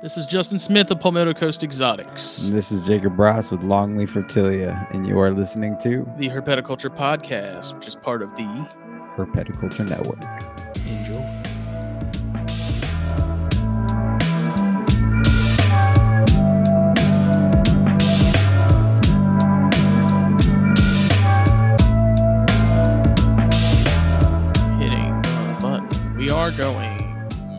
This 0.00 0.16
is 0.16 0.26
Justin 0.26 0.58
Smith 0.60 0.90
of 0.92 1.00
Palmetto 1.00 1.34
Coast 1.34 1.64
Exotics, 1.64 2.44
And 2.44 2.56
this 2.56 2.70
is 2.70 2.86
Jacob 2.86 3.18
Ross 3.18 3.50
with 3.50 3.62
Longleaf 3.62 4.10
Reptilia, 4.10 4.86
and 4.94 5.06
you 5.06 5.18
are 5.18 5.30
listening 5.30 5.76
to 5.78 6.08
the 6.18 6.28
Herpetoculture 6.28 6.94
Podcast, 6.94 7.74
which 7.74 7.88
is 7.88 7.96
part 7.96 8.22
of 8.22 8.34
the 8.36 8.44
Herpetoculture 9.16 9.88
Network. 9.88 10.22
Enjoy. 10.86 11.24
Hitting 24.78 25.20
the 25.22 25.58
button. 25.60 26.16
We 26.16 26.30
are 26.30 26.50
going. 26.52 26.96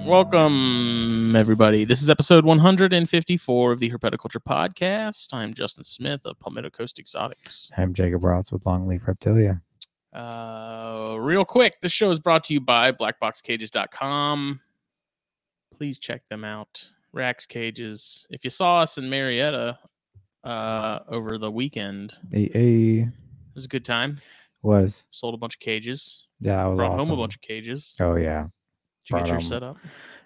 Welcome, 0.06 0.99
everybody. 1.36 1.86
This 1.86 2.02
is 2.02 2.10
episode 2.10 2.46
154 2.46 3.72
of 3.72 3.80
the 3.80 3.90
Herpetoculture 3.92 4.42
Podcast. 4.44 5.34
I'm 5.34 5.54
Justin 5.54 5.84
Smith 5.84 6.26
of 6.26 6.40
Palmetto 6.40 6.70
Coast 6.70 7.00
Exotics. 7.00 7.70
I'm 7.78 7.94
Jacob 7.94 8.24
Ross 8.24 8.52
with 8.52 8.64
Longleaf 8.64 9.04
Reptilia. 9.06 9.62
Uh, 10.14 11.18
real 11.20 11.46
quick, 11.46 11.82
this 11.82 11.92
show 11.92 12.10
is 12.10 12.20
brought 12.20 12.44
to 12.46 12.54
you 12.54 12.60
by 12.62 12.92
blackboxcages.com. 12.92 14.60
Please 15.76 16.00
check 16.00 16.22
them 16.30 16.44
out. 16.44 16.90
Rax 17.14 17.46
Cages. 17.46 18.28
If 18.30 18.44
you 18.44 18.50
saw 18.50 18.80
us 18.80 18.98
in 18.98 19.10
Marietta 19.10 19.78
uh, 20.44 21.00
over 21.08 21.38
the 21.38 21.52
weekend, 21.52 22.14
Hey, 22.32 22.50
hey, 22.54 23.00
it 23.02 23.56
was 23.56 23.66
a 23.66 23.70
good 23.70 23.86
time. 23.86 24.18
was 24.62 25.06
Sold 25.12 25.34
a 25.34 25.38
bunch 25.38 25.56
of 25.56 25.60
cages. 25.60 26.28
yeah, 26.40 26.58
that 26.58 26.66
was 26.66 26.78
Brought 26.78 26.92
awesome. 26.94 27.08
home 27.10 27.18
a 27.20 27.22
bunch 27.22 27.36
of 27.36 27.42
cages. 27.42 27.94
Oh 28.00 28.16
yeah. 28.16 28.48
Did 29.06 29.14
you 29.14 29.18
get 29.18 29.28
your 29.28 29.38
home- 29.40 29.46
setup? 29.48 29.78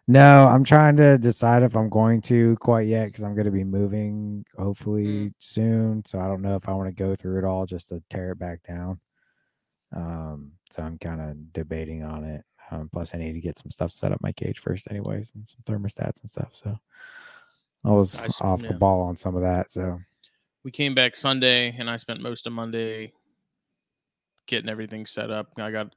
No, 0.07 0.47
I'm 0.47 0.65
trying 0.65 0.97
to 0.97 1.17
decide 1.17 1.63
if 1.63 1.77
I'm 1.77 1.89
going 1.89 2.21
to 2.23 2.57
quite 2.57 2.87
yet 2.87 3.05
because 3.07 3.23
I'm 3.23 3.35
going 3.35 3.45
to 3.45 3.51
be 3.51 3.63
moving 3.63 4.45
hopefully 4.57 5.05
Mm. 5.05 5.33
soon. 5.39 6.05
So 6.05 6.19
I 6.19 6.27
don't 6.27 6.41
know 6.41 6.55
if 6.55 6.67
I 6.67 6.73
want 6.73 6.89
to 6.89 7.03
go 7.03 7.15
through 7.15 7.39
it 7.39 7.45
all 7.45 7.65
just 7.65 7.87
to 7.89 8.03
tear 8.09 8.31
it 8.31 8.39
back 8.39 8.63
down. 8.63 8.99
Um, 9.95 10.53
so 10.69 10.83
I'm 10.83 10.97
kind 10.97 11.21
of 11.21 11.53
debating 11.53 12.03
on 12.03 12.25
it. 12.25 12.43
Um, 12.71 12.89
plus, 12.91 13.13
I 13.13 13.17
need 13.17 13.33
to 13.33 13.41
get 13.41 13.57
some 13.59 13.71
stuff 13.71 13.93
set 13.93 14.11
up 14.11 14.21
my 14.21 14.31
cage 14.31 14.59
first, 14.59 14.87
anyways, 14.89 15.31
and 15.35 15.47
some 15.47 15.61
thermostats 15.65 16.21
and 16.21 16.29
stuff. 16.29 16.49
So 16.53 16.77
I 17.85 17.91
was 17.91 18.19
I 18.19 18.27
off 18.45 18.61
yeah. 18.61 18.69
the 18.69 18.73
ball 18.77 19.01
on 19.01 19.15
some 19.15 19.35
of 19.35 19.41
that. 19.41 19.69
So 19.71 19.99
We 20.63 20.71
came 20.71 20.95
back 20.95 21.15
Sunday, 21.15 21.75
and 21.77 21.89
I 21.89 21.97
spent 21.97 22.21
most 22.21 22.47
of 22.47 22.53
Monday 22.53 23.13
getting 24.47 24.69
everything 24.69 25.05
set 25.05 25.29
up. 25.31 25.51
I 25.57 25.71
got 25.71 25.93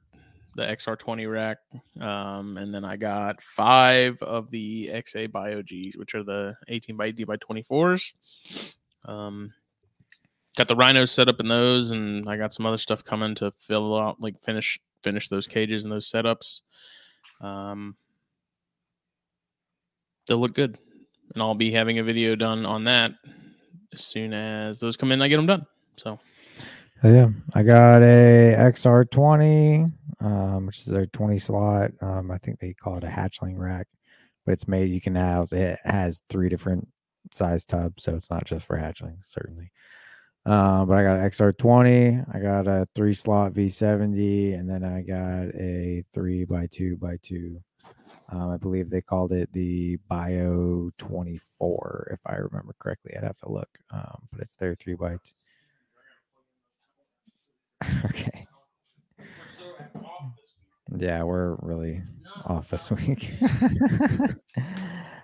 the 0.57 0.63
XR20 0.63 1.31
rack, 1.31 1.59
um, 2.01 2.57
and 2.57 2.73
then 2.73 2.83
I 2.83 2.97
got 2.97 3.43
five 3.43 4.17
of 4.23 4.49
the 4.49 4.89
XA 4.91 5.29
BioGs, 5.29 5.97
which 5.97 6.15
are 6.15 6.23
the 6.23 6.55
18 6.67 6.97
by 6.97 7.05
18 7.05 7.27
by 7.27 7.37
24s. 7.37 8.75
Um, 9.05 9.53
got 10.57 10.67
the 10.67 10.75
rhinos 10.75 11.11
set 11.11 11.29
up 11.29 11.39
in 11.39 11.47
those, 11.47 11.91
and 11.91 12.27
I 12.27 12.37
got 12.37 12.53
some 12.53 12.65
other 12.65 12.79
stuff 12.79 13.03
coming 13.03 13.35
to 13.35 13.51
fill 13.51 13.95
out, 13.97 14.19
like 14.19 14.41
finish 14.43 14.79
finish 15.03 15.29
those 15.29 15.45
cages 15.45 15.85
and 15.85 15.91
those 15.91 16.11
setups. 16.11 16.61
Um, 17.39 17.95
they'll 20.25 20.39
look 20.39 20.55
good, 20.55 20.79
and 21.35 21.43
I'll 21.43 21.53
be 21.53 21.71
having 21.71 21.99
a 21.99 22.03
video 22.03 22.35
done 22.35 22.65
on 22.65 22.85
that 22.85 23.13
as 23.93 24.03
soon 24.03 24.33
as 24.33 24.79
those 24.79 24.97
come 24.97 25.11
in. 25.11 25.21
I 25.21 25.27
get 25.27 25.37
them 25.37 25.45
done. 25.45 25.67
So 25.97 26.19
So, 27.03 27.09
yeah, 27.09 27.29
I 27.53 27.61
got 27.61 28.01
a 28.01 28.55
XR20, 28.57 29.93
um, 30.19 30.65
which 30.65 30.79
is 30.79 30.85
their 30.85 31.05
20 31.07 31.37
slot. 31.37 31.91
Um, 32.01 32.31
I 32.31 32.37
think 32.37 32.59
they 32.59 32.73
call 32.73 32.97
it 32.97 33.03
a 33.03 33.07
hatchling 33.07 33.57
rack, 33.57 33.87
but 34.45 34.53
it's 34.53 34.67
made 34.67 34.89
you 34.89 35.01
can 35.01 35.15
house. 35.15 35.53
It 35.53 35.79
has 35.83 36.21
three 36.29 36.49
different 36.49 36.87
size 37.31 37.65
tubs, 37.65 38.03
so 38.03 38.15
it's 38.15 38.29
not 38.29 38.45
just 38.45 38.65
for 38.65 38.77
hatchlings, 38.77 39.25
certainly. 39.31 39.71
Uh, 40.45 40.85
but 40.85 40.97
I 40.97 41.03
got 41.03 41.17
an 41.17 41.29
XR20, 41.29 42.35
I 42.35 42.39
got 42.39 42.67
a 42.67 42.87
three 42.95 43.13
slot 43.13 43.53
V70, 43.53 44.57
and 44.57 44.69
then 44.69 44.83
I 44.83 45.01
got 45.01 45.53
a 45.55 46.05
three 46.13 46.45
by 46.45 46.67
two 46.67 46.95
by 46.95 47.17
two. 47.21 47.61
Um, 48.29 48.51
I 48.51 48.57
believe 48.57 48.89
they 48.89 49.01
called 49.01 49.31
it 49.31 49.51
the 49.53 49.97
Bio 50.07 50.89
24, 50.97 52.09
if 52.13 52.19
I 52.25 52.35
remember 52.35 52.75
correctly. 52.79 53.13
I'd 53.15 53.23
have 53.23 53.37
to 53.39 53.51
look, 53.51 53.69
um, 53.91 54.27
but 54.31 54.41
it's 54.41 54.55
their 54.55 54.75
three 54.75 54.95
by 54.95 55.13
two. 55.13 55.19
Okay. 58.05 58.47
Yeah, 60.95 61.23
we're 61.23 61.55
really 61.61 62.01
off 62.45 62.69
this 62.69 62.89
week. 63.07 63.33
but 63.41 64.37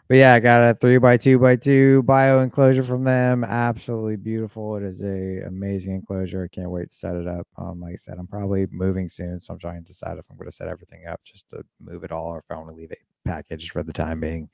yeah, 0.10 0.34
I 0.34 0.40
got 0.40 0.64
a 0.64 0.74
three 0.74 0.98
by 0.98 1.18
two 1.18 1.40
by 1.40 1.56
two 1.56 2.04
bio 2.04 2.42
enclosure 2.42 2.84
from 2.84 3.04
them. 3.04 3.44
Absolutely 3.44 4.18
beautiful. 4.18 4.76
It 4.76 4.84
is 4.84 5.04
a 5.04 5.44
amazing 5.48 5.96
enclosure. 5.96 6.44
I 6.44 6.54
can't 6.54 6.72
wait 6.72 6.90
to 6.90 6.96
set 6.96 7.16
it 7.16 7.28
up. 7.28 7.48
Um, 7.58 7.82
like 7.82 7.94
I 7.94 7.96
said, 7.96 8.18
I'm 8.20 8.28
probably 8.28 8.68
moving 8.72 9.08
soon, 9.08 9.40
so 9.40 9.54
I'm 9.54 9.60
trying 9.60 9.82
to 9.82 9.88
decide 9.88 10.18
if 10.18 10.26
I'm 10.30 10.38
going 10.38 10.50
to 10.50 10.56
set 10.56 10.68
everything 10.68 11.08
up 11.08 11.22
just 11.24 11.50
to 11.52 11.64
move 11.80 12.04
it 12.04 12.12
all, 12.12 12.28
or 12.28 12.40
if 12.40 12.46
I 12.50 12.56
want 12.56 12.70
to 12.70 12.76
leave 12.76 12.92
it 12.92 13.00
packaged 13.26 13.72
for 13.72 13.84
the 13.84 13.94
time 13.94 14.20
being. 14.20 14.50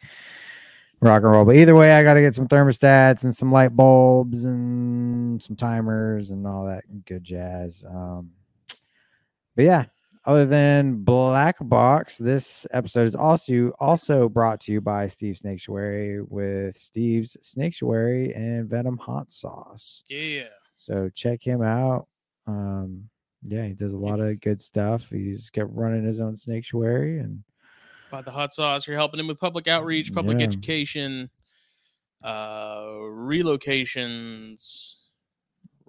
Rock 1.02 1.24
and 1.24 1.32
roll. 1.32 1.46
But 1.46 1.56
either 1.56 1.76
way, 1.76 1.94
I 1.94 2.04
got 2.04 2.16
to 2.16 2.22
get 2.22 2.36
some 2.36 2.50
thermostats 2.50 3.24
and 3.24 3.34
some 3.34 3.54
light 3.54 3.74
bulbs 3.74 4.44
and 4.44 5.42
some 5.42 5.56
timers 5.56 6.32
and 6.32 6.46
all 6.46 6.66
that 6.66 6.84
good 7.06 7.24
jazz. 7.24 7.86
Um, 7.90 8.32
but 9.56 9.64
yeah, 9.64 9.86
other 10.26 10.46
than 10.46 11.04
Black 11.04 11.56
Box, 11.62 12.18
this 12.18 12.68
episode 12.72 13.08
is 13.08 13.16
also 13.16 13.72
also 13.80 14.28
brought 14.30 14.60
to 14.62 14.72
you 14.72 14.82
by 14.82 15.08
Steve 15.08 15.36
Snaketuary 15.36 16.24
with 16.28 16.78
Steve's 16.78 17.38
Snaketuary 17.42 18.36
and 18.38 18.70
Venom 18.70 18.98
Hot 18.98 19.32
Sauce. 19.32 20.04
yeah, 20.10 20.44
So 20.78 21.10
check 21.16 21.42
him 21.42 21.62
out. 21.62 22.08
Um, 22.48 23.10
yeah, 23.44 23.66
he 23.66 23.74
does 23.74 23.94
a 23.94 23.98
lot 23.98 24.20
of 24.20 24.40
good 24.42 24.62
stuff. 24.62 25.10
He's 25.10 25.50
kept 25.50 25.70
running 25.74 26.04
his 26.04 26.20
own 26.20 26.34
Snaketuary 26.36 27.20
and 27.22 27.44
by 28.12 28.22
the 28.24 28.32
hot 28.32 28.52
sauce, 28.54 28.88
you're 28.88 28.98
helping 28.98 29.20
him 29.20 29.28
with 29.28 29.40
public 29.40 29.68
outreach, 29.68 30.12
public 30.14 30.40
Yeah. 30.40 30.46
education, 30.46 31.30
uh, 32.24 32.82
relocations, 33.80 35.04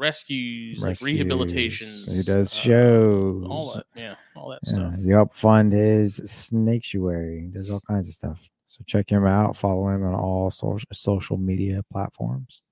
rescues, 0.01 0.83
like 0.83 0.97
rehabilitations. 0.97 2.17
He 2.17 2.23
does 2.23 2.53
uh, 2.53 2.57
shows. 2.57 3.47
all 3.49 3.75
that, 3.75 3.85
yeah, 3.95 4.15
all 4.35 4.49
that 4.51 4.61
Yeah, 4.65 4.91
stuff. 4.91 4.95
you 4.99 5.15
help 5.15 5.35
fund 5.35 5.73
his 5.73 6.19
Snaketuary. 6.21 7.43
He 7.43 7.49
does 7.49 7.71
all 7.71 7.83
kinds 7.87 8.09
of 8.09 8.15
stuff. 8.15 8.49
So 8.67 8.83
check 8.87 9.11
him 9.11 9.27
out. 9.27 9.57
Follow 9.57 9.89
him 9.89 10.05
on 10.05 10.15
all 10.15 10.51
social 10.51 10.89
social 10.93 11.37
media 11.37 11.83
platforms. 11.93 12.63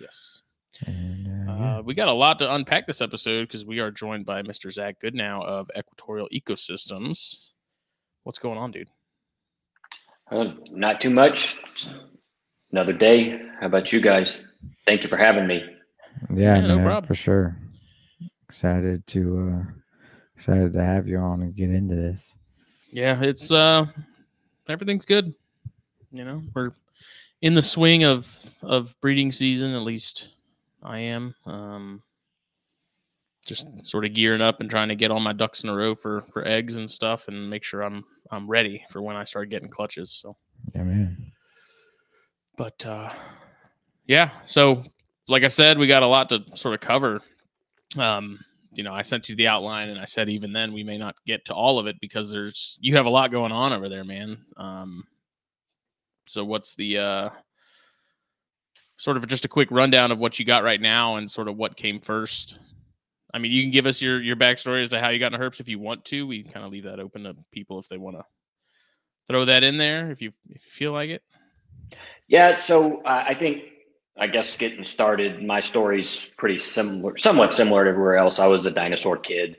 Yes. 0.00 0.42
And, 0.86 1.26
uh, 1.48 1.52
yeah. 1.54 1.78
Uh, 1.78 1.82
we 1.82 1.94
got 1.94 2.08
a 2.08 2.12
lot 2.12 2.38
to 2.40 2.52
unpack 2.54 2.86
this 2.86 3.00
episode 3.00 3.42
because 3.48 3.64
we 3.64 3.78
are 3.78 3.90
joined 3.90 4.26
by 4.26 4.42
Mr. 4.42 4.70
Zach 4.70 5.00
Goodnow 5.00 5.42
of 5.44 5.70
Equatorial 5.78 6.28
Ecosystems. 6.34 7.50
What's 8.24 8.38
going 8.38 8.58
on, 8.58 8.72
dude? 8.72 8.90
Uh, 10.30 10.52
not 10.70 11.00
too 11.00 11.10
much. 11.10 11.56
Another 12.72 12.92
day. 12.92 13.40
How 13.60 13.66
about 13.66 13.92
you 13.92 14.00
guys? 14.00 14.46
Thank 14.84 15.02
you 15.02 15.08
for 15.08 15.16
having 15.16 15.46
me. 15.46 15.62
Yeah, 16.34 16.56
yeah, 16.56 16.60
no 16.66 16.76
man, 16.76 16.84
problem. 16.84 17.06
for 17.06 17.14
sure. 17.14 17.56
Excited 18.44 19.06
to 19.08 19.50
uh 19.52 19.72
excited 20.34 20.72
to 20.72 20.82
have 20.82 21.08
you 21.08 21.18
on 21.18 21.42
and 21.42 21.54
get 21.54 21.70
into 21.70 21.94
this. 21.94 22.36
Yeah, 22.90 23.20
it's 23.22 23.50
uh 23.50 23.86
everything's 24.68 25.04
good. 25.04 25.34
You 26.12 26.24
know, 26.24 26.42
we're 26.54 26.70
in 27.42 27.54
the 27.54 27.62
swing 27.62 28.04
of 28.04 28.54
of 28.62 28.94
breeding 29.00 29.32
season, 29.32 29.74
at 29.74 29.82
least 29.82 30.30
I 30.82 31.00
am. 31.00 31.34
Um 31.44 32.02
just 33.44 33.66
sort 33.84 34.04
of 34.04 34.12
gearing 34.12 34.40
up 34.40 34.60
and 34.60 34.68
trying 34.68 34.88
to 34.88 34.96
get 34.96 35.10
all 35.12 35.20
my 35.20 35.32
ducks 35.32 35.62
in 35.62 35.70
a 35.70 35.74
row 35.74 35.94
for 35.94 36.22
for 36.32 36.46
eggs 36.46 36.76
and 36.76 36.90
stuff 36.90 37.28
and 37.28 37.48
make 37.50 37.62
sure 37.62 37.82
I'm 37.82 38.04
I'm 38.30 38.48
ready 38.48 38.84
for 38.90 39.00
when 39.02 39.14
I 39.16 39.24
start 39.24 39.50
getting 39.50 39.68
clutches. 39.68 40.10
So 40.10 40.36
Yeah, 40.74 40.82
man. 40.84 41.32
but 42.56 42.84
uh 42.86 43.12
yeah, 44.06 44.30
so 44.44 44.82
like 45.28 45.44
I 45.44 45.48
said, 45.48 45.78
we 45.78 45.86
got 45.86 46.02
a 46.02 46.06
lot 46.06 46.28
to 46.30 46.44
sort 46.54 46.74
of 46.74 46.80
cover. 46.80 47.20
Um 47.98 48.40
you 48.72 48.82
know, 48.82 48.92
I 48.92 49.02
sent 49.02 49.30
you 49.30 49.36
the 49.36 49.48
outline 49.48 49.88
and 49.88 49.98
I 49.98 50.04
said 50.04 50.28
even 50.28 50.52
then 50.52 50.74
we 50.74 50.84
may 50.84 50.98
not 50.98 51.16
get 51.26 51.46
to 51.46 51.54
all 51.54 51.78
of 51.78 51.86
it 51.86 51.96
because 52.00 52.30
there's 52.30 52.76
you 52.80 52.96
have 52.96 53.06
a 53.06 53.10
lot 53.10 53.30
going 53.30 53.52
on 53.52 53.72
over 53.72 53.88
there, 53.88 54.04
man. 54.04 54.38
Um 54.56 55.04
so 56.26 56.44
what's 56.44 56.74
the 56.74 56.98
uh 56.98 57.28
sort 58.98 59.16
of 59.16 59.26
just 59.26 59.44
a 59.44 59.48
quick 59.48 59.70
rundown 59.70 60.12
of 60.12 60.18
what 60.18 60.38
you 60.38 60.44
got 60.44 60.64
right 60.64 60.80
now 60.80 61.16
and 61.16 61.30
sort 61.30 61.48
of 61.48 61.56
what 61.56 61.76
came 61.76 62.00
first? 62.00 62.58
I 63.32 63.38
mean, 63.38 63.52
you 63.52 63.62
can 63.62 63.70
give 63.70 63.86
us 63.86 64.00
your 64.00 64.20
your 64.20 64.36
backstory 64.36 64.82
as 64.82 64.88
to 64.90 65.00
how 65.00 65.10
you 65.10 65.18
got 65.18 65.32
into 65.32 65.44
herps 65.44 65.60
if 65.60 65.68
you 65.68 65.78
want 65.78 66.04
to. 66.06 66.26
We 66.26 66.42
kind 66.42 66.64
of 66.64 66.72
leave 66.72 66.84
that 66.84 67.00
open 67.00 67.24
to 67.24 67.36
people 67.52 67.78
if 67.78 67.88
they 67.88 67.98
want 67.98 68.16
to 68.16 68.24
throw 69.28 69.44
that 69.44 69.64
in 69.64 69.76
there 69.76 70.10
if 70.10 70.22
you 70.22 70.32
if 70.50 70.64
you 70.64 70.70
feel 70.70 70.92
like 70.92 71.10
it. 71.10 71.22
Yeah, 72.28 72.56
so 72.56 73.02
uh, 73.02 73.24
I 73.26 73.34
think, 73.34 73.64
I 74.18 74.26
guess 74.26 74.56
getting 74.56 74.84
started, 74.84 75.44
my 75.44 75.60
story's 75.60 76.34
pretty 76.38 76.58
similar, 76.58 77.16
somewhat 77.18 77.52
similar 77.52 77.84
to 77.84 77.90
everywhere 77.90 78.16
else. 78.16 78.38
I 78.38 78.46
was 78.46 78.64
a 78.64 78.70
dinosaur 78.70 79.18
kid, 79.18 79.56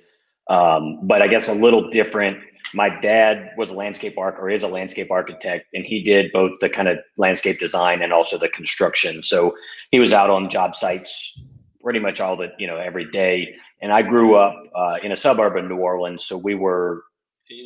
um, 0.50 1.00
but 1.04 1.22
I 1.22 1.28
guess 1.28 1.48
a 1.48 1.54
little 1.54 1.90
different. 1.90 2.40
my 2.74 2.90
dad 3.00 3.52
was 3.58 3.70
a 3.70 3.74
landscape 3.74 4.18
arch 4.18 4.36
or 4.38 4.50
is 4.50 4.64
a 4.64 4.68
landscape 4.68 5.12
architect, 5.12 5.68
and 5.74 5.86
he 5.86 6.04
did 6.04 6.32
both 6.34 6.60
the 6.60 6.70
kind 6.70 6.88
of 6.88 6.98
landscape 7.18 7.60
design 7.60 8.02
and 8.02 8.12
also 8.12 8.38
the 8.38 8.50
construction. 8.50 9.24
So 9.24 9.54
he 9.92 10.00
was 10.00 10.12
out 10.12 10.30
on 10.30 10.50
job 10.50 10.76
sites 10.76 11.56
pretty 11.82 12.00
much 12.00 12.20
all 12.20 12.36
the 12.36 12.52
you 12.58 12.68
know 12.68 12.78
every 12.78 13.10
day. 13.10 13.56
And 13.82 13.94
I 13.94 14.02
grew 14.02 14.36
up 14.36 14.56
uh, 14.76 14.98
in 15.04 15.12
a 15.12 15.18
suburb 15.18 15.56
of 15.56 15.66
New 15.66 15.78
Orleans, 15.78 16.26
so 16.26 16.42
we 16.44 16.56
were 16.56 17.04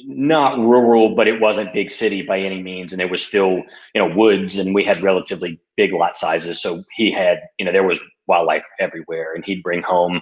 not 0.06 0.57
rural, 0.60 1.16
but 1.16 1.28
it 1.28 1.42
wasn't 1.42 1.74
big 1.74 1.89
city 1.89 2.22
by 2.22 2.39
any 2.39 2.62
means, 2.62 2.92
and 2.92 3.00
there 3.00 3.07
was 3.07 3.25
still 3.25 3.63
you 3.94 4.01
know 4.01 4.16
woods, 4.16 4.57
and 4.57 4.75
we 4.75 4.83
had 4.83 5.01
relatively 5.01 5.60
big 5.75 5.94
lot 5.94 6.16
sizes. 6.16 6.62
So 6.62 6.78
he 6.95 7.12
had 7.12 7.42
you 7.57 7.66
know 7.66 7.72
there 7.72 7.88
was 7.88 8.00
wildlife 8.28 8.66
everywhere, 8.80 9.33
and 9.33 9.44
he'd 9.45 9.63
bring 9.63 9.81
home 9.81 10.22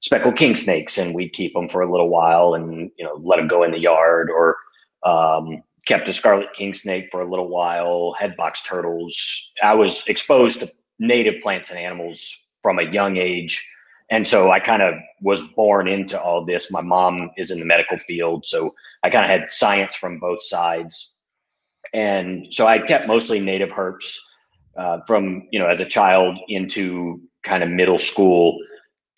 speckled 0.00 0.36
king 0.36 0.54
snakes, 0.54 0.98
and 0.98 1.14
we'd 1.14 1.32
keep 1.32 1.54
them 1.54 1.68
for 1.68 1.80
a 1.80 1.90
little 1.90 2.08
while, 2.08 2.54
and 2.54 2.90
you 2.98 3.04
know 3.04 3.18
let 3.22 3.36
them 3.36 3.48
go 3.48 3.62
in 3.62 3.72
the 3.72 3.80
yard, 3.80 4.30
or 4.30 4.56
um, 5.04 5.62
kept 5.86 6.08
a 6.08 6.12
scarlet 6.12 6.52
king 6.52 6.74
snake 6.74 7.08
for 7.10 7.20
a 7.20 7.28
little 7.28 7.48
while, 7.48 8.14
had 8.18 8.36
box 8.36 8.62
turtles. 8.62 9.54
I 9.62 9.74
was 9.74 10.06
exposed 10.06 10.60
to 10.60 10.68
native 10.98 11.40
plants 11.42 11.70
and 11.70 11.78
animals 11.78 12.50
from 12.62 12.78
a 12.78 12.90
young 12.90 13.16
age. 13.16 13.66
And 14.10 14.26
so 14.26 14.50
I 14.50 14.60
kind 14.60 14.82
of 14.82 14.94
was 15.20 15.52
born 15.52 15.86
into 15.86 16.20
all 16.20 16.44
this. 16.44 16.72
My 16.72 16.80
mom 16.80 17.30
is 17.36 17.50
in 17.50 17.60
the 17.60 17.66
medical 17.66 17.98
field. 17.98 18.46
So 18.46 18.70
I 19.02 19.10
kind 19.10 19.24
of 19.24 19.30
had 19.30 19.48
science 19.48 19.94
from 19.94 20.18
both 20.18 20.42
sides. 20.42 21.20
And 21.92 22.46
so 22.50 22.66
I 22.66 22.78
kept 22.78 23.06
mostly 23.06 23.40
native 23.40 23.70
herps 23.70 24.16
uh, 24.76 25.00
from, 25.06 25.46
you 25.50 25.58
know, 25.58 25.66
as 25.66 25.80
a 25.80 25.84
child 25.84 26.38
into 26.48 27.20
kind 27.44 27.62
of 27.62 27.68
middle 27.68 27.98
school. 27.98 28.58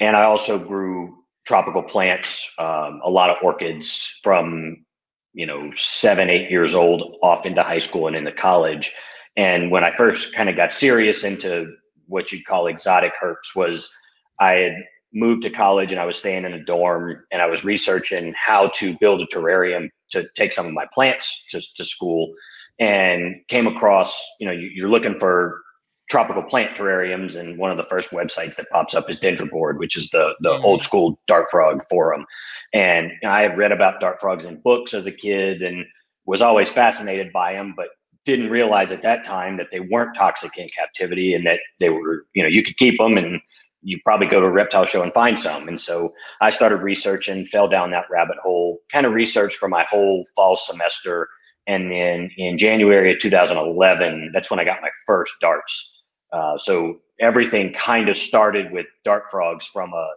And 0.01 0.17
I 0.17 0.25
also 0.25 0.59
grew 0.59 1.17
tropical 1.47 1.83
plants, 1.83 2.55
um, 2.59 3.01
a 3.05 3.11
lot 3.11 3.31
of 3.31 3.37
orchids 3.43 4.21
from, 4.23 4.85
you 5.33 5.47
know, 5.47 5.71
seven, 5.77 6.31
eight 6.31 6.51
years 6.51 6.75
old 6.75 7.17
off 7.23 7.47
into 7.47 7.63
high 7.63 7.79
school 7.79 8.07
and 8.07 8.17
into 8.17 8.33
college. 8.33 8.93
And 9.37 9.71
when 9.71 9.85
I 9.85 9.97
first 9.97 10.35
kind 10.35 10.49
of 10.49 10.57
got 10.57 10.73
serious 10.73 11.25
into 11.25 11.73
what 12.07 12.33
you'd 12.33 12.45
call 12.45 12.67
exotic 12.67 13.13
herps 13.23 13.55
was 13.55 13.95
I 14.41 14.53
had 14.53 14.75
moved 15.13 15.43
to 15.43 15.51
college 15.51 15.93
and 15.93 16.01
I 16.01 16.05
was 16.05 16.17
staying 16.17 16.45
in 16.45 16.55
a 16.55 16.65
dorm 16.65 17.25
and 17.31 17.43
I 17.43 17.47
was 17.47 17.65
researching 17.65 18.35
how 18.37 18.69
to 18.77 18.97
build 18.99 19.21
a 19.21 19.27
terrarium 19.27 19.89
to 20.13 20.29
take 20.35 20.53
some 20.53 20.67
of 20.67 20.73
my 20.73 20.87
plants 20.93 21.47
to, 21.51 21.61
to 21.77 21.85
school 21.85 22.33
and 22.79 23.37
came 23.49 23.67
across, 23.67 24.27
you 24.41 24.47
know, 24.47 24.53
you, 24.53 24.85
are 24.85 24.89
looking 24.89 25.19
for 25.19 25.61
tropical 26.09 26.43
plant 26.43 26.77
terrariums 26.77 27.39
and 27.39 27.59
one 27.59 27.71
of 27.71 27.77
the 27.77 27.85
first 27.85 28.11
websites 28.11 28.57
that 28.57 28.67
pops 28.73 28.95
up 28.95 29.09
is 29.09 29.19
Dendroboard, 29.19 29.79
which 29.79 29.97
is 29.97 30.11
the, 30.11 30.35
the 30.41 30.51
mm-hmm. 30.51 30.65
old 30.65 30.83
school 30.83 31.21
dart 31.27 31.47
frog 31.51 31.83
forum. 31.89 32.25
And 32.73 33.13
I 33.25 33.43
had 33.43 33.59
read 33.59 33.73
about 33.73 34.01
dart 34.01 34.21
frogs 34.21 34.45
in 34.45 34.61
books 34.61 34.95
as 34.95 35.07
a 35.07 35.13
kid 35.13 35.63
and 35.63 35.85
was 36.27 36.43
always 36.43 36.71
fascinated 36.71 37.33
by 37.33 37.53
them, 37.53 37.75
but 37.77 37.89
didn't 38.25 38.51
realize 38.51 38.93
at 38.93 39.03
that 39.03 39.25
time 39.25 39.57
that 39.57 39.71
they 39.71 39.81
weren't 39.81 40.17
toxic 40.17 40.57
in 40.57 40.69
captivity 40.69 41.35
and 41.35 41.47
that 41.47 41.61
they 41.79 41.91
were, 41.91 42.27
you 42.35 42.43
know, 42.43 42.49
you 42.49 42.63
could 42.63 42.77
keep 42.77 42.99
them 42.99 43.17
and 43.17 43.41
you 43.83 43.99
probably 44.05 44.27
go 44.27 44.41
to 44.41 44.47
a 44.47 44.51
reptile 44.51 44.85
show 44.85 45.03
and 45.03 45.13
find 45.13 45.39
some. 45.39 45.69
And 45.69 45.81
so 45.81 46.11
I 46.41 46.51
started 46.51 46.77
researching, 46.77 47.45
fell 47.47 47.69
down 47.69 47.91
that 47.91 48.05
rabbit 48.11 48.37
hole, 48.43 48.79
kind 48.91 49.07
of 49.07 49.13
researched 49.13 49.57
for 49.57 49.69
my 49.69 49.85
whole 49.85 50.25
fall 50.37 50.57
semester. 50.57 51.29
And 51.67 51.91
then 51.91 52.31
in 52.37 52.59
January 52.59 53.13
of 53.13 53.21
2011, 53.21 54.31
that's 54.33 54.51
when 54.51 54.61
I 54.61 54.65
got 54.65 54.83
my 54.83 54.91
first 55.07 55.35
darts. 55.41 56.09
Uh, 56.33 56.59
so 56.59 57.01
everything 57.21 57.73
kind 57.73 58.09
of 58.09 58.17
started 58.17 58.71
with 58.73 58.87
dart 59.05 59.25
frogs 59.31 59.67
from 59.67 59.93
a 59.93 60.09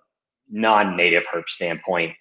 non-native 0.49 1.23
herp 1.33 1.47
standpoint 1.47 2.13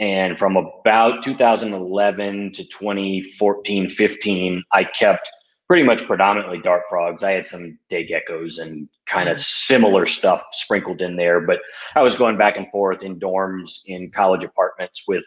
and 0.00 0.38
from 0.38 0.56
about 0.56 1.22
2011 1.24 2.52
to 2.52 2.62
2014, 2.62 3.88
15, 3.88 4.62
I 4.72 4.84
kept 4.84 5.28
pretty 5.68 5.84
much 5.84 6.06
predominantly 6.06 6.58
dart 6.58 6.82
frogs. 6.88 7.22
I 7.22 7.32
had 7.32 7.46
some 7.46 7.78
day 7.90 8.08
geckos 8.08 8.60
and 8.60 8.88
kind 9.06 9.28
of 9.28 9.36
mm-hmm. 9.36 9.42
similar 9.42 10.06
stuff 10.06 10.42
sprinkled 10.52 11.02
in 11.02 11.16
there, 11.16 11.40
but 11.40 11.60
I 11.94 12.02
was 12.02 12.16
going 12.16 12.38
back 12.38 12.56
and 12.56 12.70
forth 12.70 13.02
in 13.02 13.20
dorms 13.20 13.82
in 13.86 14.10
college 14.10 14.42
apartments 14.42 15.04
with 15.06 15.24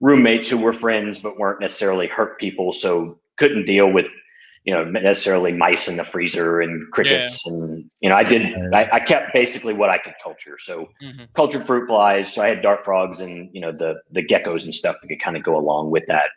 roommates 0.00 0.48
who 0.48 0.62
were 0.62 0.74
friends 0.74 1.18
but 1.18 1.38
weren't 1.38 1.60
necessarily 1.60 2.06
hurt 2.06 2.38
people, 2.38 2.72
so 2.72 3.18
couldn't 3.38 3.64
deal 3.64 3.90
with 3.90 4.06
you 4.64 4.74
know 4.74 4.84
necessarily 4.84 5.52
mice 5.52 5.88
in 5.88 5.96
the 5.96 6.04
freezer 6.04 6.60
and 6.60 6.90
crickets 6.92 7.44
yeah. 7.46 7.64
and 7.64 7.90
you 8.00 8.10
know 8.10 8.14
i 8.14 8.22
did 8.22 8.54
I, 8.74 8.90
I, 8.92 9.00
kept 9.00 9.32
basically 9.32 9.72
what 9.72 9.88
i 9.88 9.96
could 9.96 10.12
culture 10.22 10.58
so 10.58 10.86
mm-hmm. 11.02 11.24
cultured 11.34 11.62
fruit 11.62 11.88
flies 11.88 12.34
so 12.34 12.42
i 12.42 12.48
had 12.48 12.60
dart 12.60 12.84
frogs 12.84 13.22
and 13.22 13.48
you 13.54 13.60
know 13.62 13.72
the 13.72 13.94
the 14.10 14.22
geckos 14.22 14.64
and 14.64 14.74
stuff 14.74 14.96
that 15.00 15.08
could 15.08 15.22
kind 15.22 15.38
of 15.38 15.42
go 15.42 15.56
along 15.56 15.90
with 15.90 16.04
that 16.08 16.28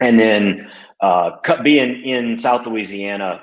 and 0.00 0.18
then 0.18 0.70
uh, 1.00 1.30
being 1.62 2.02
in 2.04 2.38
south 2.38 2.66
louisiana 2.66 3.42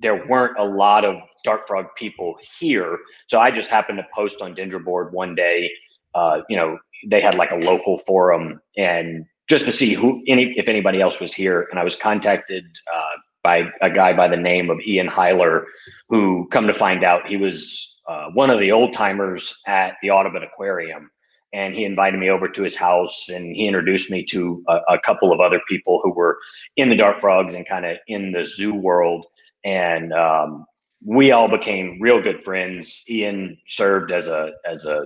there 0.00 0.26
weren't 0.26 0.58
a 0.58 0.64
lot 0.64 1.04
of 1.04 1.16
dart 1.44 1.66
frog 1.66 1.86
people 1.96 2.36
here 2.58 2.98
so 3.28 3.40
i 3.40 3.50
just 3.50 3.70
happened 3.70 3.98
to 3.98 4.06
post 4.14 4.42
on 4.42 4.54
Dendroboard 4.54 5.12
one 5.12 5.34
day 5.34 5.70
uh, 6.14 6.40
you 6.48 6.56
know 6.56 6.78
they 7.06 7.20
had 7.20 7.34
like 7.34 7.50
a 7.50 7.56
local 7.56 7.98
forum 7.98 8.60
and 8.76 9.24
just 9.50 9.64
to 9.64 9.72
see 9.72 9.94
who 9.94 10.22
any 10.28 10.54
if 10.56 10.68
anybody 10.68 11.00
else 11.00 11.20
was 11.20 11.34
here. 11.34 11.66
And 11.70 11.80
I 11.80 11.84
was 11.84 11.96
contacted 11.96 12.64
uh, 12.94 13.16
by 13.42 13.68
a 13.82 13.90
guy 13.90 14.12
by 14.12 14.28
the 14.28 14.36
name 14.36 14.70
of 14.70 14.78
Ian 14.86 15.08
Heiler, 15.08 15.64
who 16.08 16.46
come 16.52 16.68
to 16.68 16.72
find 16.72 17.02
out 17.02 17.26
he 17.26 17.36
was 17.36 18.00
uh, 18.08 18.28
one 18.32 18.48
of 18.48 18.60
the 18.60 18.70
old 18.70 18.92
timers 18.92 19.60
at 19.66 19.96
the 20.02 20.10
Audubon 20.10 20.44
Aquarium. 20.44 21.10
And 21.52 21.74
he 21.74 21.84
invited 21.84 22.20
me 22.20 22.30
over 22.30 22.48
to 22.48 22.62
his 22.62 22.76
house 22.76 23.28
and 23.28 23.56
he 23.56 23.66
introduced 23.66 24.10
me 24.10 24.24
to 24.26 24.62
a, 24.68 24.80
a 24.90 24.98
couple 25.00 25.32
of 25.32 25.40
other 25.40 25.60
people 25.68 26.00
who 26.02 26.12
were 26.12 26.38
in 26.76 26.88
the 26.88 26.96
dart 26.96 27.20
frogs 27.20 27.54
and 27.54 27.66
kind 27.66 27.84
of 27.84 27.96
in 28.06 28.32
the 28.32 28.44
zoo 28.44 28.80
world. 28.80 29.26
And 29.64 30.12
um, 30.12 30.64
we 31.04 31.32
all 31.32 31.48
became 31.48 31.98
real 32.00 32.22
good 32.22 32.42
friends. 32.42 33.04
Ian 33.08 33.58
served 33.66 34.12
as 34.12 34.28
a 34.28 34.52
as 34.64 34.86
a 34.86 35.04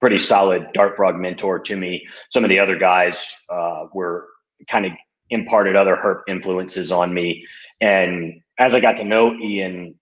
pretty 0.00 0.18
solid 0.18 0.66
dart 0.72 0.96
frog 0.96 1.16
mentor 1.16 1.58
to 1.60 1.76
me. 1.76 2.04
Some 2.30 2.42
of 2.42 2.50
the 2.50 2.58
other 2.58 2.76
guys 2.76 3.44
uh, 3.50 3.86
were 3.92 4.26
kind 4.68 4.86
of 4.86 4.92
imparted 5.30 5.76
other 5.76 5.96
herp 5.96 6.22
influences 6.28 6.90
on 6.90 7.14
me. 7.14 7.46
And 7.80 8.40
as 8.58 8.74
I 8.74 8.80
got 8.80 8.96
to 8.98 9.04
know 9.04 9.34
Ian, 9.34 9.94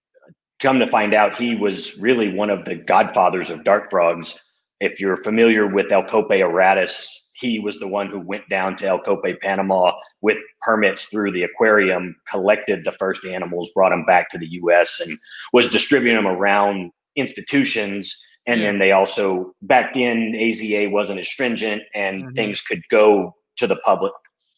come 0.60 0.78
to 0.78 0.86
find 0.86 1.14
out 1.14 1.38
he 1.38 1.54
was 1.54 1.98
really 2.00 2.32
one 2.32 2.50
of 2.50 2.64
the 2.64 2.74
godfathers 2.74 3.50
of 3.50 3.64
dart 3.64 3.90
frogs. 3.90 4.38
If 4.80 4.98
you're 4.98 5.16
familiar 5.18 5.66
with 5.66 5.92
El 5.92 6.04
Cope 6.04 6.30
auratus, 6.30 7.30
he 7.34 7.58
was 7.58 7.78
the 7.78 7.88
one 7.88 8.08
who 8.08 8.20
went 8.20 8.48
down 8.48 8.76
to 8.76 8.86
El 8.86 9.00
Cope, 9.00 9.40
Panama 9.40 9.92
with 10.20 10.38
permits 10.60 11.04
through 11.04 11.32
the 11.32 11.42
aquarium, 11.42 12.16
collected 12.30 12.84
the 12.84 12.92
first 12.92 13.24
animals, 13.24 13.70
brought 13.74 13.90
them 13.90 14.04
back 14.04 14.28
to 14.30 14.38
the 14.38 14.48
US, 14.62 15.00
and 15.00 15.16
was 15.52 15.70
distributing 15.70 16.16
them 16.16 16.26
around 16.26 16.90
institutions 17.16 18.26
and 18.46 18.60
yeah. 18.60 18.66
then 18.66 18.78
they 18.78 18.92
also 18.92 19.54
back 19.62 19.94
then 19.94 20.32
AZA 20.34 20.90
wasn't 20.90 21.20
as 21.20 21.28
stringent 21.28 21.82
and 21.94 22.22
mm-hmm. 22.22 22.34
things 22.34 22.62
could 22.62 22.80
go 22.90 23.34
to 23.56 23.66
the 23.66 23.76
public 23.76 24.12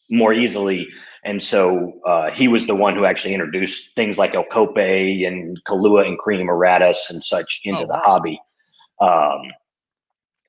more 0.09 0.33
easily. 0.33 0.87
And 1.23 1.41
so 1.41 1.93
uh, 2.05 2.31
he 2.31 2.47
was 2.47 2.67
the 2.67 2.75
one 2.75 2.95
who 2.95 3.05
actually 3.05 3.33
introduced 3.33 3.95
things 3.95 4.17
like 4.17 4.35
El 4.35 4.45
Cope 4.45 4.77
and 4.77 5.59
Kalua 5.65 6.05
and 6.05 6.17
Cream 6.17 6.47
auratus 6.47 7.09
and 7.09 7.23
such 7.23 7.61
into 7.63 7.83
oh, 7.83 7.87
the 7.87 7.97
hobby. 7.97 8.39
Um, 9.01 9.41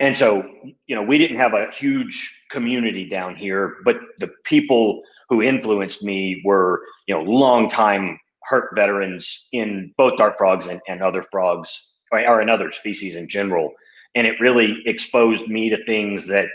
and 0.01 0.17
so, 0.17 0.49
you 0.87 0.95
know, 0.95 1.03
we 1.03 1.19
didn't 1.19 1.39
have 1.39 1.55
a 1.55 1.71
huge 1.71 2.45
community 2.51 3.09
down 3.09 3.37
here, 3.37 3.77
but 3.85 3.97
the 4.19 4.31
people 4.45 5.03
who 5.29 5.41
influenced 5.41 6.03
me 6.03 6.43
were, 6.45 6.83
you 7.07 7.15
know, 7.15 7.23
longtime 7.23 8.19
hurt 8.43 8.71
veterans 8.75 9.49
in 9.53 9.93
both 9.97 10.19
dart 10.19 10.35
frogs 10.37 10.67
and, 10.67 10.81
and 10.89 11.03
other 11.03 11.25
frogs 11.31 12.03
or 12.13 12.41
another 12.41 12.71
species 12.73 13.17
in 13.17 13.29
general. 13.29 13.73
And 14.15 14.27
it 14.27 14.39
really 14.41 14.83
exposed 14.87 15.49
me 15.49 15.71
to 15.71 15.85
things 15.85 16.27
that 16.29 16.49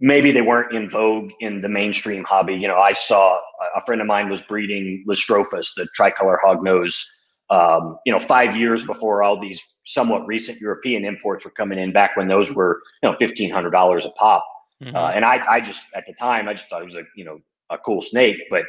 maybe 0.00 0.32
they 0.32 0.42
weren't 0.42 0.74
in 0.74 0.88
vogue 0.88 1.30
in 1.40 1.60
the 1.60 1.68
mainstream 1.68 2.24
hobby. 2.24 2.54
You 2.54 2.68
know, 2.68 2.78
I 2.78 2.92
saw 2.92 3.40
a 3.76 3.80
friend 3.84 4.00
of 4.00 4.06
mine 4.06 4.28
was 4.28 4.42
breeding 4.42 5.04
Lystrophis, 5.08 5.74
the 5.76 5.86
tricolor 5.94 6.40
hognose, 6.44 7.04
um, 7.50 7.98
you 8.06 8.12
know, 8.12 8.18
five 8.18 8.56
years 8.56 8.84
before 8.84 9.22
all 9.22 9.38
these 9.38 9.62
somewhat 9.84 10.26
recent 10.26 10.60
European 10.60 11.04
imports 11.04 11.44
were 11.44 11.50
coming 11.50 11.78
in 11.78 11.92
back 11.92 12.16
when 12.16 12.28
those 12.28 12.54
were, 12.54 12.82
you 13.02 13.10
know, 13.10 13.16
$1,500 13.16 14.04
a 14.04 14.10
pop. 14.10 14.46
Mm-hmm. 14.82 14.94
Uh, 14.94 15.10
and 15.10 15.24
I, 15.24 15.42
I 15.48 15.60
just, 15.60 15.84
at 15.94 16.06
the 16.06 16.14
time, 16.14 16.48
I 16.48 16.54
just 16.54 16.68
thought 16.68 16.82
it 16.82 16.86
was 16.86 16.96
a, 16.96 17.04
you 17.16 17.24
know, 17.24 17.38
a 17.70 17.78
cool 17.78 18.02
snake, 18.02 18.36
but 18.50 18.64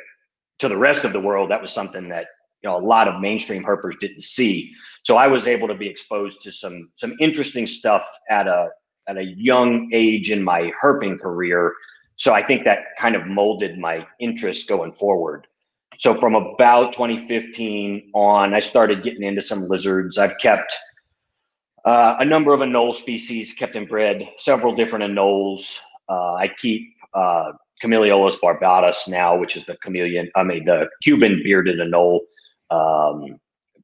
to 0.59 0.67
the 0.67 0.77
rest 0.77 1.03
of 1.03 1.13
the 1.13 1.19
world, 1.19 1.51
that 1.51 1.61
was 1.61 1.71
something 1.71 2.09
that, 2.09 2.27
you 2.61 2.69
know, 2.69 2.77
a 2.77 2.79
lot 2.79 3.07
of 3.07 3.19
mainstream 3.19 3.63
herpers 3.63 3.99
didn't 3.99 4.23
see. 4.23 4.73
So 5.03 5.17
I 5.17 5.27
was 5.27 5.47
able 5.47 5.67
to 5.67 5.75
be 5.75 5.87
exposed 5.87 6.41
to 6.43 6.51
some 6.51 6.89
some 6.95 7.13
interesting 7.19 7.67
stuff 7.67 8.07
at 8.29 8.47
a 8.47 8.69
at 9.07 9.17
a 9.17 9.23
young 9.23 9.89
age 9.91 10.31
in 10.31 10.41
my 10.41 10.71
herping 10.81 11.19
career. 11.19 11.73
So 12.15 12.33
I 12.33 12.41
think 12.41 12.63
that 12.63 12.79
kind 12.97 13.15
of 13.15 13.27
molded 13.27 13.77
my 13.77 14.07
interest 14.19 14.69
going 14.69 14.93
forward. 14.93 15.47
So 15.99 16.13
from 16.13 16.35
about 16.35 16.93
2015 16.93 18.11
on, 18.13 18.53
I 18.53 18.59
started 18.59 19.03
getting 19.03 19.23
into 19.23 19.41
some 19.41 19.59
lizards. 19.67 20.17
I've 20.17 20.37
kept 20.37 20.73
uh, 21.85 22.15
a 22.19 22.25
number 22.25 22.53
of 22.53 22.61
anole 22.61 22.95
species 22.95 23.53
kept 23.53 23.75
and 23.75 23.87
bred, 23.87 24.27
several 24.37 24.75
different 24.75 25.05
anoles. 25.11 25.77
Uh, 26.09 26.33
I 26.35 26.49
keep 26.57 26.87
uh, 27.13 27.51
Chamaeleolis 27.83 28.37
barbatus 28.41 29.09
now, 29.09 29.35
which 29.37 29.55
is 29.55 29.65
the 29.65 29.75
chameleon, 29.77 30.29
I 30.35 30.43
mean, 30.43 30.65
the 30.65 30.89
Cuban 31.01 31.41
bearded 31.43 31.79
anole. 31.79 32.21
Um, 32.69 33.39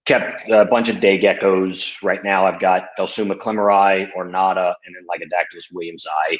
kept 0.05 0.49
a 0.49 0.65
bunch 0.65 0.89
of 0.89 0.99
day 0.99 1.19
geckos. 1.19 2.03
Right 2.03 2.23
now, 2.23 2.45
I've 2.45 2.59
got 2.59 2.87
Phelsuma 2.97 3.37
klemmeri, 3.37 4.09
Ornata, 4.17 4.73
and 4.85 4.95
then 4.95 5.05
Lygodactylus 5.07 5.71
williamsi. 5.73 6.39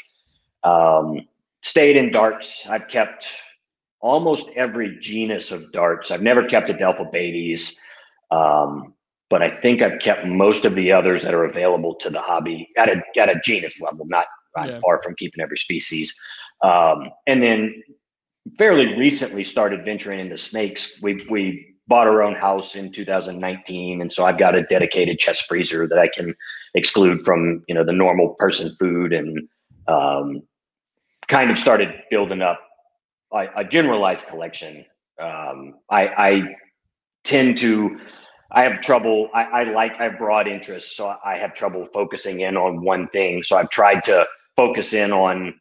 Um, 0.64 1.28
stayed 1.62 1.96
in 1.96 2.10
darts. 2.10 2.68
I've 2.68 2.88
kept 2.88 3.28
almost 4.00 4.56
every 4.56 4.98
genus 4.98 5.52
of 5.52 5.60
darts. 5.72 6.10
I've 6.10 6.22
never 6.22 6.46
kept 6.46 6.68
Adelphobates, 6.68 7.78
um, 8.30 8.94
but 9.30 9.42
I 9.42 9.50
think 9.50 9.80
I've 9.80 10.00
kept 10.00 10.26
most 10.26 10.64
of 10.64 10.74
the 10.74 10.92
others 10.92 11.22
that 11.22 11.32
are 11.32 11.44
available 11.44 11.94
to 11.96 12.10
the 12.10 12.20
hobby 12.20 12.68
at 12.76 12.88
a 12.88 13.02
at 13.18 13.28
a 13.28 13.40
genus 13.42 13.80
level, 13.80 14.04
not, 14.06 14.26
not 14.56 14.68
yeah. 14.68 14.78
far 14.80 15.00
from 15.02 15.14
keeping 15.16 15.40
every 15.42 15.56
species. 15.56 16.20
Um, 16.62 17.10
and 17.26 17.42
then 17.42 17.82
fairly 18.58 18.98
recently 18.98 19.44
started 19.44 19.84
venturing 19.84 20.20
into 20.20 20.36
snakes. 20.36 21.00
We 21.02 21.24
we 21.30 21.74
bought 21.86 22.06
our 22.06 22.22
own 22.22 22.34
house 22.34 22.76
in 22.76 22.92
2019, 22.92 24.00
and 24.00 24.12
so 24.12 24.24
I've 24.24 24.38
got 24.38 24.54
a 24.54 24.62
dedicated 24.64 25.18
chest 25.18 25.46
freezer 25.46 25.86
that 25.88 25.98
I 25.98 26.08
can 26.08 26.34
exclude 26.74 27.22
from 27.22 27.64
you 27.68 27.74
know 27.74 27.84
the 27.84 27.92
normal 27.92 28.34
person 28.38 28.70
food 28.78 29.12
and 29.12 29.48
um, 29.88 30.42
kind 31.28 31.50
of 31.50 31.58
started 31.58 31.94
building 32.10 32.42
up 32.42 32.60
a, 33.32 33.46
a 33.56 33.64
generalized 33.64 34.26
collection. 34.26 34.84
Um, 35.20 35.74
I, 35.90 36.06
I, 36.08 36.42
tend 37.22 37.58
to, 37.58 38.00
I 38.52 38.62
have 38.64 38.80
trouble. 38.80 39.30
I, 39.32 39.44
I 39.44 39.62
like, 39.64 39.98
I 40.00 40.04
have 40.04 40.18
broad 40.18 40.48
interests, 40.48 40.96
so 40.96 41.14
I 41.24 41.36
have 41.36 41.54
trouble 41.54 41.86
focusing 41.86 42.40
in 42.40 42.56
on 42.56 42.82
one 42.82 43.08
thing. 43.08 43.42
So 43.42 43.56
I've 43.56 43.70
tried 43.70 44.02
to 44.04 44.26
focus 44.56 44.92
in 44.92 45.12
on 45.12 45.54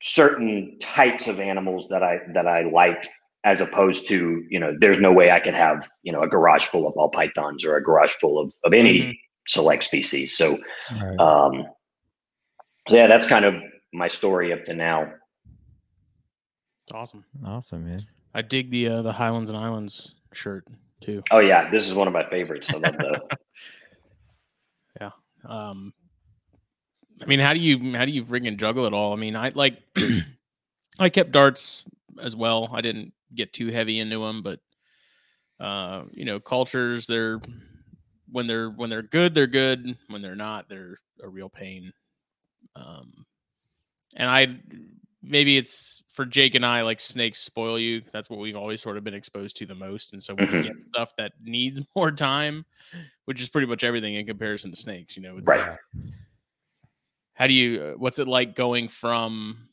certain 0.00 0.78
types 0.80 1.28
of 1.28 1.40
animals 1.40 1.88
that 1.88 2.02
I 2.02 2.20
that 2.32 2.46
I 2.46 2.62
like, 2.62 3.08
as 3.44 3.60
opposed 3.60 4.08
to 4.08 4.44
you 4.48 4.58
know, 4.58 4.76
there's 4.78 5.00
no 5.00 5.12
way 5.12 5.30
I 5.30 5.40
could 5.40 5.54
have 5.54 5.88
you 6.02 6.12
know 6.12 6.22
a 6.22 6.28
garage 6.28 6.64
full 6.64 6.86
of 6.86 6.94
ball 6.94 7.10
pythons 7.10 7.64
or 7.64 7.76
a 7.76 7.82
garage 7.82 8.12
full 8.12 8.38
of 8.38 8.54
of 8.64 8.72
any 8.72 9.00
mm-hmm. 9.00 9.10
select 9.48 9.84
species. 9.84 10.36
So, 10.36 10.56
right. 10.92 11.18
um, 11.18 11.66
yeah, 12.88 13.06
that's 13.06 13.26
kind 13.26 13.44
of 13.44 13.54
my 13.92 14.08
story 14.08 14.52
up 14.52 14.64
to 14.64 14.74
now. 14.74 15.12
Awesome. 16.92 17.24
Awesome, 17.44 17.86
man. 17.86 18.06
I 18.34 18.42
dig 18.42 18.70
the 18.70 18.88
uh, 18.88 19.02
the 19.02 19.12
Highlands 19.12 19.50
and 19.50 19.58
Islands 19.58 20.14
shirt 20.32 20.66
too. 21.00 21.22
Oh 21.30 21.38
yeah, 21.40 21.70
this 21.70 21.88
is 21.88 21.94
one 21.94 22.06
of 22.06 22.12
my 22.12 22.28
favorites. 22.28 22.72
I 22.72 22.78
love 22.78 22.96
the. 22.96 23.20
yeah. 25.00 25.10
Um. 25.44 25.92
I 27.22 27.26
mean, 27.26 27.40
how 27.40 27.52
do 27.52 27.60
you 27.60 27.96
how 27.96 28.04
do 28.04 28.12
you 28.12 28.24
ring 28.24 28.46
and 28.46 28.58
juggle 28.58 28.86
it 28.86 28.94
all? 28.94 29.12
I 29.12 29.16
mean, 29.16 29.36
I 29.36 29.50
like 29.54 29.78
I 30.98 31.08
kept 31.08 31.32
darts 31.32 31.84
as 32.20 32.34
well. 32.34 32.70
I 32.72 32.80
didn't 32.80 33.12
get 33.34 33.52
too 33.52 33.68
heavy 33.68 34.00
into 34.00 34.24
them, 34.24 34.42
but 34.42 34.60
uh, 35.58 36.04
you 36.12 36.24
know, 36.24 36.40
cultures 36.40 37.06
they're 37.06 37.40
when 38.30 38.46
they're 38.46 38.70
when 38.70 38.90
they're 38.90 39.02
good, 39.02 39.34
they're 39.34 39.46
good. 39.46 39.96
When 40.08 40.22
they're 40.22 40.34
not, 40.36 40.68
they're 40.68 40.98
a 41.22 41.28
real 41.28 41.48
pain. 41.48 41.92
Um, 42.76 43.26
and 44.16 44.30
I 44.30 44.58
maybe 45.22 45.56
it's 45.56 46.02
for 46.12 46.24
Jake 46.24 46.54
and 46.54 46.64
I, 46.64 46.82
like 46.82 47.00
snakes 47.00 47.40
spoil 47.40 47.78
you. 47.78 48.02
That's 48.12 48.30
what 48.30 48.38
we've 48.38 48.56
always 48.56 48.80
sort 48.80 48.96
of 48.96 49.04
been 49.04 49.14
exposed 49.14 49.56
to 49.58 49.66
the 49.66 49.74
most. 49.74 50.12
And 50.12 50.22
so 50.22 50.34
when 50.34 50.48
mm-hmm. 50.48 50.60
get 50.62 50.76
stuff 50.94 51.12
that 51.18 51.32
needs 51.44 51.80
more 51.96 52.10
time, 52.10 52.64
which 53.26 53.40
is 53.40 53.48
pretty 53.48 53.66
much 53.66 53.84
everything 53.84 54.14
in 54.14 54.26
comparison 54.26 54.70
to 54.70 54.76
snakes, 54.76 55.16
you 55.16 55.22
know, 55.22 55.38
right. 55.42 55.76
How 57.34 57.46
do 57.46 57.54
you, 57.54 57.82
uh, 57.82 57.92
what's 57.92 58.18
it 58.18 58.28
like 58.28 58.54
going 58.54 58.88
from 58.88 59.68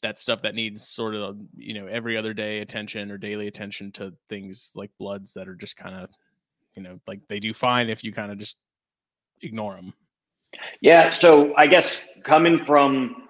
that 0.00 0.18
stuff 0.18 0.40
that 0.42 0.54
needs 0.54 0.88
sort 0.88 1.14
of, 1.14 1.36
you 1.56 1.74
know, 1.74 1.86
every 1.86 2.16
other 2.16 2.32
day 2.32 2.60
attention 2.60 3.10
or 3.10 3.18
daily 3.18 3.46
attention 3.46 3.92
to 3.92 4.12
things 4.30 4.70
like 4.74 4.90
bloods 4.98 5.34
that 5.34 5.46
are 5.46 5.54
just 5.54 5.76
kind 5.76 5.94
of, 5.94 6.08
you 6.74 6.82
know, 6.82 6.98
like 7.06 7.20
they 7.28 7.40
do 7.40 7.52
fine 7.52 7.90
if 7.90 8.04
you 8.04 8.12
kind 8.12 8.32
of 8.32 8.38
just 8.38 8.56
ignore 9.42 9.74
them? 9.74 9.92
Yeah. 10.80 11.10
So 11.10 11.54
I 11.56 11.66
guess 11.66 12.20
coming 12.22 12.64
from, 12.64 13.23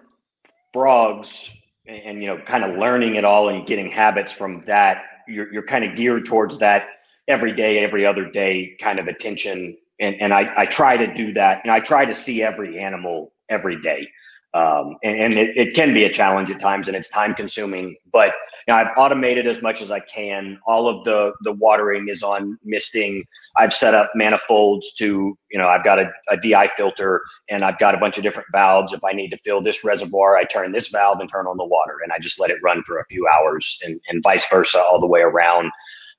frogs 0.74 1.70
and, 1.86 2.20
you 2.20 2.26
know 2.26 2.38
kind 2.44 2.64
of 2.64 2.76
learning 2.76 3.14
it 3.14 3.24
all 3.24 3.48
and 3.48 3.66
getting 3.66 3.90
habits 3.90 4.32
from 4.32 4.62
that 4.64 5.04
you're, 5.28 5.50
you're 5.52 5.66
kind 5.66 5.84
of 5.84 5.94
geared 5.96 6.26
towards 6.26 6.58
that 6.58 6.88
every 7.28 7.54
day 7.54 7.78
every 7.78 8.04
other 8.04 8.30
day 8.30 8.76
kind 8.80 8.98
of 9.00 9.08
attention. 9.08 9.78
And, 10.00 10.20
and 10.20 10.34
I, 10.34 10.52
I 10.56 10.66
try 10.66 10.96
to 10.96 11.14
do 11.14 11.32
that 11.34 11.60
and 11.62 11.70
i 11.72 11.78
try 11.78 12.04
to 12.04 12.14
see 12.14 12.42
every 12.42 12.80
animal 12.80 13.32
every 13.48 13.80
day 13.80 14.08
um, 14.54 14.96
and, 15.02 15.20
and 15.20 15.34
it, 15.34 15.56
it, 15.56 15.74
can 15.74 15.92
be 15.92 16.04
a 16.04 16.12
challenge 16.12 16.48
at 16.48 16.60
times 16.60 16.86
and 16.86 16.96
it's 16.96 17.08
time 17.08 17.34
consuming 17.34 17.96
but 18.12 18.32
you 18.66 18.72
know, 18.72 18.76
i've 18.76 18.90
automated 18.96 19.46
as 19.46 19.60
much 19.60 19.82
as 19.82 19.90
i 19.90 20.00
can. 20.00 20.58
All 20.66 20.88
of 20.88 21.04
the 21.04 21.32
the 21.42 21.52
watering 21.52 22.08
is 22.08 22.22
on 22.22 22.56
misting. 22.64 23.24
I've 23.56 23.72
set 23.72 23.94
up 23.94 24.10
manifolds 24.14 24.94
to 24.94 25.36
you 25.50 25.58
know 25.58 25.68
i've 25.68 25.84
got 25.84 25.98
a, 25.98 26.10
a 26.30 26.36
di 26.36 26.68
filter 26.76 27.22
and 27.50 27.64
i've 27.64 27.78
got 27.78 27.94
a 27.94 27.98
bunch 27.98 28.16
of 28.16 28.22
different 28.22 28.48
valves. 28.52 28.92
If 28.92 29.04
i 29.04 29.12
need 29.12 29.30
to 29.30 29.36
fill 29.38 29.60
this 29.60 29.84
reservoir 29.84 30.36
i 30.36 30.44
turn 30.44 30.72
this 30.72 30.88
valve 30.88 31.20
and 31.20 31.28
turn 31.28 31.46
on 31.46 31.56
the 31.56 31.66
water 31.66 31.98
and 32.02 32.12
i 32.12 32.18
just 32.18 32.40
let 32.40 32.50
it 32.50 32.58
run 32.62 32.82
for 32.84 32.98
a 32.98 33.04
few 33.06 33.26
hours 33.26 33.78
and, 33.84 34.00
and 34.08 34.22
vice 34.22 34.48
versa 34.48 34.78
all 34.78 35.00
the 35.00 35.06
way 35.06 35.20
around. 35.20 35.70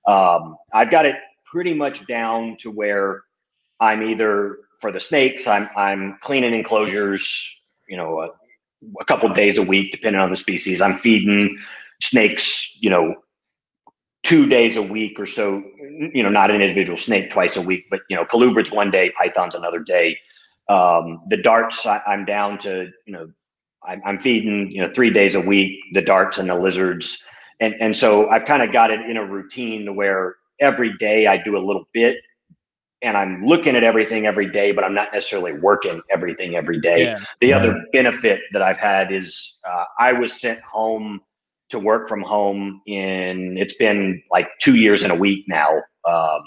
Um, 0.08 0.58
i've 0.74 0.92
got 0.92 1.06
it 1.06 1.15
pretty 1.51 1.74
much 1.74 2.06
down 2.06 2.58
to 2.60 2.70
where 2.72 3.24
i'm 3.80 4.04
either 4.04 4.58
for 4.82 4.92
the 4.92 5.00
snakes 5.00 5.48
i'm 5.48 5.70
i'm 5.75 6.18
cleaning 6.22 6.54
enclosures 6.54 7.64
you 7.88 7.98
know, 7.98 8.22
a, 8.22 8.30
a 9.00 9.06
couple 9.06 9.30
days 9.30 9.58
a 9.58 9.63
week, 9.63 9.92
depending 9.92 10.22
on 10.22 10.32
the 10.32 10.38
species. 10.38 10.82
I'm 10.82 10.98
feeding 10.98 11.58
snakes, 12.01 12.82
you 12.82 12.89
know, 12.89 13.15
two 14.24 14.48
days 14.48 14.75
a 14.75 14.82
week 14.82 15.20
or 15.20 15.25
so. 15.25 15.63
You 16.13 16.24
know, 16.24 16.30
not 16.30 16.51
an 16.51 16.62
individual 16.62 16.98
snake 16.98 17.30
twice 17.30 17.56
a 17.56 17.62
week, 17.62 17.86
but 17.89 18.01
you 18.10 18.15
know, 18.15 18.25
colubrids 18.25 18.74
one 18.74 18.92
day, 18.92 19.12
pythons 19.18 19.56
another 19.56 19.80
day. 19.80 20.18
Um, 20.68 21.22
the 21.30 21.38
darts, 21.38 21.86
I, 21.86 22.01
am 22.08 22.25
down 22.25 22.58
to 22.60 22.92
you 23.06 23.13
know, 23.13 23.32
I'm, 23.88 24.01
I'm 24.06 24.20
feeding 24.20 24.72
you 24.72 24.82
know 24.82 24.92
three 24.94 25.12
days 25.12 25.36
a 25.36 25.42
week 25.42 25.80
the 25.94 26.01
darts 26.01 26.38
and 26.38 26.50
the 26.50 26.56
lizards, 26.56 27.24
and 27.60 27.75
and 27.80 27.96
so 27.96 28.30
I've 28.30 28.46
kind 28.46 28.63
of 28.63 28.72
got 28.72 28.92
it 28.92 29.00
in 29.01 29.18
a 29.18 29.25
routine 29.25 29.96
where 29.96 30.36
every 30.60 30.98
day 30.98 31.27
I 31.27 31.38
do 31.38 31.58
a 31.58 31.60
little 31.60 31.88
bit 31.94 32.18
and 33.05 33.15
I'm 33.15 33.45
looking 33.45 33.75
at 33.75 33.83
everything 33.83 34.25
every 34.25 34.50
day, 34.50 34.71
but 34.71 34.83
I'm 34.83 34.93
not 34.93 35.13
necessarily 35.13 35.59
working 35.59 36.01
everything 36.09 36.55
every 36.55 36.81
day. 36.81 37.03
Yeah. 37.03 37.19
The 37.39 37.47
yeah. 37.47 37.57
other 37.57 37.85
benefit 37.93 38.41
that 38.51 38.62
I've 38.62 38.77
had 38.77 39.12
is 39.12 39.62
uh, 39.69 39.85
I 40.00 40.13
was 40.13 40.33
sent 40.33 40.59
home 40.62 41.21
to 41.69 41.79
work 41.79 42.07
from 42.09 42.21
home 42.21 42.81
in 42.85 43.57
it's 43.57 43.75
been 43.75 44.21
like 44.31 44.47
two 44.59 44.75
years 44.75 45.03
and 45.03 45.12
a 45.12 45.15
week 45.15 45.45
now 45.47 45.81
um, 46.07 46.41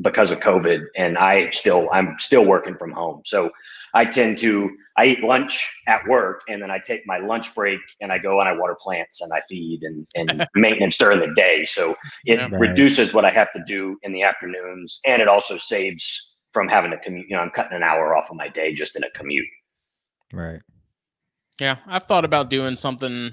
because 0.00 0.30
of 0.30 0.40
COVID, 0.40 0.84
and 0.96 1.16
I 1.16 1.50
still 1.50 1.88
I'm 1.92 2.16
still 2.18 2.44
working 2.44 2.76
from 2.76 2.92
home. 2.92 3.22
So 3.24 3.50
I 3.94 4.04
tend 4.04 4.38
to 4.38 4.70
I 4.96 5.06
eat 5.06 5.22
lunch 5.22 5.82
at 5.86 6.06
work 6.06 6.42
and 6.48 6.60
then 6.60 6.70
I 6.70 6.78
take 6.78 7.06
my 7.06 7.18
lunch 7.18 7.54
break 7.54 7.80
and 8.00 8.12
I 8.12 8.18
go 8.18 8.38
and 8.40 8.48
I 8.48 8.52
water 8.52 8.76
plants 8.78 9.22
and 9.22 9.32
I 9.32 9.40
feed 9.48 9.82
and, 9.82 10.06
and 10.14 10.46
maintenance 10.54 10.98
during 10.98 11.20
the 11.20 11.32
day. 11.34 11.64
So 11.64 11.94
it 12.26 12.38
yeah, 12.38 12.42
right. 12.42 12.60
reduces 12.60 13.14
what 13.14 13.24
I 13.24 13.30
have 13.30 13.50
to 13.52 13.62
do 13.66 13.96
in 14.02 14.12
the 14.12 14.22
afternoons 14.22 15.00
and 15.06 15.22
it 15.22 15.28
also 15.28 15.56
saves 15.56 16.46
from 16.52 16.68
having 16.68 16.90
to 16.90 16.98
commute. 16.98 17.26
You 17.30 17.36
know, 17.36 17.42
I'm 17.42 17.50
cutting 17.50 17.76
an 17.76 17.82
hour 17.82 18.14
off 18.14 18.30
of 18.30 18.36
my 18.36 18.48
day 18.48 18.72
just 18.72 18.94
in 18.94 19.04
a 19.04 19.10
commute. 19.10 19.46
Right. 20.32 20.60
Yeah. 21.60 21.76
I've 21.86 22.04
thought 22.04 22.24
about 22.24 22.50
doing 22.50 22.76
something 22.76 23.30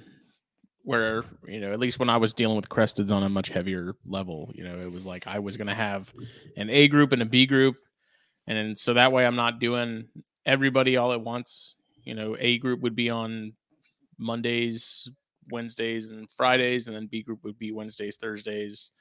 where, 0.84 1.26
you 1.48 1.60
know, 1.60 1.74
at 1.74 1.80
least 1.80 2.00
when 2.00 2.10
I 2.10 2.16
was 2.16 2.34
dealing 2.34 2.56
with 2.56 2.70
cresteds 2.70 3.12
on 3.12 3.24
a 3.24 3.30
much 3.30 3.50
heavier 3.50 3.96
level, 4.06 4.52
you 4.56 4.64
know, 4.64 4.80
it 4.80 4.92
was 4.92 5.06
like 5.06 5.28
I 5.28 5.40
was 5.40 5.58
going 5.58 5.68
to 5.68 5.76
have 5.76 6.14
an 6.56 6.70
A 6.70 6.88
group 6.88 7.12
and 7.12 7.22
a 7.22 7.26
B 7.26 7.46
group. 7.46 7.76
And 8.48 8.78
so 8.78 8.94
that 8.94 9.12
way 9.12 9.26
I'm 9.26 9.36
not 9.36 9.60
doing 9.60 10.08
everybody 10.48 10.98
all 10.98 11.13
at 11.13 11.22
once. 11.22 11.75
You 12.04 12.16
know, 12.16 12.36
A 12.39 12.58
group 12.58 12.82
would 12.82 12.96
be 12.96 13.10
on 13.10 13.54
Mondays, 14.18 15.12
Wednesdays, 15.51 16.08
and 16.08 16.27
Fridays, 16.36 16.88
and 16.88 16.96
then 16.96 17.08
B 17.08 17.22
group 17.22 17.44
would 17.44 17.60
be 17.60 17.72
Wednesdays, 17.72 18.16
Thursdays. 18.16 18.92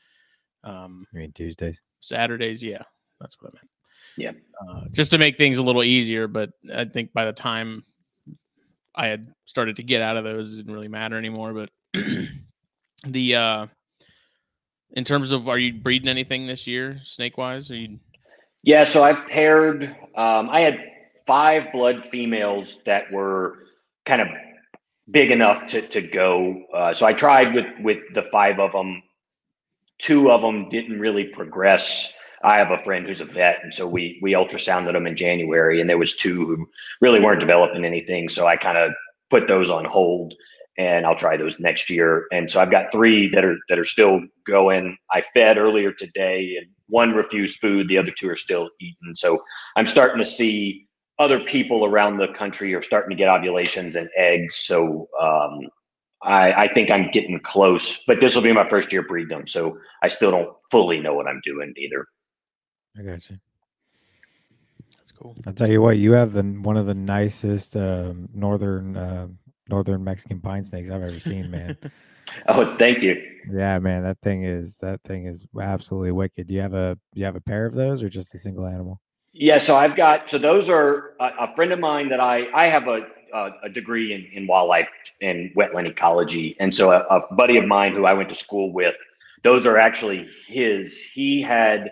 Um, 0.65 1.07
I 1.15 1.19
mean 1.19 1.33
Tuesdays, 1.33 1.81
Saturdays. 2.01 2.63
Yeah, 2.63 2.83
that's 3.21 3.41
what 3.41 3.53
I 3.53 3.57
meant. 3.57 3.71
Yeah, 4.19 4.33
uh, 4.69 4.85
just 4.91 5.13
to 5.13 5.19
make 5.19 5.39
things 5.39 5.59
a 5.59 5.63
little 5.63 5.85
easier. 5.85 6.27
But 6.27 6.51
I 6.75 6.85
think 6.85 7.13
by 7.13 7.25
the 7.25 7.33
time 7.33 7.85
I 8.95 9.07
had 9.07 9.33
started 9.45 9.77
to 9.77 9.83
get 9.83 10.03
out 10.03 10.17
of 10.17 10.25
those, 10.25 10.53
it 10.53 10.57
didn't 10.57 10.75
really 10.75 10.89
matter 10.89 11.17
anymore. 11.17 11.55
But 11.55 11.71
the 13.07 13.35
uh, 13.37 13.67
in 14.93 15.05
terms 15.05 15.33
of, 15.33 15.49
are 15.49 15.59
you 15.59 15.75
breeding 15.75 16.09
anything 16.09 16.47
this 16.47 16.67
year, 16.67 16.99
snake 17.03 17.39
wise? 17.39 17.71
Are 17.71 17.77
you? 17.77 17.99
Yeah, 18.63 18.85
so 18.85 19.05
I've 19.05 19.27
paired. 19.27 19.85
Um, 20.17 20.49
I 20.51 20.61
had 20.61 20.81
five 21.27 21.73
blood 21.73 22.05
females 22.05 22.83
that 22.85 23.11
were 23.13 23.65
kind 24.07 24.23
of 24.23 24.29
big 25.11 25.31
enough 25.31 25.67
to 25.69 25.81
to 25.83 26.03
go. 26.03 26.63
Uh, 26.75 26.95
so 26.95 27.07
I 27.07 27.13
tried 27.13 27.55
with 27.55 27.67
with 27.81 27.99
the 28.15 28.23
five 28.23 28.61
of 28.61 28.73
them. 28.73 29.03
Two 29.99 30.31
of 30.31 30.43
them 30.43 30.69
didn't 30.69 31.01
really 31.01 31.25
progress. 31.25 32.21
I 32.45 32.59
have 32.59 32.71
a 32.71 32.79
friend 32.79 33.07
who's 33.07 33.21
a 33.21 33.25
vet, 33.25 33.59
and 33.63 33.75
so 33.75 33.89
we 33.89 34.19
we 34.23 34.33
ultrasounded 34.33 34.93
them 34.93 35.07
in 35.07 35.17
January, 35.17 35.81
and 35.81 35.89
there 35.91 35.99
was 35.99 36.17
two 36.17 36.47
who 36.47 36.69
really 37.01 37.21
weren't 37.21 37.41
developing 37.41 37.85
anything. 37.85 38.29
So 38.29 38.47
I 38.47 38.57
kind 38.57 38.79
of 38.79 38.93
put 39.31 39.49
those 39.49 39.71
on 39.71 39.85
hold. 39.87 40.35
and 40.79 41.07
I'll 41.07 41.17
try 41.17 41.37
those 41.37 41.59
next 41.61 41.89
year. 41.91 42.27
And 42.33 42.51
so 42.51 42.61
I've 42.61 42.71
got 42.71 42.93
three 42.93 43.29
that 43.31 43.45
are 43.45 43.57
that 43.69 43.79
are 43.79 43.85
still 43.85 44.21
going. 44.47 44.97
I 45.13 45.23
fed 45.23 45.59
earlier 45.59 45.93
today, 45.93 46.57
and 46.59 46.67
one 46.89 47.13
refused 47.13 47.59
food. 47.59 47.89
The 47.89 47.99
other 47.99 48.13
two 48.17 48.29
are 48.31 48.37
still 48.37 48.71
eating. 48.81 49.15
So 49.15 49.39
I'm 49.77 49.87
starting 49.87 50.19
to 50.19 50.25
see 50.25 50.86
other 51.19 51.41
people 51.41 51.85
around 51.85 52.17
the 52.17 52.29
country 52.29 52.75
are 52.75 52.83
starting 52.83 53.11
to 53.11 53.17
get 53.17 53.29
ovulations 53.29 53.97
and 53.97 54.09
eggs. 54.17 54.57
So 54.57 55.09
um, 55.21 55.69
I, 56.23 56.53
I, 56.53 56.73
think 56.73 56.91
I'm 56.91 57.11
getting 57.11 57.41
close. 57.41 58.05
But 58.05 58.21
this 58.21 58.35
will 58.35 58.43
be 58.43 58.53
my 58.53 58.69
first 58.69 58.93
year 58.93 59.03
breeding 59.03 59.37
them, 59.37 59.47
so 59.47 59.79
I 60.03 60.09
still 60.09 60.31
don't 60.31 60.55
fully 60.71 61.01
know 61.01 61.15
what 61.15 61.27
I'm 61.27 61.41
doing 61.45 61.73
either. 61.77 62.07
I 62.99 63.03
got 63.03 63.31
you. 63.31 63.39
That's 64.99 65.13
cool. 65.13 65.35
I'll 65.47 65.53
tell 65.53 65.71
you 65.71 65.81
what, 65.81 65.97
you 65.97 66.13
have 66.13 66.33
the 66.33 66.43
one 66.43 66.77
of 66.77 66.87
the 66.87 66.95
nicest 66.95 67.77
uh, 67.77 68.13
northern. 68.35 68.97
Uh, 68.97 69.29
northern 69.69 70.05
Mexican 70.05 70.41
pine 70.41 70.65
snakes 70.65 70.91
I've 70.91 71.03
ever 71.03 71.21
seen, 71.21 71.51
man. 71.51 71.77
oh, 72.49 72.77
thank 72.77 73.03
you. 73.03 73.21
Yeah, 73.51 73.79
man, 73.79 74.03
that 74.03 74.19
thing 74.23 74.45
is 74.45 74.77
that 74.79 75.03
thing 75.05 75.27
is 75.27 75.47
absolutely 75.61 76.13
wicked. 76.13 76.47
Do 76.47 76.55
you 76.55 76.61
have 76.61 76.75
a 76.75 76.97
do 77.15 77.21
you 77.21 77.25
have 77.25 77.37
a 77.37 77.41
pair 77.41 77.67
of 77.67 77.75
those 77.75 78.03
or 78.03 78.09
just 78.09 78.35
a 78.35 78.39
single 78.39 78.67
animal? 78.67 79.01
Yeah, 79.39 79.59
so 79.59 79.77
I've 79.77 79.97
got 79.97 80.31
so 80.31 80.39
those 80.39 80.69
are 80.71 81.13
a, 81.21 81.31
a 81.41 81.55
friend 81.55 81.73
of 81.73 81.79
mine 81.79 82.09
that 82.09 82.21
I 82.21 82.47
I 82.55 82.69
have 82.69 82.89
a 82.89 83.07
a, 83.35 83.69
degree 83.69 84.15
in, 84.15 84.25
in 84.33 84.47
wildlife 84.47 84.89
and 85.21 85.53
wetland 85.55 85.87
ecology, 85.87 86.57
and 86.59 86.75
so 86.75 86.91
a, 86.91 87.01
a 87.15 87.35
buddy 87.35 87.59
of 87.59 87.67
mine 87.67 87.93
who 87.93 88.07
I 88.07 88.15
went 88.15 88.31
to 88.31 88.35
school 88.35 88.73
with, 88.73 88.95
those 89.45 89.67
are 89.67 89.77
actually 89.77 90.27
his. 90.47 91.03
He 91.03 91.43
had 91.43 91.91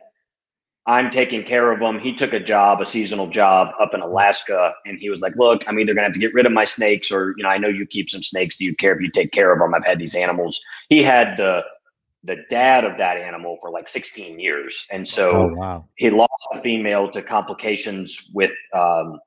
I'm 0.87 1.11
taking 1.11 1.45
care 1.45 1.71
of 1.71 1.81
them. 1.81 1.99
He 1.99 2.15
took 2.15 2.33
a 2.33 2.41
job, 2.41 2.81
a 2.81 2.87
seasonal 2.87 3.29
job 3.29 3.75
up 3.81 3.95
in 3.95 4.01
Alaska, 4.01 4.75
and 4.87 4.99
he 4.99 5.11
was 5.11 5.21
like, 5.21 5.37
"Look, 5.37 5.65
I'm 5.67 5.79
either 5.79 5.93
gonna 5.95 6.07
have 6.07 6.15
to 6.15 6.19
get 6.21 6.35
rid 6.35 6.47
of 6.47 6.53
my 6.53 6.65
snakes, 6.65 7.13
or 7.13 7.35
you 7.37 7.43
know, 7.43 7.51
I 7.51 7.59
know 7.59 7.69
you 7.69 7.87
keep 7.87 8.09
some 8.09 8.23
snakes. 8.23 8.57
Do 8.57 8.65
you 8.65 8.75
care 8.75 8.95
if 8.95 9.03
you 9.03 9.11
take 9.11 9.33
care 9.33 9.53
of 9.53 9.59
them? 9.59 9.75
I've 9.75 9.85
had 9.85 9.99
these 9.99 10.15
animals." 10.15 10.59
He 10.89 11.03
had 11.03 11.37
the 11.37 11.63
the 12.25 12.39
dad 12.49 12.85
of 12.85 12.97
that 12.99 13.17
animal 13.17 13.59
for 13.61 13.71
like 13.71 13.89
16 13.89 14.41
years, 14.41 14.87
and 14.93 15.07
so 15.07 15.31
oh, 15.31 15.55
wow. 15.55 15.85
he 15.97 16.11
lost 16.11 16.49
the 16.53 16.61
female 16.61 17.11
to 17.11 17.23
complications 17.23 18.31
with. 18.35 18.53
Um, 18.75 19.19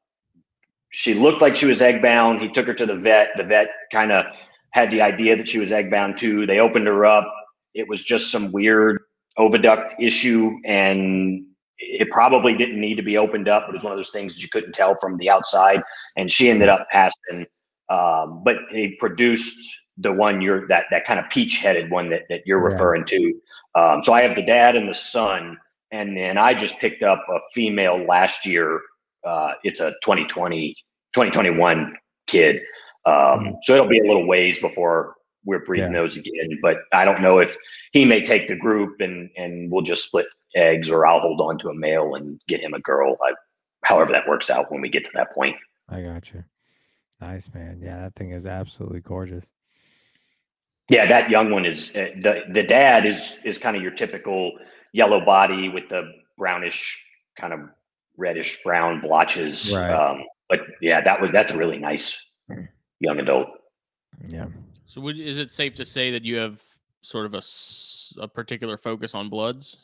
she 0.91 1.13
looked 1.13 1.41
like 1.41 1.55
she 1.55 1.65
was 1.65 1.81
egg 1.81 2.01
bound. 2.01 2.41
He 2.41 2.49
took 2.49 2.65
her 2.65 2.73
to 2.73 2.85
the 2.85 2.95
vet. 2.95 3.29
The 3.35 3.43
vet 3.43 3.69
kind 3.91 4.11
of 4.11 4.25
had 4.71 4.89
the 4.89 5.01
idea 5.01 5.35
that 5.35 5.47
she 5.47 5.59
was 5.59 5.71
egg 5.71 5.91
bound 5.91 6.17
too. 6.17 6.45
They 6.45 6.59
opened 6.59 6.87
her 6.87 7.05
up. 7.05 7.31
It 7.73 7.87
was 7.87 8.03
just 8.03 8.31
some 8.31 8.51
weird 8.51 8.99
oviduct 9.37 9.93
issue 9.99 10.51
and 10.65 11.45
it 11.77 12.09
probably 12.09 12.55
didn't 12.55 12.79
need 12.79 12.95
to 12.95 13.03
be 13.03 13.17
opened 13.17 13.47
up, 13.47 13.63
but 13.65 13.69
it 13.69 13.73
was 13.73 13.83
one 13.83 13.93
of 13.93 13.99
those 13.99 14.09
things 14.09 14.33
that 14.33 14.41
you 14.41 14.49
couldn't 14.49 14.73
tell 14.73 14.95
from 14.95 15.17
the 15.17 15.29
outside. 15.29 15.83
And 16.15 16.31
she 16.31 16.49
ended 16.49 16.69
up 16.69 16.87
passing. 16.91 17.45
Um, 17.89 18.41
but 18.43 18.57
he 18.71 18.95
produced 18.99 19.86
the 19.97 20.13
one 20.13 20.41
you're 20.41 20.67
that 20.67 20.85
that 20.91 21.05
kind 21.05 21.19
of 21.19 21.29
peach 21.29 21.57
headed 21.57 21.89
one 21.89 22.09
that, 22.09 22.23
that 22.29 22.45
you're 22.45 22.59
referring 22.59 23.05
to. 23.05 23.33
Um, 23.75 24.03
so 24.03 24.13
I 24.13 24.21
have 24.21 24.35
the 24.35 24.43
dad 24.43 24.75
and 24.75 24.87
the 24.87 24.93
son, 24.93 25.57
and 25.91 26.15
then 26.15 26.37
I 26.37 26.53
just 26.53 26.79
picked 26.79 27.03
up 27.03 27.25
a 27.29 27.39
female 27.53 27.97
last 27.97 28.45
year. 28.45 28.81
Uh, 29.25 29.53
it's 29.63 29.79
a 29.79 29.91
2020, 30.03 30.75
2021 31.13 31.95
kid. 32.27 32.57
Um, 33.05 33.13
mm-hmm. 33.13 33.51
so 33.63 33.73
it'll 33.73 33.89
be 33.89 33.99
a 33.99 34.07
little 34.07 34.27
ways 34.27 34.59
before 34.59 35.15
we're 35.45 35.63
breeding 35.63 35.93
yeah. 35.93 35.99
those 35.99 36.17
again. 36.17 36.59
But 36.61 36.77
I 36.93 37.05
don't 37.05 37.21
know 37.21 37.39
if 37.39 37.57
he 37.91 38.05
may 38.05 38.23
take 38.23 38.47
the 38.47 38.55
group 38.55 38.99
and 38.99 39.29
and 39.35 39.71
we'll 39.71 39.81
just 39.81 40.07
split 40.07 40.25
eggs, 40.55 40.89
or 40.89 41.05
I'll 41.05 41.19
hold 41.19 41.41
on 41.41 41.57
to 41.59 41.69
a 41.69 41.73
male 41.73 42.15
and 42.15 42.39
get 42.47 42.61
him 42.61 42.73
a 42.73 42.79
girl. 42.79 43.17
I, 43.23 43.33
however 43.83 44.11
that 44.11 44.27
works 44.27 44.49
out 44.49 44.71
when 44.71 44.81
we 44.81 44.89
get 44.89 45.05
to 45.05 45.11
that 45.13 45.31
point. 45.31 45.55
I 45.89 46.01
got 46.01 46.33
you. 46.33 46.43
Nice 47.21 47.49
man. 47.53 47.79
Yeah, 47.81 47.97
that 47.97 48.15
thing 48.15 48.31
is 48.31 48.45
absolutely 48.45 48.99
gorgeous. 48.99 49.45
Yeah, 50.89 51.05
that 51.07 51.29
young 51.29 51.51
one 51.51 51.65
is 51.65 51.95
uh, 51.95 52.09
the 52.21 52.43
the 52.49 52.63
dad 52.63 53.05
is 53.05 53.41
is 53.45 53.57
kind 53.57 53.75
of 53.75 53.83
your 53.83 53.91
typical 53.91 54.53
yellow 54.93 55.23
body 55.23 55.69
with 55.69 55.89
the 55.89 56.11
brownish 56.37 57.05
kind 57.39 57.53
of 57.53 57.59
reddish 58.15 58.63
brown 58.63 59.01
blotches. 59.01 59.73
Right. 59.75 59.91
Um, 59.91 60.23
but 60.49 60.59
yeah, 60.81 61.01
that 61.01 61.21
was 61.21 61.31
that's 61.31 61.51
a 61.51 61.57
really 61.57 61.77
nice 61.77 62.29
hmm. 62.49 62.63
young 62.99 63.19
adult. 63.19 63.49
Yeah. 64.29 64.47
So, 64.85 65.01
would, 65.01 65.19
is 65.19 65.37
it 65.37 65.51
safe 65.51 65.75
to 65.75 65.85
say 65.85 66.11
that 66.11 66.23
you 66.23 66.37
have 66.37 66.61
sort 67.01 67.25
of 67.25 67.33
a, 67.33 67.41
a 68.21 68.27
particular 68.27 68.77
focus 68.77 69.13
on 69.13 69.29
bloods? 69.29 69.77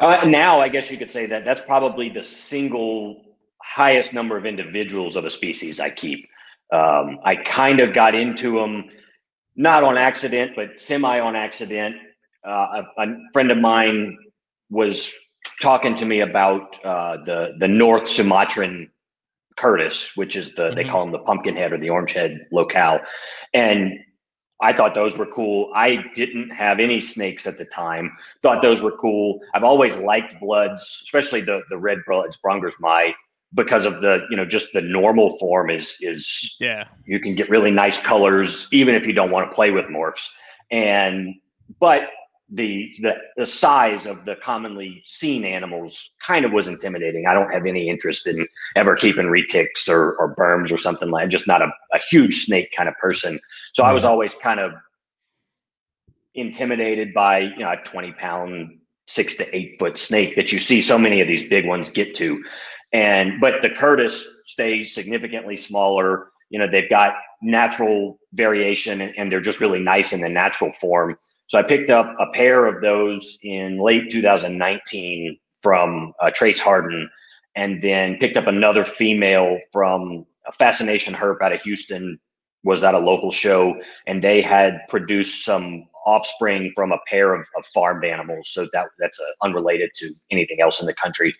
Uh, 0.00 0.24
now, 0.26 0.60
I 0.60 0.68
guess 0.68 0.90
you 0.90 0.96
could 0.96 1.10
say 1.10 1.26
that 1.26 1.44
that's 1.44 1.60
probably 1.60 2.08
the 2.08 2.22
single 2.22 3.24
highest 3.62 4.14
number 4.14 4.36
of 4.36 4.46
individuals 4.46 5.16
of 5.16 5.24
a 5.24 5.30
species 5.30 5.80
I 5.80 5.90
keep. 5.90 6.28
Um, 6.72 7.18
I 7.24 7.34
kind 7.34 7.80
of 7.80 7.92
got 7.92 8.14
into 8.14 8.58
them 8.58 8.90
not 9.58 9.82
on 9.82 9.98
accident, 9.98 10.52
but 10.56 10.80
semi 10.80 11.18
on 11.18 11.36
accident. 11.36 11.96
Uh, 12.46 12.82
a, 12.96 13.02
a, 13.02 13.16
friend 13.32 13.50
of 13.50 13.58
mine 13.58 14.16
was 14.70 15.12
talking 15.60 15.94
to 15.96 16.06
me 16.06 16.20
about 16.20 16.82
uh, 16.84 17.18
the 17.24 17.54
the 17.58 17.68
North 17.68 18.08
Sumatran 18.08 18.90
Curtus, 19.56 20.16
which 20.16 20.36
is 20.36 20.54
the 20.54 20.62
mm-hmm. 20.62 20.76
they 20.76 20.84
call 20.84 21.02
them 21.02 21.12
the 21.12 21.18
pumpkin 21.18 21.56
head 21.56 21.72
or 21.72 21.78
the 21.78 21.90
orange 21.90 22.12
head 22.12 22.46
locale. 22.52 23.00
And 23.52 23.98
I 24.62 24.72
thought 24.72 24.94
those 24.94 25.18
were 25.18 25.26
cool. 25.26 25.70
I 25.74 25.96
didn't 26.14 26.50
have 26.50 26.80
any 26.80 27.00
snakes 27.00 27.46
at 27.46 27.58
the 27.58 27.64
time. 27.66 28.16
Thought 28.42 28.62
those 28.62 28.82
were 28.82 28.96
cool. 28.96 29.40
I've 29.54 29.64
always 29.64 29.98
liked 29.98 30.38
bloods, 30.40 30.82
especially 31.02 31.40
the 31.40 31.62
the 31.68 31.78
red 31.78 31.98
bloods, 32.06 32.38
Brongersmai 32.44 33.12
because 33.54 33.84
of 33.84 34.00
the 34.00 34.26
you 34.30 34.36
know 34.36 34.44
just 34.44 34.72
the 34.72 34.82
normal 34.82 35.36
form 35.38 35.70
is 35.70 35.96
is 36.00 36.56
yeah 36.60 36.84
you 37.06 37.18
can 37.18 37.34
get 37.34 37.48
really 37.48 37.70
nice 37.70 38.04
colors 38.04 38.68
even 38.72 38.94
if 38.94 39.06
you 39.06 39.12
don't 39.12 39.30
want 39.30 39.48
to 39.48 39.54
play 39.54 39.70
with 39.70 39.86
morphs 39.86 40.28
and 40.70 41.34
but 41.80 42.08
the, 42.50 42.90
the 43.02 43.14
the 43.36 43.46
size 43.46 44.06
of 44.06 44.24
the 44.24 44.34
commonly 44.36 45.02
seen 45.04 45.44
animals 45.44 46.16
kind 46.26 46.44
of 46.44 46.52
was 46.52 46.66
intimidating. 46.66 47.26
I 47.26 47.34
don't 47.34 47.52
have 47.52 47.66
any 47.66 47.88
interest 47.88 48.26
in 48.26 48.46
ever 48.74 48.96
keeping 48.96 49.26
retics 49.26 49.88
or, 49.88 50.16
or 50.16 50.34
berms 50.34 50.72
or 50.72 50.78
something 50.78 51.10
like. 51.10 51.24
I'm 51.24 51.30
just 51.30 51.46
not 51.46 51.60
a, 51.60 51.66
a 51.92 51.98
huge 52.08 52.44
snake 52.46 52.72
kind 52.74 52.88
of 52.88 52.94
person. 52.96 53.38
So 53.74 53.84
I 53.84 53.92
was 53.92 54.04
always 54.04 54.34
kind 54.36 54.60
of 54.60 54.72
intimidated 56.34 57.12
by 57.12 57.40
you 57.40 57.58
know 57.58 57.70
a 57.70 57.76
20 57.84 58.12
pound 58.12 58.78
six 59.06 59.36
to 59.36 59.56
eight 59.56 59.76
foot 59.78 59.98
snake 59.98 60.36
that 60.36 60.52
you 60.52 60.58
see 60.58 60.80
so 60.80 60.98
many 60.98 61.20
of 61.20 61.28
these 61.28 61.48
big 61.48 61.66
ones 61.66 61.90
get 61.90 62.14
to 62.14 62.42
and 62.92 63.40
but 63.40 63.62
the 63.62 63.70
Curtus 63.70 64.44
stays 64.46 64.94
significantly 64.94 65.56
smaller 65.56 66.30
you 66.50 66.58
know 66.58 66.66
they've 66.70 66.90
got 66.90 67.14
natural 67.42 68.18
variation 68.32 69.00
and, 69.00 69.16
and 69.16 69.30
they're 69.30 69.40
just 69.40 69.60
really 69.60 69.80
nice 69.80 70.12
in 70.12 70.20
the 70.20 70.28
natural 70.28 70.72
form 70.72 71.16
so 71.48 71.58
I 71.58 71.62
picked 71.62 71.90
up 71.90 72.14
a 72.20 72.26
pair 72.32 72.66
of 72.66 72.82
those 72.82 73.38
in 73.42 73.78
late 73.78 74.10
2019 74.10 75.38
from 75.62 76.12
uh, 76.20 76.30
Trace 76.30 76.60
Harden, 76.60 77.08
and 77.56 77.80
then 77.80 78.18
picked 78.18 78.36
up 78.36 78.46
another 78.46 78.84
female 78.84 79.58
from 79.72 80.26
Fascination 80.58 81.14
Herp 81.14 81.42
out 81.42 81.52
of 81.52 81.60
Houston. 81.62 82.20
Was 82.64 82.82
at 82.82 82.92
a 82.92 82.98
local 82.98 83.30
show, 83.30 83.80
and 84.06 84.20
they 84.20 84.42
had 84.42 84.80
produced 84.88 85.44
some 85.44 85.84
offspring 86.04 86.72
from 86.74 86.90
a 86.90 86.98
pair 87.06 87.32
of, 87.32 87.46
of 87.56 87.64
farmed 87.66 88.04
animals. 88.04 88.50
So 88.50 88.66
that 88.72 88.88
that's 88.98 89.18
uh, 89.18 89.46
unrelated 89.46 89.90
to 89.94 90.12
anything 90.30 90.60
else 90.60 90.80
in 90.80 90.86
the 90.86 90.94
country. 90.94 91.34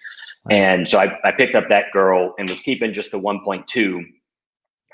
And 0.51 0.89
so 0.89 0.99
I, 0.99 1.19
I 1.25 1.33
picked 1.33 1.55
up 1.55 1.69
that 1.69 1.87
girl 1.93 2.35
and 2.39 2.49
was 2.49 2.63
keeping 2.63 2.93
just 2.93 3.11
the 3.11 3.21
1.2. 3.21 4.05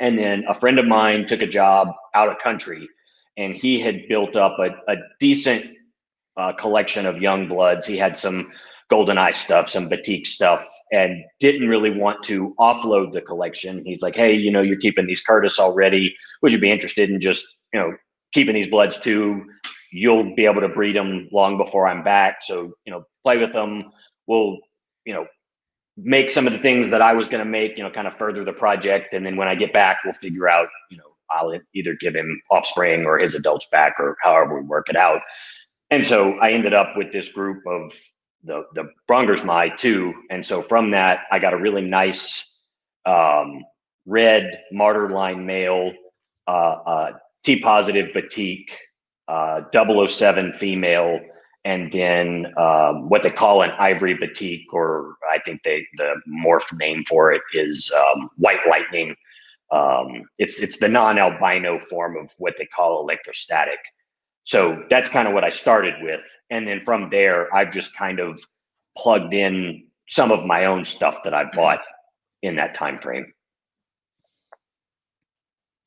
And 0.01 0.19
then 0.19 0.45
a 0.49 0.55
friend 0.55 0.79
of 0.79 0.87
mine 0.87 1.27
took 1.27 1.43
a 1.43 1.47
job 1.47 1.89
out 2.15 2.29
of 2.29 2.39
country 2.39 2.89
and 3.37 3.55
he 3.55 3.81
had 3.81 4.09
built 4.09 4.37
up 4.37 4.59
a, 4.59 4.71
a 4.93 4.97
decent 5.21 5.65
uh, 6.37 6.53
collection 6.53 7.07
of 7.07 7.21
young 7.21 7.49
bloods. 7.49 7.87
He 7.87 7.97
had 7.97 8.17
some 8.17 8.51
golden 8.91 9.19
eye 9.19 9.31
stuff, 9.31 9.69
some 9.69 9.89
batik 9.89 10.27
stuff, 10.27 10.67
and 10.93 11.25
didn't 11.41 11.69
really 11.69 11.91
want 11.91 12.23
to 12.25 12.55
offload 12.59 13.13
the 13.13 13.21
collection. 13.21 13.85
He's 13.85 14.03
like, 14.03 14.15
"Hey, 14.15 14.35
you 14.35 14.51
know, 14.51 14.63
you're 14.63 14.79
keeping 14.79 15.07
these 15.07 15.23
Curtus 15.23 15.59
already. 15.59 16.15
Would 16.43 16.53
you 16.53 16.59
be 16.59 16.71
interested 16.71 17.11
in 17.11 17.21
just, 17.21 17.45
you 17.73 17.81
know, 17.81 17.93
keeping 18.33 18.55
these 18.55 18.69
bloods 18.69 19.01
too? 19.01 19.45
You'll 19.91 20.35
be 20.35 20.45
able 20.45 20.61
to 20.61 20.69
breed 20.69 20.97
them 20.97 21.29
long 21.33 21.57
before 21.57 21.87
I'm 21.87 22.03
back. 22.03 22.39
So, 22.43 22.73
you 22.85 22.93
know, 22.93 23.05
play 23.23 23.39
with 23.39 23.53
them. 23.53 23.91
We'll, 24.27 24.59
you 25.05 25.13
know, 25.13 25.27
make 25.97 26.31
some 26.31 26.47
of 26.47 26.53
the 26.53 26.59
things 26.59 26.91
that 26.91 27.03
I 27.03 27.13
was 27.13 27.29
going 27.29 27.45
to 27.45 27.51
make, 27.51 27.77
you 27.77 27.85
know, 27.85 27.91
kind 27.91 28.07
of 28.07 28.17
further 28.17 28.45
the 28.45 28.53
project, 28.53 29.15
and 29.15 29.25
then 29.25 29.37
when 29.37 29.49
I 29.49 29.55
get 29.55 29.73
back, 29.73 29.99
we'll 30.05 30.15
figure 30.15 30.49
out, 30.49 30.69
you 30.91 30.97
know, 30.97 31.05
I'll 31.31 31.59
either 31.75 31.97
give 32.01 32.15
him 32.15 32.41
offspring 32.51 33.05
or 33.07 33.19
his 33.19 33.35
adults 33.35 33.67
back 33.71 33.95
or 33.99 34.17
however 34.23 34.61
we 34.61 34.67
work 34.67 34.89
it 34.89 34.97
out. 34.97 35.21
And 35.91 36.07
so 36.07 36.39
I 36.39 36.53
ended 36.53 36.75
up 36.75 36.97
with 36.97 37.13
this 37.13 37.33
group 37.33 37.63
of 37.67 37.95
the 38.43 38.65
the 38.75 38.91
Brongersmai 39.09 39.77
too. 39.77 40.13
And 40.31 40.45
so 40.45 40.63
from 40.63 40.91
that, 40.91 41.21
I 41.31 41.39
got 41.39 41.55
a 41.55 41.59
really 41.59 41.83
nice 41.83 42.69
um, 43.07 43.65
red 44.07 44.63
martyr 44.73 45.09
line 45.09 45.47
male, 45.47 45.93
uh, 46.47 46.51
uh, 46.51 47.13
T 47.43 47.61
positive 47.61 48.13
batik, 48.13 48.77
uh, 49.29 49.63
007 49.73 50.53
female, 50.55 51.21
and 51.65 51.93
then 51.93 52.53
um, 52.59 53.09
what 53.09 53.23
they 53.23 53.31
call 53.31 53.63
an 53.63 53.71
ivory 53.79 54.15
batik, 54.15 54.73
or 54.73 55.17
I 55.33 55.39
think 55.41 55.63
they 55.65 55.87
the 55.97 56.15
morph 56.29 56.73
name 56.79 57.05
for 57.09 57.33
it 57.33 57.43
is 57.55 57.93
um, 58.13 58.31
white 58.37 58.61
lightning 58.69 59.17
Um, 59.73 60.25
it's 60.39 60.63
it's 60.63 60.79
the 60.79 60.89
non-albino 60.89 61.79
form 61.81 62.17
of 62.17 62.33
what 62.39 62.55
they 62.59 62.67
call 62.67 63.01
electrostatic. 63.03 63.79
So 64.45 64.85
that's 64.91 65.09
kind 65.11 65.27
of 65.29 65.35
what 65.35 65.45
I 65.45 65.51
started 65.51 65.95
with, 66.03 66.23
and 66.51 66.69
then 66.69 66.81
from 66.83 67.11
there, 67.11 67.55
I've 67.55 67.73
just 67.73 67.97
kind 67.97 68.21
of 68.21 68.41
plugged 68.97 69.35
in 69.35 69.87
some 70.09 70.31
of 70.33 70.47
my 70.47 70.67
own 70.67 70.85
stuff 70.85 71.23
that 71.25 71.35
I 71.35 71.45
bought 71.55 71.81
in 72.43 72.57
that 72.57 72.75
time 72.75 72.99
frame. 72.99 73.33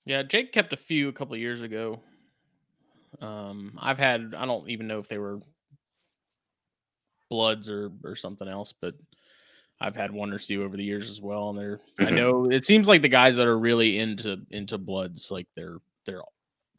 Yeah, 0.05 0.23
Jake 0.23 0.53
kept 0.53 0.73
a 0.73 0.77
few 0.77 1.09
a 1.09 1.13
couple 1.13 1.35
of 1.35 1.39
years 1.41 1.61
ago. 1.61 2.01
Um, 3.21 3.77
I've 3.81 3.99
had 3.99 4.33
I 4.37 4.45
don't 4.45 4.69
even 4.69 4.87
know 4.87 4.99
if 4.99 5.07
they 5.07 5.19
were 5.19 5.39
bloods 7.29 7.69
or 7.69 7.91
or 8.03 8.15
something 8.15 8.47
else, 8.47 8.73
but 8.79 8.95
I've 9.79 9.95
had 9.95 10.11
one 10.11 10.33
or 10.33 10.39
two 10.39 10.63
over 10.63 10.75
the 10.75 10.83
years 10.83 11.09
as 11.09 11.21
well. 11.21 11.49
And 11.49 11.59
they're 11.59 11.77
mm-hmm. 11.77 12.05
I 12.05 12.09
know 12.09 12.49
it 12.49 12.65
seems 12.65 12.87
like 12.87 13.01
the 13.01 13.09
guys 13.09 13.35
that 13.37 13.47
are 13.47 13.57
really 13.57 13.99
into 13.99 14.37
into 14.49 14.77
bloods, 14.77 15.31
like 15.31 15.47
they're 15.55 15.77
they're 16.05 16.23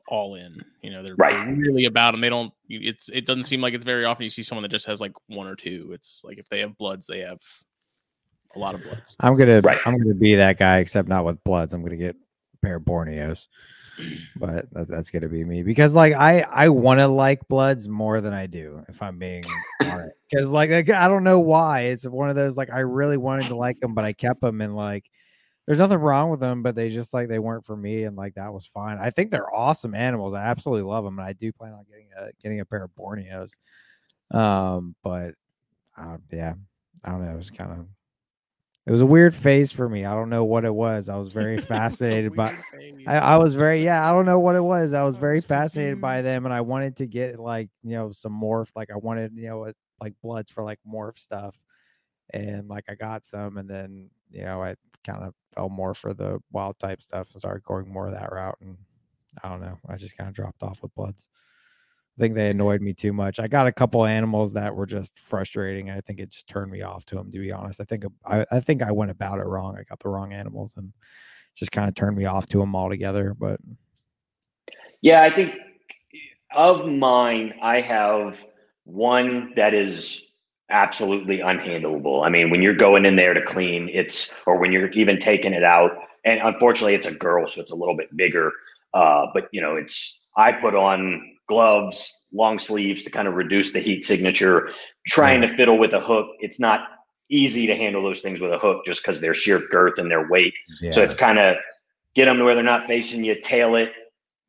all 0.09 0.35
in. 0.35 0.65
You 0.83 0.91
know, 0.91 1.03
they're, 1.03 1.15
right. 1.17 1.33
they're 1.33 1.55
really 1.55 1.85
about 1.85 2.13
them. 2.13 2.21
They 2.21 2.31
don't. 2.31 2.53
It's 2.69 3.09
it 3.13 3.27
doesn't 3.27 3.45
seem 3.45 3.61
like 3.61 3.75
it's 3.75 3.85
very 3.85 4.05
often 4.05 4.25
you 4.25 4.31
see 4.31 4.43
someone 4.43 4.63
that 4.63 4.71
just 4.71 4.87
has 4.87 5.01
like 5.01 5.13
one 5.29 5.47
or 5.47 5.57
two. 5.57 5.91
It's 5.93 6.23
like 6.25 6.39
if 6.39 6.49
they 6.49 6.61
have 6.61 6.77
bloods, 6.77 7.07
they 7.07 7.21
have 7.21 7.41
a 8.57 8.59
lot 8.59 8.75
of 8.75 8.83
bloods. 8.83 9.17
I'm 9.21 9.37
gonna 9.37 9.61
right. 9.61 9.79
I'm 9.85 9.97
gonna 9.97 10.15
be 10.15 10.35
that 10.37 10.59
guy, 10.59 10.79
except 10.79 11.09
not 11.09 11.25
with 11.25 11.43
bloods. 11.45 11.75
I'm 11.75 11.83
gonna 11.83 11.97
get 11.97 12.17
a 12.17 12.67
pair 12.67 12.77
of 12.77 12.83
Borneos 12.83 13.47
but 14.37 14.71
that, 14.73 14.89
that's 14.89 15.11
gonna 15.11 15.29
be 15.29 15.45
me 15.45 15.63
because 15.63 15.95
like 15.95 16.15
I 16.15 16.41
I 16.41 16.69
want 16.69 17.01
to 17.01 17.09
like 17.09 17.47
Bloods 17.49 17.89
more 17.89 18.21
than 18.21 18.33
I 18.33 18.47
do 18.47 18.85
if 18.89 19.03
I'm 19.03 19.19
being 19.19 19.45
honest. 19.83 20.25
Because 20.31 20.51
like, 20.51 20.71
like 20.71 20.91
I 20.91 21.09
don't 21.09 21.25
know 21.25 21.41
why 21.41 21.83
it's 21.83 22.07
one 22.07 22.29
of 22.31 22.37
those 22.37 22.57
like 22.57 22.73
I 22.73 22.81
really 22.81 23.17
wanted 23.17 23.49
to 23.49 23.57
like 23.57 23.81
them 23.81 23.95
but 23.95 24.05
I 24.05 24.13
kept 24.13 24.41
them 24.41 24.61
and 24.61 24.77
like 24.77 25.11
there's 25.67 25.79
nothing 25.79 25.99
wrong 25.99 26.31
with 26.31 26.41
them 26.41 26.63
but 26.63 26.75
they 26.75 26.91
just 26.91 27.13
like 27.13 27.29
they 27.29 27.39
weren't 27.39 27.67
for 27.67 27.77
me 27.77 28.05
and 28.05 28.17
like 28.17 28.35
that 28.35 28.53
was 28.53 28.67
fine. 28.67 28.99
I 28.99 29.11
think 29.11 29.31
they're 29.31 29.55
awesome 29.55 29.95
animals 29.95 30.35
I 30.35 30.45
absolutely 30.45 30.89
love 30.89 31.05
them 31.05 31.19
and 31.19 31.27
I 31.27 31.33
do 31.33 31.53
plan 31.53 31.73
on 31.73 31.85
getting 31.89 32.09
a 32.19 32.31
getting 32.43 32.61
a 32.61 32.65
pair 32.65 32.85
of 32.85 32.91
Borneos. 32.95 33.57
Um 34.31 34.95
but 35.03 35.35
uh, 35.97 36.19
yeah 36.31 36.55
I 37.05 37.11
don't 37.11 37.25
know 37.25 37.33
it 37.33 37.37
was 37.37 37.51
kind 37.51 37.73
of 37.73 37.87
it 38.89 38.91
was 38.91 39.03
a 39.03 39.07
weird 39.07 39.35
phase 39.35 39.71
for 39.71 39.87
me. 39.87 40.07
I 40.07 40.15
don't 40.15 40.31
know 40.31 40.45
what 40.45 40.65
it 40.65 40.75
was. 40.75 41.11
I 41.11 41.17
was 41.17 41.29
very 41.29 41.59
fascinated 41.75 42.35
by. 42.35 42.57
I, 43.07 43.19
I, 43.19 43.37
was 43.37 43.53
very 43.53 43.85
yeah. 43.85 44.09
I 44.09 44.15
don't 44.15 44.25
know 44.25 44.41
what 44.41 44.57
it 44.57 44.65
was. 44.65 44.95
I 44.95 45.05
was 45.05 45.17
very 45.17 45.43
fascinated 45.43 46.01
by 46.01 46.23
them, 46.23 46.47
and 46.47 46.55
I 46.55 46.63
wanted 46.63 46.97
to 46.97 47.07
get 47.07 47.39
like 47.39 47.69
you 47.83 47.91
know 47.91 48.13
some 48.13 48.33
morph. 48.33 48.71
Like 48.75 48.91
I 48.91 48.97
wanted 48.97 49.33
you 49.37 49.47
know 49.51 49.71
like 50.01 50.15
bloods 50.23 50.51
for 50.51 50.63
like 50.63 50.79
morph 50.91 51.19
stuff, 51.19 51.61
and 52.33 52.67
like 52.71 52.87
I 52.89 52.95
got 52.95 53.27
some, 53.27 53.59
and 53.59 53.69
then 53.69 54.09
you 54.31 54.45
know 54.45 54.63
I 54.63 54.75
kind 55.05 55.23
of 55.23 55.35
fell 55.55 55.69
more 55.69 55.93
for 55.93 56.15
the 56.15 56.39
wild 56.51 56.79
type 56.79 57.03
stuff 57.03 57.31
and 57.33 57.41
started 57.41 57.65
going 57.65 57.93
more 57.93 58.07
of 58.07 58.15
that 58.15 58.33
route. 58.33 58.57
And 58.63 58.79
I 59.45 59.51
don't 59.51 59.61
know. 59.61 59.79
I 59.87 59.97
just 59.97 60.17
kind 60.17 60.29
of 60.29 60.35
dropped 60.35 60.63
off 60.63 60.81
with 60.81 60.95
bloods. 60.95 61.29
I 62.19 62.21
think 62.21 62.35
they 62.35 62.51
annoyed 62.51 62.81
me 62.81 62.93
too 62.95 63.13
much. 63.13 63.39
I 63.39 63.47
got 63.47 63.69
a 63.69 63.73
couple 63.73 64.05
animals 64.05 64.53
that 64.55 64.75
were 64.75 64.87
just 64.87 65.17
frustrating. 65.21 65.89
I 65.89 66.01
think 66.01 66.19
it 66.19 66.31
just 66.31 66.49
turned 66.49 66.69
me 66.69 66.83
off 66.83 67.05
to 67.07 67.15
them. 67.15 67.31
To 67.31 67.39
be 67.39 67.53
honest, 67.53 67.81
I 67.81 67.85
think 67.85 68.07
I, 68.27 68.45
I 68.51 68.59
think 68.59 68.83
I 68.83 68.91
went 68.91 69.13
about 69.13 69.39
it 69.39 69.47
wrong. 69.47 69.77
I 69.79 69.85
got 69.85 70.01
the 70.01 70.09
wrong 70.09 70.33
animals 70.33 70.77
and 70.77 70.93
just 71.55 71.71
kind 71.71 71.89
of 71.89 71.95
turned 71.95 72.17
me 72.17 72.25
off 72.25 72.47
to 72.47 72.59
them 72.59 72.75
altogether. 72.75 73.35
But 73.35 73.61
yeah, 75.01 75.23
I 75.23 75.33
think 75.33 75.55
of 76.57 76.89
mine, 76.89 77.55
I 77.63 77.83
have 77.83 78.45
one 78.83 79.53
that 79.55 79.73
is 79.73 80.41
absolutely 80.71 81.39
unhandleable. 81.39 82.27
I 82.27 82.31
mean, 82.31 82.51
when 82.51 82.63
you're 82.63 82.75
going 82.75 83.05
in 83.07 83.15
there 83.15 83.33
to 83.33 83.43
clean, 83.43 83.89
it's 83.93 84.43
or 84.45 84.59
when 84.59 84.73
you're 84.73 84.91
even 84.91 85.21
taking 85.21 85.53
it 85.53 85.63
out, 85.63 85.93
and 86.25 86.41
unfortunately, 86.43 86.95
it's 86.95 87.07
a 87.07 87.15
girl, 87.15 87.47
so 87.47 87.61
it's 87.61 87.71
a 87.71 87.77
little 87.77 87.97
bit 87.97 88.17
bigger. 88.17 88.51
Uh, 88.93 89.27
but 89.33 89.49
you 89.53 89.61
know, 89.61 89.77
it's 89.77 90.33
I 90.37 90.51
put 90.51 90.75
on 90.75 91.38
gloves, 91.49 92.29
long 92.33 92.59
sleeves 92.59 93.03
to 93.05 93.11
kind 93.11 93.27
of 93.27 93.35
reduce 93.35 93.73
the 93.73 93.81
heat 93.81 94.05
signature. 94.05 94.71
Trying 95.07 95.41
to 95.41 95.49
fiddle 95.49 95.79
with 95.79 95.95
a 95.95 96.01
hook, 96.01 96.29
it's 96.41 96.61
not 96.61 96.89
easy 97.31 97.67
to 97.67 97.75
handle 97.75 98.03
those 98.03 98.21
things 98.21 98.41
with 98.41 98.53
a 98.53 98.59
hook 98.59 98.85
just 98.85 99.03
because 99.03 99.21
their 99.21 99.35
sheer 99.35 99.61
girth 99.71 99.99
and 99.99 100.11
their 100.11 100.29
weight. 100.29 100.55
Yeah. 100.81 100.93
So 100.93 101.03
it's 101.03 101.17
kind 101.17 101.39
of 101.39 101.57
get 102.15 102.27
them 102.27 102.39
to 102.39 102.45
where 102.45 102.55
they're 102.55 102.65
not 102.65 102.87
facing 102.87 103.25
you, 103.25 103.41
tail 103.41 103.75
it, 103.75 103.93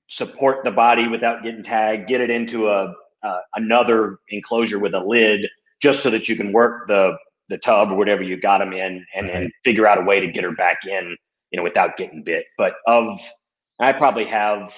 support 0.10 0.64
the 0.64 0.72
body 0.72 1.08
without 1.08 1.44
getting 1.44 1.64
tagged, 1.64 2.08
get 2.08 2.22
it 2.22 2.30
into 2.30 2.68
a 2.68 2.94
uh, 3.22 3.40
another 3.56 4.18
enclosure 4.30 4.80
with 4.80 4.94
a 4.94 5.00
lid, 5.00 5.46
just 5.82 6.02
so 6.04 6.10
that 6.10 6.30
you 6.30 6.36
can 6.36 6.52
work 6.54 6.88
the 6.88 7.18
the 7.50 7.58
tub 7.58 7.92
or 7.92 7.96
whatever 7.96 8.22
you 8.22 8.40
got 8.40 8.60
them 8.60 8.74
in, 8.74 9.06
and 9.16 9.28
right. 9.28 9.36
and 9.36 9.52
figure 9.64 9.88
out 9.88 9.98
a 9.98 10.02
way 10.02 10.20
to 10.20 10.32
get 10.32 10.44
her 10.44 10.52
back 10.52 10.86
in, 10.86 11.18
you 11.52 11.58
know, 11.58 11.64
without 11.64 11.98
getting 11.98 12.24
bit. 12.24 12.46
But 12.58 12.76
of 12.88 13.20
I 13.80 13.94
probably 13.94 14.26
have 14.26 14.74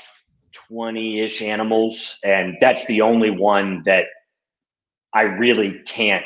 20 0.54 1.22
ish 1.22 1.42
animals. 1.42 2.20
And 2.26 2.58
that's 2.60 2.86
the 2.88 3.02
only 3.02 3.30
one 3.30 3.84
that 3.86 4.06
I 5.14 5.24
really 5.24 5.80
can't 5.86 6.26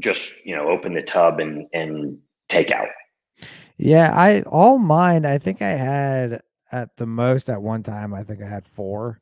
just, 0.00 0.46
you 0.46 0.54
know, 0.54 0.68
open 0.68 0.94
the 0.94 1.02
tub 1.02 1.40
and, 1.40 1.66
and 1.72 2.18
take 2.48 2.70
out. 2.70 2.88
Yeah. 3.76 4.12
I, 4.14 4.42
all 4.42 4.78
mine, 4.78 5.24
I 5.24 5.38
think 5.38 5.62
I 5.62 5.70
had 5.70 6.42
at 6.72 6.96
the 6.96 7.06
most 7.06 7.48
at 7.48 7.62
one 7.62 7.82
time, 7.82 8.14
I 8.14 8.22
think 8.22 8.42
I 8.42 8.48
had 8.48 8.66
four. 8.66 9.20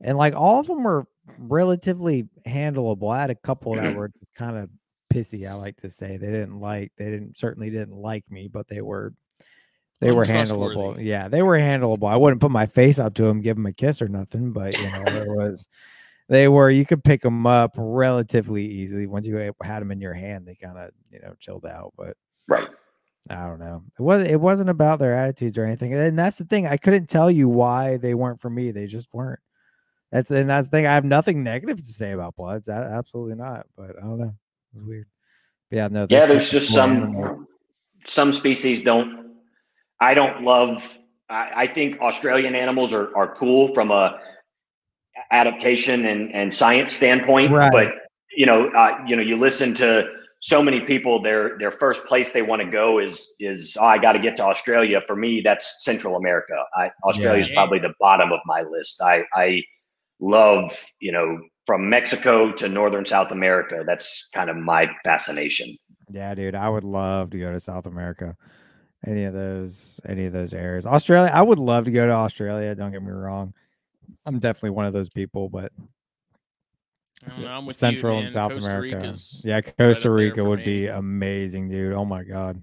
And 0.00 0.16
like 0.18 0.34
all 0.34 0.60
of 0.60 0.66
them 0.66 0.82
were 0.82 1.06
relatively 1.38 2.28
handleable. 2.46 3.12
I 3.14 3.20
had 3.20 3.30
a 3.30 3.34
couple 3.34 3.74
that 3.74 3.84
mm-hmm. 3.84 3.98
were 3.98 4.12
kind 4.34 4.56
of 4.56 4.70
pissy, 5.12 5.48
I 5.48 5.54
like 5.54 5.76
to 5.78 5.90
say. 5.90 6.16
They 6.16 6.30
didn't 6.30 6.58
like, 6.58 6.92
they 6.96 7.06
didn't 7.06 7.36
certainly 7.36 7.70
didn't 7.70 7.96
like 7.96 8.24
me, 8.30 8.48
but 8.48 8.68
they 8.68 8.80
were 8.80 9.14
they 10.00 10.12
were 10.12 10.24
handleable. 10.24 10.98
Yeah, 11.00 11.28
they 11.28 11.42
were 11.42 11.58
handleable. 11.58 12.10
I 12.10 12.16
wouldn't 12.16 12.40
put 12.40 12.50
my 12.50 12.66
face 12.66 12.98
up 12.98 13.14
to 13.14 13.22
them, 13.24 13.42
give 13.42 13.56
them 13.56 13.66
a 13.66 13.72
kiss 13.72 14.00
or 14.00 14.08
nothing, 14.08 14.52
but 14.52 14.76
you 14.78 14.90
know, 14.90 15.04
it 15.06 15.28
was 15.28 15.68
they 16.28 16.48
were 16.48 16.70
you 16.70 16.86
could 16.86 17.04
pick 17.04 17.22
them 17.22 17.46
up 17.46 17.74
relatively 17.76 18.64
easily 18.64 19.06
once 19.06 19.26
you 19.26 19.36
had 19.62 19.80
them 19.80 19.90
in 19.90 20.00
your 20.00 20.14
hand. 20.14 20.46
They 20.46 20.54
kind 20.54 20.78
of 20.78 20.90
you 21.10 21.20
know 21.20 21.34
chilled 21.38 21.66
out, 21.66 21.92
but 21.96 22.16
right. 22.48 22.68
I 23.28 23.46
don't 23.46 23.60
know. 23.60 23.82
It 23.98 24.02
was 24.02 24.22
it 24.22 24.40
wasn't 24.40 24.70
about 24.70 25.00
their 25.00 25.14
attitudes 25.14 25.58
or 25.58 25.64
anything, 25.64 25.92
and 25.92 26.18
that's 26.18 26.38
the 26.38 26.44
thing. 26.44 26.66
I 26.66 26.78
couldn't 26.78 27.08
tell 27.08 27.30
you 27.30 27.48
why 27.48 27.98
they 27.98 28.14
weren't 28.14 28.40
for 28.40 28.48
me. 28.48 28.70
They 28.70 28.86
just 28.86 29.08
weren't. 29.12 29.40
That's 30.10 30.30
and 30.30 30.48
that's 30.48 30.68
the 30.68 30.70
thing. 30.70 30.86
I 30.86 30.94
have 30.94 31.04
nothing 31.04 31.42
negative 31.42 31.76
to 31.76 31.92
say 31.92 32.12
about 32.12 32.36
Bloods. 32.36 32.68
Absolutely 32.68 33.34
not. 33.34 33.66
But 33.76 33.96
I 33.98 34.00
don't 34.00 34.18
know. 34.18 34.34
It 34.74 34.78
was 34.78 34.84
weird. 34.84 35.06
But 35.68 35.76
yeah, 35.76 35.88
no. 35.88 36.06
Yeah, 36.08 36.26
there's 36.26 36.50
just 36.50 36.72
some 36.72 36.90
animals. 36.92 37.46
some 38.06 38.32
species 38.32 38.82
don't 38.82 39.29
I 40.00 40.14
don't 40.14 40.42
love. 40.42 40.98
I, 41.28 41.50
I 41.54 41.66
think 41.66 42.00
Australian 42.00 42.54
animals 42.54 42.92
are 42.92 43.16
are 43.16 43.34
cool 43.34 43.72
from 43.74 43.90
a 43.90 44.18
adaptation 45.30 46.06
and 46.06 46.32
and 46.34 46.52
science 46.52 46.94
standpoint, 46.94 47.52
right. 47.52 47.72
but 47.72 47.88
you 48.36 48.46
know, 48.46 48.68
uh, 48.70 48.98
you 49.06 49.16
know, 49.16 49.22
you 49.22 49.36
listen 49.36 49.74
to 49.74 50.08
so 50.40 50.62
many 50.62 50.80
people 50.80 51.20
their 51.20 51.58
their 51.58 51.70
first 51.70 52.06
place 52.06 52.32
they 52.32 52.42
want 52.42 52.62
to 52.62 52.68
go 52.68 52.98
is 52.98 53.34
is 53.40 53.76
oh, 53.80 53.86
I 53.86 53.98
got 53.98 54.12
to 54.12 54.18
get 54.18 54.36
to 54.38 54.44
Australia. 54.44 55.02
For 55.06 55.16
me, 55.16 55.42
that's 55.42 55.84
Central 55.84 56.16
America. 56.16 56.54
Australia 57.04 57.42
is 57.42 57.50
yeah. 57.50 57.54
probably 57.54 57.78
the 57.78 57.94
bottom 58.00 58.32
of 58.32 58.40
my 58.46 58.62
list. 58.62 59.02
I 59.02 59.24
I 59.34 59.62
love 60.18 60.72
you 61.00 61.12
know 61.12 61.38
from 61.66 61.88
Mexico 61.88 62.50
to 62.52 62.68
northern 62.68 63.04
South 63.04 63.30
America. 63.30 63.84
That's 63.86 64.30
kind 64.34 64.48
of 64.48 64.56
my 64.56 64.88
fascination. 65.04 65.76
Yeah, 66.10 66.34
dude, 66.34 66.54
I 66.56 66.68
would 66.68 66.84
love 66.84 67.30
to 67.30 67.38
go 67.38 67.52
to 67.52 67.60
South 67.60 67.86
America 67.86 68.36
any 69.06 69.24
of 69.24 69.34
those 69.34 70.00
any 70.06 70.26
of 70.26 70.32
those 70.32 70.52
areas. 70.52 70.86
Australia, 70.86 71.30
I 71.32 71.42
would 71.42 71.58
love 71.58 71.84
to 71.84 71.90
go 71.90 72.06
to 72.06 72.12
Australia. 72.12 72.74
Don't 72.74 72.92
get 72.92 73.02
me 73.02 73.10
wrong. 73.10 73.54
I'm 74.26 74.38
definitely 74.38 74.70
one 74.70 74.86
of 74.86 74.92
those 74.92 75.08
people, 75.08 75.48
but 75.48 75.72
know, 77.38 77.68
Central 77.70 78.18
you, 78.18 78.24
and 78.24 78.32
South 78.32 78.52
Costa 78.52 78.66
America. 78.66 78.96
Rica's 78.96 79.40
yeah, 79.44 79.60
Costa 79.60 80.10
right 80.10 80.24
Rica 80.24 80.44
would 80.44 80.60
me. 80.60 80.64
be 80.64 80.86
amazing, 80.86 81.68
dude. 81.68 81.94
Oh 81.94 82.04
my 82.04 82.24
god. 82.24 82.60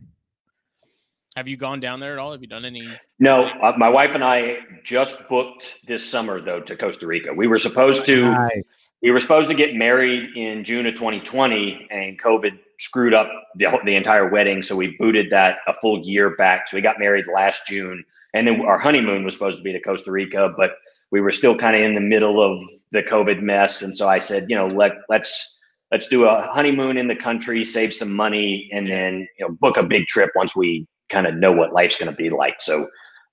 Have 1.35 1.47
you 1.47 1.55
gone 1.55 1.79
down 1.79 1.99
there 1.99 2.13
at 2.13 2.19
all? 2.19 2.31
Have 2.31 2.41
you 2.41 2.47
done 2.47 2.65
any? 2.65 2.87
No, 3.19 3.45
uh, 3.45 3.73
my 3.77 3.89
wife 3.89 4.15
and 4.15 4.23
I 4.23 4.57
just 4.83 5.29
booked 5.29 5.85
this 5.85 6.07
summer 6.07 6.41
though 6.41 6.61
to 6.61 6.75
Costa 6.75 7.05
Rica. 7.05 7.31
We 7.31 7.45
were 7.45 7.59
supposed 7.59 8.05
to 8.07 8.31
nice. 8.31 8.91
we 9.03 9.11
were 9.11 9.19
supposed 9.19 9.47
to 9.49 9.55
get 9.55 9.75
married 9.75 10.35
in 10.35 10.63
June 10.63 10.87
of 10.87 10.95
2020 10.95 11.87
and 11.91 12.19
COVID 12.19 12.57
screwed 12.79 13.13
up 13.13 13.29
the, 13.55 13.67
the 13.85 13.95
entire 13.95 14.29
wedding. 14.29 14.61
So 14.61 14.75
we 14.75 14.95
booted 14.97 15.29
that 15.31 15.57
a 15.67 15.73
full 15.73 16.01
year 16.03 16.35
back. 16.35 16.69
So 16.69 16.77
we 16.77 16.81
got 16.81 16.99
married 16.99 17.25
last 17.27 17.67
June. 17.67 18.03
And 18.33 18.47
then 18.47 18.61
our 18.61 18.77
honeymoon 18.77 19.23
was 19.23 19.33
supposed 19.33 19.57
to 19.57 19.63
be 19.63 19.73
to 19.73 19.81
Costa 19.81 20.11
Rica, 20.11 20.53
but 20.55 20.71
we 21.11 21.21
were 21.21 21.31
still 21.31 21.57
kind 21.57 21.75
of 21.75 21.81
in 21.81 21.95
the 21.95 22.01
middle 22.01 22.41
of 22.41 22.61
the 22.91 23.01
COVID 23.01 23.41
mess. 23.41 23.81
And 23.81 23.95
so 23.97 24.07
I 24.07 24.19
said, 24.19 24.49
you 24.49 24.55
know, 24.55 24.67
let, 24.67 24.91
let's, 25.09 25.59
let's 25.91 26.07
do 26.07 26.25
a 26.25 26.41
honeymoon 26.53 26.97
in 26.97 27.07
the 27.07 27.15
country, 27.15 27.63
save 27.65 27.93
some 27.93 28.13
money, 28.13 28.69
and 28.71 28.87
then, 28.87 29.27
you 29.39 29.47
know, 29.47 29.55
book 29.59 29.77
a 29.77 29.83
big 29.83 30.05
trip 30.05 30.29
once 30.35 30.55
we 30.55 30.85
kind 31.09 31.25
of 31.25 31.35
know 31.35 31.51
what 31.51 31.73
life's 31.73 31.97
going 31.97 32.11
to 32.11 32.17
be 32.17 32.29
like. 32.29 32.61
So 32.61 32.87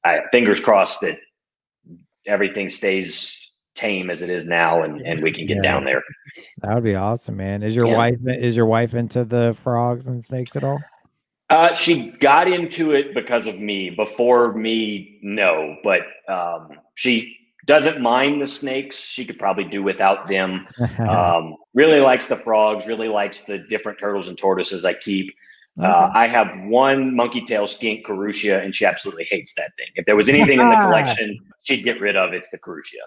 I 0.04 0.20
fingers 0.30 0.61
crossed 0.61 1.00
that 1.00 1.18
everything 2.26 2.70
stays 2.70 3.43
tame 3.74 4.10
as 4.10 4.22
it 4.22 4.30
is 4.30 4.46
now 4.46 4.82
and 4.82 5.00
and 5.02 5.22
we 5.22 5.32
can 5.32 5.46
get 5.46 5.56
yeah. 5.56 5.62
down 5.62 5.84
there 5.84 6.02
that 6.62 6.74
would 6.74 6.84
be 6.84 6.94
awesome 6.94 7.37
man 7.37 7.62
is 7.62 7.74
your 7.74 7.87
yeah. 7.87 7.96
wife 7.96 8.18
is 8.26 8.56
your 8.56 8.66
wife 8.66 8.94
into 8.94 9.24
the 9.24 9.56
frogs 9.62 10.06
and 10.06 10.24
snakes 10.24 10.56
at 10.56 10.64
all 10.64 10.78
Uh, 11.50 11.74
she 11.74 12.10
got 12.12 12.48
into 12.48 12.92
it 12.92 13.14
because 13.14 13.46
of 13.46 13.60
me. 13.60 13.90
Before 13.90 14.54
me, 14.54 15.18
no, 15.22 15.76
but 15.84 16.00
um, 16.26 16.70
she 16.94 17.38
doesn't 17.66 18.00
mind 18.00 18.40
the 18.40 18.46
snakes. 18.46 19.08
She 19.08 19.24
could 19.24 19.38
probably 19.38 19.64
do 19.64 19.82
without 19.82 20.26
them. 20.26 20.66
Um, 20.98 21.56
really 21.74 22.00
likes 22.00 22.28
the 22.28 22.37
frogs. 22.37 22.87
Really 22.87 23.08
likes 23.08 23.44
the 23.44 23.58
different 23.58 23.98
turtles 23.98 24.28
and 24.28 24.38
tortoises 24.38 24.84
I 24.84 24.94
keep. 24.94 25.34
Uh, 25.80 26.08
I 26.14 26.28
have 26.28 26.48
one 26.66 27.16
monkey 27.16 27.44
tail 27.44 27.66
skink 27.66 28.06
Corucia, 28.06 28.62
and 28.62 28.72
she 28.74 28.84
absolutely 28.84 29.26
hates 29.28 29.54
that 29.54 29.72
thing. 29.76 29.88
If 29.96 30.06
there 30.06 30.14
was 30.14 30.28
anything 30.28 30.60
in 30.60 30.68
the 30.68 30.76
collection 30.80 31.37
she'd 31.62 31.82
get 31.82 32.00
rid 32.00 32.16
of, 32.16 32.32
it's 32.32 32.50
the 32.50 32.58
Corucia. 32.58 33.02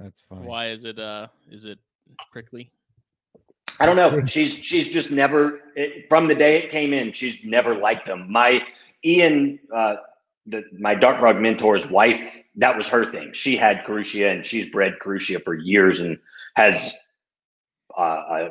That's 0.00 0.20
funny. 0.28 0.46
Why 0.46 0.70
is 0.70 0.84
it? 0.84 0.98
Uh, 0.98 1.26
is 1.50 1.66
it 1.66 1.78
prickly? 2.30 2.70
I 3.80 3.86
don't 3.86 3.96
know. 3.96 4.24
She's 4.24 4.56
she's 4.56 4.88
just 4.88 5.12
never 5.12 5.60
it, 5.76 6.08
from 6.08 6.28
the 6.28 6.34
day 6.34 6.62
it 6.62 6.70
came 6.70 6.92
in. 6.92 7.12
She's 7.12 7.44
never 7.44 7.74
liked 7.74 8.06
them. 8.06 8.30
My 8.30 8.62
Ian, 9.04 9.58
uh, 9.74 9.96
the, 10.46 10.64
my 10.78 10.94
Dart 10.94 11.20
Frog 11.20 11.36
mentor's 11.36 11.90
wife, 11.90 12.42
that 12.56 12.76
was 12.76 12.88
her 12.88 13.04
thing. 13.04 13.32
She 13.32 13.56
had 13.56 13.84
Corucia, 13.84 14.32
and 14.32 14.44
she's 14.44 14.70
bred 14.70 14.94
Corucia 15.00 15.42
for 15.42 15.54
years, 15.54 16.00
and 16.00 16.18
has 16.54 16.92
uh, 17.96 18.00
uh, 18.00 18.48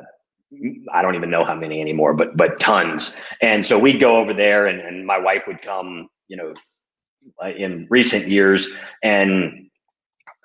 I 0.94 1.02
don't 1.02 1.16
even 1.16 1.30
know 1.30 1.44
how 1.44 1.56
many 1.56 1.82
anymore, 1.82 2.14
but 2.14 2.38
but 2.38 2.60
tons. 2.60 3.24
And 3.42 3.66
so 3.66 3.80
we'd 3.80 4.00
go 4.00 4.18
over 4.18 4.34
there, 4.34 4.68
and, 4.68 4.80
and 4.80 5.06
my 5.06 5.18
wife 5.18 5.44
would 5.48 5.62
come, 5.62 6.10
you 6.30 6.38
know, 6.38 6.54
uh, 7.44 7.50
in 7.50 7.88
recent 7.90 8.28
years, 8.28 8.78
and 9.04 9.70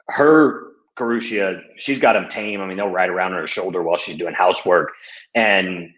her 0.08 0.71
Corucia, 0.98 1.62
she's 1.76 1.98
got 1.98 2.12
them 2.14 2.28
tame. 2.28 2.60
I 2.60 2.66
mean, 2.66 2.76
they'll 2.76 2.88
ride 2.88 3.08
around 3.08 3.32
on 3.32 3.40
her 3.40 3.46
shoulder 3.46 3.82
while 3.82 3.96
she's 3.96 4.16
doing 4.18 4.34
housework, 4.34 4.92
and 5.34 5.90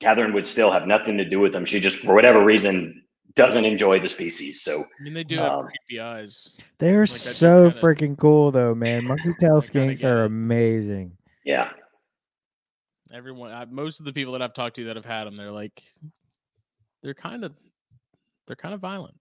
Catherine 0.00 0.32
would 0.32 0.46
still 0.46 0.70
have 0.70 0.86
nothing 0.86 1.16
to 1.18 1.24
do 1.28 1.40
with 1.40 1.52
them. 1.52 1.64
She 1.64 1.80
just, 1.80 1.98
for 1.98 2.14
whatever 2.14 2.44
reason, 2.44 3.02
doesn't 3.34 3.64
enjoy 3.64 3.98
the 4.00 4.08
species. 4.08 4.62
So 4.62 4.80
I 4.82 5.02
mean, 5.02 5.12
they 5.14 5.24
do 5.24 5.38
have 5.38 5.52
Um, 5.52 5.66
creepy 5.66 6.00
eyes. 6.00 6.56
They're 6.78 7.00
Like, 7.00 7.08
so 7.08 7.70
kinda- 7.70 7.80
freaking 7.80 8.16
cool, 8.18 8.50
though, 8.52 8.74
man. 8.74 9.04
Monkey 9.08 9.34
tail 9.40 9.56
I 9.56 9.60
skinks 9.60 10.04
are 10.04 10.24
amazing. 10.24 11.16
yeah, 11.44 11.70
Everyone, 13.12 13.50
I, 13.50 13.64
most 13.64 14.00
of 14.00 14.04
the 14.06 14.12
people 14.12 14.34
that 14.34 14.42
I've 14.42 14.54
talked 14.54 14.76
to 14.76 14.84
that 14.84 14.96
have 14.96 15.04
had 15.06 15.24
them, 15.24 15.34
they're 15.34 15.50
like, 15.50 15.82
they're 17.02 17.14
kind 17.14 17.42
of, 17.42 17.52
they're 18.46 18.54
kind 18.56 18.74
of 18.74 18.80
violent. 18.80 19.17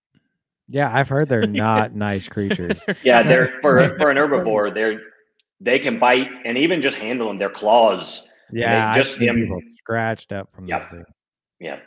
Yeah, 0.69 0.89
I've 0.93 1.09
heard 1.09 1.29
they're 1.29 1.47
not 1.47 1.93
nice 1.95 2.27
creatures. 2.27 2.85
yeah, 3.03 3.23
they're 3.23 3.57
for 3.61 3.97
for 3.97 4.09
an 4.11 4.17
herbivore, 4.17 4.73
they're 4.73 4.99
they 5.59 5.79
can 5.79 5.97
bite 5.99 6.27
and 6.45 6.57
even 6.57 6.81
just 6.81 6.99
handle 6.99 7.27
them. 7.27 7.37
Their 7.37 7.49
claws. 7.49 8.31
Yeah, 8.51 8.93
they 8.93 8.99
just 8.99 9.19
them- 9.19 9.35
people 9.35 9.59
scratched 9.79 10.31
up 10.31 10.53
from 10.53 10.67
Yep. 10.67 10.81
those 10.81 10.89
things. 10.91 11.05
Yeah, 11.59 11.79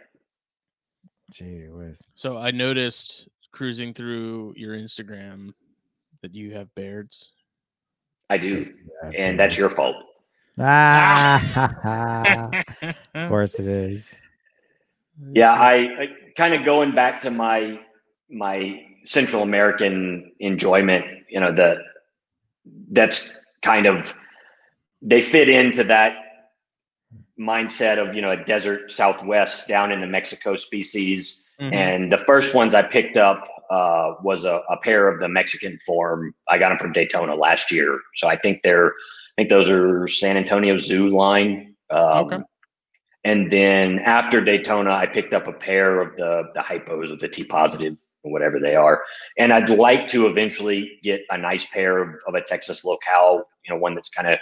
Gee 1.32 1.66
whiz. 1.68 2.02
So 2.16 2.36
I 2.38 2.50
noticed 2.50 3.28
cruising 3.52 3.94
through 3.94 4.54
your 4.56 4.74
Instagram 4.76 5.50
that 6.22 6.34
you 6.34 6.52
have 6.54 6.74
Bairds. 6.74 7.32
I 8.28 8.36
do, 8.38 8.72
Yeah, 9.04 9.10
and 9.16 9.38
that's 9.38 9.56
your 9.56 9.68
fault. 9.70 9.96
Ah, 10.58 12.50
of 13.14 13.28
course 13.28 13.58
it 13.58 13.66
is. 13.66 14.18
Yeah, 15.32 15.52
I, 15.52 15.74
I 15.74 16.06
kind 16.36 16.54
of 16.54 16.64
going 16.64 16.94
back 16.94 17.20
to 17.20 17.30
my 17.30 17.80
my 18.30 18.80
Central 19.04 19.42
American 19.42 20.32
enjoyment. 20.40 21.04
You 21.28 21.40
know, 21.40 21.52
the 21.52 21.78
that's 22.90 23.46
kind 23.62 23.86
of 23.86 24.14
they 25.02 25.20
fit 25.20 25.48
into 25.48 25.84
that 25.84 26.16
mindset 27.38 27.96
of 27.98 28.14
you 28.14 28.20
know 28.20 28.30
a 28.30 28.44
desert 28.44 28.92
Southwest 28.92 29.68
down 29.68 29.92
in 29.92 30.00
the 30.00 30.06
Mexico 30.06 30.56
species. 30.56 31.56
Mhm. 31.60 31.74
And 31.74 32.12
the 32.12 32.18
first 32.18 32.54
ones 32.54 32.74
I 32.74 32.82
picked 32.82 33.16
up 33.16 33.48
uh, 33.70 34.14
was 34.22 34.44
a, 34.44 34.62
a 34.68 34.76
pair 34.78 35.08
of 35.08 35.20
the 35.20 35.28
Mexican 35.28 35.78
form. 35.86 36.34
I 36.48 36.58
got 36.58 36.70
them 36.70 36.78
from 36.78 36.92
Daytona 36.92 37.34
last 37.34 37.70
year, 37.70 38.00
so 38.16 38.28
I 38.28 38.36
think 38.36 38.62
they're 38.62 38.88
I 38.88 39.42
think 39.42 39.48
those 39.48 39.70
are 39.70 40.06
San 40.08 40.36
Antonio 40.36 40.76
Zoo 40.76 41.08
line. 41.08 41.74
Um, 41.90 42.26
Okay. 42.26 42.38
And 43.22 43.50
then 43.50 43.98
after 43.98 44.42
Daytona, 44.42 44.92
I 44.92 45.04
picked 45.04 45.34
up 45.34 45.46
a 45.46 45.52
pair 45.52 46.00
of 46.00 46.16
the 46.16 46.44
the 46.54 46.60
hypos 46.60 47.10
of 47.10 47.20
the 47.20 47.28
T 47.28 47.44
positive 47.44 47.96
whatever 48.22 48.58
they 48.58 48.74
are. 48.74 49.02
And 49.38 49.52
I'd 49.52 49.70
like 49.70 50.08
to 50.08 50.26
eventually 50.26 50.98
get 51.02 51.22
a 51.30 51.38
nice 51.38 51.70
pair 51.70 51.98
of, 51.98 52.14
of 52.26 52.34
a 52.34 52.42
Texas 52.42 52.84
locale, 52.84 53.44
you 53.64 53.74
know, 53.74 53.80
one 53.80 53.94
that's 53.94 54.10
kind 54.10 54.28
of 54.28 54.38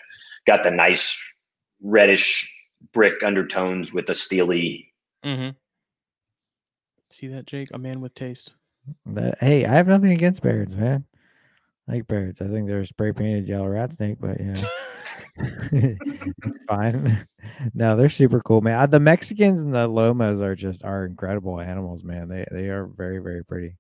got 0.47 0.63
the 0.63 0.71
nice 0.71 1.47
reddish 1.83 2.55
brick 2.93 3.23
undertones 3.23 3.93
with 3.93 4.09
a 4.09 4.15
steely. 4.15 4.93
Mm-hmm. 5.25 5.51
See 7.11 7.29
that, 7.29 7.47
Jake? 7.47 7.69
A 7.73 7.79
man 7.79 8.01
with 8.01 8.15
taste. 8.15 8.53
That, 9.07 9.39
hey, 9.39 9.65
I 9.65 9.75
have 9.75 9.89
nothing 9.89 10.13
against 10.13 10.43
bears, 10.43 10.75
man. 10.75 11.05
I 11.89 11.95
like 11.95 12.07
bears. 12.07 12.41
I 12.41 12.49
think 12.49 12.69
they're 12.69 12.85
spray 12.85 13.13
painted 13.13 13.49
yellow 13.49 13.69
rat 13.69 13.93
snake, 13.93 14.19
but 14.21 14.39
you 14.41 14.53
know, 14.53 14.69
it's 15.73 16.59
fine. 16.67 17.27
No, 17.75 17.97
they're 17.97 18.09
super 18.09 18.41
cool, 18.41 18.61
man. 18.61 18.91
The 18.91 19.01
Mexicans 19.01 19.63
and 19.63 19.75
the 19.75 19.87
Lomas 19.87 20.41
are 20.41 20.55
just 20.55 20.85
are 20.85 21.05
incredible 21.05 21.61
animals, 21.61 22.03
man. 22.05 22.29
They 22.29 22.47
they 22.51 22.69
are 22.69 22.87
very 22.87 23.19
very 23.19 23.45
pretty. 23.45 23.77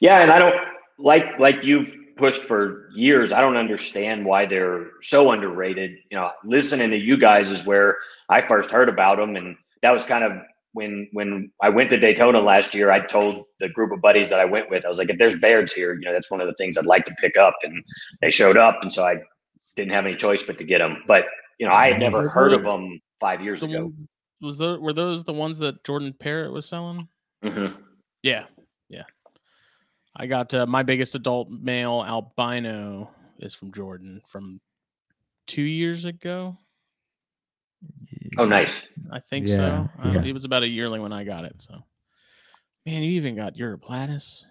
Yeah, 0.00 0.20
and 0.20 0.30
I 0.30 0.38
don't 0.38 0.56
like 0.98 1.38
like 1.38 1.62
you've 1.62 1.94
pushed 2.16 2.42
for 2.42 2.90
years. 2.94 3.32
I 3.32 3.40
don't 3.40 3.56
understand 3.56 4.24
why 4.24 4.44
they're 4.46 4.90
so 5.02 5.30
underrated. 5.30 5.92
You 6.10 6.16
know, 6.16 6.30
listening 6.44 6.90
to 6.90 6.98
you 6.98 7.16
guys 7.16 7.50
is 7.50 7.64
where 7.64 7.96
I 8.28 8.46
first 8.46 8.70
heard 8.70 8.88
about 8.88 9.18
them, 9.18 9.36
and 9.36 9.56
that 9.82 9.92
was 9.92 10.04
kind 10.04 10.24
of 10.24 10.32
when 10.72 11.08
when 11.12 11.50
I 11.62 11.68
went 11.68 11.90
to 11.90 11.98
Daytona 11.98 12.40
last 12.40 12.74
year. 12.74 12.90
I 12.90 13.00
told 13.00 13.46
the 13.60 13.68
group 13.68 13.92
of 13.92 14.02
buddies 14.02 14.30
that 14.30 14.40
I 14.40 14.44
went 14.44 14.70
with, 14.70 14.84
I 14.84 14.88
was 14.88 14.98
like, 14.98 15.10
if 15.10 15.18
there's 15.18 15.40
Bairds 15.40 15.72
here, 15.72 15.94
you 15.94 16.04
know, 16.04 16.12
that's 16.12 16.30
one 16.30 16.40
of 16.40 16.46
the 16.46 16.54
things 16.54 16.76
I'd 16.76 16.86
like 16.86 17.04
to 17.06 17.14
pick 17.20 17.36
up, 17.36 17.54
and 17.62 17.82
they 18.20 18.30
showed 18.30 18.56
up, 18.56 18.78
and 18.82 18.92
so 18.92 19.04
I 19.04 19.22
didn't 19.78 19.94
have 19.94 20.04
any 20.04 20.16
choice 20.16 20.42
but 20.42 20.58
to 20.58 20.64
get 20.64 20.78
them. 20.78 21.02
But 21.06 21.24
you 21.58 21.66
know, 21.66 21.72
I 21.72 21.90
had 21.90 22.00
never 22.00 22.28
heard 22.28 22.52
of 22.52 22.64
them 22.64 23.00
five 23.20 23.40
years 23.40 23.62
ago. 23.62 23.92
was 24.40 24.58
those 24.58 24.78
were 24.80 24.92
those 24.92 25.24
the 25.24 25.32
ones 25.32 25.58
that 25.58 25.82
Jordan 25.84 26.14
Parrott 26.18 26.52
was 26.52 26.66
selling? 26.66 27.08
hmm 27.42 27.66
Yeah, 28.22 28.44
yeah. 28.88 29.04
I 30.16 30.26
got 30.26 30.52
uh, 30.52 30.66
my 30.66 30.82
biggest 30.82 31.14
adult 31.14 31.48
male 31.48 32.04
albino 32.04 33.10
is 33.38 33.54
from 33.54 33.72
Jordan 33.72 34.20
from 34.26 34.60
two 35.46 35.62
years 35.62 36.04
ago. 36.04 36.56
Oh, 38.36 38.44
nice. 38.44 38.86
I 39.12 39.20
think 39.20 39.46
Yeah, 39.46 39.56
so. 39.56 39.90
Uh, 40.02 40.12
yeah. 40.14 40.24
It 40.24 40.32
was 40.32 40.44
about 40.44 40.64
a 40.64 40.68
yearling 40.68 41.02
when 41.02 41.12
I 41.12 41.22
got 41.22 41.44
it. 41.44 41.54
So, 41.58 41.84
man, 42.84 43.02
you 43.02 43.12
even 43.12 43.36
got 43.36 43.56
your 43.56 43.76
platis. 43.78 44.42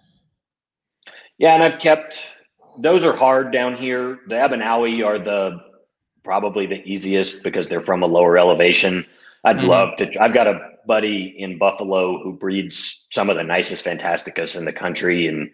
Yeah, 1.36 1.54
and 1.54 1.62
I've 1.62 1.78
kept 1.78 2.37
those 2.78 3.04
are 3.04 3.12
hard 3.14 3.52
down 3.52 3.76
here. 3.76 4.20
The 4.28 4.36
ebenaui 4.36 5.04
are 5.04 5.18
the 5.18 5.58
probably 6.24 6.66
the 6.66 6.82
easiest 6.84 7.42
because 7.44 7.68
they're 7.68 7.80
from 7.80 8.02
a 8.02 8.06
lower 8.06 8.36
elevation. 8.38 9.04
I'd 9.44 9.58
Mhm. 9.58 9.66
love 9.68 9.96
to. 9.96 10.10
I've 10.20 10.34
got 10.34 10.46
a 10.46 10.60
buddy 10.86 11.34
in 11.38 11.58
Buffalo 11.58 12.22
who 12.22 12.32
breeds 12.32 13.08
some 13.10 13.30
of 13.30 13.36
the 13.36 13.44
nicest 13.44 13.84
phantasticus 13.84 14.56
in 14.56 14.64
the 14.64 14.72
country, 14.72 15.26
and 15.26 15.50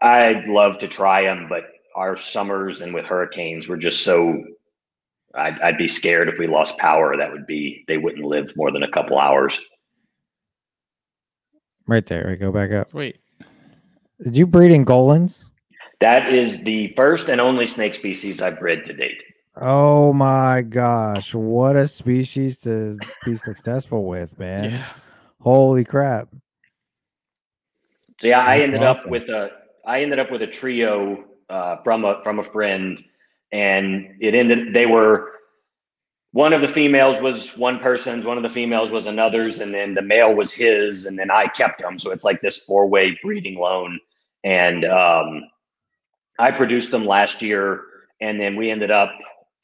I'd 0.00 0.46
love 0.48 0.78
to 0.78 0.88
try 0.88 1.22
them. 1.24 1.46
But 1.48 1.64
our 1.94 2.16
summers 2.16 2.80
and 2.82 2.94
with 2.94 3.06
hurricanes, 3.06 3.68
we're 3.68 3.76
just 3.76 4.02
so. 4.02 4.44
I'd, 5.34 5.60
I'd 5.60 5.78
be 5.78 5.88
scared 5.88 6.28
if 6.28 6.38
we 6.38 6.46
lost 6.46 6.78
power. 6.78 7.16
That 7.16 7.30
would 7.32 7.46
be 7.46 7.84
they 7.88 7.98
wouldn't 7.98 8.24
live 8.24 8.52
more 8.56 8.70
than 8.70 8.82
a 8.82 8.90
couple 8.90 9.18
hours. 9.18 9.60
Right 11.86 12.04
there. 12.06 12.26
Right, 12.26 12.40
go 12.40 12.50
back 12.50 12.72
up. 12.72 12.92
Wait, 12.94 13.18
Did 14.22 14.36
you 14.36 14.46
breed 14.46 14.72
in 14.72 14.84
Golans? 14.84 15.44
That 16.00 16.32
is 16.32 16.62
the 16.62 16.92
first 16.94 17.28
and 17.28 17.40
only 17.40 17.66
snake 17.66 17.94
species 17.94 18.42
I've 18.42 18.58
bred 18.58 18.84
to 18.86 18.92
date. 18.92 19.22
Oh 19.58 20.12
my 20.12 20.60
gosh, 20.60 21.34
what 21.34 21.76
a 21.76 21.88
species 21.88 22.58
to 22.58 22.98
be 23.24 23.34
successful 23.34 24.04
with, 24.04 24.38
man. 24.38 24.70
yeah, 24.70 24.86
Holy 25.40 25.84
crap. 25.84 26.28
So 28.20 28.28
yeah, 28.28 28.40
I 28.40 28.58
That's 28.58 28.64
ended 28.64 28.82
up 28.82 29.06
with 29.06 29.28
a 29.30 29.50
I 29.86 30.02
ended 30.02 30.18
up 30.18 30.30
with 30.30 30.42
a 30.42 30.46
trio 30.46 31.24
uh, 31.48 31.76
from 31.82 32.04
a 32.04 32.22
from 32.22 32.38
a 32.38 32.42
friend, 32.42 33.02
and 33.52 34.16
it 34.20 34.34
ended. 34.34 34.74
They 34.74 34.84
were 34.84 35.32
one 36.32 36.52
of 36.52 36.60
the 36.60 36.68
females 36.68 37.22
was 37.22 37.56
one 37.56 37.78
person's, 37.78 38.26
one 38.26 38.36
of 38.36 38.42
the 38.42 38.50
females 38.50 38.90
was 38.90 39.06
another's, 39.06 39.60
and 39.60 39.72
then 39.72 39.94
the 39.94 40.02
male 40.02 40.34
was 40.34 40.52
his, 40.52 41.06
and 41.06 41.18
then 41.18 41.30
I 41.30 41.46
kept 41.46 41.80
them. 41.80 41.98
So 41.98 42.10
it's 42.10 42.24
like 42.24 42.42
this 42.42 42.64
four 42.64 42.86
way 42.86 43.18
breeding 43.22 43.58
loan, 43.58 43.98
and 44.44 44.84
um, 44.84 45.44
I 46.38 46.50
produced 46.50 46.90
them 46.90 47.06
last 47.06 47.42
year, 47.42 47.82
and 48.20 48.40
then 48.40 48.56
we 48.56 48.70
ended 48.70 48.90
up 48.90 49.10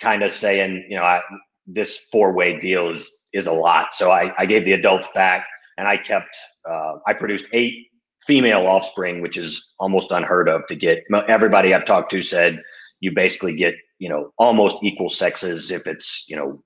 kind 0.01 0.23
of 0.23 0.33
saying, 0.33 0.87
you 0.89 0.97
know, 0.97 1.05
I, 1.05 1.21
this 1.67 2.09
four 2.11 2.33
way 2.33 2.59
deal 2.59 2.91
is 2.91 3.29
is 3.33 3.47
a 3.47 3.53
lot. 3.53 3.95
So 3.95 4.11
I, 4.11 4.33
I 4.39 4.47
gave 4.47 4.65
the 4.65 4.73
adults 4.73 5.09
back, 5.15 5.47
and 5.79 5.87
I 5.89 5.97
kept. 5.97 6.37
Uh, 6.69 6.95
I 7.07 7.13
produced 7.13 7.47
eight 7.53 7.89
female 8.27 8.67
offspring, 8.67 9.21
which 9.21 9.37
is 9.37 9.75
almost 9.79 10.11
unheard 10.11 10.49
of 10.49 10.67
to 10.67 10.77
get. 10.77 11.05
Everybody 11.29 11.75
I've 11.75 11.85
talked 11.85 12.11
to 12.13 12.23
said 12.23 12.63
you 13.01 13.13
basically 13.13 13.57
get, 13.57 13.75
you 13.99 14.09
know, 14.09 14.33
almost 14.39 14.83
equal 14.83 15.11
sexes 15.11 15.71
if 15.71 15.87
it's, 15.87 16.29
you 16.31 16.37
know, 16.37 16.63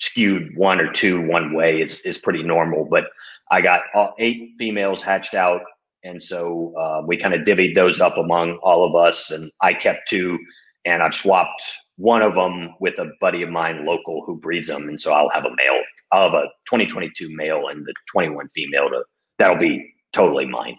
skewed 0.00 0.56
one 0.56 0.80
or 0.80 0.92
two 0.92 1.26
one 1.26 1.54
way 1.54 1.80
is 1.80 2.00
is 2.02 2.18
pretty 2.18 2.42
normal. 2.42 2.86
But 2.88 3.08
I 3.50 3.60
got 3.60 3.82
all, 3.94 4.14
eight 4.18 4.52
females 4.58 5.02
hatched 5.02 5.34
out, 5.34 5.62
and 6.06 6.22
so 6.22 6.72
uh, 6.78 7.02
we 7.06 7.16
kind 7.16 7.34
of 7.34 7.42
divvied 7.42 7.74
those 7.74 8.00
up 8.00 8.16
among 8.16 8.58
all 8.62 8.86
of 8.86 8.94
us, 8.94 9.30
and 9.30 9.50
I 9.60 9.74
kept 9.74 10.08
two, 10.08 10.38
and 10.84 11.02
I've 11.02 11.14
swapped 11.14 11.62
one 11.96 12.22
of 12.22 12.34
them 12.34 12.74
with 12.80 12.98
a 12.98 13.10
buddy 13.20 13.42
of 13.42 13.50
mine 13.50 13.84
local 13.84 14.22
who 14.24 14.38
breeds 14.38 14.68
them, 14.68 14.88
and 14.88 15.00
so 15.00 15.12
I'll 15.12 15.30
have 15.30 15.44
a 15.44 15.50
male. 15.50 15.82
I'll 16.12 16.30
have 16.30 16.34
a 16.34 16.46
2022 16.70 17.34
male 17.34 17.68
and 17.68 17.84
the 17.84 17.94
21 18.12 18.48
female. 18.54 18.88
To 18.90 19.04
that'll 19.38 19.58
be 19.58 19.92
totally 20.12 20.46
mine. 20.46 20.76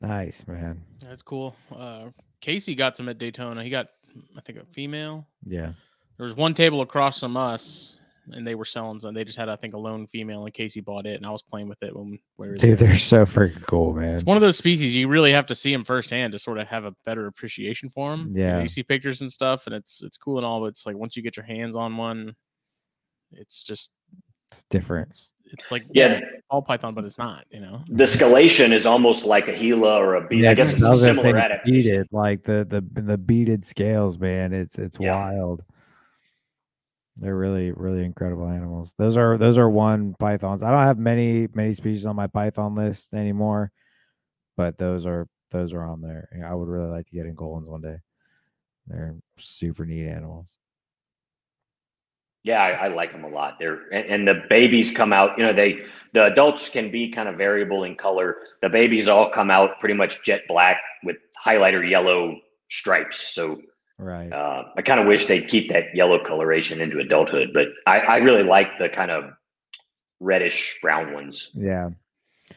Nice 0.00 0.46
man. 0.46 0.82
That's 1.00 1.22
cool. 1.22 1.54
Uh, 1.74 2.06
Casey 2.40 2.74
got 2.74 2.96
some 2.96 3.08
at 3.08 3.18
Daytona. 3.18 3.62
He 3.62 3.70
got, 3.70 3.88
I 4.36 4.40
think, 4.40 4.58
a 4.58 4.64
female. 4.64 5.26
Yeah. 5.44 5.72
There 6.16 6.24
was 6.24 6.34
one 6.34 6.54
table 6.54 6.80
across 6.80 7.20
from 7.20 7.36
us, 7.36 8.00
and 8.32 8.46
they 8.46 8.54
were 8.54 8.64
selling 8.64 8.98
some. 9.00 9.14
They 9.14 9.24
just 9.24 9.38
had, 9.38 9.48
I 9.48 9.56
think, 9.56 9.74
a 9.74 9.78
lone 9.78 10.06
female, 10.06 10.44
and 10.44 10.52
Casey 10.54 10.80
bought 10.80 11.06
it, 11.06 11.16
and 11.16 11.24
I 11.26 11.30
was 11.30 11.42
playing 11.42 11.68
with 11.68 11.82
it 11.82 11.94
when 11.94 12.18
we 12.38 12.48
were 12.48 12.54
Dude, 12.56 12.78
there. 12.78 12.88
they're 12.88 12.96
so 12.96 13.24
freaking 13.24 13.64
cool, 13.66 13.94
man. 13.94 14.14
It's 14.14 14.24
one 14.24 14.36
of 14.36 14.40
those 14.40 14.56
species 14.56 14.96
you 14.96 15.08
really 15.08 15.32
have 15.32 15.46
to 15.46 15.54
see 15.54 15.72
them 15.72 15.84
firsthand 15.84 16.32
to 16.32 16.38
sort 16.38 16.58
of 16.58 16.66
have 16.68 16.84
a 16.84 16.94
better 17.04 17.26
appreciation 17.26 17.88
for 17.90 18.10
them. 18.10 18.32
Yeah. 18.34 18.60
you 18.60 18.68
see 18.68 18.82
pictures 18.82 19.20
and 19.20 19.30
stuff, 19.30 19.66
and 19.66 19.74
it's 19.74 20.02
it's 20.02 20.16
cool 20.18 20.38
and 20.38 20.46
all, 20.46 20.60
but 20.60 20.66
it's 20.66 20.86
like 20.86 20.96
once 20.96 21.16
you 21.16 21.22
get 21.22 21.36
your 21.36 21.46
hands 21.46 21.76
on 21.76 21.96
one, 21.96 22.34
it's 23.32 23.62
just 23.62 23.90
It's 24.48 24.64
different. 24.70 25.08
it's, 25.10 25.32
it's 25.52 25.70
like 25.72 25.84
Yeah. 25.92 26.20
all 26.50 26.62
python, 26.62 26.94
but 26.94 27.04
it's 27.04 27.18
not. 27.18 27.44
You 27.50 27.60
know, 27.60 27.82
The 27.88 28.04
scalation 28.04 28.72
is 28.72 28.86
almost 28.86 29.24
like 29.26 29.48
a 29.48 29.56
Gila 29.56 29.98
or 29.98 30.14
a 30.16 30.26
bead. 30.26 30.46
I 30.46 30.54
guess 30.54 30.72
it's 30.72 30.82
a 30.82 30.86
I 30.86 30.88
gonna 30.90 30.98
similar 30.98 31.36
adaptation. 31.38 31.72
beaded, 31.92 32.08
like 32.12 32.42
the 32.42 32.64
the 32.68 33.00
the 33.00 33.18
beaded 33.18 33.64
scales, 33.64 34.18
man. 34.18 34.52
It's 34.52 34.78
it's 34.78 34.98
Yeah. 35.00 35.14
wild. 35.16 35.64
They're 37.16 37.36
really 37.36 37.72
really 37.72 38.04
incredible 38.04 38.48
animals. 38.48 38.94
Those 38.98 39.16
are 39.16 39.38
those 39.38 39.58
are 39.58 39.70
one 39.70 40.14
pythons. 40.18 40.62
I 40.62 40.70
don't 40.70 40.82
have 40.82 40.98
many 40.98 41.48
many 41.54 41.72
species 41.72 42.06
on 42.06 42.16
my 42.16 42.26
python 42.26 42.74
list 42.74 43.14
anymore, 43.14 43.72
but 44.56 44.76
those 44.78 45.06
are 45.06 45.26
those 45.50 45.72
are 45.72 45.82
on 45.82 46.02
there. 46.02 46.28
I 46.44 46.54
would 46.54 46.68
really 46.68 46.90
like 46.90 47.06
to 47.06 47.12
get 47.12 47.26
in 47.26 47.34
Goldens 47.34 47.68
one 47.68 47.80
day. 47.80 47.98
They're 48.86 49.16
super 49.38 49.86
neat 49.86 50.06
animals. 50.06 50.56
Yeah, 52.44 52.62
I, 52.62 52.70
I 52.70 52.88
like 52.88 53.10
them 53.10 53.24
a 53.24 53.28
lot. 53.28 53.54
They're 53.58 53.88
and, 53.92 54.06
and 54.06 54.28
the 54.28 54.42
babies 54.48 54.96
come 54.96 55.12
out. 55.12 55.36
You 55.36 55.44
know, 55.44 55.52
they 55.52 55.80
the 56.12 56.26
adults 56.26 56.70
can 56.70 56.90
be 56.90 57.10
kind 57.10 57.28
of 57.28 57.36
variable 57.36 57.84
in 57.84 57.96
color. 57.96 58.36
The 58.62 58.68
babies 58.68 59.08
all 59.08 59.30
come 59.30 59.50
out 59.50 59.80
pretty 59.80 59.94
much 59.94 60.22
jet 60.22 60.42
black 60.46 60.80
with 61.02 61.16
highlighter 61.44 61.88
yellow 61.88 62.36
stripes. 62.70 63.34
So 63.34 63.60
Right. 63.98 64.30
uh, 64.30 64.64
I 64.76 64.82
kind 64.82 65.00
of 65.00 65.06
wish 65.06 65.26
they'd 65.26 65.48
keep 65.48 65.70
that 65.70 65.94
yellow 65.94 66.22
coloration 66.22 66.80
into 66.80 66.98
adulthood. 66.98 67.50
But 67.54 67.68
I, 67.86 67.98
I 68.00 68.16
really 68.18 68.42
like 68.42 68.78
the 68.78 68.88
kind 68.88 69.10
of 69.10 69.30
reddish 70.20 70.78
brown 70.82 71.12
ones. 71.12 71.50
Yeah. 71.54 71.90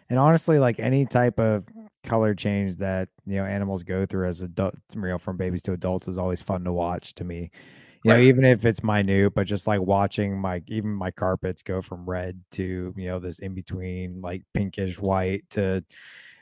And 0.09 0.19
honestly, 0.19 0.59
like 0.59 0.79
any 0.79 1.05
type 1.05 1.39
of 1.39 1.63
color 2.03 2.33
change 2.33 2.77
that 2.77 3.09
you 3.25 3.35
know 3.35 3.45
animals 3.45 3.83
go 3.83 4.05
through 4.05 4.27
as 4.27 4.41
adult, 4.41 4.75
you 4.93 5.01
know, 5.01 5.17
from 5.17 5.37
babies 5.37 5.61
to 5.63 5.73
adults 5.73 6.07
is 6.07 6.17
always 6.17 6.41
fun 6.41 6.63
to 6.65 6.73
watch 6.73 7.15
to 7.15 7.23
me. 7.23 7.51
You 8.05 8.13
know, 8.13 8.19
even 8.19 8.45
if 8.45 8.63
it's 8.63 8.81
minute, 8.81 9.33
but 9.33 9.45
just 9.45 9.67
like 9.67 9.81
watching 9.81 10.39
my 10.39 10.63
even 10.67 10.91
my 10.91 11.11
carpets 11.11 11.61
go 11.61 11.81
from 11.81 12.09
red 12.09 12.41
to 12.51 12.93
you 12.95 13.07
know 13.07 13.19
this 13.19 13.39
in 13.39 13.53
between 13.53 14.21
like 14.21 14.43
pinkish 14.53 14.97
white 14.99 15.43
to 15.51 15.83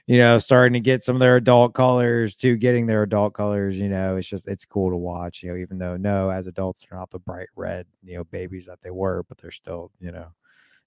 you 0.08 0.17
know 0.17 0.39
starting 0.39 0.74
to 0.74 0.80
get 0.80 1.04
some 1.04 1.15
of 1.15 1.20
their 1.20 1.36
adult 1.36 1.74
colors 1.74 2.36
to 2.38 2.56
getting 2.56 2.88
their 2.88 3.04
adult 3.04 3.34
colors. 3.34 3.78
You 3.78 3.89
know, 3.89 4.15
it's 4.15 4.28
just 4.28 4.48
it's 4.48 4.65
cool 4.65 4.89
to 4.89 4.98
watch. 4.98 5.43
You 5.43 5.52
know, 5.52 5.58
even 5.58 5.78
though 5.78 5.98
no, 5.98 6.30
as 6.30 6.48
adults 6.48 6.86
they're 6.89 6.98
not 6.98 7.12
the 7.12 7.20
bright 7.20 7.50
red 7.56 7.86
you 8.04 8.15
know 8.17 8.24
babies 8.24 8.65
that 8.65 8.82
they 8.82 8.91
were, 8.91 9.24
but 9.30 9.38
they're 9.38 9.52
still 9.52 9.91
you 10.00 10.12
know 10.12 10.28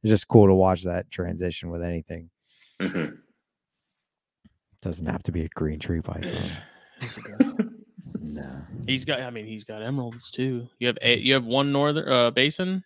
it's 0.02 0.10
just 0.10 0.28
cool 0.28 0.46
to 0.46 0.54
watch 0.54 0.82
that 0.84 1.10
transition 1.10 1.70
with 1.70 1.82
anything. 1.82 2.30
hmm 2.80 3.06
Doesn't 4.82 5.06
have 5.06 5.22
to 5.24 5.32
be 5.32 5.44
a 5.44 5.48
green 5.48 5.78
tree 5.78 6.00
python. 6.00 6.50
Yes, 7.02 7.18
it 7.18 7.24
no. 8.22 8.62
he's 8.86 9.04
got. 9.04 9.20
I 9.20 9.30
mean, 9.30 9.46
he's 9.46 9.64
got 9.64 9.82
emeralds 9.82 10.30
too. 10.30 10.68
You 10.78 10.86
have 10.86 10.98
a, 11.02 11.18
you 11.18 11.34
have 11.34 11.44
one 11.44 11.72
northern 11.72 12.08
uh, 12.08 12.30
basin. 12.30 12.82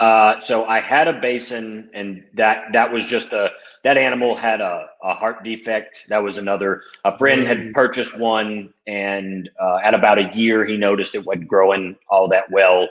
Uh, 0.00 0.40
so 0.40 0.64
I 0.64 0.80
had 0.80 1.08
a 1.08 1.20
basin, 1.20 1.90
and 1.92 2.24
that 2.34 2.72
that 2.72 2.90
was 2.90 3.04
just 3.04 3.34
a 3.34 3.52
that 3.84 3.98
animal 3.98 4.34
had 4.34 4.62
a, 4.62 4.86
a 5.04 5.12
heart 5.12 5.44
defect. 5.44 6.06
That 6.08 6.22
was 6.22 6.38
another. 6.38 6.82
A 7.04 7.18
friend 7.18 7.46
had 7.46 7.74
purchased 7.74 8.18
one, 8.18 8.72
and 8.86 9.50
uh, 9.60 9.76
at 9.84 9.92
about 9.92 10.18
a 10.18 10.30
year, 10.34 10.64
he 10.64 10.78
noticed 10.78 11.14
it 11.14 11.26
wasn't 11.26 11.48
growing 11.48 11.96
all 12.08 12.28
that 12.28 12.50
well. 12.50 12.88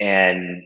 And 0.00 0.64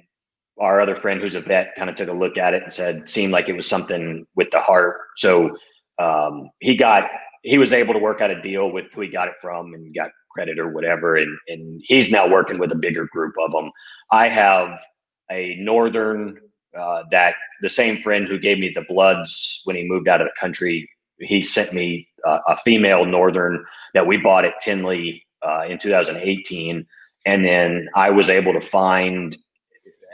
our 0.58 0.80
other 0.80 0.96
friend, 0.96 1.20
who's 1.20 1.34
a 1.34 1.40
vet, 1.40 1.74
kind 1.76 1.90
of 1.90 1.96
took 1.96 2.08
a 2.08 2.12
look 2.12 2.38
at 2.38 2.54
it 2.54 2.62
and 2.62 2.72
said, 2.72 3.08
seemed 3.08 3.32
like 3.32 3.50
it 3.50 3.56
was 3.56 3.66
something 3.66 4.26
with 4.34 4.50
the 4.50 4.60
heart. 4.60 4.96
So 5.16 5.56
um, 5.98 6.50
he 6.60 6.74
got 6.74 7.10
he 7.42 7.58
was 7.58 7.74
able 7.74 7.92
to 7.92 8.00
work 8.00 8.22
out 8.22 8.30
a 8.30 8.40
deal 8.40 8.70
with 8.70 8.86
who 8.94 9.02
he 9.02 9.08
got 9.08 9.28
it 9.28 9.34
from 9.42 9.74
and 9.74 9.94
got 9.94 10.10
credit 10.30 10.58
or 10.58 10.70
whatever. 10.70 11.16
And 11.16 11.36
and 11.48 11.82
he's 11.84 12.10
now 12.10 12.26
working 12.26 12.58
with 12.58 12.72
a 12.72 12.76
bigger 12.76 13.06
group 13.12 13.34
of 13.38 13.52
them. 13.52 13.70
I 14.10 14.28
have 14.28 14.80
a 15.30 15.56
northern 15.60 16.38
uh, 16.78 17.02
that 17.10 17.34
the 17.60 17.68
same 17.68 17.96
friend 17.96 18.26
who 18.26 18.38
gave 18.38 18.58
me 18.58 18.72
the 18.74 18.84
bloods 18.88 19.60
when 19.64 19.76
he 19.76 19.86
moved 19.86 20.08
out 20.08 20.20
of 20.20 20.26
the 20.26 20.40
country 20.40 20.88
he 21.18 21.42
sent 21.42 21.72
me 21.72 22.08
uh, 22.26 22.38
a 22.48 22.56
female 22.58 23.04
northern 23.04 23.64
that 23.94 24.06
we 24.06 24.16
bought 24.16 24.44
at 24.44 24.60
tinley 24.60 25.24
uh, 25.42 25.64
in 25.68 25.78
2018 25.78 26.86
and 27.26 27.44
then 27.44 27.88
i 27.94 28.10
was 28.10 28.30
able 28.30 28.52
to 28.52 28.60
find 28.60 29.36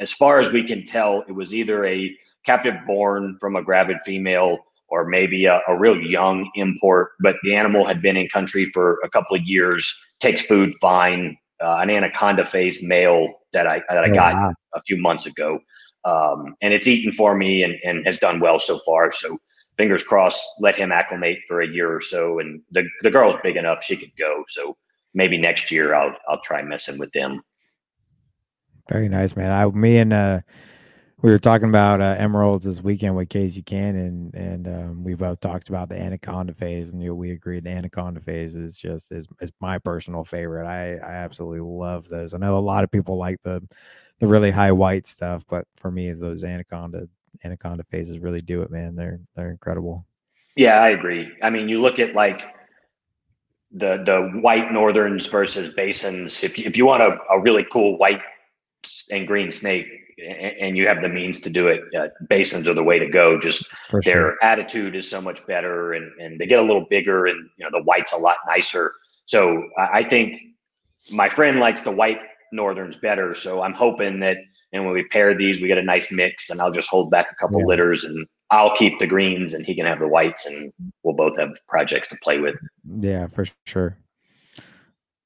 as 0.00 0.12
far 0.12 0.38
as 0.38 0.52
we 0.52 0.64
can 0.64 0.84
tell 0.84 1.24
it 1.28 1.32
was 1.32 1.54
either 1.54 1.86
a 1.86 2.14
captive 2.44 2.74
born 2.86 3.36
from 3.40 3.56
a 3.56 3.62
gravid 3.62 3.98
female 4.04 4.58
or 4.88 5.04
maybe 5.04 5.44
a, 5.44 5.60
a 5.68 5.78
real 5.78 5.96
young 5.96 6.50
import 6.54 7.10
but 7.20 7.36
the 7.42 7.54
animal 7.54 7.86
had 7.86 8.02
been 8.02 8.16
in 8.16 8.28
country 8.28 8.68
for 8.72 8.98
a 9.04 9.10
couple 9.10 9.36
of 9.36 9.42
years 9.44 10.16
takes 10.20 10.42
food 10.42 10.74
fine 10.80 11.36
uh, 11.62 11.78
an 11.78 11.90
anaconda 11.90 12.44
phase 12.44 12.82
male 12.82 13.32
that 13.52 13.66
i 13.66 13.82
that 13.88 14.04
i 14.04 14.08
Oh, 14.10 14.14
got 14.14 14.34
wow. 14.34 14.54
a 14.74 14.82
few 14.82 14.96
months 15.00 15.26
ago. 15.26 15.58
Um, 16.04 16.54
and 16.62 16.72
it's 16.72 16.86
eaten 16.86 17.12
for 17.12 17.34
me 17.36 17.62
and, 17.62 17.74
and 17.84 18.06
has 18.06 18.18
done 18.18 18.40
well 18.40 18.58
so 18.58 18.78
far. 18.78 19.12
So 19.12 19.36
fingers 19.76 20.02
crossed, 20.02 20.42
let 20.60 20.76
him 20.76 20.92
acclimate 20.92 21.38
for 21.46 21.60
a 21.60 21.66
year 21.68 21.94
or 21.94 22.00
so. 22.00 22.38
And 22.38 22.62
the, 22.70 22.84
the 23.02 23.10
girl's 23.10 23.34
big 23.42 23.56
enough, 23.56 23.82
she 23.82 23.96
could 23.96 24.12
go. 24.18 24.44
So 24.48 24.76
maybe 25.12 25.36
next 25.36 25.70
year 25.70 25.94
I'll, 25.94 26.14
I'll 26.28 26.40
try 26.40 26.62
messing 26.62 26.98
with 26.98 27.12
them. 27.12 27.42
Very 28.88 29.08
nice, 29.08 29.36
man. 29.36 29.50
I 29.50 29.66
me 29.66 29.98
and 29.98 30.12
uh 30.12 30.40
we 31.20 31.30
were 31.30 31.38
talking 31.38 31.68
about 31.68 32.00
uh, 32.00 32.14
emeralds 32.18 32.64
this 32.64 32.80
weekend 32.80 33.16
with 33.16 33.28
Casey 33.28 33.62
Cannon, 33.62 34.30
and 34.34 34.68
um, 34.68 35.02
we 35.02 35.14
both 35.14 35.40
talked 35.40 35.68
about 35.68 35.88
the 35.88 36.00
anaconda 36.00 36.54
phase, 36.54 36.92
and 36.92 37.02
you 37.02 37.08
know, 37.08 37.14
we 37.14 37.32
agreed 37.32 37.64
the 37.64 37.70
anaconda 37.70 38.20
phase 38.20 38.54
is 38.54 38.76
just 38.76 39.10
is 39.10 39.26
is 39.40 39.50
my 39.60 39.78
personal 39.78 40.24
favorite. 40.24 40.66
I 40.66 40.94
I 40.96 41.14
absolutely 41.14 41.60
love 41.60 42.08
those. 42.08 42.34
I 42.34 42.38
know 42.38 42.56
a 42.56 42.60
lot 42.60 42.84
of 42.84 42.90
people 42.90 43.16
like 43.16 43.40
the 43.42 43.66
the 44.20 44.28
really 44.28 44.52
high 44.52 44.72
white 44.72 45.06
stuff, 45.06 45.44
but 45.48 45.66
for 45.76 45.90
me, 45.90 46.12
those 46.12 46.44
anaconda 46.44 47.08
anaconda 47.44 47.84
phases 47.90 48.20
really 48.20 48.40
do 48.40 48.62
it, 48.62 48.70
man. 48.70 48.94
They're 48.94 49.20
they're 49.34 49.50
incredible. 49.50 50.06
Yeah, 50.56 50.78
I 50.80 50.90
agree. 50.90 51.28
I 51.42 51.50
mean, 51.50 51.68
you 51.68 51.80
look 51.80 51.98
at 51.98 52.14
like 52.14 52.42
the 53.72 54.02
the 54.06 54.40
white 54.40 54.70
northerns 54.70 55.26
versus 55.26 55.74
basins. 55.74 56.44
If 56.44 56.58
you, 56.58 56.64
if 56.64 56.76
you 56.76 56.86
want 56.86 57.02
a, 57.02 57.18
a 57.28 57.40
really 57.40 57.66
cool 57.72 57.98
white 57.98 58.20
and 59.10 59.26
green 59.26 59.50
snake, 59.50 59.88
and 60.20 60.76
you 60.76 60.86
have 60.88 61.00
the 61.02 61.08
means 61.08 61.40
to 61.40 61.50
do 61.50 61.68
it, 61.68 61.80
uh, 61.98 62.08
basins 62.28 62.66
are 62.68 62.74
the 62.74 62.82
way 62.82 62.98
to 62.98 63.06
go. 63.08 63.38
Just 63.38 63.74
their 64.04 64.42
attitude 64.42 64.94
is 64.96 65.08
so 65.08 65.20
much 65.20 65.46
better 65.46 65.92
and, 65.92 66.10
and 66.20 66.38
they 66.38 66.46
get 66.46 66.58
a 66.58 66.62
little 66.62 66.86
bigger 66.90 67.26
and 67.26 67.48
you 67.56 67.64
know 67.64 67.70
the 67.70 67.82
white's 67.84 68.12
a 68.12 68.16
lot 68.18 68.36
nicer 68.46 68.90
so 69.26 69.62
I, 69.78 69.98
I 70.00 70.08
think 70.08 70.36
my 71.10 71.28
friend 71.28 71.58
likes 71.60 71.82
the 71.82 71.90
white 71.90 72.18
northerns 72.52 72.96
better 72.96 73.34
so 73.34 73.62
i'm 73.62 73.72
hoping 73.74 74.20
that 74.20 74.36
and 74.72 74.84
when 74.84 74.92
we 74.94 75.04
pair 75.08 75.34
these 75.36 75.60
we 75.60 75.68
get 75.68 75.78
a 75.78 75.82
nice 75.82 76.10
mix 76.12 76.50
and 76.50 76.60
i'll 76.60 76.72
just 76.72 76.88
hold 76.90 77.10
back 77.10 77.30
a 77.30 77.34
couple 77.34 77.60
Yeah. 77.60 77.66
litters 77.66 78.04
and 78.04 78.26
i'll 78.50 78.74
keep 78.76 78.98
the 78.98 79.06
greens 79.06 79.54
and 79.54 79.64
he 79.64 79.74
can 79.74 79.86
have 79.86 79.98
the 80.00 80.08
whites 80.08 80.46
and 80.46 80.72
we'll 81.02 81.14
both 81.14 81.38
have 81.38 81.50
projects 81.68 82.08
to 82.08 82.16
play 82.22 82.38
with 82.38 82.54
Yeah, 83.00 83.26
for 83.28 83.44
sure. 83.66 83.96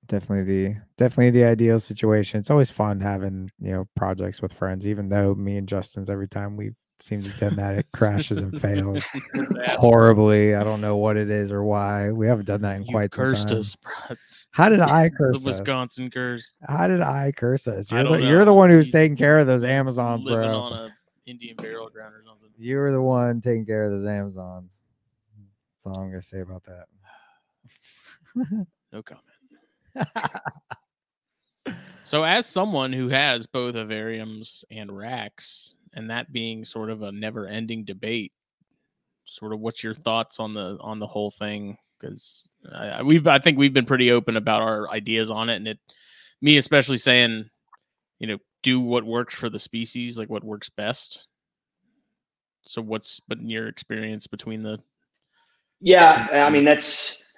Definitely 0.06 0.44
the 0.44 0.76
definitely 0.98 1.30
the 1.30 1.44
ideal 1.44 1.78
situation. 1.80 2.40
It's 2.40 2.50
always 2.50 2.70
fun 2.70 3.00
having, 3.00 3.50
you 3.60 3.70
know, 3.72 3.88
projects 3.96 4.42
with 4.42 4.52
friends, 4.52 4.86
even 4.86 5.08
though 5.08 5.34
me 5.34 5.56
and 5.56 5.68
Justin's 5.68 6.10
every 6.10 6.28
time 6.28 6.56
we 6.56 6.72
seem 6.98 7.22
to 7.22 7.30
have 7.30 7.38
done 7.40 7.56
that, 7.56 7.78
it 7.78 7.86
crashes 7.92 8.38
and 8.38 8.60
fails 8.60 9.04
horribly. 9.68 10.54
I 10.54 10.64
don't 10.64 10.80
know 10.80 10.96
what 10.96 11.16
it 11.16 11.30
is 11.30 11.50
or 11.52 11.62
why. 11.64 12.10
We 12.10 12.26
haven't 12.26 12.44
done 12.46 12.62
that 12.62 12.76
in 12.76 12.82
You've 12.82 12.90
quite 12.92 13.14
some 13.14 13.24
cursed 13.30 13.48
time. 13.48 13.58
us, 13.58 13.76
bro. 13.82 14.16
How 14.50 14.68
did 14.68 14.80
I 14.80 15.04
the 15.08 15.10
curse 15.16 15.36
us? 15.38 15.46
Wisconsin 15.46 16.10
curse. 16.10 16.56
How 16.68 16.88
did 16.88 17.00
I 17.00 17.32
curse 17.32 17.66
us? 17.68 17.90
You're 17.90 18.04
the, 18.04 18.18
you're 18.18 18.44
the 18.44 18.52
one 18.54 18.70
who's 18.70 18.88
You- 18.88 18.92
taking 18.92 19.16
care 19.16 19.38
of 19.38 19.46
those 19.46 19.64
Amazons, 19.64 20.24
living 20.24 20.48
bro. 20.50 20.58
on 20.58 20.72
a 20.72 20.88
Indian 21.26 21.56
burial 21.56 21.88
ground 21.88 22.14
or 22.14 22.22
something. 22.26 22.50
You 22.58 22.76
were 22.78 22.90
the 22.92 23.00
one 23.02 23.40
taking 23.40 23.64
care 23.66 23.84
of 23.84 23.92
those 23.92 24.06
Amazons. 24.08 24.80
That's 25.84 25.86
all 25.96 26.02
I'm 26.02 26.10
gonna 26.10 26.20
say 26.22 26.40
about 26.40 26.64
that. 26.64 26.86
No 28.92 29.00
comment. 29.02 29.24
So, 32.12 32.24
as 32.24 32.44
someone 32.44 32.92
who 32.92 33.08
has 33.08 33.46
both 33.46 33.74
vivariums 33.74 34.64
and 34.70 34.94
racks, 34.94 35.76
and 35.94 36.10
that 36.10 36.30
being 36.30 36.62
sort 36.62 36.90
of 36.90 37.00
a 37.00 37.10
never-ending 37.10 37.84
debate, 37.84 38.32
sort 39.24 39.54
of 39.54 39.60
what's 39.60 39.82
your 39.82 39.94
thoughts 39.94 40.38
on 40.38 40.52
the 40.52 40.76
on 40.80 40.98
the 40.98 41.06
whole 41.06 41.30
thing? 41.30 41.78
Because 41.98 42.52
we've 43.02 43.26
I 43.26 43.38
think 43.38 43.56
we've 43.56 43.72
been 43.72 43.86
pretty 43.86 44.10
open 44.10 44.36
about 44.36 44.60
our 44.60 44.90
ideas 44.90 45.30
on 45.30 45.48
it, 45.48 45.56
and 45.56 45.68
it 45.68 45.78
me 46.42 46.58
especially 46.58 46.98
saying, 46.98 47.48
you 48.18 48.26
know, 48.26 48.38
do 48.62 48.80
what 48.80 49.04
works 49.04 49.34
for 49.34 49.48
the 49.48 49.58
species, 49.58 50.18
like 50.18 50.28
what 50.28 50.44
works 50.44 50.68
best. 50.68 51.28
So, 52.66 52.82
what's 52.82 53.20
been 53.20 53.48
your 53.48 53.68
experience 53.68 54.26
between 54.26 54.62
the? 54.62 54.80
Yeah, 55.80 56.28
I 56.30 56.50
mean 56.50 56.66
that's 56.66 57.32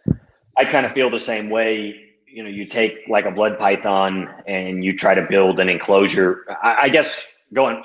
I 0.56 0.64
kind 0.64 0.84
of 0.84 0.90
feel 0.90 1.10
the 1.10 1.20
same 1.20 1.48
way 1.48 2.13
you 2.34 2.42
know 2.42 2.50
you 2.50 2.66
take 2.66 2.98
like 3.08 3.24
a 3.26 3.30
blood 3.30 3.58
python 3.58 4.28
and 4.46 4.84
you 4.84 4.96
try 4.96 5.14
to 5.14 5.26
build 5.28 5.60
an 5.60 5.68
enclosure. 5.68 6.44
I, 6.62 6.74
I, 6.82 6.88
guess 6.88 7.44
going 7.52 7.84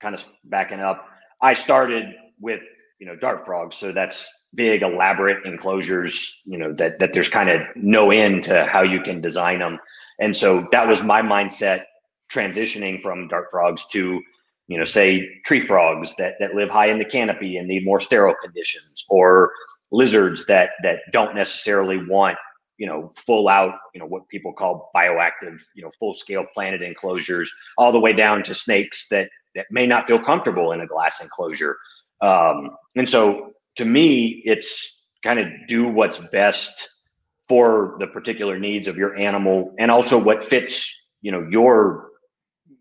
kind 0.00 0.14
of 0.14 0.24
backing 0.44 0.80
up 0.80 1.08
i 1.40 1.54
started 1.54 2.14
with 2.40 2.62
you 2.98 3.06
know 3.06 3.16
dart 3.16 3.44
frogs. 3.44 3.76
So 3.76 3.92
that's 3.92 4.48
big 4.54 4.82
elaborate 4.82 5.44
enclosures 5.44 6.42
you 6.46 6.58
know 6.58 6.72
that 6.74 6.98
that 6.98 7.12
there's 7.12 7.28
kind 7.28 7.48
of 7.48 7.62
no 7.76 8.10
end 8.10 8.44
to 8.44 8.64
how 8.64 8.82
you 8.82 9.00
can 9.02 9.20
design 9.20 9.60
them. 9.60 9.78
And 10.18 10.36
so 10.36 10.66
that 10.72 10.88
was 10.88 11.02
my 11.02 11.20
mindset 11.20 11.84
transitioning 12.32 13.00
from 13.02 13.28
dart 13.28 13.48
frogs 13.50 13.86
to 13.88 14.22
you 14.68 14.78
know 14.78 14.84
say 14.84 15.28
tree 15.44 15.60
frogs 15.60 16.16
that 16.16 16.34
that 16.40 16.54
live 16.54 16.70
high 16.70 16.90
in 16.90 16.98
the 16.98 17.04
canopy 17.04 17.56
and 17.56 17.68
need 17.68 17.84
more 17.84 18.00
sterile 18.00 18.34
conditions 18.42 19.04
or 19.10 19.52
lizards 19.92 20.46
that 20.46 20.70
that 20.82 21.00
don't 21.12 21.34
necessarily 21.34 21.98
want 22.06 22.36
you 22.78 22.86
know, 22.86 23.12
full 23.16 23.48
out, 23.48 23.74
you 23.94 24.00
know, 24.00 24.06
what 24.06 24.28
people 24.28 24.52
call 24.52 24.90
bioactive, 24.94 25.60
you 25.74 25.82
know, 25.82 25.90
full 25.98 26.14
scale 26.14 26.46
planted 26.52 26.82
enclosures, 26.82 27.52
all 27.78 27.92
the 27.92 28.00
way 28.00 28.12
down 28.12 28.42
to 28.44 28.54
snakes 28.54 29.08
that 29.08 29.30
that 29.54 29.66
may 29.70 29.86
not 29.86 30.06
feel 30.06 30.18
comfortable 30.18 30.72
in 30.72 30.80
a 30.80 30.86
glass 30.86 31.22
enclosure. 31.22 31.76
Um, 32.20 32.70
and 32.94 33.08
so, 33.08 33.52
to 33.76 33.84
me, 33.84 34.42
it's 34.44 35.14
kind 35.22 35.38
of 35.38 35.46
do 35.68 35.88
what's 35.88 36.28
best 36.30 37.00
for 37.48 37.96
the 38.00 38.06
particular 38.06 38.58
needs 38.58 38.88
of 38.88 38.96
your 38.96 39.16
animal, 39.16 39.74
and 39.78 39.90
also 39.90 40.22
what 40.22 40.44
fits, 40.44 41.12
you 41.22 41.32
know, 41.32 41.46
your 41.50 42.10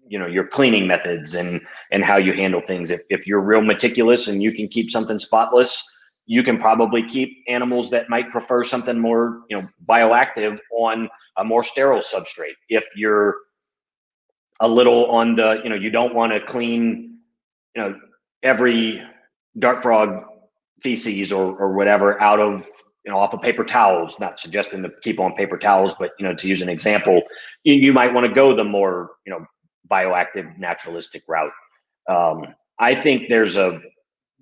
you 0.07 0.19
know 0.19 0.27
your 0.27 0.47
cleaning 0.47 0.87
methods 0.87 1.35
and 1.35 1.61
and 1.91 2.03
how 2.03 2.17
you 2.17 2.33
handle 2.33 2.61
things 2.61 2.91
if, 2.91 3.01
if 3.09 3.25
you're 3.25 3.41
real 3.41 3.61
meticulous 3.61 4.27
and 4.27 4.41
you 4.41 4.51
can 4.51 4.67
keep 4.67 4.89
something 4.91 5.17
spotless 5.17 5.94
you 6.25 6.43
can 6.43 6.57
probably 6.57 7.03
keep 7.03 7.43
animals 7.47 7.89
that 7.91 8.09
might 8.09 8.31
prefer 8.31 8.63
something 8.63 8.99
more, 8.99 9.41
you 9.49 9.59
know, 9.59 9.67
bioactive 9.87 10.59
on 10.71 11.07
a 11.37 11.43
more 11.43 11.63
sterile 11.63 11.99
substrate. 11.99 12.55
If 12.69 12.85
you're 12.95 13.35
a 14.59 14.67
little 14.67 15.05
on 15.11 15.35
the, 15.35 15.61
you 15.63 15.69
know, 15.69 15.75
you 15.75 15.91
don't 15.91 16.15
want 16.15 16.33
to 16.33 16.39
clean, 16.39 17.19
you 17.75 17.81
know, 17.81 17.99
every 18.43 19.01
dart 19.59 19.81
frog 19.81 20.23
feces 20.81 21.31
or 21.31 21.55
or 21.57 21.73
whatever 21.73 22.21
out 22.21 22.39
of 22.39 22.67
you 23.05 23.11
know 23.11 23.17
off 23.17 23.33
of 23.33 23.41
paper 23.41 23.63
towels 23.63 24.19
not 24.19 24.39
suggesting 24.39 24.83
to 24.83 24.91
keep 25.01 25.19
on 25.19 25.33
paper 25.33 25.57
towels 25.57 25.95
but 25.97 26.11
you 26.19 26.25
know 26.25 26.35
to 26.35 26.47
use 26.47 26.61
an 26.61 26.69
example 26.69 27.21
you, 27.63 27.73
you 27.73 27.93
might 27.93 28.13
want 28.13 28.27
to 28.27 28.33
go 28.33 28.55
the 28.55 28.63
more 28.63 29.11
you 29.25 29.31
know 29.31 29.45
bioactive 29.89 30.57
naturalistic 30.57 31.21
route 31.27 31.51
um, 32.09 32.53
i 32.79 32.93
think 32.93 33.29
there's 33.29 33.57
a 33.57 33.81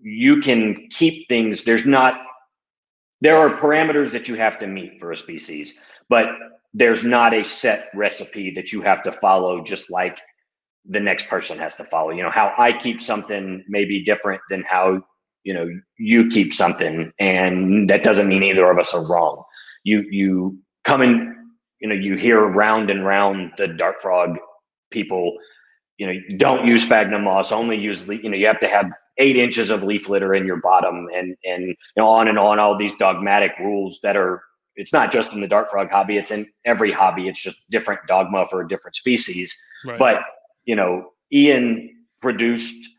you 0.03 0.41
can 0.41 0.87
keep 0.89 1.27
things. 1.29 1.63
There's 1.63 1.85
not 1.85 2.15
there 3.21 3.37
are 3.37 3.57
parameters 3.57 4.11
that 4.11 4.27
you 4.27 4.35
have 4.35 4.59
to 4.59 4.67
meet 4.67 4.99
for 4.99 5.13
a 5.13 5.17
species 5.17 5.87
but 6.09 6.27
there's 6.73 7.03
not 7.03 7.33
a 7.33 7.43
set 7.43 7.85
recipe 7.93 8.51
that 8.51 8.71
you 8.71 8.81
have 8.81 9.01
to 9.03 9.11
follow 9.11 9.63
just 9.63 9.91
like 9.91 10.19
the 10.85 10.99
next 10.99 11.29
person 11.29 11.57
has 11.57 11.75
to 11.77 11.83
follow. 11.83 12.09
You 12.11 12.23
know 12.23 12.29
how 12.29 12.53
i 12.57 12.77
keep 12.77 12.99
something 12.99 13.63
may 13.67 13.85
be 13.85 14.03
different 14.03 14.41
than 14.49 14.63
how 14.63 15.01
you 15.43 15.53
know 15.53 15.67
you 15.97 16.27
keep 16.29 16.53
something 16.53 17.11
and 17.19 17.89
that 17.89 18.03
doesn't 18.03 18.27
mean 18.27 18.43
either 18.43 18.69
of 18.69 18.79
us 18.79 18.93
are 18.93 19.07
wrong. 19.07 19.43
You 19.83 20.01
you 20.09 20.59
come 20.83 21.01
in 21.01 21.35
you 21.79 21.87
know 21.87 21.95
you 21.95 22.15
hear 22.15 22.41
round 22.45 22.89
and 22.89 23.05
round 23.05 23.53
the 23.57 23.67
dart 23.67 24.01
frog 24.01 24.37
people 24.91 25.37
you 25.97 26.07
know 26.07 26.13
don't 26.37 26.65
use 26.65 26.83
sphagnum 26.83 27.23
moss 27.23 27.51
only 27.51 27.77
use 27.77 28.07
you 28.07 28.29
know 28.29 28.37
you 28.37 28.47
have 28.47 28.59
to 28.59 28.67
have 28.67 28.91
eight 29.17 29.37
inches 29.37 29.69
of 29.69 29.83
leaf 29.83 30.09
litter 30.09 30.33
in 30.33 30.45
your 30.45 30.57
bottom 30.57 31.07
and 31.13 31.35
and 31.45 31.67
you 31.67 31.75
know 31.97 32.07
on 32.07 32.27
and 32.27 32.39
on 32.39 32.59
all 32.59 32.77
these 32.77 32.95
dogmatic 32.97 33.51
rules 33.59 33.99
that 34.01 34.15
are 34.15 34.41
it's 34.75 34.93
not 34.93 35.11
just 35.11 35.33
in 35.33 35.41
the 35.41 35.47
dart 35.47 35.69
frog 35.69 35.89
hobby 35.89 36.17
it's 36.17 36.31
in 36.31 36.47
every 36.65 36.91
hobby 36.91 37.27
it's 37.27 37.41
just 37.41 37.69
different 37.69 37.99
dogma 38.07 38.45
for 38.49 38.61
a 38.61 38.67
different 38.67 38.95
species 38.95 39.55
right. 39.85 39.99
but 39.99 40.21
you 40.65 40.75
know 40.75 41.11
ian 41.31 41.89
produced 42.21 42.89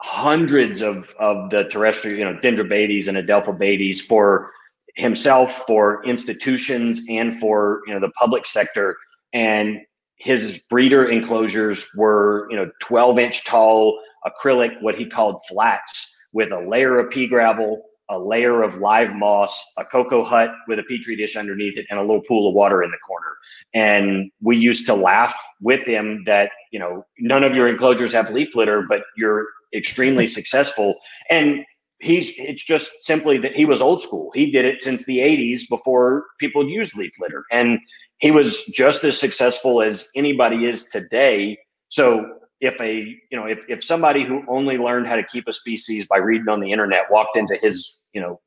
hundreds 0.00 0.82
of 0.82 1.14
of 1.18 1.50
the 1.50 1.64
terrestrial 1.64 2.16
you 2.16 2.24
know 2.24 2.38
dendrobates 2.40 3.08
and 3.08 3.16
adelphobates 3.18 4.00
for 4.00 4.52
himself 4.94 5.64
for 5.66 6.02
institutions 6.04 7.04
and 7.08 7.38
for 7.38 7.82
you 7.86 7.94
know 7.94 8.00
the 8.00 8.10
public 8.10 8.46
sector 8.46 8.96
and 9.32 9.80
his 10.20 10.62
breeder 10.68 11.08
enclosures 11.08 11.90
were 11.96 12.46
you 12.50 12.56
know 12.56 12.70
12 12.80 13.18
inch 13.18 13.44
tall 13.44 14.00
acrylic, 14.26 14.80
what 14.82 14.94
he 14.94 15.06
called 15.06 15.40
flats, 15.48 16.28
with 16.32 16.52
a 16.52 16.60
layer 16.60 16.98
of 16.98 17.10
pea 17.10 17.26
gravel, 17.26 17.82
a 18.10 18.18
layer 18.18 18.62
of 18.62 18.76
live 18.76 19.14
moss, 19.14 19.72
a 19.78 19.84
cocoa 19.84 20.22
hut 20.22 20.50
with 20.68 20.78
a 20.78 20.82
petri 20.82 21.16
dish 21.16 21.36
underneath 21.36 21.78
it, 21.78 21.86
and 21.90 21.98
a 21.98 22.02
little 22.02 22.22
pool 22.22 22.48
of 22.48 22.54
water 22.54 22.82
in 22.82 22.90
the 22.90 22.98
corner. 22.98 23.36
And 23.72 24.30
we 24.42 24.56
used 24.56 24.86
to 24.86 24.94
laugh 24.94 25.34
with 25.60 25.86
him 25.86 26.24
that, 26.26 26.50
you 26.70 26.78
know, 26.78 27.06
none 27.18 27.44
of 27.44 27.54
your 27.54 27.68
enclosures 27.68 28.12
have 28.12 28.30
leaf 28.30 28.54
litter, 28.54 28.84
but 28.88 29.02
you're 29.16 29.46
extremely 29.74 30.26
successful. 30.38 30.96
And 31.30 31.64
he's 32.00 32.38
it's 32.38 32.64
just 32.64 33.04
simply 33.04 33.38
that 33.38 33.54
he 33.54 33.64
was 33.64 33.80
old 33.80 34.02
school. 34.02 34.30
He 34.34 34.50
did 34.50 34.64
it 34.64 34.82
since 34.82 35.04
the 35.04 35.18
80s 35.18 35.68
before 35.68 36.24
people 36.38 36.68
used 36.68 36.96
leaf 36.96 37.12
litter. 37.20 37.44
And 37.50 37.78
he 38.20 38.30
was 38.30 38.66
just 38.66 39.02
as 39.04 39.18
successful 39.18 39.82
as 39.82 40.08
anybody 40.14 40.66
is 40.66 40.88
today. 40.90 41.58
So 41.88 42.40
if 42.60 42.78
a 42.80 43.16
you 43.30 43.38
know 43.38 43.46
if, 43.46 43.64
if 43.68 43.82
somebody 43.82 44.24
who 44.24 44.44
only 44.48 44.78
learned 44.78 45.06
how 45.06 45.16
to 45.16 45.22
keep 45.22 45.48
a 45.48 45.52
species 45.52 46.06
by 46.06 46.18
reading 46.18 46.48
on 46.48 46.60
the 46.60 46.70
internet 46.70 47.10
walked 47.10 47.36
into 47.36 47.56
his 47.56 48.08
you 48.12 48.20
know 48.20 48.40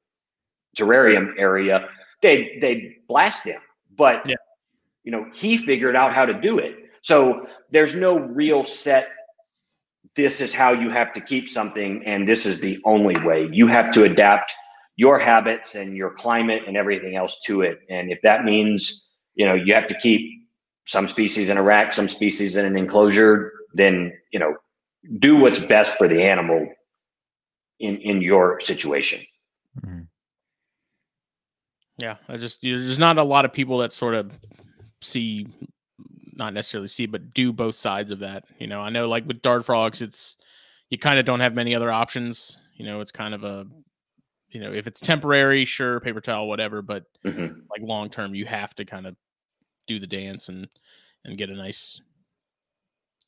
terrarium 0.77 1.33
area 1.37 1.87
they 2.21 2.57
they'd 2.61 2.95
blast 3.07 3.45
him 3.45 3.59
but 3.95 4.27
yeah. 4.27 4.35
you 5.03 5.11
know 5.11 5.25
he 5.33 5.57
figured 5.57 5.95
out 5.95 6.13
how 6.13 6.25
to 6.25 6.33
do 6.33 6.59
it 6.59 6.75
so 7.01 7.45
there's 7.71 7.95
no 7.95 8.19
real 8.19 8.63
set 8.63 9.07
this 10.15 10.41
is 10.41 10.53
how 10.53 10.71
you 10.71 10.89
have 10.89 11.11
to 11.13 11.21
keep 11.21 11.49
something 11.49 12.03
and 12.05 12.27
this 12.27 12.45
is 12.45 12.61
the 12.61 12.79
only 12.85 13.19
way 13.25 13.47
you 13.51 13.67
have 13.67 13.91
to 13.91 14.03
adapt 14.03 14.51
your 14.95 15.17
habits 15.17 15.73
and 15.75 15.95
your 15.95 16.11
climate 16.11 16.61
and 16.67 16.77
everything 16.77 17.15
else 17.15 17.41
to 17.41 17.61
it 17.61 17.79
and 17.89 18.11
if 18.11 18.21
that 18.21 18.45
means 18.45 19.12
you 19.35 19.45
know 19.45 19.53
you 19.53 19.73
have 19.73 19.87
to 19.87 19.97
keep 19.99 20.29
some 20.85 21.07
species 21.07 21.49
in 21.49 21.57
a 21.57 21.63
rack 21.63 21.93
some 21.93 22.07
species 22.07 22.57
in 22.57 22.65
an 22.65 22.77
enclosure 22.77 23.51
then 23.73 24.11
you 24.31 24.39
know 24.39 24.55
do 25.19 25.37
what's 25.37 25.59
best 25.59 25.97
for 25.97 26.07
the 26.07 26.23
animal 26.23 26.67
in 27.79 27.97
in 27.97 28.21
your 28.21 28.59
situation. 28.61 29.19
Mm-hmm. 29.85 30.01
Yeah, 31.97 32.15
I 32.27 32.37
just 32.37 32.59
there's 32.61 32.99
not 32.99 33.17
a 33.17 33.23
lot 33.23 33.45
of 33.45 33.53
people 33.53 33.79
that 33.79 33.93
sort 33.93 34.15
of 34.15 34.31
see, 35.01 35.47
not 36.33 36.53
necessarily 36.53 36.87
see, 36.87 37.05
but 37.05 37.33
do 37.33 37.53
both 37.53 37.75
sides 37.75 38.11
of 38.11 38.19
that. 38.19 38.45
You 38.59 38.67
know, 38.67 38.81
I 38.81 38.89
know 38.89 39.07
like 39.07 39.27
with 39.27 39.41
dart 39.41 39.65
frogs, 39.65 40.01
it's 40.01 40.37
you 40.89 40.97
kind 40.97 41.19
of 41.19 41.25
don't 41.25 41.41
have 41.41 41.53
many 41.53 41.75
other 41.75 41.91
options. 41.91 42.57
You 42.75 42.85
know, 42.85 43.01
it's 43.01 43.11
kind 43.11 43.33
of 43.33 43.43
a 43.43 43.67
you 44.49 44.61
know 44.61 44.73
if 44.73 44.87
it's 44.87 45.01
temporary, 45.01 45.65
sure, 45.65 45.99
paper 45.99 46.21
towel, 46.21 46.47
whatever, 46.47 46.81
but 46.81 47.03
mm-hmm. 47.25 47.59
like 47.69 47.81
long 47.81 48.09
term, 48.09 48.33
you 48.33 48.45
have 48.45 48.73
to 48.75 48.85
kind 48.85 49.05
of 49.05 49.15
do 49.87 49.99
the 49.99 50.07
dance 50.07 50.49
and 50.49 50.67
and 51.25 51.37
get 51.37 51.49
a 51.49 51.55
nice 51.55 52.01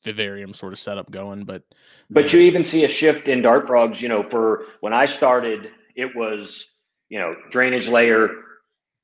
vivarium 0.04 0.54
sort 0.54 0.72
of 0.72 0.78
setup 0.78 1.10
going. 1.10 1.44
But 1.44 1.62
but 2.10 2.32
you 2.32 2.40
even 2.40 2.64
see 2.64 2.84
a 2.84 2.88
shift 2.88 3.28
in 3.28 3.42
dart 3.42 3.66
frogs. 3.66 4.00
You 4.00 4.08
know, 4.08 4.22
for 4.22 4.64
when 4.80 4.92
I 4.92 5.04
started, 5.04 5.70
it 5.94 6.14
was 6.16 6.84
you 7.08 7.18
know 7.18 7.34
drainage 7.50 7.88
layer, 7.88 8.30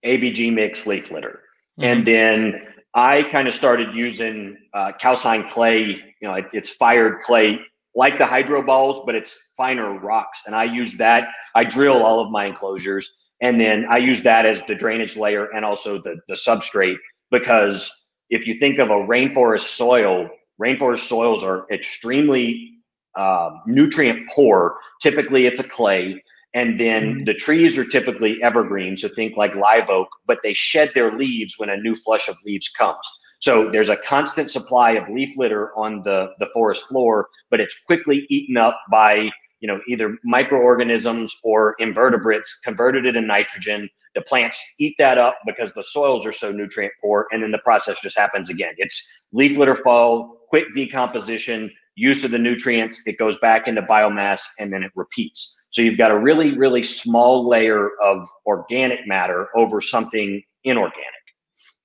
ABG 0.05 0.53
mix, 0.53 0.87
leaf 0.87 1.11
litter, 1.11 1.41
mm-hmm. 1.79 1.85
and 1.85 2.07
then 2.07 2.67
I 2.95 3.25
kind 3.25 3.49
of 3.49 3.55
started 3.55 3.95
using 3.95 4.57
uh, 4.75 4.93
calcine 4.99 5.49
clay. 5.49 5.85
You 6.21 6.29
know, 6.29 6.35
it, 6.35 6.47
it's 6.53 6.71
fired 6.71 7.21
clay 7.23 7.61
like 7.95 8.17
the 8.17 8.27
hydro 8.27 8.63
balls, 8.63 9.03
but 9.05 9.15
it's 9.15 9.53
finer 9.57 9.99
rocks, 9.99 10.45
and 10.47 10.55
I 10.55 10.65
use 10.65 10.97
that. 10.99 11.29
I 11.55 11.65
drill 11.65 12.03
all 12.03 12.21
of 12.21 12.31
my 12.31 12.47
enclosures. 12.47 13.19
And 13.43 13.61
then 13.61 13.87
I 13.91 13.97
use 13.97 14.23
that 14.23 14.47
as 14.47 14.63
the 14.67 14.75
drainage 14.77 15.17
layer 15.17 15.47
and 15.47 15.65
also 15.65 16.01
the, 16.01 16.17
the 16.29 16.35
substrate 16.35 16.99
because 17.33 18.15
if 18.31 18.47
you 18.47 18.57
think 18.57 18.79
of 18.79 18.91
a 18.91 18.95
rainforest 18.95 19.63
soil, 19.63 20.31
rainforest 20.61 21.09
soils 21.09 21.43
are 21.43 21.67
extremely 21.73 22.71
uh, 23.17 23.51
nutrient 23.67 24.29
poor. 24.33 24.77
Typically, 25.03 25.47
it's 25.47 25.59
a 25.59 25.69
clay. 25.69 26.23
And 26.55 26.79
then 26.79 27.03
mm-hmm. 27.03 27.25
the 27.25 27.35
trees 27.35 27.77
are 27.79 27.85
typically 27.85 28.41
evergreen. 28.43 28.97
So 28.97 29.09
think 29.09 29.37
like 29.37 29.55
live 29.55 29.91
oak, 29.91 30.09
but 30.27 30.39
they 30.43 30.53
shed 30.53 30.93
their 30.95 31.11
leaves 31.11 31.55
when 31.57 31.71
a 31.71 31.77
new 31.77 31.95
flush 31.95 32.29
of 32.29 32.37
leaves 32.45 32.69
comes. 32.69 33.07
So 33.41 33.71
there's 33.71 33.89
a 33.89 33.97
constant 33.97 34.51
supply 34.51 34.93
of 34.93 35.09
leaf 35.09 35.37
litter 35.37 35.77
on 35.77 36.03
the, 36.03 36.29
the 36.39 36.47
forest 36.47 36.85
floor, 36.85 37.29
but 37.51 37.59
it's 37.59 37.85
quickly 37.85 38.27
eaten 38.31 38.57
up 38.57 38.79
by 38.91 39.31
you 39.63 39.69
know 39.69 39.81
either 39.89 40.19
microorganisms 40.25 41.39
or 41.45 41.77
invertebrates 41.79 42.61
converted 42.63 43.07
it 43.07 43.17
in 43.17 43.27
nitrogen. 43.27 43.89
The 44.15 44.21
plants 44.21 44.61
eat 44.79 44.97
that 44.99 45.17
up 45.17 45.39
because 45.47 45.73
the 45.73 45.85
soils 45.85 46.27
are 46.27 46.33
so 46.33 46.51
nutrient 46.51 46.93
poor 47.01 47.29
and 47.31 47.43
then 47.43 47.53
the 47.53 47.59
process 47.59 47.99
just 48.03 48.19
happens 48.19 48.51
again. 48.51 48.75
It's 48.77 49.27
leaf 49.33 49.57
litter 49.57 49.77
fall 49.77 50.37
quick 50.49 50.65
decomposition 50.75 51.71
use 51.95 52.25
of 52.25 52.31
the 52.31 52.39
nutrients 52.39 53.07
it 53.07 53.19
goes 53.19 53.39
back 53.39 53.69
into 53.69 53.83
biomass 53.83 54.43
and 54.59 54.73
then 54.73 54.83
it 54.83 54.91
repeats. 54.97 55.69
So 55.71 55.81
you've 55.81 55.97
got 55.97 56.11
a 56.11 56.19
really 56.19 56.59
really 56.59 56.83
small 56.83 57.49
layer 57.49 57.91
of 58.03 58.29
organic 58.45 59.07
matter 59.07 59.49
over 59.57 59.81
something 59.81 60.43
inorganic. 60.65 61.07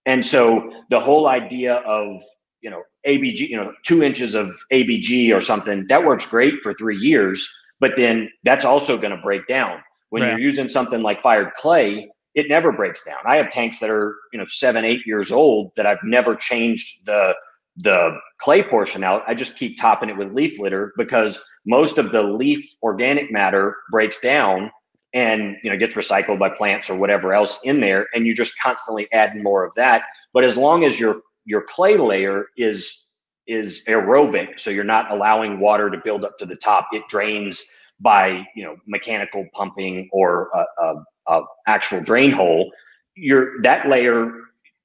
And 0.07 0.25
so 0.25 0.73
the 0.89 0.99
whole 0.99 1.27
idea 1.27 1.75
of 1.75 2.23
you 2.61 2.71
know 2.71 2.81
abg 3.05 3.37
you 3.37 3.55
know 3.55 3.71
two 3.85 4.01
inches 4.01 4.33
of 4.33 4.49
abg 4.73 5.35
or 5.35 5.41
something 5.41 5.85
that 5.89 6.03
works 6.03 6.27
great 6.27 6.55
for 6.63 6.73
three 6.73 6.97
years 6.97 7.47
but 7.79 7.95
then 7.95 8.29
that's 8.43 8.65
also 8.65 8.97
going 8.97 9.15
to 9.15 9.21
break 9.21 9.47
down. 9.47 9.79
When 10.09 10.23
right. 10.23 10.29
you're 10.29 10.39
using 10.39 10.69
something 10.69 11.01
like 11.01 11.21
fired 11.21 11.53
clay 11.55 12.09
it 12.37 12.49
never 12.49 12.71
breaks 12.71 13.03
down. 13.03 13.17
I 13.25 13.37
have 13.37 13.49
tanks 13.49 13.79
that 13.79 13.89
are 13.89 14.15
you 14.31 14.37
know 14.37 14.45
seven 14.45 14.85
eight 14.85 15.05
years 15.07 15.31
old 15.31 15.71
that 15.75 15.87
i've 15.87 16.03
never 16.03 16.35
changed 16.35 17.05
the 17.05 17.33
the 17.77 18.17
clay 18.39 18.63
portion 18.63 19.03
out. 19.03 19.23
I 19.27 19.33
just 19.33 19.57
keep 19.57 19.79
topping 19.79 20.09
it 20.09 20.17
with 20.17 20.33
leaf 20.33 20.59
litter 20.59 20.93
because 20.97 21.43
most 21.65 21.97
of 21.97 22.11
the 22.11 22.23
leaf 22.23 22.67
organic 22.81 23.31
matter 23.31 23.75
breaks 23.91 24.19
down 24.19 24.71
and 25.13 25.55
you 25.63 25.69
know 25.69 25.77
gets 25.77 25.95
recycled 25.95 26.39
by 26.39 26.49
plants 26.49 26.89
or 26.89 26.99
whatever 26.99 27.33
else 27.33 27.61
in 27.63 27.79
there 27.79 28.07
and 28.13 28.25
you 28.25 28.33
just 28.33 28.59
constantly 28.61 29.11
add 29.13 29.35
more 29.35 29.63
of 29.63 29.73
that. 29.75 30.03
But 30.33 30.43
as 30.43 30.57
long 30.57 30.83
as 30.85 30.99
your 30.99 31.21
your 31.45 31.61
clay 31.61 31.97
layer 31.97 32.47
is 32.57 33.06
is 33.47 33.83
aerobic 33.87 34.59
so 34.59 34.69
you're 34.69 34.83
not 34.83 35.09
allowing 35.11 35.59
water 35.59 35.89
to 35.89 35.97
build 36.03 36.25
up 36.25 36.37
to 36.37 36.45
the 36.45 36.55
top. 36.55 36.87
It 36.91 37.03
drains 37.09 37.65
by 37.99 38.45
you 38.55 38.63
know 38.63 38.75
mechanical 38.85 39.47
pumping 39.53 40.09
or 40.11 40.49
a, 40.53 40.83
a, 40.83 41.03
a 41.27 41.41
actual 41.67 42.03
drain 42.03 42.31
hole. 42.31 42.71
Your 43.15 43.61
that 43.61 43.87
layer 43.87 44.31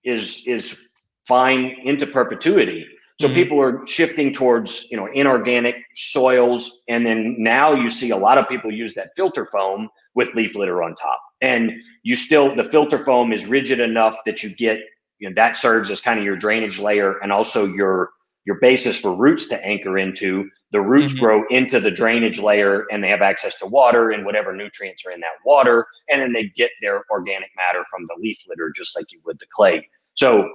is 0.04 0.44
is 0.46 0.92
fine 1.26 1.76
into 1.84 2.06
perpetuity. 2.06 2.86
So 3.20 3.26
mm-hmm. 3.26 3.34
people 3.34 3.60
are 3.60 3.86
shifting 3.86 4.32
towards 4.32 4.90
you 4.90 4.96
know 4.96 5.08
inorganic 5.12 5.76
soils 5.94 6.82
and 6.88 7.04
then 7.04 7.36
now 7.38 7.74
you 7.74 7.90
see 7.90 8.10
a 8.10 8.16
lot 8.16 8.38
of 8.38 8.48
people 8.48 8.72
use 8.72 8.94
that 8.94 9.10
filter 9.14 9.46
foam 9.46 9.88
with 10.14 10.34
leaf 10.34 10.54
litter 10.54 10.82
on 10.82 10.94
top. 10.94 11.20
And 11.40 11.72
you 12.02 12.16
still 12.16 12.54
the 12.54 12.64
filter 12.64 13.04
foam 13.04 13.32
is 13.32 13.46
rigid 13.46 13.80
enough 13.80 14.16
that 14.26 14.42
you 14.42 14.54
get 14.54 14.80
you 15.18 15.28
know 15.28 15.34
that 15.34 15.56
serves 15.56 15.90
as 15.90 16.00
kind 16.00 16.18
of 16.18 16.24
your 16.24 16.36
drainage 16.36 16.78
layer 16.78 17.18
and 17.18 17.32
also 17.32 17.66
your 17.66 18.10
your 18.44 18.58
basis 18.60 18.98
for 18.98 19.16
roots 19.16 19.48
to 19.48 19.64
anchor 19.64 19.98
into. 19.98 20.48
The 20.72 20.80
roots 20.80 21.12
mm-hmm. 21.14 21.24
grow 21.24 21.44
into 21.48 21.80
the 21.80 21.90
drainage 21.90 22.38
layer 22.38 22.86
and 22.90 23.02
they 23.02 23.08
have 23.08 23.22
access 23.22 23.58
to 23.58 23.66
water 23.66 24.10
and 24.10 24.24
whatever 24.24 24.54
nutrients 24.54 25.04
are 25.06 25.12
in 25.12 25.20
that 25.20 25.36
water. 25.44 25.86
And 26.10 26.20
then 26.20 26.32
they 26.32 26.48
get 26.56 26.70
their 26.80 27.04
organic 27.10 27.50
matter 27.56 27.84
from 27.90 28.04
the 28.06 28.16
leaf 28.18 28.38
litter, 28.48 28.72
just 28.74 28.96
like 28.96 29.06
you 29.12 29.20
would 29.24 29.38
the 29.38 29.46
clay. 29.52 29.86
So 30.14 30.52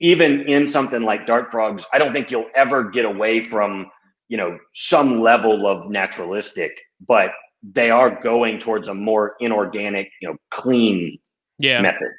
even 0.00 0.42
in 0.42 0.66
something 0.66 1.02
like 1.02 1.26
dart 1.26 1.50
frogs, 1.50 1.84
I 1.92 1.98
don't 1.98 2.12
think 2.12 2.30
you'll 2.30 2.50
ever 2.54 2.84
get 2.84 3.04
away 3.04 3.40
from, 3.40 3.90
you 4.28 4.36
know, 4.36 4.58
some 4.74 5.20
level 5.20 5.66
of 5.66 5.88
naturalistic, 5.90 6.72
but 7.06 7.30
they 7.62 7.90
are 7.90 8.18
going 8.20 8.58
towards 8.58 8.88
a 8.88 8.94
more 8.94 9.34
inorganic, 9.40 10.10
you 10.20 10.28
know, 10.28 10.36
clean 10.50 11.18
yeah. 11.58 11.80
method. 11.80 12.10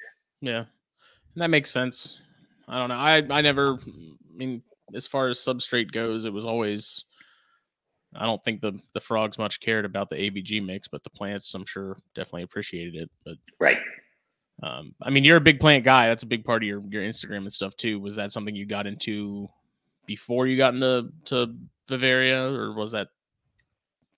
Yeah. 0.41 0.65
And 1.35 1.43
that 1.43 1.49
makes 1.49 1.71
sense. 1.71 2.19
I 2.67 2.77
don't 2.77 2.89
know. 2.89 2.95
I 2.95 3.17
I 3.29 3.41
never 3.41 3.79
I 3.81 4.35
mean 4.35 4.61
as 4.93 5.07
far 5.07 5.27
as 5.27 5.39
substrate 5.39 5.91
goes, 5.91 6.25
it 6.25 6.33
was 6.33 6.45
always. 6.45 7.05
I 8.15 8.25
don't 8.25 8.43
think 8.43 8.61
the 8.61 8.79
the 8.93 8.99
frogs 8.99 9.37
much 9.37 9.59
cared 9.59 9.85
about 9.85 10.09
the 10.09 10.15
ABG 10.15 10.65
mix, 10.65 10.87
but 10.87 11.03
the 11.03 11.11
plants, 11.11 11.53
I'm 11.53 11.65
sure, 11.65 11.97
definitely 12.15 12.43
appreciated 12.43 12.95
it. 12.95 13.09
But 13.23 13.35
right. 13.59 13.77
Um, 14.61 14.93
I 15.01 15.09
mean, 15.09 15.23
you're 15.23 15.37
a 15.37 15.41
big 15.41 15.59
plant 15.59 15.85
guy. 15.85 16.07
That's 16.07 16.23
a 16.23 16.27
big 16.27 16.43
part 16.43 16.63
of 16.63 16.67
your 16.67 16.83
your 16.89 17.03
Instagram 17.03 17.39
and 17.39 17.53
stuff 17.53 17.75
too. 17.75 17.99
Was 17.99 18.15
that 18.15 18.31
something 18.31 18.55
you 18.55 18.65
got 18.65 18.87
into 18.87 19.47
before 20.05 20.47
you 20.47 20.57
got 20.57 20.73
into 20.73 21.09
to 21.25 21.55
Vivaria, 21.87 22.51
or 22.51 22.73
was 22.73 22.91
that 22.91 23.09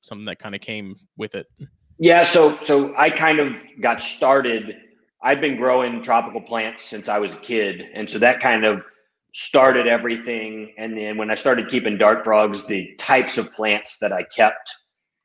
something 0.02 0.26
that 0.26 0.40
kind 0.40 0.56
of 0.56 0.62
came 0.62 0.96
with 1.18 1.36
it? 1.36 1.48
Yeah, 2.00 2.24
so 2.24 2.56
so 2.62 2.96
I 2.98 3.10
kind 3.10 3.40
of 3.40 3.58
got 3.80 4.02
started. 4.02 4.78
I've 5.22 5.40
been 5.40 5.56
growing 5.56 6.02
tropical 6.02 6.42
plants 6.42 6.84
since 6.84 7.08
I 7.08 7.20
was 7.20 7.34
a 7.34 7.38
kid, 7.38 7.84
and 7.94 8.10
so 8.10 8.18
that 8.20 8.40
kind 8.40 8.66
of 8.66 8.84
started 9.34 9.88
everything. 9.88 10.74
And 10.78 10.98
then 10.98 11.18
when 11.18 11.32
I 11.32 11.36
started 11.36 11.70
keeping 11.70 11.98
dart 11.98 12.24
frogs, 12.24 12.66
the 12.66 12.94
types 12.98 13.38
of 13.38 13.52
plants 13.54 14.00
that 14.00 14.12
I 14.12 14.24
kept 14.24 14.70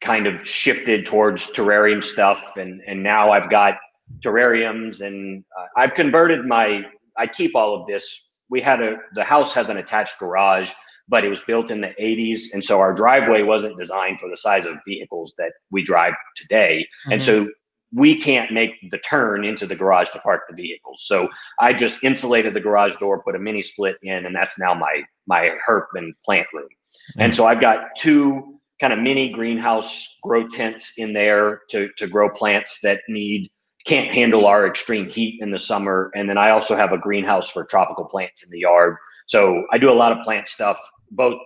kind 0.01 0.27
of 0.27 0.47
shifted 0.47 1.07
towards 1.07 1.53
terrarium 1.53 2.03
stuff. 2.03 2.57
And, 2.57 2.81
and 2.87 3.03
now 3.03 3.33
I've 3.33 3.51
got 3.51 3.75
terrariums 4.21 5.01
and 5.05 5.45
uh, 5.59 5.67
I've 5.77 5.95
converted 5.95 6.47
my, 6.47 6.83
I 7.17 7.27
keep 7.27 7.57
all 7.57 7.75
of 7.75 7.87
this. 7.87 8.39
We 8.49 8.61
had 8.61 8.81
a, 8.81 8.97
the 9.15 9.25
house 9.25 9.53
has 9.55 9.71
an 9.71 9.77
attached 9.77 10.19
garage, 10.21 10.71
but 11.09 11.25
it 11.25 11.29
was 11.29 11.41
built 11.41 11.71
in 11.71 11.81
the 11.81 11.95
80s. 12.01 12.53
And 12.53 12.65
so 12.65 12.79
our 12.79 12.95
driveway 12.95 13.43
wasn't 13.43 13.77
designed 13.77 14.21
for 14.21 14.29
the 14.29 14.37
size 14.37 14.67
of 14.67 14.77
vehicles 14.87 15.35
that 15.39 15.53
we 15.71 15.83
drive 15.83 16.15
today. 16.37 16.87
Mm-hmm. 17.07 17.13
And 17.13 17.25
so 17.25 17.47
we 17.93 18.21
can't 18.21 18.53
make 18.53 18.73
the 18.91 18.99
turn 18.99 19.45
into 19.45 19.67
the 19.67 19.77
garage 19.77 20.11
to 20.11 20.19
park 20.19 20.43
the 20.49 20.57
vehicles. 20.57 21.05
So 21.07 21.29
I 21.61 21.73
just 21.73 22.03
insulated 22.03 22.55
the 22.55 22.61
garage 22.61 22.97
door, 22.97 23.23
put 23.23 23.37
a 23.37 23.39
mini 23.39 23.63
split 23.63 23.97
in, 24.03 24.27
and 24.27 24.35
that's 24.35 24.59
now 24.59 24.75
my 24.75 25.03
my 25.27 25.53
herp 25.67 25.87
and 25.95 26.15
plant 26.25 26.47
room. 26.53 26.65
Mm-hmm. 26.65 27.23
And 27.23 27.35
so 27.35 27.47
I've 27.47 27.61
got 27.61 27.97
two 27.97 28.59
kind 28.81 28.93
of 28.93 28.99
mini 28.99 29.31
greenhouse 29.31 30.19
grow 30.23 30.47
tents 30.49 30.95
in 30.99 31.13
there 31.13 31.63
to 31.71 31.89
to 31.97 32.07
grow 32.07 32.29
plants 32.31 32.81
that 32.83 33.01
need 33.09 33.49
can't 33.87 34.13
handle 34.13 34.47
our 34.47 34.67
extreme 34.67 35.07
heat 35.07 35.41
in 35.41 35.53
the 35.53 35.59
summer. 35.59 36.11
And 36.17 36.29
then 36.29 36.37
I 36.37 36.51
also 36.51 36.75
have 36.75 36.93
a 36.93 36.99
greenhouse 36.99 37.49
for 37.51 37.65
tropical 37.65 38.05
plants 38.05 38.45
in 38.45 38.51
the 38.51 38.61
yard. 38.61 38.97
So 39.29 39.65
I 39.71 39.79
do 39.79 39.91
a 39.91 39.95
lot 39.95 40.11
of 40.11 40.25
plant 40.25 40.49
stuff, 40.49 40.79
both 41.13 41.39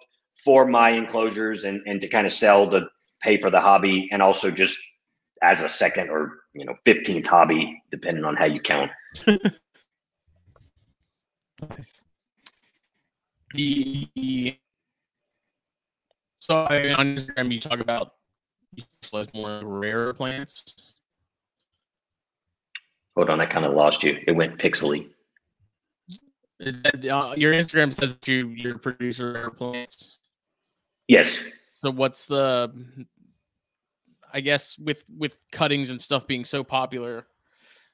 for 0.42 0.66
my 0.66 0.88
enclosures 0.88 1.64
and, 1.64 1.82
and 1.86 2.00
to 2.00 2.08
kind 2.08 2.26
of 2.26 2.32
sell 2.32 2.68
to 2.70 2.86
pay 3.20 3.38
for 3.38 3.50
the 3.50 3.60
hobby 3.60 4.08
and 4.10 4.22
also 4.22 4.50
just 4.50 4.78
as 5.42 5.62
a 5.62 5.68
second 5.68 6.10
or 6.10 6.40
you 6.54 6.64
know 6.64 6.74
15th 6.86 7.26
hobby 7.26 7.82
depending 7.90 8.24
on 8.24 8.36
how 8.36 8.44
you 8.44 8.60
count. 8.60 8.90
Nice. 11.68 12.02
The 13.54 14.56
so 16.38 16.62
I, 16.62 16.92
on 16.94 17.16
instagram 17.16 17.52
you 17.52 17.60
talk 17.60 17.80
about 17.80 18.14
more 19.34 19.60
rare 19.64 20.14
plants. 20.14 20.92
Hold 23.16 23.28
on 23.28 23.40
i 23.40 23.46
kind 23.46 23.64
of 23.64 23.74
lost 23.74 24.02
you. 24.04 24.22
It 24.26 24.32
went 24.32 24.58
pixely. 24.58 25.10
That, 26.60 27.04
uh, 27.04 27.34
your 27.36 27.52
instagram 27.52 27.92
says 27.92 28.16
that 28.16 28.28
you 28.28 28.48
you're 28.48 28.78
producer 28.78 29.32
rare 29.32 29.50
plants. 29.50 30.18
Yes. 31.08 31.52
So 31.82 31.90
what's 31.90 32.26
the 32.26 32.72
I 34.32 34.40
guess 34.40 34.78
with 34.78 35.04
with 35.16 35.36
cuttings 35.52 35.90
and 35.90 36.00
stuff 36.00 36.26
being 36.26 36.44
so 36.44 36.64
popular, 36.64 37.26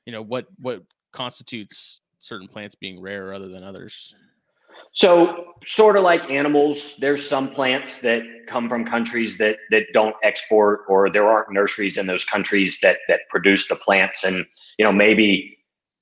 you 0.05 0.13
know 0.13 0.23
what 0.23 0.47
what 0.59 0.83
constitutes 1.13 2.01
certain 2.19 2.49
plants 2.49 2.75
being 2.75 3.01
rare 3.01 3.33
other 3.33 3.49
than 3.49 3.63
others. 3.63 4.15
So, 4.93 5.55
sort 5.67 5.97
of 5.97 6.03
like 6.05 6.31
animals, 6.31 6.97
there's 6.99 7.27
some 7.27 7.49
plants 7.51 8.01
that 8.01 8.25
come 8.49 8.69
from 8.69 8.85
countries 8.85 9.39
that 9.39 9.59
that 9.71 9.85
don't 9.93 10.17
export, 10.23 10.81
or 10.89 11.11
there 11.11 11.27
aren't 11.27 11.53
nurseries 11.53 11.99
in 11.99 12.07
those 12.07 12.25
countries 12.25 12.81
that 12.81 12.99
that 13.09 13.21
produce 13.29 13.69
the 13.69 13.77
plants. 13.77 14.25
And 14.25 14.47
you 14.79 14.85
know, 14.85 14.93
maybe 14.93 15.59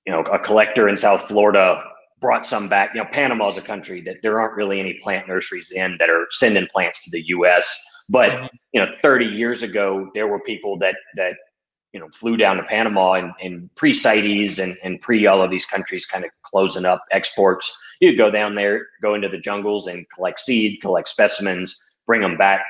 you 0.07 0.13
know, 0.13 0.21
a 0.21 0.39
collector 0.39 0.89
in 0.89 0.97
South 0.97 1.23
Florida 1.23 1.83
brought 2.21 2.47
some 2.47 2.69
back. 2.69 2.95
You 2.95 3.03
know, 3.03 3.09
Panama 3.11 3.49
is 3.49 3.59
a 3.59 3.63
country 3.63 4.01
that 4.03 4.23
there 4.23 4.41
aren't 4.41 4.57
really 4.57 4.81
any 4.81 4.95
plant 4.95 5.29
nurseries 5.29 5.73
in 5.73 5.97
that 5.99 6.11
are 6.11 6.27
sending 6.31 6.67
plants 6.69 7.05
to 7.05 7.11
the 7.11 7.27
U.S. 7.29 7.94
But 8.09 8.31
mm-hmm. 8.31 8.47
you 8.73 8.81
know, 8.81 8.93
30 9.03 9.27
years 9.27 9.63
ago, 9.63 10.11
there 10.15 10.27
were 10.27 10.41
people 10.41 10.77
that 10.79 10.97
that 11.17 11.37
you 11.93 12.01
know 12.01 12.09
flew 12.11 12.37
down 12.37 12.57
to 12.57 12.63
Panama 12.65 13.15
and, 13.15 13.33
and 13.43 13.75
pre 13.77 13.93
CITES 13.93 14.59
and, 14.59 14.77
and 14.83 15.01
pre 15.01 15.27
all 15.27 15.43
of 15.43 15.51
these 15.51 15.67
countries 15.67 16.07
kind 16.07 16.25
of 16.25 16.31
closing 16.43 16.85
up 16.85 17.05
exports. 17.11 17.75
You'd 18.01 18.19
go 18.19 18.31
down 18.31 18.55
there, 18.55 18.87
go 19.03 19.15
into 19.15 19.29
the 19.29 19.39
jungles 19.39 19.87
and 19.87 20.05
collect 20.15 20.41
seed, 20.41 20.81
collect 20.81 21.09
specimens, 21.09 21.99
bring 22.07 22.21
them 22.21 22.37
back 22.37 22.65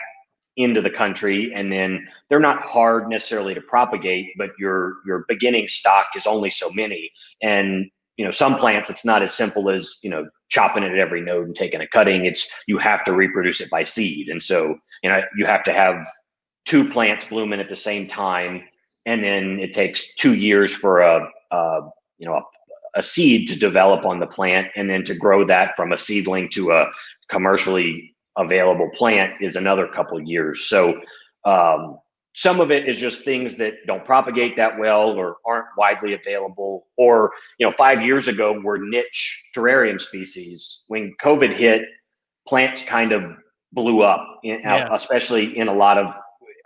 into 0.57 0.81
the 0.81 0.91
country, 0.91 1.53
and 1.53 1.73
then 1.73 2.07
they're 2.29 2.39
not 2.39 2.63
hard 2.63 3.09
necessarily 3.09 3.55
to 3.55 3.61
propagate, 3.61 4.29
but 4.39 4.51
your 4.59 4.99
your 5.07 5.25
beginning 5.27 5.67
stock 5.67 6.07
is 6.15 6.27
only 6.27 6.51
so 6.51 6.69
many, 6.75 7.11
and 7.43 7.91
you 8.17 8.25
know 8.25 8.31
some 8.31 8.57
plants 8.57 8.91
it's 8.91 9.05
not 9.05 9.23
as 9.23 9.35
simple 9.35 9.69
as 9.69 9.99
you 10.03 10.11
know 10.11 10.29
chopping 10.55 10.85
it 10.85 10.93
at 10.93 10.99
every 10.99 11.21
node 11.21 11.47
and 11.47 11.57
taking 11.57 11.81
a 11.81 11.87
cutting. 11.89 12.25
It's 12.25 12.63
you 12.69 12.79
have 12.79 13.05
to 13.07 13.13
reproduce 13.13 13.61
it 13.61 13.69
by 13.71 13.83
seed. 13.83 14.29
And 14.29 14.41
so 14.41 14.77
you 15.03 15.11
know 15.11 15.21
you 15.37 15.47
have 15.47 15.65
to 15.65 15.73
have 15.73 16.07
two 16.65 16.89
plants 16.89 17.29
blooming 17.29 17.59
at 17.59 17.69
the 17.69 17.77
same 17.77 18.07
time. 18.07 18.63
And 19.05 19.23
then 19.25 19.59
it 19.59 19.73
takes 19.73 20.15
two 20.15 20.35
years 20.35 20.73
for 20.73 21.01
a, 21.01 21.29
a 21.51 21.81
you 22.19 22.29
know 22.29 22.37
a, 22.37 22.43
a 23.01 23.03
seed 23.03 23.49
to 23.49 23.59
develop 23.59 24.07
on 24.07 24.21
the 24.21 24.29
plant, 24.29 24.69
and 24.77 24.89
then 24.89 25.03
to 25.05 25.15
grow 25.15 25.45
that 25.45 25.75
from 25.77 25.91
a 25.91 25.99
seedling 25.99 26.49
to 26.51 26.71
a 26.71 26.87
commercially 27.29 28.15
available 28.37 28.91
plant 28.95 29.33
is 29.41 29.57
another 29.57 29.89
couple 29.89 30.21
years. 30.21 30.67
So 30.67 31.01
um, 31.45 31.99
some 32.35 32.61
of 32.61 32.71
it 32.71 32.89
is 32.89 32.99
just 32.99 33.25
things 33.25 33.57
that 33.59 33.75
don't 33.87 34.05
propagate 34.05 34.57
that 34.57 34.79
well 34.79 35.11
or 35.11 35.37
aren't 35.47 35.69
widely 35.79 36.15
available. 36.15 36.87
Or 36.97 37.33
you 37.59 37.67
know 37.67 37.71
five 37.71 38.03
years 38.03 38.29
ago 38.29 38.61
were 38.61 38.79
niche 38.79 39.51
terrarium 39.57 40.01
species. 40.01 40.85
When 40.89 41.15
covid 41.23 41.53
hit 41.53 41.83
plants 42.47 42.89
kind 42.89 43.13
of 43.13 43.23
blew 43.73 44.03
up 44.03 44.21
in, 44.45 44.61
yeah. 44.61 44.89
especially 44.95 45.57
in 45.57 45.67
a 45.67 45.73
lot 45.73 45.99
of 45.99 46.13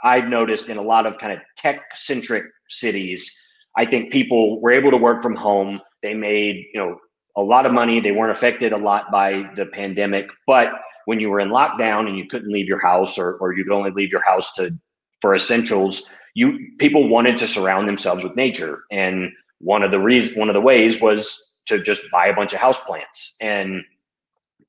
i've 0.05 0.29
noticed 0.29 0.69
in 0.69 0.77
a 0.77 0.83
lot 0.83 1.07
of 1.07 1.16
kind 1.19 1.33
of 1.33 1.39
tech 1.57 1.97
centric 1.97 2.45
cities 2.69 3.35
i 3.77 3.85
think 3.87 4.12
people 4.12 4.61
were 4.61 4.71
able 4.71 4.91
to 4.91 4.97
work 4.97 5.23
from 5.23 5.35
home. 5.35 5.81
They 6.03 6.14
made 6.14 6.66
you 6.75 6.81
know 6.81 6.99
a 7.37 7.43
lot 7.43 7.66
of 7.66 7.73
money. 7.73 8.01
They 8.01 8.12
weren't 8.12 8.33
affected 8.33 8.73
a 8.73 8.77
lot 8.77 9.11
by 9.12 9.49
the 9.55 9.66
pandemic. 9.66 10.27
But 10.47 10.69
when 11.05 11.21
you 11.21 11.31
were 11.31 11.41
in 11.41 11.51
lockdown 11.51 12.09
and 12.09 12.19
you 12.19 12.27
couldn't 12.27 12.53
leave 12.53 12.66
your 12.66 12.81
house 12.81 13.16
or, 13.16 13.39
or 13.39 13.55
you 13.55 13.64
could 13.64 13.73
only 13.73 13.93
leave 13.93 14.11
your 14.11 14.23
house 14.23 14.53
to 14.55 14.77
for 15.21 15.35
essentials, 15.35 16.14
you 16.35 16.59
people 16.79 17.09
wanted 17.09 17.37
to 17.39 17.49
surround 17.49 17.89
themselves 17.89 18.23
with 18.23 18.37
nature, 18.37 18.85
and 18.91 19.31
one 19.61 19.83
of 19.83 19.91
the 19.91 20.01
reasons, 20.01 20.39
one 20.39 20.49
of 20.49 20.55
the 20.55 20.61
ways 20.61 21.01
was 21.01 21.59
to 21.66 21.83
just 21.83 22.11
buy 22.11 22.27
a 22.27 22.35
bunch 22.35 22.53
of 22.53 22.61
house 22.61 22.85
plants. 22.85 23.37
And 23.41 23.85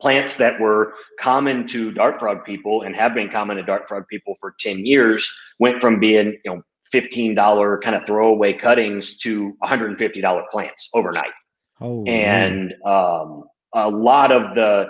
plants 0.01 0.37
that 0.37 0.59
were 0.59 0.93
common 1.19 1.67
to 1.67 1.91
dart 1.93 2.19
frog 2.19 2.45
people 2.45 2.83
and 2.83 2.95
have 2.95 3.13
been 3.13 3.29
common 3.29 3.57
to 3.57 3.63
dart 3.63 3.87
frog 3.87 4.05
people 4.09 4.35
for 4.39 4.55
10 4.59 4.85
years 4.85 5.29
went 5.59 5.81
from 5.81 5.99
being 5.99 6.37
you 6.45 6.55
know 6.55 6.61
$15 6.93 7.81
kind 7.81 7.95
of 7.95 8.05
throwaway 8.05 8.53
cuttings 8.53 9.17
to 9.19 9.55
$150 9.63 10.49
plants 10.49 10.89
overnight. 10.93 11.31
Oh, 11.81 12.03
and 12.05 12.73
um, 12.85 13.43
a 13.73 13.89
lot 13.89 14.31
of 14.31 14.55
the 14.55 14.87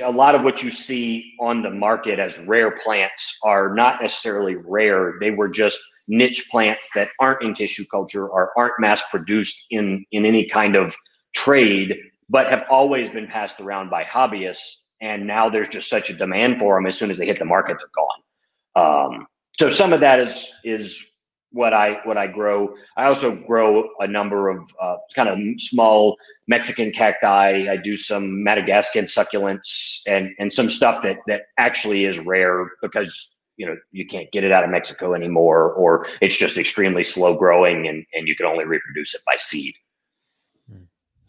a 0.00 0.10
lot 0.10 0.34
of 0.34 0.42
what 0.42 0.62
you 0.62 0.70
see 0.70 1.34
on 1.40 1.62
the 1.62 1.70
market 1.70 2.18
as 2.18 2.38
rare 2.46 2.70
plants 2.70 3.38
are 3.44 3.74
not 3.74 4.00
necessarily 4.00 4.56
rare. 4.56 5.14
They 5.20 5.30
were 5.30 5.48
just 5.48 5.80
niche 6.08 6.48
plants 6.50 6.90
that 6.94 7.10
aren't 7.20 7.42
in 7.42 7.54
tissue 7.54 7.84
culture 7.90 8.26
or 8.26 8.52
aren't 8.56 8.78
mass 8.78 9.08
produced 9.10 9.66
in, 9.70 10.04
in 10.12 10.24
any 10.24 10.48
kind 10.48 10.76
of 10.76 10.94
trade, 11.34 11.96
but 12.28 12.48
have 12.48 12.64
always 12.70 13.10
been 13.10 13.26
passed 13.26 13.60
around 13.60 13.90
by 13.90 14.04
hobbyists. 14.04 14.92
And 15.00 15.26
now 15.26 15.48
there's 15.48 15.68
just 15.68 15.90
such 15.90 16.10
a 16.10 16.16
demand 16.16 16.58
for 16.58 16.76
them. 16.76 16.86
As 16.86 16.96
soon 16.96 17.10
as 17.10 17.18
they 17.18 17.26
hit 17.26 17.38
the 17.38 17.44
market, 17.44 17.78
they're 17.78 17.88
gone. 17.94 19.14
Um, 19.14 19.26
so 19.58 19.68
some 19.68 19.92
of 19.92 20.00
that 20.00 20.18
is 20.18 20.50
is 20.64 21.11
what 21.52 21.72
I 21.72 22.00
what 22.04 22.16
I 22.16 22.26
grow. 22.26 22.74
I 22.96 23.04
also 23.04 23.44
grow 23.46 23.88
a 24.00 24.06
number 24.06 24.48
of 24.48 24.58
uh, 24.80 24.96
kind 25.14 25.28
of 25.28 25.38
small 25.60 26.16
Mexican 26.48 26.90
cacti. 26.92 27.68
I 27.68 27.76
do 27.76 27.96
some 27.96 28.42
Madagascan 28.42 29.04
succulents 29.04 30.02
and 30.08 30.30
and 30.38 30.52
some 30.52 30.68
stuff 30.68 31.02
that 31.02 31.18
that 31.26 31.42
actually 31.58 32.04
is 32.04 32.18
rare 32.18 32.70
because 32.80 33.44
you 33.56 33.66
know 33.66 33.76
you 33.92 34.06
can't 34.06 34.30
get 34.32 34.44
it 34.44 34.52
out 34.52 34.64
of 34.64 34.70
Mexico 34.70 35.14
anymore, 35.14 35.72
or 35.74 36.06
it's 36.20 36.36
just 36.36 36.58
extremely 36.58 37.04
slow 37.04 37.38
growing 37.38 37.86
and 37.86 38.04
and 38.14 38.26
you 38.26 38.34
can 38.34 38.46
only 38.46 38.64
reproduce 38.64 39.14
it 39.14 39.20
by 39.26 39.36
seed. 39.36 39.74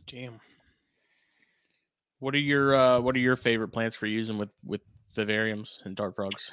Damn. 0.07 0.39
What 2.19 2.35
are 2.35 2.39
your 2.39 2.75
uh, 2.75 2.99
what 2.99 3.15
are 3.15 3.19
your 3.19 3.35
favorite 3.35 3.69
plants 3.69 3.95
for 3.95 4.05
using 4.05 4.37
with 4.37 4.49
with 4.63 4.81
vivariums 5.15 5.83
and 5.85 5.95
dart 5.95 6.15
frogs? 6.15 6.51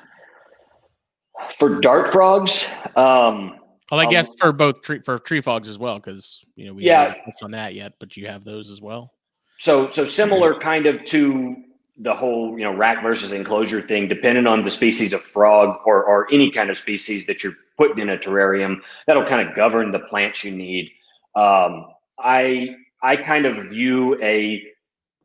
For 1.55 1.81
dart 1.81 2.13
frogs, 2.13 2.87
um, 2.97 3.59
well, 3.91 4.01
I 4.01 4.05
um, 4.05 4.11
guess 4.11 4.31
for 4.39 4.53
both 4.53 4.83
tree, 4.83 5.01
for 5.05 5.19
tree 5.19 5.41
frogs 5.41 5.69
as 5.69 5.79
well, 5.79 5.97
because 5.97 6.45
you 6.55 6.67
know 6.67 6.75
we 6.75 6.85
yeah 6.85 7.01
haven't 7.01 7.25
touched 7.25 7.43
on 7.43 7.51
that 7.53 7.75
yet, 7.75 7.95
but 7.99 8.17
you 8.17 8.27
have 8.27 8.45
those 8.45 8.71
as 8.71 8.81
well. 8.81 9.15
So 9.59 9.89
so 9.89 10.05
similar 10.05 10.55
kind 10.55 10.87
of 10.87 11.05
to 11.07 11.57
the 11.99 12.15
whole 12.15 12.59
you 12.59 12.65
know 12.65 12.73
rack 12.73 13.03
versus 13.03 13.33
enclosure 13.33 13.83
thing, 13.83 14.09
depending 14.09 14.47
on 14.47 14.65
the 14.65 14.71
species 14.71 15.13
of 15.13 15.21
frog 15.21 15.79
or 15.85 16.05
or 16.05 16.33
any 16.33 16.51
kind 16.51 16.71
of 16.71 16.79
species 16.79 17.27
that 17.27 17.43
you're 17.43 17.55
putting 17.77 17.99
in 17.99 18.11
a 18.11 18.17
terrarium, 18.17 18.81
that'll 19.07 19.25
kind 19.25 19.47
of 19.47 19.55
govern 19.55 19.91
the 19.91 20.01
plants 20.01 20.45
you 20.45 20.53
need. 20.53 20.91
Um, 21.35 21.87
I 22.19 22.77
I 23.03 23.17
kind 23.17 23.45
of 23.45 23.71
view 23.71 24.23
a 24.23 24.63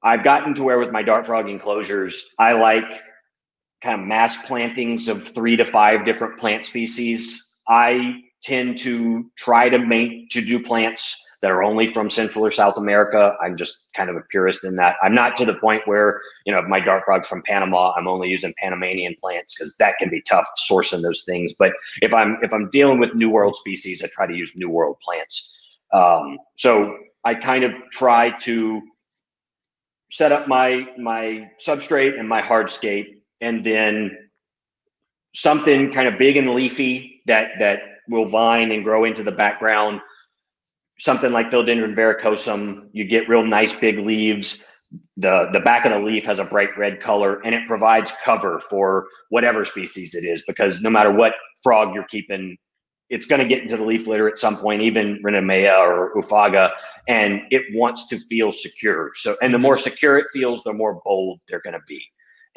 I've 0.01 0.23
gotten 0.23 0.53
to 0.55 0.63
where 0.63 0.80
with 0.80 0.91
my 0.91 1.03
dart 1.03 1.26
frog 1.26 1.49
enclosures, 1.49 2.34
I 2.39 2.53
like 2.53 2.86
kind 3.82 3.99
of 3.99 4.07
mass 4.07 4.47
plantings 4.47 5.07
of 5.07 5.28
three 5.28 5.55
to 5.55 5.65
five 5.65 6.05
different 6.05 6.39
plant 6.39 6.63
species. 6.63 7.61
I 7.67 8.21
tend 8.41 8.78
to 8.78 9.30
try 9.38 9.69
to 9.69 9.80
make 9.80 10.30
to 10.30 10.41
do 10.41 10.61
plants 10.61 11.39
that 11.41 11.51
are 11.51 11.63
only 11.63 11.88
from 11.88 12.09
Central 12.09 12.45
or 12.45 12.51
South 12.51 12.78
America. 12.78 13.36
I'm 13.41 13.57
just 13.57 13.93
kind 13.93 14.09
of 14.09 14.15
a 14.15 14.21
purist 14.21 14.63
in 14.63 14.76
that. 14.78 14.95
I'm 15.01 15.13
not 15.13 15.36
to 15.38 15.45
the 15.45 15.55
point 15.55 15.82
where 15.86 16.21
you 16.45 16.53
know 16.53 16.61
my 16.63 16.80
dart 16.80 17.03
frogs 17.05 17.28
from 17.28 17.41
Panama. 17.43 17.93
I'm 17.95 18.07
only 18.07 18.30
using 18.30 18.53
Panamanian 18.57 19.15
plants 19.21 19.55
because 19.55 19.76
that 19.78 19.97
can 19.97 20.09
be 20.09 20.21
tough 20.21 20.47
sourcing 20.69 21.01
those 21.01 21.23
things. 21.23 21.53
But 21.57 21.73
if 22.01 22.13
I'm 22.13 22.38
if 22.41 22.53
I'm 22.53 22.69
dealing 22.69 22.99
with 22.99 23.13
New 23.13 23.30
World 23.30 23.55
species, 23.55 24.03
I 24.03 24.07
try 24.07 24.28
to 24.28 24.34
use 24.34 24.55
New 24.55 24.69
World 24.69 24.97
plants. 25.03 25.80
Um, 25.93 26.38
so 26.57 26.97
I 27.23 27.36
kind 27.36 27.63
of 27.63 27.73
try 27.91 28.32
to 28.41 28.82
set 30.11 30.32
up 30.32 30.47
my 30.47 30.88
my 30.97 31.49
substrate 31.65 32.19
and 32.19 32.30
my 32.30 32.41
hardscape, 32.41 33.14
and 33.41 33.63
then 33.63 34.17
something 35.36 35.91
kind 35.91 36.07
of 36.07 36.17
big 36.17 36.38
and 36.38 36.53
leafy 36.53 37.21
that 37.25 37.51
that 37.59 37.81
will 38.07 38.25
vine 38.25 38.71
and 38.71 38.83
grow 38.83 39.03
into 39.03 39.23
the 39.23 39.31
background. 39.31 40.01
Something 40.99 41.33
like 41.33 41.49
Philodendron 41.49 41.95
verrucosum, 41.95 42.89
you 42.93 43.05
get 43.05 43.27
real 43.27 43.43
nice 43.43 43.77
big 43.79 43.99
leaves. 43.99 44.71
The, 45.17 45.49
the 45.51 45.59
back 45.59 45.86
of 45.86 45.91
the 45.91 45.99
leaf 45.99 46.23
has 46.25 46.39
a 46.39 46.45
bright 46.45 46.77
red 46.77 47.01
color 47.01 47.41
and 47.43 47.53
it 47.53 47.67
provides 47.67 48.13
cover 48.23 48.59
for 48.59 49.07
whatever 49.29 49.65
species 49.65 50.15
it 50.15 50.23
is 50.23 50.43
because 50.47 50.81
no 50.81 50.89
matter 50.89 51.11
what 51.11 51.33
frog 51.63 51.93
you're 51.93 52.05
keeping, 52.05 52.55
it's 53.09 53.25
going 53.25 53.41
to 53.41 53.47
get 53.47 53.61
into 53.61 53.75
the 53.77 53.83
leaf 53.83 54.07
litter 54.07 54.29
at 54.29 54.39
some 54.39 54.55
point, 54.55 54.81
even 54.81 55.21
Ranitomeya 55.21 55.77
or 55.77 56.13
Oophaga, 56.15 56.71
and 57.07 57.41
it 57.51 57.63
wants 57.73 58.07
to 58.07 58.17
feel 58.17 58.51
secure. 58.51 59.11
So, 59.15 59.36
and 59.41 59.53
the 59.53 59.59
more 59.59 59.77
secure 59.77 60.17
it 60.17 60.27
feels, 60.31 60.63
the 60.63 60.73
more 60.73 61.01
bold 61.03 61.39
they're 61.47 61.61
going 61.61 61.73
to 61.73 61.83
be. 61.88 62.01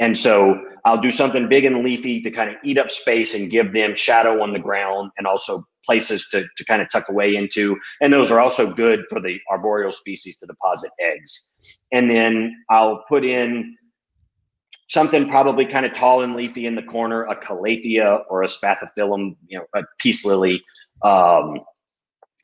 And 0.01 0.17
so 0.17 0.65
I'll 0.85 1.01
do 1.01 1.11
something 1.11 1.49
big 1.49 1.65
and 1.65 1.83
leafy 1.85 2.21
to 2.21 2.31
kind 2.31 2.51
of 2.51 2.57
eat 2.65 2.79
up 2.79 2.91
space 2.91 3.35
and 3.35 3.51
give 3.51 3.73
them 3.73 3.95
shadow 3.95 4.43
on 4.43 4.53
the 4.53 4.59
ground 4.59 5.11
and 5.19 5.27
also 5.27 5.61
places 5.85 6.29
to, 6.31 6.45
to 6.57 6.65
kind 6.65 6.81
of 6.81 6.89
tuck 6.91 7.09
away 7.09 7.35
into. 7.35 7.77
And 8.01 8.13
those 8.13 8.31
are 8.31 8.41
also 8.41 8.73
good 8.75 9.05
for 9.11 9.21
the 9.21 9.39
arboreal 9.51 9.93
species 9.93 10.39
to 10.39 10.47
deposit 10.47 10.91
eggs. 11.01 11.59
And 11.93 12.09
then 12.09 12.55
I'll 12.71 13.05
put 13.09 13.25
in 13.25 13.77
something 14.89 15.29
probably 15.29 15.67
kind 15.67 15.85
of 15.85 15.93
tall 15.93 16.23
and 16.23 16.35
leafy 16.35 16.67
in 16.67 16.75
the 16.75 16.83
corner, 16.83 17.25
a 17.25 17.37
calathea 17.37 18.23
or 18.31 18.43
a 18.43 18.47
spathiphyllum, 18.47 19.37
you 19.47 19.59
know, 19.59 19.65
a 19.75 19.83
peace 19.99 20.25
lily. 20.25 20.63
Um, 21.03 21.61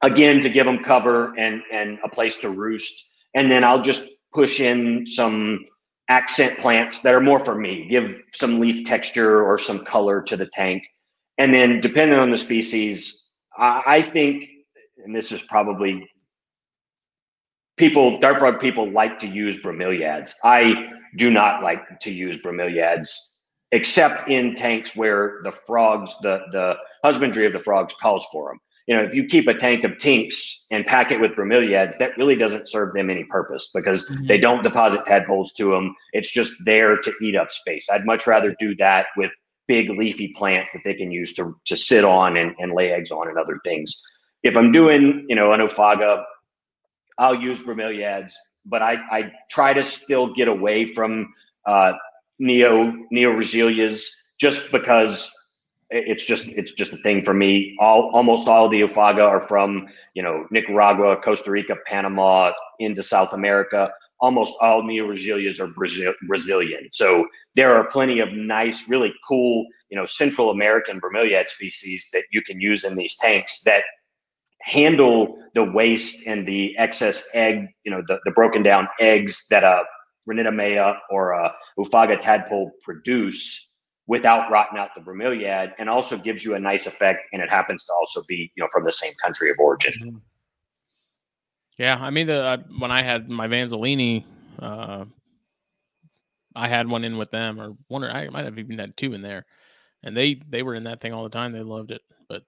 again, 0.03 0.41
to 0.43 0.51
give 0.51 0.67
them 0.67 0.83
cover 0.85 1.39
and, 1.39 1.63
and 1.73 1.99
a 2.05 2.09
place 2.09 2.41
to 2.41 2.51
roost. 2.51 3.27
And 3.35 3.51
then 3.51 3.65
I'll 3.65 3.83
just 3.83 4.09
push 4.33 4.61
in 4.61 5.07
some 5.07 5.65
accent 6.09 6.59
plants 6.59 7.03
that 7.03 7.15
are 7.15 7.21
more 7.21 7.39
for 7.39 7.55
me, 7.55 7.87
give 7.89 8.21
some 8.33 8.61
leaf 8.61 8.87
texture 8.87 9.43
or 9.43 9.59
some 9.59 9.85
color 9.85 10.23
to 10.23 10.37
the 10.37 10.47
tank. 10.47 10.87
And 11.39 11.53
then 11.53 11.81
depending 11.81 12.19
on 12.19 12.31
the 12.31 12.39
species, 12.39 13.37
I 13.59 14.03
think, 14.03 14.45
and 15.05 15.15
this 15.15 15.33
is 15.33 15.47
probably 15.49 16.09
people, 17.77 18.21
dart 18.21 18.39
frog 18.39 18.61
people 18.61 18.91
like 18.91 19.19
to 19.21 19.27
use 19.27 19.63
bromeliads. 19.63 20.35
I 20.45 20.91
do 21.17 21.31
not 21.31 21.63
like 21.63 22.01
to 22.01 22.11
use 22.11 22.41
bromeliads 22.41 23.43
except 23.73 24.29
in 24.29 24.55
tanks 24.55 24.95
where 24.95 25.41
the 25.43 25.51
frogs, 25.51 26.15
the, 26.23 26.43
the 26.53 26.77
husbandry 27.03 27.47
of 27.47 27.53
the 27.53 27.59
frogs 27.59 27.95
calls 28.01 28.25
for 28.31 28.51
them 28.51 28.61
you 28.87 28.95
know, 28.95 29.03
if 29.03 29.15
you 29.15 29.25
keep 29.25 29.49
a 29.49 29.55
tank 29.55 29.83
of 29.85 29.97
tinks 29.99 30.67
and 30.71 30.85
pack 30.85 31.11
it 31.11 31.21
with 31.21 31.33
bromeliads, 31.33 31.97
that 31.99 32.17
really 32.19 32.37
doesn't 32.37 32.69
serve 32.69 32.93
them 32.93 33.09
any 33.09 33.25
purpose 33.25 33.71
because 33.75 34.09
mm-hmm. 34.09 34.27
they 34.27 34.39
don't 34.39 34.63
deposit 34.63 35.05
tadpoles 35.07 35.53
to 35.55 35.71
them. 35.71 35.95
It's 36.13 36.31
just 36.31 36.65
there 36.67 36.99
to 36.99 37.13
eat 37.23 37.35
up 37.35 37.51
space. 37.51 37.89
I'd 37.91 38.05
much 38.05 38.27
rather 38.27 38.55
do 38.59 38.75
that 38.77 39.07
with 39.17 39.31
big 39.67 39.89
leafy 39.91 40.35
plants 40.37 40.73
that 40.73 40.83
they 40.85 40.93
can 40.93 41.11
use 41.11 41.33
to, 41.35 41.55
to 41.65 41.77
sit 41.77 42.05
on 42.05 42.37
and, 42.37 42.55
and 42.59 42.73
lay 42.73 42.93
eggs 42.93 43.11
on 43.11 43.29
and 43.29 43.39
other 43.39 43.59
things. 43.65 44.03
If 44.43 44.57
I'm 44.57 44.71
doing, 44.71 45.25
you 45.29 45.35
know, 45.35 45.53
an 45.53 45.61
Oophaga, 45.61 46.23
I'll 47.17 47.35
use 47.35 47.61
bromeliads, 47.61 48.33
but 48.67 48.83
I, 48.83 48.97
I 49.11 49.33
try 49.51 49.73
to 49.73 49.85
still 49.85 50.35
get 50.35 50.49
away 50.49 50.85
from 50.85 51.33
uh, 51.65 51.95
neo 52.39 52.93
neo 53.11 53.41
just 54.39 54.73
because 54.73 55.44
it's 55.91 56.25
just 56.25 56.57
it's 56.59 56.73
just 56.73 56.93
a 56.93 56.97
thing 56.99 57.25
for 57.25 57.35
me. 57.35 57.77
All 57.81 58.11
almost 58.13 58.49
all 58.49 58.69
the 58.69 58.81
Oophaga 58.83 59.23
are 59.23 59.41
from 59.41 59.89
you 60.15 60.23
know 60.23 60.47
Nicaragua, 60.51 61.17
Costa 61.17 61.51
Rica, 61.51 61.77
Panama, 61.87 62.53
into 62.79 63.03
South 63.03 63.33
America. 63.33 63.91
Almost 64.21 64.55
all 64.63 64.83
Neoregelias 64.83 65.61
are 65.61 65.73
Brazil, 65.75 66.15
Brazilian. 66.27 66.89
So 66.93 67.29
there 67.57 67.75
are 67.75 67.85
plenty 67.85 68.21
of 68.21 68.33
nice, 68.33 68.89
really 68.89 69.13
cool, 69.27 69.67
you 69.91 69.99
know, 69.99 70.07
Central 70.07 70.51
American 70.51 71.01
bromeliad 71.01 71.49
species 71.49 72.09
that 72.13 72.23
you 72.31 72.41
can 72.43 72.61
use 72.61 72.85
in 72.85 72.97
these 72.97 73.17
tanks 73.17 73.63
that 73.65 73.85
handle 74.63 75.39
the 75.55 75.65
waste 75.65 76.27
and 76.27 76.47
the 76.47 76.77
excess 76.79 77.29
egg, 77.35 77.67
you 77.85 77.91
know, 77.91 78.03
the, 78.07 78.19
the 78.25 78.31
broken 78.31 78.63
down 78.63 78.89
eggs 78.99 79.47
that 79.51 79.63
a 79.63 79.83
Ranitomeya 80.29 80.99
or 81.11 81.33
a 81.33 81.55
Oophaga 81.79 82.19
tadpole 82.19 82.71
produce 82.83 83.74
without 84.07 84.51
rotting 84.51 84.79
out 84.79 84.91
the 84.95 85.01
bromeliad 85.01 85.73
and 85.79 85.89
also 85.89 86.19
gives 86.19 86.45
you 86.45 86.55
a 86.55 86.59
nice 86.59 86.87
effect 86.87 87.29
and 87.33 87.43
it 87.43 87.51
happens 87.51 87.85
to 87.85 87.93
also 87.93 88.21
be 88.29 88.53
you 88.55 88.63
know 88.63 88.69
from 88.73 88.85
the 88.85 88.93
same 88.93 89.13
country 89.23 89.51
of 89.51 89.57
origin 89.59 89.93
mm-hmm. 90.01 90.17
yeah 91.79 91.99
i 92.01 92.11
mean 92.11 92.27
the 92.27 92.43
uh, 92.43 92.57
when 92.79 92.91
i 92.91 93.03
had 93.03 93.29
my 93.29 93.47
vanzolinii 93.47 94.25
uh, 94.61 95.05
i 96.55 96.69
had 96.69 96.89
one 96.89 97.05
in 97.05 97.17
with 97.17 97.31
them 97.31 97.61
or 97.61 97.77
one 97.89 98.05
or 98.05 98.11
i 98.11 98.29
might 98.29 98.45
have 98.45 98.59
even 98.59 98.79
had 98.79 98.97
two 98.97 99.15
in 99.15 99.23
there 99.23 99.47
and 100.03 100.17
they 100.17 100.41
they 100.49 100.63
were 100.63 100.75
in 100.75 100.85
that 100.85 101.01
thing 101.01 101.13
all 101.13 101.25
the 101.25 101.31
time 101.31 101.53
they 101.53 101.61
loved 101.61 101.91
it 101.91 102.03
but 102.29 102.43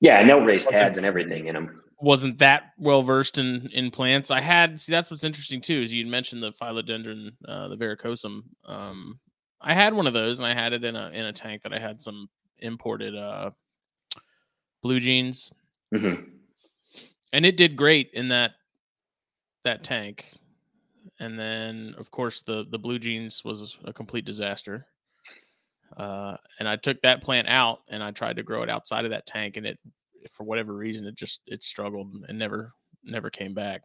yeah 0.00 0.20
and 0.20 0.28
they'll 0.28 0.44
raise 0.44 0.66
tads 0.66 0.96
and 0.96 1.06
everything 1.06 1.46
in 1.46 1.54
them 1.54 1.80
wasn't 2.00 2.38
that 2.38 2.72
well 2.78 3.02
versed 3.02 3.38
in 3.38 3.68
in 3.72 3.90
plants. 3.90 4.30
I 4.30 4.40
had 4.40 4.80
see 4.80 4.92
that's 4.92 5.10
what's 5.10 5.24
interesting 5.24 5.60
too 5.60 5.82
is 5.82 5.92
you 5.92 6.06
mentioned 6.06 6.42
the 6.42 6.52
philodendron, 6.52 7.32
uh, 7.46 7.68
the 7.68 7.76
verrucosum. 7.76 8.42
Um, 8.66 9.20
I 9.60 9.74
had 9.74 9.94
one 9.94 10.06
of 10.06 10.12
those 10.12 10.38
and 10.38 10.46
I 10.46 10.54
had 10.54 10.72
it 10.72 10.84
in 10.84 10.96
a 10.96 11.10
in 11.10 11.26
a 11.26 11.32
tank 11.32 11.62
that 11.62 11.72
I 11.72 11.78
had 11.78 12.00
some 12.00 12.28
imported 12.58 13.14
uh, 13.14 13.50
blue 14.82 15.00
jeans, 15.00 15.52
mm-hmm. 15.94 16.22
and 17.32 17.46
it 17.46 17.56
did 17.56 17.76
great 17.76 18.10
in 18.12 18.28
that 18.28 18.52
that 19.64 19.84
tank. 19.84 20.32
And 21.18 21.38
then 21.38 21.94
of 21.98 22.10
course 22.10 22.42
the 22.42 22.64
the 22.70 22.78
blue 22.78 22.98
jeans 22.98 23.44
was 23.44 23.76
a 23.84 23.92
complete 23.92 24.24
disaster. 24.24 24.86
Uh, 25.96 26.36
and 26.58 26.68
I 26.68 26.76
took 26.76 27.02
that 27.02 27.22
plant 27.22 27.48
out 27.48 27.80
and 27.88 28.02
I 28.02 28.12
tried 28.12 28.36
to 28.36 28.44
grow 28.44 28.62
it 28.62 28.70
outside 28.70 29.04
of 29.04 29.10
that 29.10 29.26
tank, 29.26 29.56
and 29.56 29.66
it 29.66 29.78
for 30.30 30.44
whatever 30.44 30.74
reason 30.74 31.06
it 31.06 31.14
just 31.14 31.40
it 31.46 31.62
struggled 31.62 32.24
and 32.28 32.38
never 32.38 32.72
never 33.04 33.30
came 33.30 33.54
back. 33.54 33.82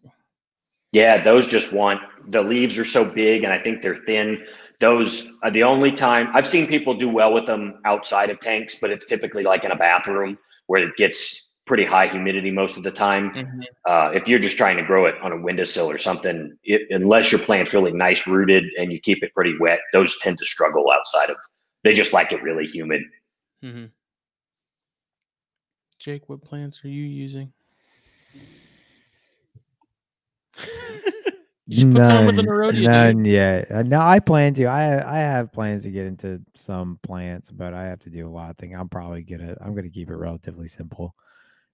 Yeah, 0.91 1.21
those 1.21 1.47
just 1.47 1.76
want 1.76 2.01
the 2.28 2.41
leaves 2.41 2.78
are 2.78 2.86
so 2.86 3.13
big 3.13 3.43
and 3.43 3.51
I 3.51 3.59
think 3.59 3.82
they're 3.82 3.97
thin. 3.97 4.45
Those 4.80 5.38
are 5.43 5.51
the 5.51 5.63
only 5.63 5.91
time 5.91 6.30
I've 6.34 6.47
seen 6.47 6.67
people 6.67 6.93
do 6.93 7.09
well 7.09 7.34
with 7.34 7.45
them 7.45 7.80
outside 7.86 8.30
of 8.30 8.39
tanks, 8.39 8.78
but 8.80 8.89
it's 8.89 9.05
typically 9.05 9.43
like 9.43 9.63
in 9.63 9.71
a 9.71 9.76
bathroom 9.76 10.38
where 10.67 10.84
it 10.84 10.97
gets 10.97 11.61
pretty 11.65 11.86
high 11.86 12.07
humidity 12.07 12.51
most 12.51 12.78
of 12.78 12.84
the 12.84 12.91
time. 12.91 13.32
Mm-hmm. 13.32 13.61
Uh, 13.86 14.11
if 14.13 14.28
you're 14.28 14.39
just 14.39 14.57
trying 14.57 14.78
to 14.78 14.84
grow 14.84 15.05
it 15.05 15.15
on 15.21 15.32
a 15.32 15.41
windowsill 15.41 15.89
or 15.89 15.97
something, 15.97 16.55
it, 16.63 16.82
unless 16.91 17.32
your 17.32 17.41
plant's 17.41 17.73
really 17.73 17.91
nice 17.91 18.28
rooted 18.28 18.65
and 18.78 18.91
you 18.91 18.99
keep 18.99 19.23
it 19.23 19.34
pretty 19.34 19.55
wet, 19.59 19.80
those 19.93 20.19
tend 20.19 20.38
to 20.38 20.45
struggle 20.45 20.91
outside 20.91 21.30
of. 21.30 21.38
They 21.84 21.93
just 21.93 22.13
like 22.13 22.32
it 22.32 22.41
really 22.41 22.65
humid. 22.65 23.01
Mm-hmm. 23.63 23.86
Jake, 25.99 26.30
what 26.30 26.41
plants 26.41 26.82
are 26.84 26.89
you 26.89 27.03
using? 27.03 27.51
you 31.68 31.80
should 31.80 31.93
put 31.93 32.01
none, 32.01 32.26
with. 32.36 32.76
None 32.76 33.26
yet. 33.26 33.72
Uh, 33.72 33.84
no, 33.84 33.99
I 33.99 34.20
plan 34.20 34.53
to. 34.55 34.66
I 34.66 35.16
I 35.16 35.18
have 35.18 35.51
plans 35.51 35.84
to 35.84 35.91
get 35.91 36.05
into 36.05 36.41
some 36.53 36.99
plants, 37.01 37.49
but 37.49 37.74
I 37.74 37.86
have 37.86 37.99
to 38.01 38.09
do 38.09 38.28
a 38.28 38.30
lot 38.30 38.51
of 38.51 38.57
things. 38.57 38.76
I'm 38.78 38.89
probably 38.89 39.24
gonna. 39.24 39.57
I'm 39.61 39.74
gonna 39.74 39.89
keep 39.89 40.09
it 40.09 40.16
relatively 40.16 40.68
simple. 40.68 41.16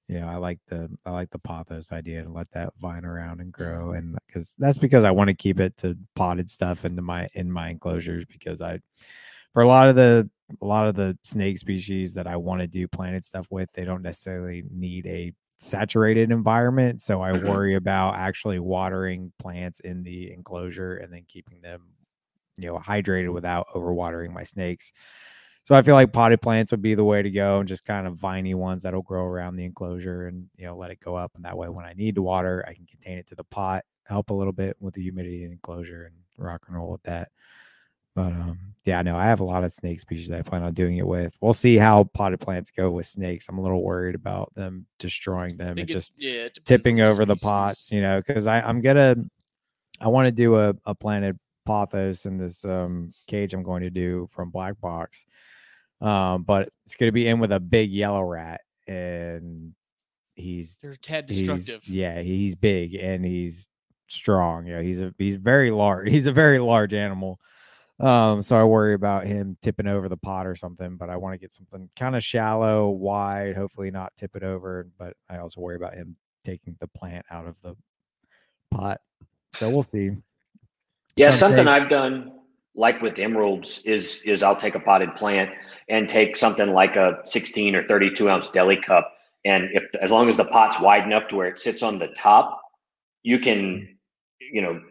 You 0.08 0.20
know, 0.20 0.28
I 0.28 0.38
like 0.38 0.60
the 0.68 0.89
I 1.06 1.12
like 1.12 1.30
the 1.30 1.39
pothos 1.39 1.92
idea 1.92 2.24
to 2.24 2.30
let 2.30 2.52
that 2.52 2.74
vine 2.80 3.06
around 3.06 3.42
and 3.42 3.52
grow, 3.52 3.92
and 3.92 4.18
because 4.28 4.56
that's 4.58 4.78
because 4.78 5.04
I 5.04 5.12
want 5.12 5.30
to 5.30 5.36
keep 5.36 5.60
it 5.60 5.76
to 5.78 5.98
potted 6.16 6.50
stuff 6.50 6.86
into 6.86 7.02
my 7.02 7.28
in 7.34 7.52
my 7.52 7.70
enclosures 7.70 8.26
because 8.26 8.62
I 8.62 8.80
for 9.54 9.62
a 9.62 9.68
lot 9.68 9.89
of 9.89 9.96
the 9.96 10.30
a 10.62 10.66
lot 10.66 10.88
of 10.88 10.96
the 10.96 11.18
snake 11.24 11.58
species 11.58 12.14
that 12.14 12.28
I 12.28 12.36
want 12.36 12.62
to 12.62 12.68
do 12.68 12.88
planted 12.88 13.26
stuff 13.26 13.48
with, 13.50 13.70
they 13.74 13.86
don't 13.86 14.02
necessarily 14.02 14.64
need 14.70 15.06
a 15.06 15.34
saturated 15.62 16.32
environment. 16.32 17.01
So 17.01 17.22
I 17.22 17.32
mm-hmm. 17.32 17.47
worry 17.47 17.76
about 17.76 18.16
actually 18.16 18.59
watering 18.59 19.32
plants 19.39 19.80
in 19.80 20.03
the 20.03 20.34
enclosure 20.34 20.97
and 20.97 21.14
then 21.14 21.24
keeping 21.28 21.62
them, 21.62 21.84
you 22.57 22.68
know, 22.68 22.78
hydrated 22.78 23.32
without 23.32 23.68
overwatering 23.76 24.34
my 24.34 24.43
snakes. 24.43 24.91
So 25.64 25.76
I 25.76 25.84
feel 25.84 25.93
like 25.93 26.12
potted 26.12 26.41
plants 26.41 26.72
would 26.72 26.82
be 26.82 26.95
the 26.95 27.03
way 27.03 27.22
to 27.22 27.30
go 27.30 27.59
and 27.59 27.68
just 27.68 27.86
kind 27.86 28.07
of 28.07 28.18
viney 28.18 28.55
ones 28.55 28.82
that'll 28.82 29.03
grow 29.03 29.26
around 29.26 29.55
the 29.55 29.66
enclosure 29.66 30.26
and, 30.28 30.47
you 30.57 30.66
know, 30.66 30.76
let 30.76 30.89
it 30.89 30.99
go 30.99 31.16
up. 31.16 31.32
And 31.36 31.45
that 31.45 31.57
way, 31.57 31.70
when 31.70 31.86
I 31.86 31.93
need 31.93 32.16
to 32.16 32.24
water, 32.24 32.66
I 32.68 32.74
can 32.74 32.88
contain 32.88 33.20
it 33.20 33.28
to 33.28 33.36
the 33.36 33.43
pot, 33.43 33.84
help 34.07 34.32
a 34.32 34.34
little 34.34 34.53
bit 34.53 34.76
with 34.80 34.95
the 34.95 35.03
humidity 35.03 35.43
in 35.43 35.49
the 35.49 35.53
enclosure 35.53 36.05
and 36.05 36.16
rock 36.43 36.64
and 36.68 36.76
roll 36.76 36.89
with 36.89 37.03
that. 37.03 37.30
But 38.16 38.34
um, 38.34 38.59
yeah, 38.86 39.01
no, 39.01 39.16
I 39.16 39.26
have 39.26 39.39
a 39.39 39.45
lot 39.45 39.64
of 39.64 39.72
snake 39.72 39.99
species 39.99 40.28
that 40.30 40.39
I 40.39 40.41
plan 40.41 40.64
on 40.64 40.74
doing 40.74 40.97
it 40.97 41.07
with. 41.07 41.36
We'll 41.39 41.53
see 41.53 41.78
how 41.78 42.05
potted 42.05 42.39
plants 42.39 42.72
go 42.72 42.91
with 42.91 43.05
snakes. 43.05 43.47
I'm 43.47 43.57
a 43.57 43.62
little 43.62 43.84
worried 43.84 44.16
about 44.16 44.53
them 44.53 44.86
destroying 44.99 45.57
them 45.57 45.78
and 45.78 45.88
just 45.88 46.14
yeah, 46.18 46.49
tipping 46.66 47.01
over 47.01 47.26
the 47.26 47.36
pots, 47.36 47.91
you 47.91 48.01
know, 48.01 48.22
because 48.26 48.47
I'm 48.47 48.82
gonna 48.82 49.16
I 49.99 50.07
want 50.07 50.28
to 50.28 50.32
do 50.32 50.55
a, 50.55 50.74
a 50.86 50.95
planted 50.95 51.39
pothos 51.66 52.26
in 52.26 52.38
this 52.38 52.66
um, 52.66 53.12
cage 53.28 53.53
I'm 53.53 53.64
going 53.64 53.84
to 53.84 53.89
do 53.91 54.28
from 54.32 54.49
Black 54.49 54.80
Box. 54.82 55.26
Um, 56.01 56.43
but 56.43 56.70
it's 56.86 56.95
gonna 56.95 57.12
be 57.12 57.28
in 57.28 57.39
with 57.39 57.51
a 57.51 57.59
big 57.59 57.91
yellow 57.91 58.24
rat 58.24 58.62
and 58.88 59.74
he's 60.36 60.80
they're 60.82 60.95
tad 60.95 61.28
destructive. 61.28 61.84
He's, 61.84 61.95
yeah, 61.95 62.22
he's 62.22 62.55
big 62.55 62.95
and 62.95 63.24
he's 63.24 63.70
strong. 64.07 64.66
Yeah, 64.66 64.82
he's 64.82 65.01
a 65.01 65.14
he's 65.18 65.36
very 65.36 65.72
large. 65.72 66.09
He's 66.12 66.26
a 66.26 66.32
very 66.32 66.59
large 66.59 66.93
animal. 66.93 67.39
Um, 68.02 68.41
so 68.41 68.58
I 68.58 68.64
worry 68.64 68.95
about 68.95 69.28
him 69.28 69.58
tipping 69.62 69.86
over 69.86 70.10
the 70.10 70.18
pot 70.18 70.47
or 70.47 70.56
something, 70.56 70.97
but 70.97 71.10
I 71.10 71.18
want 71.18 71.36
to 71.36 71.38
get 71.38 71.54
something 71.54 71.88
kind 71.95 72.16
of 72.16 72.24
shallow, 72.24 72.89
wide, 72.89 73.56
hopefully 73.56 73.91
not 73.91 74.12
tip 74.18 74.36
it 74.36 74.43
over. 74.43 74.88
But 74.97 75.16
I 75.30 75.38
also 75.38 75.62
worry 75.62 75.76
about 75.76 75.93
him 75.93 76.16
taking 76.43 76.76
the 76.80 76.88
plant 76.88 77.26
out 77.30 77.45
of 77.45 77.62
the 77.62 77.76
pot. 78.72 78.99
So 79.54 79.70
we'll 79.70 79.84
see. 79.84 80.12
Yeah, 81.16 81.30
something 81.30 81.68
I've 81.68 81.89
done 81.89 82.32
like 82.74 83.02
with 83.02 83.20
emeralds 83.20 83.86
is 83.86 84.24
is 84.24 84.41
I'll 84.41 84.56
take 84.56 84.76
a 84.76 84.80
potted 84.80 85.16
plant 85.16 85.52
and 85.89 86.10
take 86.10 86.36
something 86.36 86.72
like 86.74 86.95
a 86.95 87.20
16 87.26 87.76
or 87.76 87.88
32 87.88 88.30
ounce 88.30 88.47
deli 88.47 88.78
cup. 88.78 89.14
And 89.45 89.70
if 89.74 89.84
as 90.02 90.10
long 90.10 90.28
as 90.28 90.38
the 90.38 90.45
pot's 90.45 90.80
wide 90.80 91.04
enough 91.04 91.28
to 91.28 91.36
where 91.36 91.47
it 91.47 91.60
sits 91.60 91.84
on 91.84 91.99
the 91.99 92.08
top, 92.10 92.62
you 93.22 93.38
can, 93.39 93.97
you 94.39 94.62
know, 94.62 94.82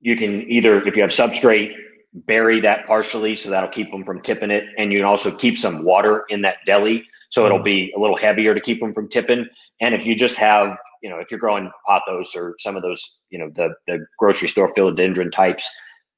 you 0.00 0.16
can 0.16 0.42
either 0.50 0.82
if 0.86 0.96
you 0.96 1.02
have 1.02 1.10
substrate 1.10 1.74
bury 2.14 2.60
that 2.60 2.86
partially 2.86 3.34
so 3.34 3.48
that'll 3.48 3.70
keep 3.70 3.90
them 3.90 4.04
from 4.04 4.20
tipping 4.20 4.50
it. 4.50 4.64
And 4.76 4.92
you 4.92 4.98
can 4.98 5.06
also 5.06 5.34
keep 5.36 5.56
some 5.56 5.84
water 5.84 6.24
in 6.28 6.42
that 6.42 6.58
deli 6.66 7.04
so 7.32 7.46
it'll 7.46 7.58
mm-hmm. 7.58 7.64
be 7.64 7.92
a 7.96 7.98
little 7.98 8.16
heavier 8.16 8.54
to 8.54 8.60
keep 8.60 8.78
them 8.78 8.92
from 8.92 9.08
tipping. 9.08 9.46
And 9.80 9.94
if 9.94 10.04
you 10.04 10.14
just 10.14 10.36
have 10.36 10.76
you 11.02 11.10
know 11.10 11.18
if 11.18 11.30
you're 11.30 11.40
growing 11.40 11.70
pothos 11.88 12.36
or 12.36 12.54
some 12.60 12.76
of 12.76 12.82
those 12.82 13.26
you 13.30 13.38
know 13.38 13.50
the 13.54 13.74
the 13.86 14.04
grocery 14.18 14.48
store 14.48 14.72
philodendron 14.74 15.32
types 15.32 15.68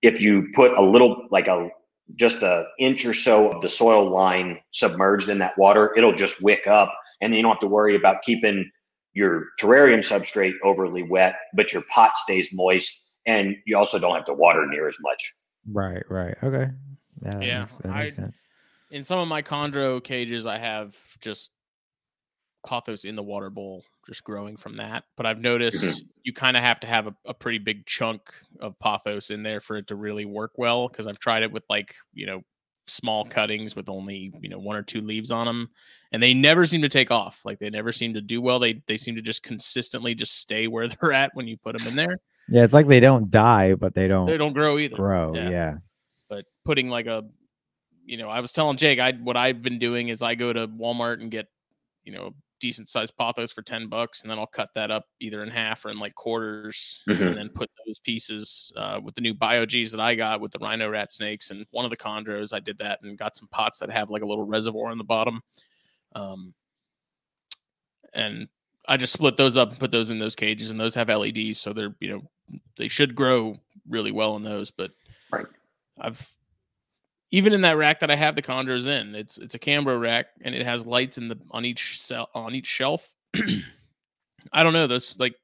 if 0.03 0.21
you 0.21 0.49
put 0.55 0.73
a 0.77 0.83
little 0.83 1.27
like 1.31 1.47
a 1.47 1.69
just 2.17 2.43
an 2.43 2.67
inch 2.79 3.07
or 3.07 3.15
so 3.15 3.53
of 3.53 3.63
the 3.63 3.69
soil 3.69 4.11
line 4.11 4.59
submerged 4.73 5.29
in 5.29 5.39
that 5.39 5.57
water 5.57 5.97
it'll 5.97 6.15
just 6.15 6.43
wick 6.43 6.67
up. 6.67 6.93
And 7.21 7.33
then 7.33 7.37
you 7.37 7.43
don't 7.43 7.53
have 7.53 7.61
to 7.61 7.69
worry 7.69 7.95
about 7.95 8.23
keeping 8.23 8.69
your 9.15 9.45
terrarium 9.61 10.01
substrate 10.01 10.55
overly 10.65 11.05
wet 11.05 11.37
but 11.55 11.73
your 11.73 11.83
pot 11.83 12.17
stays 12.17 12.51
moist 12.53 13.21
and 13.25 13.55
you 13.67 13.79
also 13.79 14.01
don't 14.01 14.17
have 14.17 14.25
to 14.25 14.35
water 14.35 14.67
near 14.67 14.89
as 14.89 14.97
much 15.01 15.33
Right, 15.71 16.03
right. 16.11 16.37
Okay. 16.43 16.71
Yeah, 17.23 17.31
that 17.31 17.45
yeah, 17.45 17.61
makes, 17.61 17.77
that 17.79 17.89
makes 17.89 18.19
I, 18.19 18.23
sense. 18.23 18.45
In 18.91 19.03
some 19.03 19.19
of 19.19 19.29
my 19.29 19.43
chondro 19.43 20.03
cages, 20.03 20.47
I 20.47 20.59
have 20.59 20.97
just 21.21 21.51
pothos 22.65 23.05
in 23.05 23.17
the 23.17 23.23
water 23.23 23.51
bowl, 23.51 23.85
just 24.07 24.25
growing 24.25 24.57
from 24.57 24.77
that. 24.77 25.05
But 25.17 25.27
I've 25.27 25.41
noticed 25.41 26.05
you 26.23 26.33
kind 26.33 26.57
of 26.57 26.63
have 26.63 26.81
to 26.81 26.87
have 26.87 27.07
a, 27.07 27.15
a, 27.27 27.35
pretty 27.35 27.59
big 27.59 27.87
chunk 27.87 28.23
of 28.61 28.79
pothos 28.79 29.31
in 29.31 29.43
there 29.43 29.61
for 29.61 29.77
it 29.77 29.89
to 29.89 29.97
really 29.97 30.25
work 30.25 30.53
well. 30.57 30.89
Because 30.89 31.07
I've 31.07 31.19
tried 31.19 31.43
it 31.43 31.53
with 31.53 31.65
like 31.69 31.95
you 32.13 32.27
know 32.27 32.43
small 32.87 33.25
cuttings 33.25 33.75
with 33.75 33.89
only 33.89 34.33
you 34.41 34.49
know 34.49 34.59
one 34.59 34.77
or 34.77 34.83
two 34.83 35.01
leaves 35.01 35.31
on 35.31 35.47
them, 35.47 35.71
and 36.13 36.23
they 36.23 36.35
never 36.35 36.67
seem 36.67 36.83
to 36.83 36.89
take 36.89 37.11
off. 37.11 37.41
Like 37.45 37.59
they 37.59 37.71
never 37.71 37.93
seem 37.93 38.15
to 38.15 38.21
do 38.21 38.41
well. 38.41 38.59
They 38.59 38.83
they 38.87 38.97
seem 38.97 39.15
to 39.17 39.23
just 39.23 39.43
consistently 39.43 40.15
just 40.15 40.39
stay 40.39 40.67
where 40.67 40.89
they're 41.01 41.13
at 41.13 41.31
when 41.35 41.47
you 41.47 41.57
put 41.57 41.77
them 41.77 41.87
in 41.87 41.97
there. 41.97 42.19
Yeah, 42.49 42.65
it's 42.65 42.75
like 42.75 42.87
they 42.87 43.01
don't 43.01 43.31
die, 43.31 43.75
but 43.75 43.95
they 43.95 44.09
don't 44.09 44.27
they 44.27 44.37
don't 44.37 44.53
grow 44.53 44.79
either. 44.79 44.97
Grow, 44.97 45.35
yeah. 45.35 45.49
yeah. 45.49 45.75
But 46.29 46.45
putting 46.65 46.89
like 46.89 47.07
a, 47.07 47.25
you 48.05 48.19
know, 48.19 48.29
I 48.29 48.41
was 48.41 48.53
telling 48.53 48.77
Jake, 48.77 48.99
I 48.99 49.13
what 49.13 49.37
I've 49.37 49.63
been 49.63 49.79
doing 49.79 50.09
is 50.09 50.23
I 50.23 50.35
go 50.35 50.53
to 50.53 50.69
Walmart 50.69 51.21
and 51.21 51.31
get, 51.31 51.47
you 52.05 52.13
know, 52.13 52.35
decent 52.61 52.89
sized 52.89 53.17
pothos 53.17 53.53
for 53.53 53.63
ten 53.63 53.89
bucks, 53.89 54.23
and 54.23 54.31
then 54.31 54.39
I'll 54.39 54.47
cut 54.47 54.71
that 54.75 54.91
up 54.91 55.07
either 55.21 55.43
in 55.43 55.51
half 55.51 55.85
or 55.85 55.91
in 55.91 55.99
like 55.99 56.15
quarters, 56.15 57.03
mm-hmm. 57.09 57.23
and 57.23 57.37
then 57.37 57.49
put 57.49 57.71
those 57.87 57.99
pieces 57.99 58.73
uh, 58.77 59.01
with 59.03 59.15
the 59.15 59.21
new 59.23 59.35
BioGs 59.35 59.91
that 59.91 60.01
I 60.01 60.15
got 60.15 60.41
with 60.41 60.53
the 60.53 60.59
rhino 60.59 60.89
rat 60.91 61.13
snakes 61.13 61.51
and 61.51 61.67
one 61.71 61.85
of 61.85 61.91
the 61.91 61.97
chondros. 61.97 62.53
I 62.53 62.61
did 62.61 62.79
that 62.79 63.01
and 63.03 63.19
got 63.19 63.37
some 63.37 63.49
pots 63.49 63.79
that 63.79 63.91
have 63.91 64.11
like 64.11 64.23
a 64.23 64.27
little 64.27 64.45
reservoir 64.47 64.91
on 64.91 64.99
the 64.99 65.05
bottom. 65.05 65.41
Um, 66.15 66.55
and 68.15 68.49
I 68.87 68.97
just 68.97 69.13
split 69.13 69.37
those 69.37 69.57
up 69.57 69.71
and 69.71 69.79
put 69.79 69.91
those 69.91 70.11
in 70.11 70.19
those 70.19 70.37
cages, 70.37 70.71
and 70.71 70.79
those 70.79 70.95
have 70.95 71.09
LEDs, 71.09 71.59
so 71.59 71.73
they're 71.73 71.95
you 72.01 72.11
know 72.11 72.61
they 72.77 72.89
should 72.89 73.15
grow 73.15 73.59
really 73.89 74.13
well 74.13 74.37
in 74.37 74.43
those. 74.43 74.71
But 74.71 74.91
right. 75.31 75.47
I've 76.01 76.31
even 77.31 77.53
in 77.53 77.63
that 77.63 77.77
rack 77.77 78.01
that 78.01 78.11
I 78.11 78.17
have 78.17 78.37
the 78.37 78.43
chondros 78.43 78.87
in, 78.87 79.15
it's 79.15 79.39
it's 79.39 79.55
a 79.55 79.59
Cambro 79.59 80.01
rack, 80.01 80.27
and 80.43 80.55
it 80.55 80.65
has 80.65 80.87
lights 80.87 81.19
in 81.19 81.29
the 81.29 81.39
on 81.51 81.65
each 81.65 82.01
cell 82.01 82.29
on 82.35 82.55
each 82.55 82.67
shelf, 82.67 83.13
I 84.53 84.63
don't 84.63 84.73
know. 84.73 84.87
This 84.87 85.19
like 85.19 85.35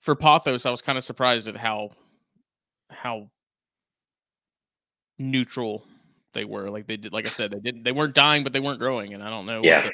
for 0.00 0.14
Pothos, 0.14 0.66
I 0.66 0.70
was 0.70 0.82
kind 0.82 0.98
of 0.98 1.04
surprised 1.04 1.48
at 1.48 1.56
how 1.56 1.90
how 2.90 3.30
neutral 5.18 5.84
they 6.32 6.44
were. 6.44 6.70
Like 6.70 6.86
they 6.86 6.96
did, 6.96 7.12
like 7.12 7.26
I 7.26 7.30
said, 7.30 7.50
they 7.50 7.60
didn't 7.60 7.82
they 7.82 7.92
weren't 7.92 8.14
dying, 8.14 8.44
but 8.44 8.52
they 8.52 8.60
weren't 8.60 8.78
growing. 8.78 9.14
And 9.14 9.22
I 9.22 9.30
don't 9.30 9.46
know. 9.46 9.62
Yeah. 9.62 9.82
The, 9.82 9.92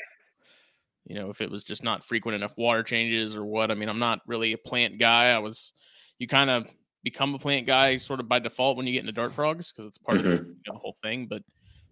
you 1.04 1.14
know, 1.14 1.30
if 1.30 1.40
it 1.40 1.50
was 1.50 1.62
just 1.62 1.82
not 1.82 2.04
frequent 2.04 2.34
enough 2.34 2.56
water 2.56 2.82
changes 2.82 3.36
or 3.36 3.44
what. 3.44 3.70
I 3.70 3.74
mean, 3.74 3.88
I'm 3.88 3.98
not 3.98 4.20
really 4.26 4.52
a 4.52 4.58
plant 4.58 4.98
guy. 4.98 5.30
I 5.30 5.38
was. 5.38 5.72
You 6.18 6.28
kind 6.28 6.48
of 6.48 6.66
become 7.02 7.34
a 7.34 7.38
plant 7.38 7.66
guy 7.66 7.96
sort 7.96 8.20
of 8.20 8.28
by 8.28 8.38
default 8.38 8.76
when 8.76 8.86
you 8.86 8.92
get 8.92 9.00
into 9.00 9.12
dart 9.12 9.32
frogs 9.32 9.72
because 9.72 9.88
it's 9.88 9.98
part 9.98 10.18
mm-hmm. 10.18 10.28
of 10.28 10.38
the, 10.38 10.44
you 10.44 10.54
know, 10.68 10.74
the 10.74 10.78
whole 10.78 10.96
thing. 11.02 11.26
But 11.26 11.42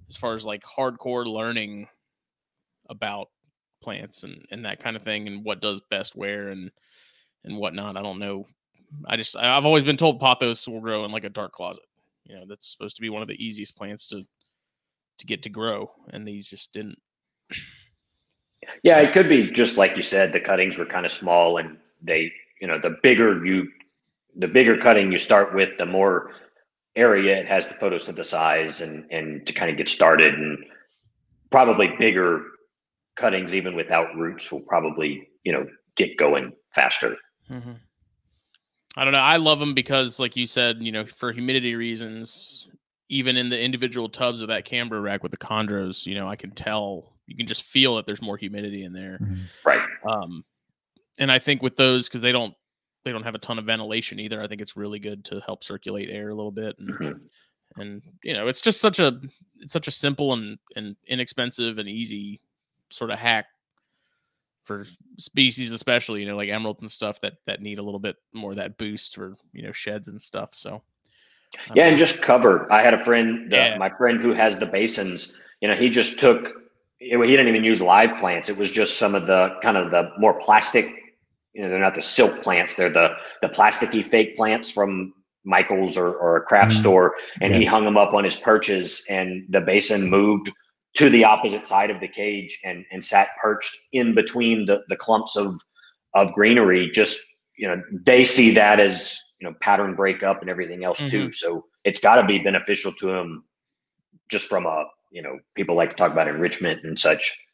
as 0.09 0.17
far 0.17 0.35
as 0.35 0.47
like 0.47 0.63
hardcore 0.63 1.27
learning 1.27 1.89
about 2.89 3.29
plants 3.83 4.23
and, 4.23 4.45
and 4.51 4.65
that 4.65 4.81
kind 4.81 4.97
of 4.97 5.03
thing 5.03 5.27
and 5.27 5.45
what 5.45 5.61
does 5.61 5.83
best 5.91 6.17
where 6.17 6.49
and 6.49 6.71
and 7.45 7.57
whatnot. 7.57 7.97
I 7.97 8.03
don't 8.03 8.19
know. 8.19 8.47
I 9.07 9.17
just 9.17 9.37
I've 9.37 9.67
always 9.67 9.85
been 9.85 9.97
told 9.97 10.21
pothos 10.21 10.69
will 10.69 10.81
grow 10.81 11.05
in 11.05 11.13
like 11.13 11.25
a 11.25 11.31
dark 11.31 11.53
closet. 11.53 11.85
You 12.25 12.37
know, 12.37 12.45
that's 12.49 12.71
supposed 12.71 12.97
to 12.97 13.03
be 13.03 13.11
one 13.11 13.23
of 13.23 13.29
the 13.29 13.45
easiest 13.45 13.77
plants 13.77 14.07
to 14.09 14.23
to 15.19 15.27
get 15.27 15.43
to 15.43 15.51
grow, 15.51 15.91
and 16.11 16.27
these 16.27 16.47
just 16.47 16.73
didn't. 16.73 16.99
Yeah, 18.83 19.01
it 19.01 19.13
could 19.13 19.29
be 19.29 19.51
just 19.51 19.77
like 19.77 19.97
you 19.97 20.03
said. 20.03 20.33
The 20.33 20.41
cuttings 20.41 20.79
were 20.79 20.87
kind 20.87 21.07
of 21.07 21.13
small, 21.13 21.59
and 21.59 21.77
they, 22.01 22.33
you 22.61 22.67
know, 22.67 22.79
the 22.79 22.97
bigger 23.03 23.45
you, 23.45 23.69
the 24.37 24.49
bigger 24.49 24.77
cutting 24.79 25.13
you 25.13 25.19
start 25.19 25.55
with, 25.55 25.77
the 25.79 25.87
more 25.87 26.31
area 26.95 27.39
it 27.39 27.47
has 27.47 27.69
to 27.69 27.75
photosynthesize 27.75 28.83
and 28.83 29.11
and 29.11 29.47
to 29.47 29.53
kind 29.53 29.71
of 29.71 29.77
get 29.77 29.89
started, 29.89 30.35
and 30.35 30.59
probably 31.51 31.93
bigger 31.99 32.45
cuttings 33.17 33.55
even 33.55 33.75
without 33.75 34.15
roots 34.17 34.51
will 34.51 34.63
probably 34.69 35.29
you 35.45 35.53
know 35.53 35.67
get 35.97 36.17
going 36.17 36.53
faster. 36.75 37.17
Mm-hmm. 37.51 37.73
I 38.97 39.05
don't 39.05 39.13
know. 39.13 39.19
I 39.19 39.37
love 39.39 39.59
them 39.59 39.75
because, 39.75 40.21
like 40.21 40.37
you 40.37 40.47
said, 40.47 40.79
you 40.81 40.93
know, 40.93 41.07
for 41.07 41.33
humidity 41.33 41.75
reasons, 41.77 42.69
even 43.09 43.37
in 43.37 43.49
the 43.49 43.61
individual 43.61 44.09
tubs 44.09 44.43
of 44.43 44.49
that 44.49 44.67
Cambro 44.67 45.03
rack 45.03 45.23
with 45.23 45.33
the 45.33 45.39
chondros, 45.39 46.07
you 46.07 46.15
know, 46.15 46.29
I 46.29 46.37
can 46.37 46.51
tell 46.51 47.12
you 47.33 47.37
can 47.37 47.47
just 47.47 47.63
feel 47.63 47.97
that 47.97 48.05
there's 48.05 48.21
more 48.21 48.37
humidity 48.37 48.85
in 48.85 48.93
there. 48.93 49.19
Mm-hmm. 49.23 49.43
Right. 49.65 49.81
Um, 50.07 50.45
and 51.19 51.33
I 51.33 51.39
think 51.39 51.63
with 51.63 51.77
those 51.77 52.09
because 52.09 52.21
they 52.21 52.33
don't 52.33 52.55
they 53.05 53.11
don't 53.11 53.25
have 53.25 53.35
a 53.35 53.39
ton 53.39 53.59
of 53.59 53.65
ventilation 53.65 54.21
either. 54.21 54.43
I 54.43 54.47
think 54.47 54.61
it's 54.61 54.77
really 54.77 54.99
good 54.99 55.25
to 55.27 55.41
help 55.41 55.65
circulate 55.65 56.09
air 56.11 56.29
a 56.29 56.35
little 56.35 56.53
bit 56.53 56.77
and. 56.79 56.89
Mm-hmm. 56.91 57.19
And 57.79 58.03
you 58.23 58.35
know, 58.35 58.49
it's 58.49 58.61
just 58.61 58.83
such 58.83 58.99
a 58.99 59.19
it's 59.63 59.73
such 59.73 59.89
a 59.89 59.91
simple 59.91 60.35
and, 60.35 60.59
and 60.77 60.95
inexpensive 61.07 61.79
and 61.79 61.89
easy 61.89 62.39
sort 62.91 63.11
of 63.11 63.19
hack 63.19 63.47
for 64.65 64.87
species 65.19 65.73
especially 65.73 66.21
you 66.21 66.27
know 66.27 66.37
like 66.37 66.49
emerald 66.49 66.79
and 66.81 66.91
stuff 66.91 67.21
that 67.21 67.35
that 67.47 67.61
need 67.61 67.79
a 67.79 67.83
little 67.83 68.01
bit 68.01 68.17
more 68.33 68.55
that 68.55 68.79
boost 68.79 69.15
for 69.15 69.35
you 69.53 69.63
know 69.63 69.73
sheds 69.73 70.09
and 70.09 70.21
stuff 70.21 70.51
so 70.53 70.83
yeah 71.75 71.87
and 71.87 71.99
just 71.99 72.23
cover 72.23 72.73
i 72.73 72.83
had 72.83 72.95
a 72.95 73.05
friend 73.05 73.51
yeah. 73.51 73.77
my 73.77 73.91
friend 73.91 74.21
who 74.21 74.33
has 74.33 74.59
the 74.59 74.67
basins 74.67 75.45
you 75.61 75.69
know 75.69 75.75
he 75.75 75.91
just 75.91 76.21
took 76.21 76.62
he 77.03 77.17
didn't 77.17 77.49
even 77.49 77.65
use 77.65 77.81
live 77.81 78.17
plants 78.19 78.49
it 78.49 78.57
was 78.57 78.71
just 78.71 78.99
some 78.99 79.15
of 79.15 79.27
the 79.27 79.55
kind 79.63 79.77
of 79.77 79.91
the 79.91 80.11
more 80.19 80.35
plastic 80.41 80.87
you 81.53 81.63
know 81.63 81.69
they're 81.69 81.79
not 81.79 81.95
the 81.95 82.03
silk 82.03 82.43
plants 82.43 82.75
they're 82.75 82.91
the 82.91 83.15
the 83.41 83.49
plasticky 83.49 84.05
fake 84.05 84.37
plants 84.37 84.71
from 84.71 85.13
michael's 85.45 85.97
or, 85.97 86.15
or 86.17 86.37
a 86.37 86.43
craft 86.43 86.73
mm-hmm. 86.73 86.81
store 86.81 87.15
and 87.41 87.53
yeah. 87.53 87.59
he 87.59 87.65
hung 87.65 87.85
them 87.85 87.97
up 87.97 88.15
on 88.15 88.25
his 88.25 88.37
perches 88.37 89.05
and 89.11 89.45
the 89.49 89.61
basin 89.61 90.09
moved 90.09 90.51
to 90.95 91.09
the 91.09 91.25
opposite 91.25 91.67
side 91.67 91.91
of 91.91 92.01
the 92.01 92.09
cage 92.09 92.59
and 92.65 92.85
and 92.93 93.05
sat 93.05 93.29
perched 93.41 93.77
in 93.93 94.15
between 94.15 94.65
the 94.67 94.83
the 94.89 94.97
clumps 94.97 95.37
of 95.37 95.53
of 96.15 96.33
greenery 96.33 96.91
just 96.91 97.19
you 97.57 97.67
know 97.67 97.83
they 98.05 98.25
see 98.25 98.55
that 98.55 98.79
as 98.79 99.19
you 99.41 99.49
know 99.49 99.55
pattern 99.61 99.95
breakup 99.95 100.41
and 100.41 100.51
everything 100.51 100.85
else 100.85 101.01
mm-hmm. 101.01 101.11
too 101.11 101.33
so 101.33 101.63
it's 101.85 102.01
got 102.01 102.21
to 102.21 102.27
be 102.27 102.39
beneficial 102.39 102.93
to 102.93 103.07
them 103.07 103.45
just 104.29 104.49
from 104.49 104.67
a 104.67 104.85
you 105.13 105.23
know 105.23 105.39
people 105.55 105.77
like 105.77 105.91
to 105.91 105.97
talk 105.97 106.13
about 106.13 106.29
enrichment 106.29 106.85
and 106.85 106.99
such 106.99 107.47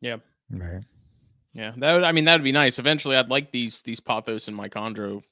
yeah 0.00 0.16
right 0.50 0.82
yeah 1.52 1.72
that 1.78 1.94
would 1.94 2.04
i 2.04 2.12
mean 2.12 2.24
that 2.24 2.34
would 2.34 2.44
be 2.44 2.52
nice 2.52 2.78
eventually 2.78 3.16
i'd 3.16 3.30
like 3.30 3.50
these 3.50 3.82
these 3.82 4.00
pothos 4.00 4.48
and 4.48 4.56
my 4.56 4.68
chondro 4.68 5.22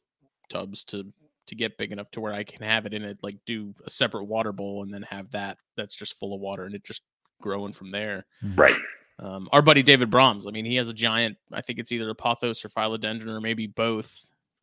tubs 0.48 0.84
to 0.84 1.04
to 1.46 1.54
get 1.54 1.76
big 1.76 1.92
enough 1.92 2.10
to 2.10 2.20
where 2.20 2.32
i 2.32 2.42
can 2.42 2.62
have 2.62 2.86
it 2.86 2.94
in 2.94 3.04
it 3.04 3.18
like 3.22 3.36
do 3.46 3.74
a 3.86 3.90
separate 3.90 4.24
water 4.24 4.52
bowl 4.52 4.82
and 4.82 4.92
then 4.92 5.02
have 5.02 5.30
that 5.30 5.58
that's 5.76 5.94
just 5.94 6.18
full 6.18 6.34
of 6.34 6.40
water 6.40 6.64
and 6.64 6.74
it 6.74 6.82
just 6.82 7.02
growing 7.44 7.72
from 7.72 7.90
there. 7.90 8.26
Mm-hmm. 8.42 8.60
Right. 8.60 8.76
Um, 9.20 9.48
our 9.52 9.62
buddy 9.62 9.82
David 9.82 10.10
Brahms, 10.10 10.46
I 10.46 10.50
mean, 10.50 10.64
he 10.64 10.74
has 10.76 10.88
a 10.88 10.94
giant, 10.94 11.36
I 11.52 11.60
think 11.60 11.78
it's 11.78 11.92
either 11.92 12.10
a 12.10 12.14
pothos 12.14 12.64
or 12.64 12.68
philodendron 12.68 13.28
or 13.28 13.40
maybe 13.40 13.68
both 13.68 14.12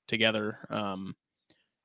together 0.08 0.58
um, 0.70 1.16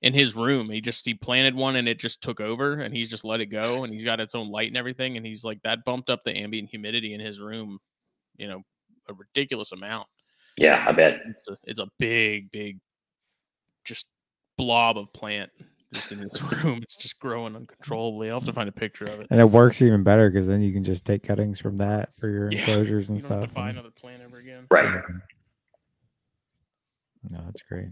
in 0.03 0.12
his 0.12 0.34
room. 0.34 0.70
He 0.70 0.80
just, 0.80 1.05
he 1.05 1.14
planted 1.14 1.55
one 1.55 1.76
and 1.76 1.88
it 1.88 1.99
just 1.99 2.22
took 2.22 2.40
over 2.40 2.74
and 2.74 2.94
he's 2.94 3.11
just 3.11 3.24
let 3.24 3.40
it 3.40 3.47
go 3.47 3.84
and 3.84 3.92
he's 3.92 4.05
got 4.05 4.20
its 4.20 4.34
own 4.34 4.51
light 4.51 4.68
and 4.68 4.76
everything. 4.76 5.16
And 5.16 5.24
he's 5.24 5.44
like, 5.44 5.61
that 5.62 5.84
bumped 5.84 6.11
up 6.11 6.22
the 6.24 6.36
ambient 6.36 6.70
humidity 6.70 7.14
in 7.14 7.20
his 7.20 7.40
room, 7.40 7.78
you 8.36 8.49
know, 8.49 8.62
a 9.09 9.14
ridiculous 9.14 9.72
amount. 9.72 10.09
Yeah, 10.59 10.84
I 10.86 10.92
bet. 10.92 11.20
It's 11.26 11.49
a, 11.49 11.57
it's 11.64 11.80
a 11.80 11.88
big, 11.99 12.51
big, 12.51 12.78
just 13.84 14.07
blob 14.57 14.99
of 14.99 15.12
plant 15.12 15.51
just 15.92 16.12
in 16.12 16.18
this 16.18 16.42
room. 16.64 16.80
It's 16.82 16.97
just 16.97 17.18
growing 17.18 17.57
uncontrollably. 17.57 18.30
I'll 18.30 18.40
have 18.40 18.47
to 18.47 18.53
find 18.53 18.68
a 18.68 18.72
picture 18.72 19.05
of 19.05 19.20
it. 19.20 19.28
And 19.30 19.40
it 19.40 19.51
works 19.51 19.82
even 19.82 20.03
better 20.03 20.30
because 20.30 20.47
then 20.47 20.62
you 20.62 20.72
can 20.72 20.84
just 20.84 21.05
take 21.05 21.22
cuttings 21.22 21.61
from 21.61 21.76
that 21.78 22.14
for 22.16 22.28
your 22.28 22.51
yeah, 22.51 22.61
enclosures 22.61 23.09
and 23.09 23.18
you 23.18 23.22
stuff. 23.22 23.40
Have 23.40 23.49
to 23.49 23.55
buy 23.55 23.70
another 23.70 23.90
plant 23.90 24.22
ever 24.24 24.38
again. 24.38 24.66
Right. 24.70 25.03
No, 27.28 27.40
that's 27.47 27.62
great. 27.62 27.88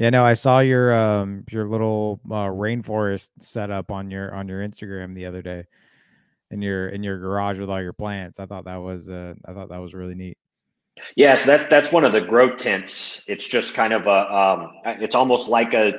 Yeah, 0.00 0.08
no, 0.08 0.24
I 0.24 0.32
saw 0.32 0.60
your 0.60 0.94
um 0.94 1.44
your 1.50 1.68
little 1.68 2.20
uh, 2.24 2.46
rainforest 2.46 3.28
setup 3.38 3.90
on 3.92 4.10
your 4.10 4.34
on 4.34 4.48
your 4.48 4.66
Instagram 4.66 5.14
the 5.14 5.26
other 5.26 5.42
day, 5.42 5.66
in 6.50 6.62
your 6.62 6.88
in 6.88 7.02
your 7.02 7.18
garage 7.18 7.58
with 7.58 7.68
all 7.68 7.82
your 7.82 7.92
plants. 7.92 8.40
I 8.40 8.46
thought 8.46 8.64
that 8.64 8.78
was 8.78 9.10
uh 9.10 9.34
I 9.44 9.52
thought 9.52 9.68
that 9.68 9.76
was 9.82 9.92
really 9.92 10.14
neat. 10.14 10.38
Yes, 11.16 11.44
that 11.44 11.68
that's 11.68 11.92
one 11.92 12.04
of 12.04 12.12
the 12.12 12.22
grow 12.22 12.56
tents. 12.56 13.28
It's 13.28 13.46
just 13.46 13.74
kind 13.74 13.92
of 13.92 14.06
a 14.06 14.34
um, 14.34 14.72
it's 14.86 15.14
almost 15.14 15.50
like 15.50 15.74
a 15.74 15.92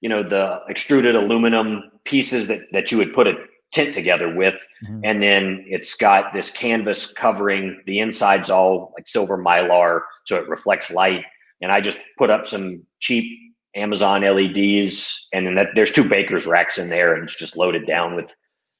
you 0.00 0.08
know 0.08 0.22
the 0.22 0.60
extruded 0.70 1.14
aluminum 1.14 1.90
pieces 2.04 2.48
that 2.48 2.60
that 2.72 2.90
you 2.90 2.96
would 2.96 3.12
put 3.12 3.26
a 3.26 3.34
tent 3.70 3.92
together 3.92 4.34
with 4.34 4.54
mm-hmm. 4.82 5.00
and 5.04 5.22
then 5.22 5.62
it's 5.66 5.94
got 5.94 6.32
this 6.32 6.50
canvas 6.50 7.12
covering 7.12 7.82
the 7.86 8.00
insides 8.00 8.50
all 8.50 8.92
like 8.94 9.06
silver 9.06 9.42
mylar 9.42 10.02
so 10.24 10.36
it 10.36 10.46
reflects 10.46 10.90
light 10.90 11.24
and 11.62 11.72
i 11.72 11.80
just 11.80 11.98
put 12.18 12.28
up 12.28 12.46
some 12.46 12.84
cheap 13.02 13.38
amazon 13.74 14.22
leds 14.22 15.28
and 15.34 15.46
then 15.46 15.54
that, 15.54 15.68
there's 15.74 15.92
two 15.92 16.08
baker's 16.08 16.46
racks 16.46 16.78
in 16.78 16.88
there 16.88 17.14
and 17.14 17.24
it's 17.24 17.36
just 17.36 17.56
loaded 17.56 17.86
down 17.86 18.14
with 18.14 18.34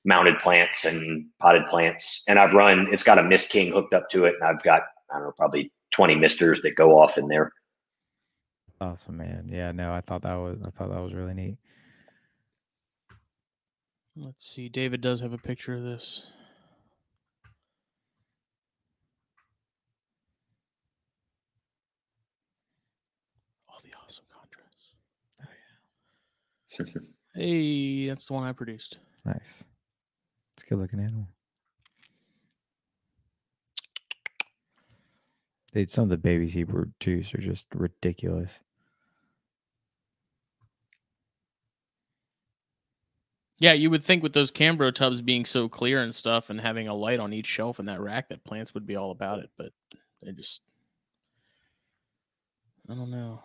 mounted 0.05 0.39
plants 0.39 0.85
and 0.85 1.27
potted 1.41 1.67
plants 1.69 2.25
and 2.29 2.39
i've 2.39 2.55
run 2.55 2.89
it's 2.91 3.05
got 3.05 3.19
a 3.19 3.23
MistKing 3.23 3.71
hooked 3.71 3.95
up 3.95 4.09
to 4.11 4.25
it 4.25 4.35
and 4.41 4.45
i've 4.49 4.63
got 4.63 4.83
i 5.11 5.15
don't 5.15 5.25
know 5.25 5.33
probably 5.37 5.71
20 5.93 6.15
misters 6.17 6.63
that 6.63 6.75
go 6.75 6.99
off 6.99 7.19
in 7.19 7.29
there 7.29 7.53
Awesome, 8.83 9.17
man. 9.17 9.47
Yeah, 9.49 9.71
no, 9.71 9.93
I 9.93 10.01
thought 10.01 10.23
that 10.23 10.35
was 10.35 10.59
I 10.67 10.71
thought 10.71 10.91
that 10.91 11.01
was 11.01 11.15
really 11.15 11.35
neat. 11.35 11.57
Let's 14.17 14.45
see. 14.45 14.69
David 14.69 15.01
does 15.01 15.21
have 15.21 15.33
a 15.33 15.39
picture 15.39 15.73
of 15.73 15.85
this. 15.85 16.25
All 23.69 23.79
the 23.85 23.91
awesome 24.05 24.25
contrasts. 24.29 24.93
Oh 25.41 25.45
yeah. 25.49 25.79
hey, 27.35 28.09
that's 28.09 28.27
the 28.27 28.33
one 28.33 28.45
I 28.45 28.53
produced. 28.53 28.99
Nice. 29.25 29.65
It's 30.55 30.65
a 30.65 30.67
good 30.67 30.79
looking 30.79 31.01
animal. 31.01 31.29
They, 35.73 35.87
some 35.87 36.05
of 36.05 36.11
the 36.11 36.19
babies 36.19 36.53
he 36.53 36.65
produced 36.65 37.35
are 37.35 37.41
just 37.41 37.67
ridiculous. 37.75 38.61
Yeah, 43.59 43.73
you 43.73 43.91
would 43.91 44.05
think 44.05 44.23
with 44.23 44.33
those 44.33 44.51
Cambro 44.51 44.93
tubs 44.93 45.23
being 45.23 45.45
so 45.45 45.69
clear 45.69 46.03
and 46.03 46.15
stuff 46.15 46.51
and 46.51 46.61
having 46.61 46.89
a 46.89 46.95
light 46.95 47.21
on 47.21 47.33
each 47.33 47.47
shelf 47.47 47.79
in 47.79 47.87
that 47.87 48.01
rack 48.01 48.29
that 48.29 48.45
plants 48.45 48.75
would 48.75 48.87
be 48.87 48.97
all 48.97 49.13
about 49.13 49.39
it, 49.39 49.51
but 49.57 49.73
they 50.21 50.33
just 50.33 50.63
I 52.91 52.95
don't 52.95 53.11
know. 53.11 53.43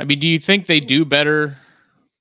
I 0.00 0.04
mean, 0.04 0.18
do 0.18 0.26
you 0.26 0.38
think 0.38 0.66
they 0.66 0.80
do 0.80 1.04
better 1.04 1.58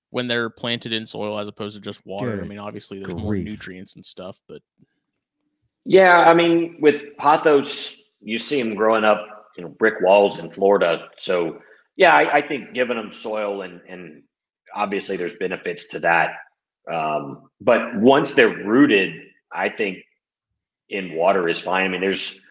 when 0.09 0.27
they're 0.27 0.49
planted 0.49 0.93
in 0.93 1.05
soil 1.05 1.39
as 1.39 1.47
opposed 1.47 1.75
to 1.75 1.81
just 1.81 2.05
water? 2.05 2.35
Good 2.35 2.43
I 2.43 2.47
mean, 2.47 2.59
obviously 2.59 2.99
there's 2.99 3.13
grief. 3.13 3.23
more 3.23 3.35
nutrients 3.35 3.95
and 3.95 4.05
stuff, 4.05 4.39
but 4.47 4.61
yeah, 5.85 6.29
I 6.29 6.33
mean, 6.33 6.77
with 6.81 7.15
pothos, 7.17 8.15
you 8.21 8.37
see 8.37 8.61
them 8.61 8.75
growing 8.75 9.05
up, 9.05 9.25
you 9.55 9.63
know, 9.63 9.69
brick 9.69 9.95
walls 10.01 10.39
in 10.39 10.49
Florida. 10.49 11.09
So 11.17 11.61
yeah, 11.95 12.13
I, 12.15 12.37
I 12.37 12.47
think 12.47 12.73
giving 12.73 12.97
them 12.97 13.11
soil 13.11 13.61
and 13.61 13.81
and 13.87 14.23
obviously 14.75 15.15
there's 15.15 15.37
benefits 15.37 15.87
to 15.89 15.99
that. 15.99 16.31
Um, 16.91 17.49
but 17.61 17.95
once 17.95 18.35
they're 18.35 18.49
rooted, 18.49 19.21
I 19.51 19.69
think 19.69 19.99
in 20.89 21.13
water 21.13 21.47
is 21.47 21.59
fine. 21.59 21.85
I 21.85 21.87
mean, 21.87 22.01
there's, 22.01 22.48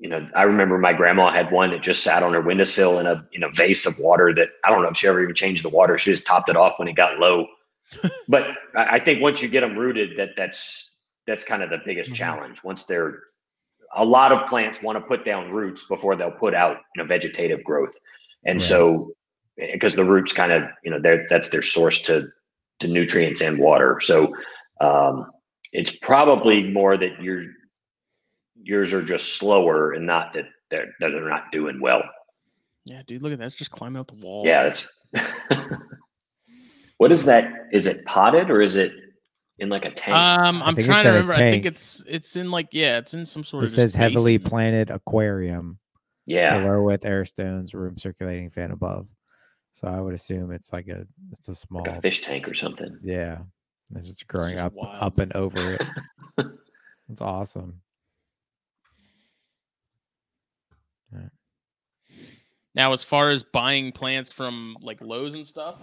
you 0.00 0.08
know, 0.08 0.26
I 0.34 0.44
remember 0.44 0.78
my 0.78 0.94
grandma 0.94 1.30
had 1.30 1.52
one 1.52 1.70
that 1.70 1.82
just 1.82 2.02
sat 2.02 2.22
on 2.22 2.32
her 2.32 2.40
windowsill 2.40 2.98
in 2.98 3.06
a 3.06 3.24
in 3.32 3.42
a 3.42 3.50
vase 3.50 3.84
of 3.84 3.94
water 4.00 4.34
that 4.34 4.48
I 4.64 4.70
don't 4.70 4.82
know 4.82 4.88
if 4.88 4.96
she 4.96 5.06
ever 5.06 5.22
even 5.22 5.34
changed 5.34 5.62
the 5.62 5.68
water. 5.68 5.98
She 5.98 6.10
just 6.10 6.26
topped 6.26 6.48
it 6.48 6.56
off 6.56 6.78
when 6.78 6.88
it 6.88 6.94
got 6.94 7.18
low. 7.18 7.46
but 8.28 8.46
I 8.74 8.98
think 8.98 9.20
once 9.20 9.42
you 9.42 9.48
get 9.48 9.60
them 9.60 9.76
rooted, 9.76 10.16
that 10.16 10.30
that's 10.36 11.02
that's 11.26 11.44
kind 11.44 11.62
of 11.62 11.68
the 11.68 11.82
biggest 11.84 12.10
mm-hmm. 12.10 12.16
challenge. 12.16 12.64
Once 12.64 12.86
they're 12.86 13.20
a 13.94 14.04
lot 14.04 14.32
of 14.32 14.48
plants 14.48 14.82
want 14.82 14.96
to 14.96 15.04
put 15.04 15.24
down 15.24 15.50
roots 15.50 15.86
before 15.86 16.16
they'll 16.16 16.30
put 16.30 16.54
out 16.54 16.78
you 16.96 17.02
know 17.02 17.06
vegetative 17.06 17.62
growth, 17.62 17.98
and 18.46 18.62
so 18.62 19.12
because 19.56 19.96
the 19.96 20.04
roots 20.04 20.32
kind 20.32 20.50
of 20.50 20.62
you 20.82 20.90
know 20.90 20.98
they're 20.98 21.26
that's 21.28 21.50
their 21.50 21.62
source 21.62 22.02
to 22.04 22.26
to 22.78 22.88
nutrients 22.88 23.42
and 23.42 23.58
water. 23.58 24.00
So 24.00 24.34
um, 24.80 25.30
it's 25.72 25.94
probably 25.98 26.70
more 26.70 26.96
that 26.96 27.22
your 27.22 27.42
yours 28.62 28.92
are 28.92 29.02
just 29.02 29.38
slower 29.38 29.92
and 29.92 30.06
not 30.06 30.32
that 30.32 30.46
they're 30.70 30.86
that 31.00 31.10
they're 31.10 31.28
not 31.28 31.50
doing 31.52 31.80
well. 31.80 32.02
Yeah, 32.84 33.02
dude, 33.06 33.22
look 33.22 33.32
at 33.32 33.38
that. 33.38 33.44
It's 33.44 33.54
just 33.54 33.70
climbing 33.70 34.00
up 34.00 34.08
the 34.08 34.24
wall. 34.24 34.44
Yeah, 34.46 34.64
it's 34.64 35.06
what 36.98 37.12
is 37.12 37.24
that? 37.26 37.52
Is 37.72 37.86
it 37.86 38.04
potted 38.06 38.50
or 38.50 38.62
is 38.62 38.76
it 38.76 38.92
in 39.58 39.68
like 39.68 39.84
a 39.84 39.90
tank? 39.90 40.16
Um, 40.16 40.62
I'm 40.62 40.74
trying 40.76 41.04
to 41.04 41.10
remember. 41.10 41.34
I 41.34 41.50
think 41.50 41.66
it's 41.66 42.02
it's 42.06 42.36
in 42.36 42.50
like 42.50 42.68
yeah, 42.72 42.98
it's 42.98 43.14
in 43.14 43.26
some 43.26 43.44
sort 43.44 43.64
it 43.64 43.66
of. 43.66 43.72
It 43.72 43.76
says 43.76 43.94
heavily 43.94 44.38
planted 44.38 44.90
aquarium. 44.90 45.78
Yeah, 46.26 46.60
below 46.60 46.82
with 46.82 47.04
air 47.04 47.24
stones, 47.24 47.74
room 47.74 47.98
circulating 47.98 48.50
fan 48.50 48.70
above. 48.70 49.08
So 49.72 49.88
I 49.88 50.00
would 50.00 50.14
assume 50.14 50.52
it's 50.52 50.72
like 50.72 50.88
a 50.88 51.06
it's 51.32 51.48
a 51.48 51.54
small 51.54 51.82
like 51.82 51.96
a 51.96 52.00
fish 52.00 52.22
tank 52.22 52.48
or 52.48 52.54
something. 52.54 52.98
Yeah, 53.02 53.38
it's 53.94 54.08
just 54.08 54.26
growing 54.26 54.52
it's 54.52 54.62
just 54.62 54.66
up 54.66 54.72
wild. 54.74 55.02
up 55.02 55.18
and 55.18 55.34
over 55.34 55.74
it. 55.74 55.82
It's 57.10 57.20
awesome. 57.20 57.80
Now, 62.74 62.92
as 62.92 63.02
far 63.02 63.30
as 63.30 63.42
buying 63.42 63.92
plants 63.92 64.30
from 64.30 64.76
like 64.80 65.00
Lowe's 65.00 65.34
and 65.34 65.46
stuff, 65.46 65.76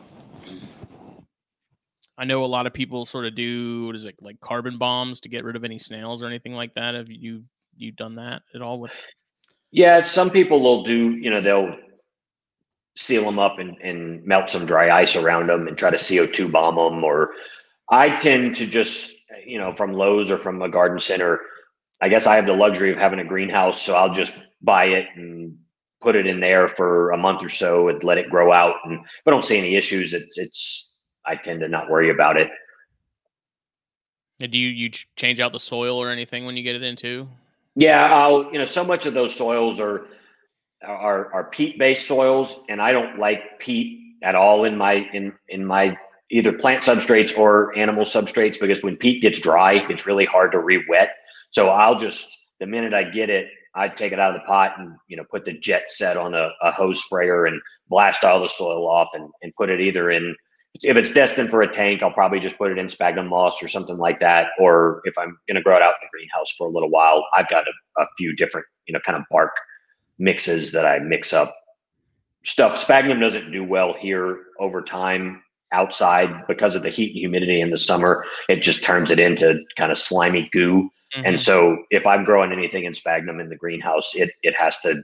I 2.17 2.25
know 2.25 2.43
a 2.43 2.47
lot 2.47 2.65
of 2.65 2.73
people 2.73 3.05
sort 3.05 3.25
of 3.25 3.35
do 3.35 3.87
what 3.87 3.95
is 3.95 4.05
it 4.05 4.15
like 4.21 4.39
carbon 4.39 4.77
bombs 4.77 5.19
to 5.21 5.29
get 5.29 5.43
rid 5.43 5.55
of 5.55 5.63
any 5.63 5.77
snails 5.77 6.23
or 6.23 6.27
anything 6.27 6.53
like 6.53 6.73
that. 6.75 6.95
Have 6.95 7.11
you 7.11 7.43
you 7.75 7.91
done 7.91 8.15
that 8.15 8.41
at 8.55 8.61
all 8.61 8.79
with? 8.79 8.91
Yeah, 9.71 10.03
some 10.03 10.31
people 10.31 10.61
will 10.61 10.83
do. 10.83 11.11
You 11.11 11.29
know, 11.29 11.41
they'll 11.41 11.75
seal 12.95 13.23
them 13.23 13.37
up 13.37 13.59
and, 13.59 13.77
and 13.83 14.25
melt 14.25 14.49
some 14.49 14.65
dry 14.65 14.89
ice 14.89 15.15
around 15.15 15.47
them 15.47 15.67
and 15.67 15.77
try 15.77 15.91
to 15.91 15.97
CO2 15.97 16.51
bomb 16.51 16.75
them. 16.75 17.03
Or 17.03 17.31
I 17.89 18.15
tend 18.15 18.55
to 18.55 18.65
just, 18.65 19.31
you 19.45 19.59
know, 19.59 19.75
from 19.75 19.93
Lowe's 19.93 20.31
or 20.31 20.37
from 20.37 20.61
a 20.61 20.69
garden 20.69 20.99
center, 20.99 21.41
I 22.01 22.09
guess 22.09 22.25
I 22.25 22.35
have 22.35 22.47
the 22.47 22.53
luxury 22.53 22.91
of 22.91 22.97
having 22.97 23.19
a 23.19 23.25
greenhouse. 23.25 23.81
So 23.81 23.95
I'll 23.95 24.13
just 24.13 24.55
buy 24.63 24.85
it 24.85 25.05
and 25.15 25.57
put 26.01 26.15
it 26.15 26.27
in 26.27 26.39
there 26.39 26.67
for 26.67 27.11
a 27.11 27.17
month 27.17 27.43
or 27.43 27.49
so 27.49 27.89
and 27.89 28.03
let 28.03 28.17
it 28.17 28.29
grow 28.29 28.51
out. 28.51 28.75
And 28.85 28.93
if 28.93 29.27
I 29.27 29.31
don't 29.31 29.43
see 29.43 29.57
any 29.57 29.75
issues, 29.75 30.13
it's, 30.13 30.37
it's, 30.37 31.03
I 31.25 31.35
tend 31.35 31.61
to 31.61 31.67
not 31.67 31.89
worry 31.89 32.09
about 32.09 32.37
it. 32.37 32.49
Do 34.39 34.57
you, 34.57 34.69
you 34.69 34.91
change 35.15 35.39
out 35.39 35.51
the 35.51 35.59
soil 35.59 35.97
or 35.97 36.09
anything 36.09 36.45
when 36.45 36.55
you 36.55 36.63
get 36.63 36.75
it 36.75 36.83
into? 36.83 37.27
Yeah, 37.75 38.13
I'll, 38.13 38.51
you 38.51 38.59
know, 38.59 38.65
so 38.65 38.83
much 38.83 39.05
of 39.05 39.13
those 39.13 39.35
soils 39.35 39.79
are, 39.79 40.05
are, 40.85 41.33
are 41.33 41.43
peat 41.45 41.79
based 41.79 42.07
soils, 42.07 42.63
and 42.69 42.81
I 42.81 42.91
don't 42.91 43.17
like 43.17 43.59
peat 43.59 43.99
at 44.23 44.35
all 44.35 44.63
in 44.63 44.77
my 44.77 45.07
in 45.13 45.33
in 45.47 45.65
my 45.65 45.97
either 46.29 46.51
plant 46.51 46.83
substrates 46.83 47.37
or 47.37 47.77
animal 47.77 48.03
substrates 48.03 48.59
because 48.59 48.81
when 48.81 48.97
peat 48.97 49.21
gets 49.21 49.39
dry, 49.39 49.85
it's 49.89 50.05
really 50.05 50.25
hard 50.25 50.51
to 50.51 50.59
re-wet. 50.59 51.11
So 51.51 51.69
I'll 51.69 51.95
just 51.95 52.55
the 52.59 52.65
minute 52.65 52.93
I 52.93 53.03
get 53.03 53.29
it, 53.29 53.47
I 53.77 53.87
take 53.87 54.11
it 54.11 54.19
out 54.19 54.35
of 54.35 54.41
the 54.41 54.47
pot 54.47 54.73
and 54.77 54.95
you 55.07 55.15
know 55.15 55.23
put 55.29 55.45
the 55.45 55.53
jet 55.53 55.85
set 55.89 56.17
on 56.17 56.33
a, 56.33 56.49
a 56.61 56.71
hose 56.71 57.03
sprayer 57.03 57.45
and 57.45 57.61
blast 57.87 58.23
all 58.23 58.41
the 58.41 58.49
soil 58.49 58.87
off 58.89 59.09
and, 59.13 59.29
and 59.41 59.53
put 59.55 59.69
it 59.69 59.79
either 59.79 60.11
in 60.11 60.35
if 60.83 60.97
it's 60.97 61.13
destined 61.13 61.49
for 61.49 61.61
a 61.61 61.71
tank, 61.71 62.03
I'll 62.03 62.11
probably 62.11 62.39
just 62.39 62.57
put 62.57 62.71
it 62.71 62.77
in 62.77 62.89
sphagnum 62.89 63.27
moss 63.27 63.63
or 63.63 63.67
something 63.67 63.97
like 63.97 64.19
that. 64.19 64.49
Or 64.59 65.01
if 65.05 65.17
I'm 65.17 65.37
going 65.47 65.55
to 65.55 65.61
grow 65.61 65.75
it 65.75 65.81
out 65.81 65.95
in 66.01 66.07
the 66.07 66.09
greenhouse 66.11 66.53
for 66.57 66.67
a 66.67 66.69
little 66.69 66.89
while, 66.89 67.25
I've 67.35 67.49
got 67.49 67.65
a, 67.67 68.01
a 68.01 68.05
few 68.17 68.35
different, 68.35 68.67
you 68.87 68.93
know, 68.93 68.99
kind 69.05 69.17
of 69.17 69.23
bark 69.31 69.51
mixes 70.19 70.71
that 70.73 70.85
I 70.85 70.99
mix 70.99 71.33
up 71.33 71.53
stuff. 72.43 72.77
Sphagnum 72.77 73.19
doesn't 73.19 73.51
do 73.51 73.63
well 73.63 73.93
here 73.93 74.45
over 74.59 74.81
time 74.81 75.41
outside 75.71 76.45
because 76.47 76.75
of 76.75 76.83
the 76.83 76.89
heat 76.89 77.11
and 77.11 77.19
humidity 77.19 77.59
in 77.59 77.71
the 77.71 77.77
summer. 77.77 78.25
It 78.47 78.61
just 78.61 78.83
turns 78.83 79.11
it 79.11 79.19
into 79.19 79.59
kind 79.77 79.91
of 79.91 79.97
slimy 79.97 80.49
goo. 80.51 80.89
Mm-hmm. 81.15 81.25
And 81.25 81.41
so 81.41 81.83
if 81.89 82.05
I'm 82.05 82.23
growing 82.23 82.51
anything 82.51 82.83
in 82.83 82.93
sphagnum 82.93 83.39
in 83.39 83.49
the 83.49 83.55
greenhouse, 83.55 84.15
it 84.15 84.31
it 84.43 84.55
has 84.55 84.81
to 84.81 85.01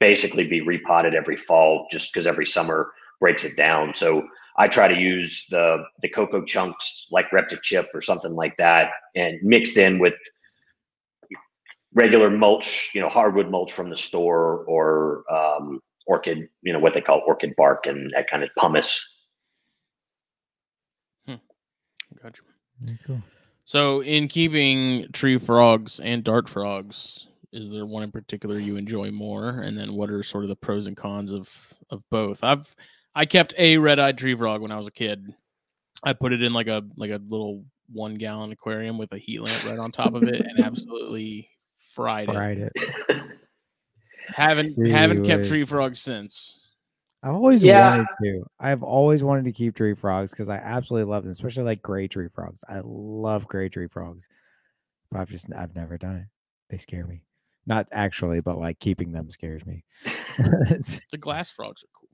basically 0.00 0.48
be 0.48 0.60
repotted 0.60 1.14
every 1.14 1.36
fall 1.36 1.86
just 1.90 2.12
because 2.12 2.26
every 2.26 2.46
summer 2.46 2.92
breaks 3.20 3.44
it 3.44 3.56
down. 3.56 3.94
So 3.94 4.26
I 4.56 4.68
try 4.68 4.88
to 4.88 4.98
use 4.98 5.46
the 5.50 5.84
the 6.02 6.08
cocoa 6.08 6.44
chunks 6.44 7.08
like 7.10 7.30
Reptichip 7.30 7.86
or 7.94 8.02
something 8.02 8.34
like 8.34 8.56
that 8.56 8.90
and 9.14 9.38
mixed 9.42 9.76
in 9.76 9.98
with 9.98 10.14
regular 11.94 12.28
mulch, 12.28 12.90
you 12.94 13.00
know, 13.00 13.08
hardwood 13.08 13.50
mulch 13.50 13.72
from 13.72 13.88
the 13.88 13.96
store 13.96 14.64
or 14.64 15.24
um, 15.32 15.80
orchid, 16.06 16.48
you 16.62 16.72
know, 16.72 16.78
what 16.78 16.92
they 16.92 17.00
call 17.00 17.22
orchid 17.26 17.54
bark 17.56 17.86
and 17.86 18.12
that 18.14 18.28
kind 18.28 18.42
of 18.42 18.50
pumice. 18.58 19.22
Hmm. 21.26 21.34
Gotcha. 22.22 22.42
cool. 23.06 23.22
So, 23.64 24.00
in 24.02 24.28
keeping 24.28 25.10
tree 25.12 25.38
frogs 25.38 25.98
and 26.00 26.22
dart 26.22 26.48
frogs, 26.48 27.28
is 27.52 27.70
there 27.70 27.86
one 27.86 28.02
in 28.02 28.12
particular 28.12 28.58
you 28.58 28.76
enjoy 28.76 29.10
more? 29.10 29.60
And 29.60 29.76
then, 29.78 29.94
what 29.94 30.10
are 30.10 30.22
sort 30.22 30.44
of 30.44 30.48
the 30.48 30.56
pros 30.56 30.86
and 30.86 30.96
cons 30.96 31.32
of 31.32 31.50
of 31.90 32.02
both? 32.10 32.44
I've 32.44 32.74
I 33.14 33.24
kept 33.24 33.54
a 33.56 33.78
red 33.78 33.98
eyed 33.98 34.18
tree 34.18 34.34
frog 34.34 34.60
when 34.60 34.72
I 34.72 34.76
was 34.76 34.86
a 34.86 34.92
kid. 34.92 35.34
I 36.02 36.12
put 36.12 36.32
it 36.32 36.42
in 36.42 36.52
like 36.52 36.68
a 36.68 36.82
like 36.96 37.10
a 37.10 37.20
little 37.26 37.64
one 37.90 38.14
gallon 38.16 38.52
aquarium 38.52 38.98
with 38.98 39.12
a 39.12 39.18
heat 39.18 39.40
lamp 39.40 39.64
right 39.64 39.78
on 39.78 39.92
top 39.92 40.14
of 40.14 40.24
it, 40.24 40.40
and 40.40 40.60
absolutely 40.60 41.48
fried, 41.92 42.28
it. 42.28 42.32
fried 42.32 42.58
it. 42.58 42.72
it. 42.74 43.22
haven't 44.26 44.74
Gee 44.76 44.90
haven't 44.90 45.20
whiz. 45.20 45.28
kept 45.28 45.46
tree 45.46 45.64
frogs 45.64 46.00
since. 46.00 46.63
I've 47.24 47.34
always 47.34 47.64
yeah. 47.64 47.90
wanted 47.90 48.06
to. 48.22 48.44
I've 48.60 48.82
always 48.82 49.24
wanted 49.24 49.46
to 49.46 49.52
keep 49.52 49.74
tree 49.74 49.94
frogs 49.94 50.30
because 50.30 50.50
I 50.50 50.56
absolutely 50.56 51.10
love 51.10 51.22
them, 51.22 51.32
especially 51.32 51.64
like 51.64 51.80
gray 51.80 52.06
tree 52.06 52.28
frogs. 52.28 52.62
I 52.68 52.80
love 52.84 53.48
gray 53.48 53.70
tree 53.70 53.88
frogs, 53.88 54.28
but 55.10 55.20
I've 55.20 55.30
just 55.30 55.46
I've 55.56 55.74
never 55.74 55.96
done 55.96 56.16
it. 56.16 56.26
They 56.68 56.76
scare 56.76 57.06
me. 57.06 57.22
Not 57.66 57.88
actually, 57.92 58.42
but 58.42 58.58
like 58.58 58.78
keeping 58.78 59.10
them 59.10 59.30
scares 59.30 59.64
me. 59.64 59.84
the 60.36 61.18
glass 61.18 61.50
frogs 61.50 61.82
are 61.82 61.88
cool. 61.98 62.10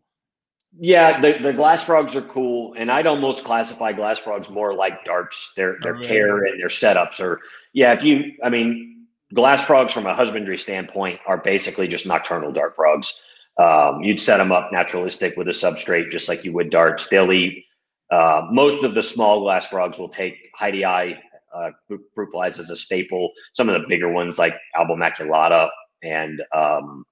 Yeah, 0.78 1.20
the, 1.20 1.38
the 1.42 1.52
glass 1.52 1.82
frogs 1.82 2.14
are 2.14 2.22
cool, 2.22 2.74
and 2.78 2.92
I'd 2.92 3.08
almost 3.08 3.44
classify 3.44 3.92
glass 3.92 4.20
frogs 4.20 4.48
more 4.48 4.74
like 4.74 5.04
darts. 5.04 5.54
Their 5.56 5.78
their 5.82 5.96
oh, 5.96 5.98
really? 5.98 6.06
care 6.06 6.44
and 6.44 6.60
their 6.60 6.68
setups 6.68 7.18
are 7.18 7.40
yeah. 7.72 7.92
If 7.94 8.04
you, 8.04 8.34
I 8.44 8.48
mean, 8.48 9.06
glass 9.34 9.64
frogs 9.64 9.92
from 9.92 10.06
a 10.06 10.14
husbandry 10.14 10.56
standpoint 10.56 11.18
are 11.26 11.38
basically 11.38 11.88
just 11.88 12.06
nocturnal 12.06 12.52
dart 12.52 12.76
frogs. 12.76 13.26
Um, 13.58 14.02
you'd 14.02 14.20
set 14.20 14.38
them 14.38 14.52
up 14.52 14.72
naturalistic 14.72 15.36
with 15.36 15.48
a 15.48 15.52
substrate, 15.52 16.10
just 16.10 16.28
like 16.28 16.44
you 16.44 16.52
would 16.54 16.70
darts. 16.70 17.08
They'll 17.08 17.32
eat. 17.32 17.64
Uh, 18.10 18.46
most 18.50 18.82
of 18.82 18.94
the 18.94 19.02
small 19.02 19.40
glass 19.40 19.68
frogs 19.68 19.98
will 19.98 20.08
take 20.08 20.34
hydei 20.58 21.18
uh, 21.54 21.70
fruit 22.14 22.28
flies 22.32 22.58
as 22.58 22.70
a 22.70 22.76
staple. 22.76 23.32
Some 23.52 23.68
of 23.68 23.80
the 23.80 23.86
bigger 23.88 24.10
ones, 24.10 24.38
like 24.38 24.54
Albomaculata 24.76 25.68
and 26.02 26.42
um, 26.54 27.04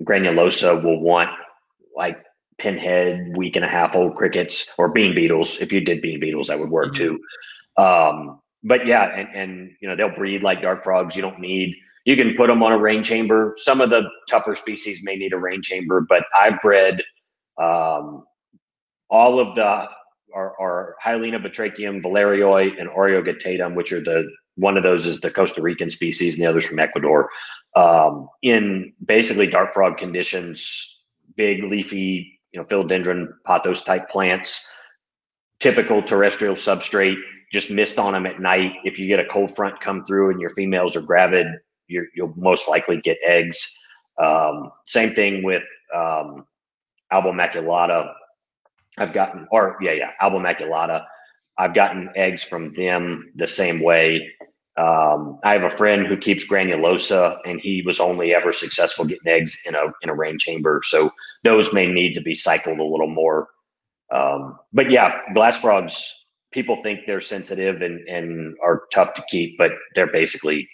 granulosa, 0.00 0.82
will 0.82 1.00
want 1.00 1.30
like 1.94 2.18
pinhead, 2.58 3.36
week 3.36 3.56
and 3.56 3.64
a 3.64 3.68
half 3.68 3.94
old 3.94 4.16
crickets 4.16 4.74
or 4.78 4.90
bean 4.90 5.14
beetles. 5.14 5.60
If 5.60 5.72
you 5.72 5.80
did 5.80 6.00
bean 6.00 6.20
beetles, 6.20 6.48
that 6.48 6.58
would 6.58 6.70
work 6.70 6.94
mm-hmm. 6.94 7.16
too. 7.76 7.82
Um, 7.82 8.40
but 8.62 8.86
yeah, 8.86 9.04
and, 9.04 9.28
and 9.34 9.70
you 9.80 9.88
know 9.88 9.96
they'll 9.96 10.14
breed 10.14 10.42
like 10.42 10.62
dart 10.62 10.82
frogs. 10.82 11.14
You 11.14 11.22
don't 11.22 11.40
need 11.40 11.76
you 12.06 12.16
can 12.16 12.34
put 12.36 12.46
them 12.46 12.62
on 12.62 12.72
a 12.72 12.78
rain 12.78 13.02
chamber. 13.02 13.52
Some 13.56 13.80
of 13.80 13.90
the 13.90 14.08
tougher 14.30 14.54
species 14.54 15.00
may 15.02 15.16
need 15.16 15.32
a 15.32 15.38
rain 15.38 15.60
chamber, 15.60 16.00
but 16.00 16.24
I've 16.34 16.62
bred 16.62 17.02
um, 17.60 18.24
all 19.10 19.38
of 19.40 19.54
the 19.56 19.88
our 20.34 20.96
Hyalinobatrachium, 21.04 22.02
valerioi, 22.02 22.78
and 22.78 22.90
aureoguttatum, 22.90 23.74
which 23.74 23.90
are 23.92 24.00
the 24.00 24.30
one 24.56 24.76
of 24.76 24.82
those 24.82 25.06
is 25.06 25.20
the 25.20 25.30
Costa 25.30 25.62
Rican 25.62 25.90
species, 25.90 26.34
and 26.34 26.44
the 26.44 26.48
others 26.48 26.66
from 26.66 26.78
Ecuador. 26.78 27.28
Um, 27.74 28.28
in 28.42 28.92
basically 29.04 29.48
dart 29.48 29.74
frog 29.74 29.98
conditions, 29.98 31.08
big 31.36 31.64
leafy, 31.64 32.38
you 32.52 32.60
know, 32.60 32.66
philodendron 32.66 33.28
pothos 33.46 33.82
type 33.82 34.08
plants, 34.08 34.70
typical 35.60 36.02
terrestrial 36.02 36.54
substrate 36.54 37.18
just 37.52 37.70
mist 37.70 37.98
on 37.98 38.12
them 38.12 38.26
at 38.26 38.40
night. 38.40 38.72
If 38.84 38.98
you 38.98 39.06
get 39.06 39.20
a 39.20 39.24
cold 39.24 39.54
front 39.54 39.80
come 39.80 40.04
through 40.04 40.30
and 40.30 40.40
your 40.40 40.50
females 40.50 40.96
are 40.96 41.02
gravid, 41.02 41.46
you 41.88 42.06
will 42.16 42.34
most 42.36 42.68
likely 42.68 43.00
get 43.00 43.18
eggs. 43.26 43.76
Um, 44.22 44.70
same 44.84 45.10
thing 45.10 45.42
with 45.42 45.64
um, 45.94 46.46
albomaculata. 47.12 48.12
I've 48.98 49.12
gotten, 49.12 49.46
or 49.50 49.76
yeah, 49.80 49.92
yeah, 49.92 50.12
albomaculata. 50.22 51.04
I've 51.58 51.74
gotten 51.74 52.10
eggs 52.16 52.42
from 52.42 52.72
them 52.74 53.32
the 53.34 53.46
same 53.46 53.82
way. 53.82 54.30
Um, 54.78 55.38
I 55.42 55.52
have 55.52 55.64
a 55.64 55.70
friend 55.70 56.06
who 56.06 56.18
keeps 56.18 56.50
granulosa, 56.50 57.38
and 57.46 57.60
he 57.60 57.82
was 57.82 57.98
only 57.98 58.34
ever 58.34 58.52
successful 58.52 59.06
getting 59.06 59.26
eggs 59.26 59.62
in 59.66 59.74
a 59.74 59.86
in 60.02 60.10
a 60.10 60.14
rain 60.14 60.38
chamber. 60.38 60.82
So 60.84 61.10
those 61.44 61.72
may 61.72 61.86
need 61.86 62.12
to 62.14 62.20
be 62.20 62.34
cycled 62.34 62.78
a 62.78 62.84
little 62.84 63.08
more. 63.08 63.48
Um, 64.12 64.58
but 64.72 64.90
yeah, 64.90 65.20
glass 65.34 65.60
frogs. 65.60 66.22
People 66.52 66.82
think 66.82 67.00
they're 67.06 67.20
sensitive 67.20 67.82
and 67.82 68.06
and 68.08 68.54
are 68.62 68.82
tough 68.92 69.14
to 69.14 69.22
keep, 69.30 69.56
but 69.58 69.72
they're 69.94 70.12
basically, 70.12 70.68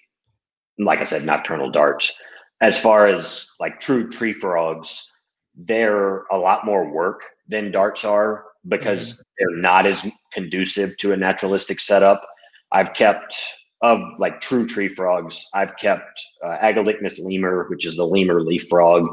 like 0.78 1.00
I 1.00 1.04
said, 1.04 1.24
nocturnal 1.24 1.70
darts. 1.70 2.22
As 2.60 2.80
far 2.80 3.08
as 3.08 3.48
like 3.60 3.80
true 3.80 4.10
tree 4.10 4.32
frogs, 4.32 5.08
they're 5.54 6.24
a 6.30 6.36
lot 6.36 6.64
more 6.64 6.92
work 6.92 7.20
than 7.48 7.72
darts 7.72 8.04
are 8.04 8.44
because 8.68 9.12
mm-hmm. 9.12 9.22
they're 9.38 9.60
not 9.60 9.86
as 9.86 10.08
conducive 10.32 10.96
to 10.98 11.12
a 11.12 11.16
naturalistic 11.16 11.80
setup. 11.80 12.24
I've 12.70 12.94
kept 12.94 13.36
of 13.82 13.98
like 14.18 14.40
true 14.40 14.66
tree 14.66 14.88
frogs. 14.88 15.44
I've 15.54 15.76
kept 15.76 16.22
uh, 16.44 16.56
Agalychnis 16.62 17.18
lemur, 17.18 17.66
which 17.68 17.84
is 17.84 17.96
the 17.96 18.06
lemur 18.06 18.40
leaf 18.40 18.68
frog, 18.68 19.06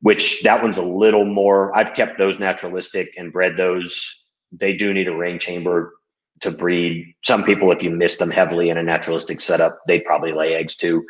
which 0.00 0.42
that 0.42 0.62
one's 0.62 0.78
a 0.78 0.82
little 0.82 1.24
more. 1.24 1.76
I've 1.76 1.94
kept 1.94 2.16
those 2.16 2.38
naturalistic 2.38 3.08
and 3.18 3.32
bred 3.32 3.56
those. 3.56 4.36
They 4.52 4.72
do 4.72 4.94
need 4.94 5.08
a 5.08 5.16
rain 5.16 5.40
chamber 5.40 5.94
to 6.44 6.50
breed. 6.50 7.14
Some 7.24 7.44
people, 7.44 7.70
if 7.72 7.82
you 7.82 7.90
miss 7.90 8.18
them 8.18 8.30
heavily 8.30 8.70
in 8.70 8.78
a 8.78 8.82
naturalistic 8.82 9.40
setup, 9.40 9.78
they'd 9.86 10.04
probably 10.04 10.32
lay 10.32 10.54
eggs 10.54 10.76
too. 10.76 11.04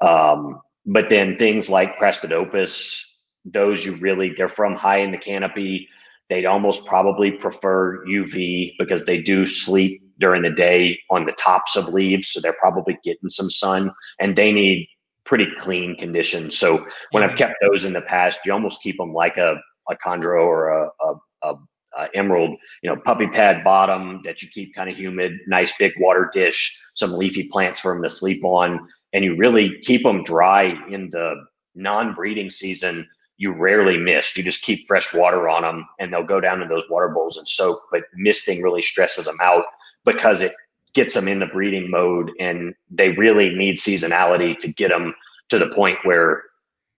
Um, 0.00 0.60
but 0.86 1.08
then 1.10 1.36
things 1.36 1.68
like 1.68 1.98
craspedopus, 1.98 3.24
those 3.44 3.84
you 3.84 3.96
really 3.96 4.32
they're 4.36 4.48
from 4.48 4.74
high 4.74 4.98
in 4.98 5.10
the 5.10 5.18
canopy. 5.18 5.88
They'd 6.28 6.46
almost 6.46 6.86
probably 6.86 7.32
prefer 7.32 8.04
UV 8.06 8.72
because 8.78 9.04
they 9.04 9.20
do 9.20 9.46
sleep 9.46 10.00
during 10.20 10.42
the 10.42 10.50
day 10.50 10.98
on 11.10 11.26
the 11.26 11.32
tops 11.32 11.76
of 11.76 11.88
leaves, 11.88 12.28
so 12.28 12.40
they're 12.40 12.54
probably 12.60 12.98
getting 13.04 13.28
some 13.28 13.50
sun, 13.50 13.90
and 14.20 14.36
they 14.36 14.52
need 14.52 14.88
pretty 15.24 15.46
clean 15.58 15.96
conditions. 15.96 16.56
So 16.56 16.78
when 17.10 17.22
I've 17.22 17.36
kept 17.36 17.54
those 17.60 17.84
in 17.84 17.94
the 17.94 18.02
past, 18.02 18.40
you 18.46 18.52
almost 18.52 18.82
keep 18.82 18.96
them 18.96 19.12
like 19.12 19.36
a 19.36 19.56
a 19.90 19.96
chondro 19.96 20.42
or 20.44 20.68
a, 20.68 20.88
a, 21.02 21.14
a, 21.42 21.54
a 21.98 22.08
emerald, 22.14 22.56
you 22.82 22.90
know, 22.90 23.00
puppy 23.04 23.26
pad 23.26 23.62
bottom 23.64 24.20
that 24.24 24.42
you 24.42 24.48
keep 24.48 24.74
kind 24.74 24.90
of 24.90 24.96
humid, 24.96 25.32
nice 25.46 25.76
big 25.78 25.92
water 25.98 26.30
dish, 26.32 26.80
some 26.94 27.12
leafy 27.12 27.48
plants 27.48 27.80
for 27.80 27.92
them 27.92 28.02
to 28.02 28.10
sleep 28.10 28.44
on, 28.44 28.86
and 29.12 29.24
you 29.24 29.36
really 29.36 29.78
keep 29.80 30.02
them 30.02 30.24
dry 30.24 30.74
in 30.90 31.10
the 31.10 31.34
non-breeding 31.74 32.50
season 32.50 33.08
you 33.36 33.52
rarely 33.52 33.96
mist. 33.98 34.36
You 34.36 34.42
just 34.42 34.64
keep 34.64 34.86
fresh 34.86 35.12
water 35.12 35.48
on 35.48 35.62
them 35.62 35.86
and 35.98 36.12
they'll 36.12 36.22
go 36.22 36.40
down 36.40 36.62
in 36.62 36.68
those 36.68 36.88
water 36.88 37.08
bowls 37.08 37.36
and 37.36 37.46
soak. 37.46 37.78
But 37.90 38.02
misting 38.14 38.62
really 38.62 38.82
stresses 38.82 39.26
them 39.26 39.36
out 39.42 39.64
because 40.04 40.40
it 40.40 40.52
gets 40.94 41.14
them 41.14 41.26
in 41.26 41.40
the 41.40 41.46
breeding 41.46 41.90
mode 41.90 42.30
and 42.38 42.74
they 42.90 43.10
really 43.10 43.50
need 43.50 43.76
seasonality 43.76 44.56
to 44.58 44.72
get 44.72 44.90
them 44.90 45.14
to 45.48 45.58
the 45.58 45.68
point 45.74 45.98
where, 46.04 46.44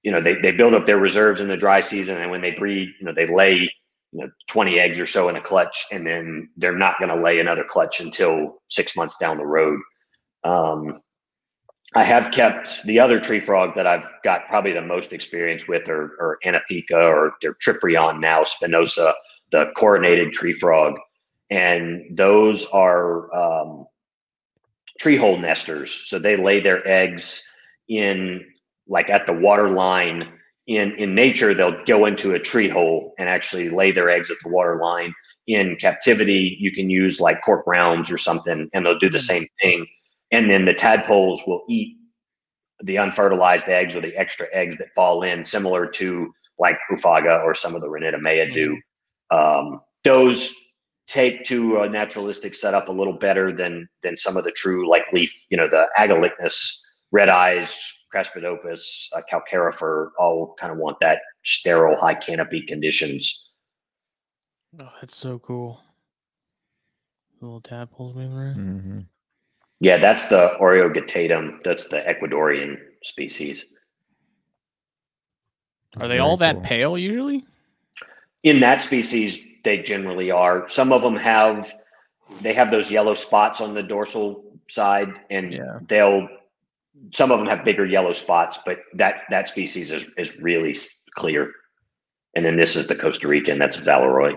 you 0.03 0.13
know, 0.13 0.21
they, 0.21 0.35
they 0.35 0.51
build 0.51 0.75
up 0.75 0.85
their 0.85 0.99
reserves 0.99 1.41
in 1.41 1.49
the 1.49 1.57
dry 1.57 1.81
season 1.81 2.21
and 2.21 2.31
when 2.31 2.43
they 2.43 2.53
breed, 2.53 2.91
you 3.01 3.07
know, 3.07 3.15
they 3.15 3.27
lay, 3.27 3.73
you 4.13 4.21
know, 4.21 4.31
20 4.49 4.79
eggs 4.79 4.99
or 4.99 5.07
so 5.07 5.29
in 5.29 5.37
a 5.37 5.41
clutch 5.41 5.87
and 5.93 6.07
then 6.07 6.49
they're 6.57 6.77
not 6.77 6.99
going 6.99 7.11
to 7.11 7.23
lay 7.23 7.39
another 7.39 7.65
clutch 7.65 8.01
until 8.01 8.63
six 8.69 8.97
months 8.97 9.17
down 9.19 9.39
the 9.39 9.47
road. 9.47 9.79
Um, 10.45 11.01
I 11.95 12.05
have 12.05 12.33
kept 12.33 12.83
the 12.85 13.01
other 13.01 13.21
tree 13.21 13.41
frog 13.41 13.75
that 13.75 13.87
I've 13.87 14.07
got 14.23 14.49
probably 14.49 14.73
the 14.73 14.83
most 14.83 15.13
experience 15.13 15.67
with, 15.67 15.89
or, 15.89 16.17
or 16.19 16.39
Anotheca, 16.45 16.93
or 16.93 17.35
their 17.41 17.55
Triprion 17.55 18.21
now, 18.21 18.43
Spinosa, 18.43 19.13
the 19.51 19.73
coronated 19.77 20.33
tree 20.33 20.53
frog. 20.53 20.95
And 21.51 22.17
those 22.17 22.69
are 22.73 23.35
um, 23.35 23.87
tree 24.99 25.17
hole 25.17 25.39
nesters. 25.39 25.91
So 25.91 26.19
they 26.19 26.37
lay 26.37 26.61
their 26.61 26.87
eggs 26.87 27.43
in, 27.89 28.45
like 28.89 29.09
at 29.09 29.27
the 29.27 29.33
water 29.33 29.71
line. 29.71 30.36
In, 30.67 30.93
in 30.97 31.15
nature, 31.15 31.55
they'll 31.55 31.85
go 31.85 32.07
into 32.07 32.33
a 32.33 32.41
tree 32.41 32.69
hole 32.69 33.15
and 33.19 33.29
actually 33.29 33.69
lay 33.69 33.93
their 33.93 34.11
eggs 34.11 34.31
at 34.31 34.37
the 34.43 34.49
water 34.49 34.79
line. 34.79 35.15
In 35.47 35.77
captivity, 35.77 36.57
you 36.59 36.73
can 36.73 36.91
use 36.91 37.21
like 37.21 37.43
cork 37.43 37.65
rounds 37.67 38.11
or 38.11 38.19
something, 38.19 38.69
and 38.73 38.85
they'll 38.85 38.99
do 38.99 39.09
the 39.09 39.19
same 39.21 39.45
thing 39.61 39.87
and 40.33 40.51
then 40.51 40.65
the 40.65 40.75
tadpoles 40.75 41.43
will 41.47 41.65
eat 41.69 41.97
the 42.83 42.97
unfertilized 42.97 43.69
eggs 43.69 43.97
or 43.97 44.01
the 44.01 44.15
extra 44.17 44.47
eggs 44.53 44.77
that 44.79 44.93
fall 44.95 45.23
in, 45.23 45.45
similar 45.45 45.87
to 45.87 46.33
like 46.59 46.79
Oophaga 46.91 47.43
or 47.43 47.55
some 47.55 47.75
of 47.75 47.81
the 47.81 47.89
Ranitomeya 47.89 48.53
do. 48.53 48.77
Mm-hmm. 49.33 49.73
Um, 49.73 49.81
those 50.05 50.55
take 51.07 51.45
to 51.45 51.81
a 51.81 51.89
naturalistic 51.89 52.55
setup 52.55 52.89
a 52.89 52.93
little 52.93 53.13
better 53.13 53.53
than 53.53 53.89
than 54.03 54.17
some 54.17 54.37
of 54.37 54.45
the 54.45 54.51
true 54.53 54.89
like 54.89 55.05
leaf, 55.13 55.33
you 55.51 55.57
know, 55.57 55.69
the 55.69 55.87
Agalychnis, 55.99 56.81
red 57.13 57.29
eyes, 57.29 58.06
craspedopus, 58.17 59.11
uh, 59.17 59.21
Calcarifer, 59.31 60.11
all 60.19 60.55
kind 60.59 60.73
of 60.73 60.79
want 60.79 60.99
that 61.01 61.21
sterile 61.45 61.97
high 61.97 62.15
canopy 62.15 62.63
conditions. 62.63 63.51
Oh, 64.81 64.89
that's 65.01 65.17
so 65.17 65.39
cool. 65.39 65.81
Little 67.41 67.61
tadpoles 67.61 68.15
moving 68.15 68.33
around. 68.33 68.57
Mm-hmm. 68.57 68.99
Yeah, 69.81 69.99
that's 69.99 70.29
the 70.29 70.53
aureoguttatum. 70.61 71.63
That's 71.63 71.89
the 71.89 71.99
Ecuadorian 71.99 72.79
species. 73.03 73.67
Are 75.99 76.09
they 76.09 76.19
all 76.19 76.37
that 76.39 76.63
pale 76.63 76.97
usually? 76.97 77.45
In 78.43 78.61
that 78.61 78.83
species, 78.83 79.63
they 79.63 79.79
generally 79.79 80.31
are. 80.31 80.69
Some 80.69 80.93
of 80.93 81.03
them 81.03 81.17
have 81.17 81.73
they 82.41 82.53
have 82.53 82.71
those 82.71 82.91
yellow 82.91 83.15
spots 83.15 83.61
on 83.61 83.75
the 83.75 83.83
dorsal 83.83 84.45
side, 84.69 85.09
and 85.31 85.53
yeah. 85.53 85.79
they'll 85.89 86.29
some 87.13 87.31
of 87.31 87.39
them 87.39 87.49
have 87.49 87.65
bigger 87.65 87.85
yellow 87.85 88.13
spots, 88.13 88.61
but 88.65 88.81
that 88.95 89.23
that 89.31 89.49
species 89.49 89.93
is 89.93 90.15
is 90.17 90.41
really 90.41 90.75
clear. 91.15 91.53
And 92.35 92.45
then 92.45 92.57
this 92.57 92.77
is 92.77 92.89
the 92.89 92.95
Costa 92.95 93.29
Rican. 93.29 93.59
That's 93.59 93.77
Valeroy. 93.77 94.35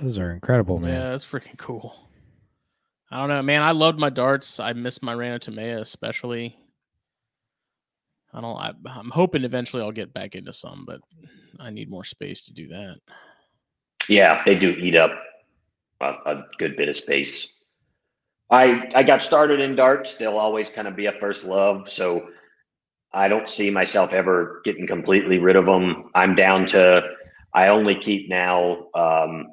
Those 0.00 0.18
are 0.18 0.32
incredible, 0.32 0.78
man. 0.78 0.94
Yeah, 0.94 1.10
that's 1.10 1.24
freaking 1.24 1.56
cool. 1.56 1.94
I 3.10 3.18
don't 3.18 3.28
know, 3.28 3.42
man. 3.42 3.62
I 3.62 3.72
loved 3.72 3.98
my 3.98 4.10
darts. 4.10 4.60
I 4.60 4.72
miss 4.72 5.02
my 5.02 5.14
Ranitomeya 5.14 5.80
especially. 5.80 6.56
I 8.32 8.40
don't. 8.40 8.56
I, 8.56 8.72
I'm 8.86 9.10
hoping 9.10 9.44
eventually 9.44 9.82
I'll 9.82 9.90
get 9.90 10.14
back 10.14 10.36
into 10.36 10.52
some, 10.52 10.84
but 10.86 11.00
I 11.58 11.70
need 11.70 11.90
more 11.90 12.04
space 12.04 12.42
to 12.42 12.52
do 12.52 12.68
that. 12.68 12.96
Yeah, 14.08 14.42
they 14.44 14.54
do 14.54 14.70
eat 14.70 14.94
up 14.96 15.12
a, 16.00 16.14
a 16.26 16.44
good 16.58 16.76
bit 16.76 16.88
of 16.88 16.96
space. 16.96 17.59
I 18.50 18.90
I 18.94 19.02
got 19.02 19.22
started 19.22 19.60
in 19.60 19.76
darts. 19.76 20.16
They'll 20.16 20.38
always 20.38 20.70
kind 20.70 20.88
of 20.88 20.96
be 20.96 21.06
a 21.06 21.12
first 21.12 21.44
love, 21.44 21.88
so 21.88 22.28
I 23.12 23.28
don't 23.28 23.48
see 23.48 23.70
myself 23.70 24.12
ever 24.12 24.60
getting 24.64 24.86
completely 24.86 25.38
rid 25.38 25.56
of 25.56 25.66
them. 25.66 26.10
I'm 26.14 26.34
down 26.34 26.66
to 26.66 27.02
I 27.54 27.68
only 27.68 27.94
keep 27.94 28.28
now 28.28 28.86
um, 28.94 29.46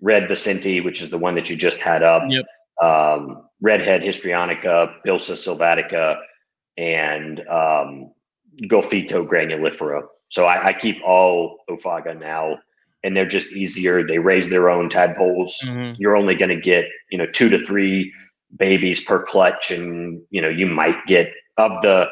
Red 0.00 0.28
Vicente, 0.28 0.80
which 0.80 1.00
is 1.02 1.10
the 1.10 1.18
one 1.18 1.34
that 1.34 1.48
you 1.48 1.56
just 1.56 1.80
had 1.80 2.02
up. 2.02 2.22
Yep 2.28 2.44
um, 2.82 3.48
redhead 3.60 4.02
histrionica, 4.02 4.94
bilsa 5.06 5.34
sylvatica, 5.34 6.18
and 6.76 7.40
um, 7.48 8.12
Golfito 8.64 9.26
granulifera. 9.26 10.02
So 10.30 10.46
I, 10.46 10.68
I, 10.68 10.72
keep 10.72 10.96
all 11.04 11.58
Oophaga 11.68 12.18
now, 12.18 12.58
and 13.04 13.16
they're 13.16 13.26
just 13.26 13.54
easier. 13.54 14.06
They 14.06 14.18
raise 14.18 14.48
their 14.50 14.70
own 14.70 14.88
tadpoles. 14.88 15.56
Mm-hmm. 15.64 16.00
You're 16.00 16.16
only 16.16 16.34
going 16.34 16.48
to 16.48 16.60
get 16.60 16.86
you 17.10 17.18
know 17.18 17.26
two 17.26 17.48
to 17.50 17.64
three 17.64 18.12
babies 18.56 19.04
per 19.04 19.22
clutch, 19.22 19.70
and 19.70 20.22
you 20.30 20.40
know 20.40 20.48
you 20.48 20.66
might 20.66 21.06
get 21.06 21.32
of 21.56 21.72
the 21.82 22.06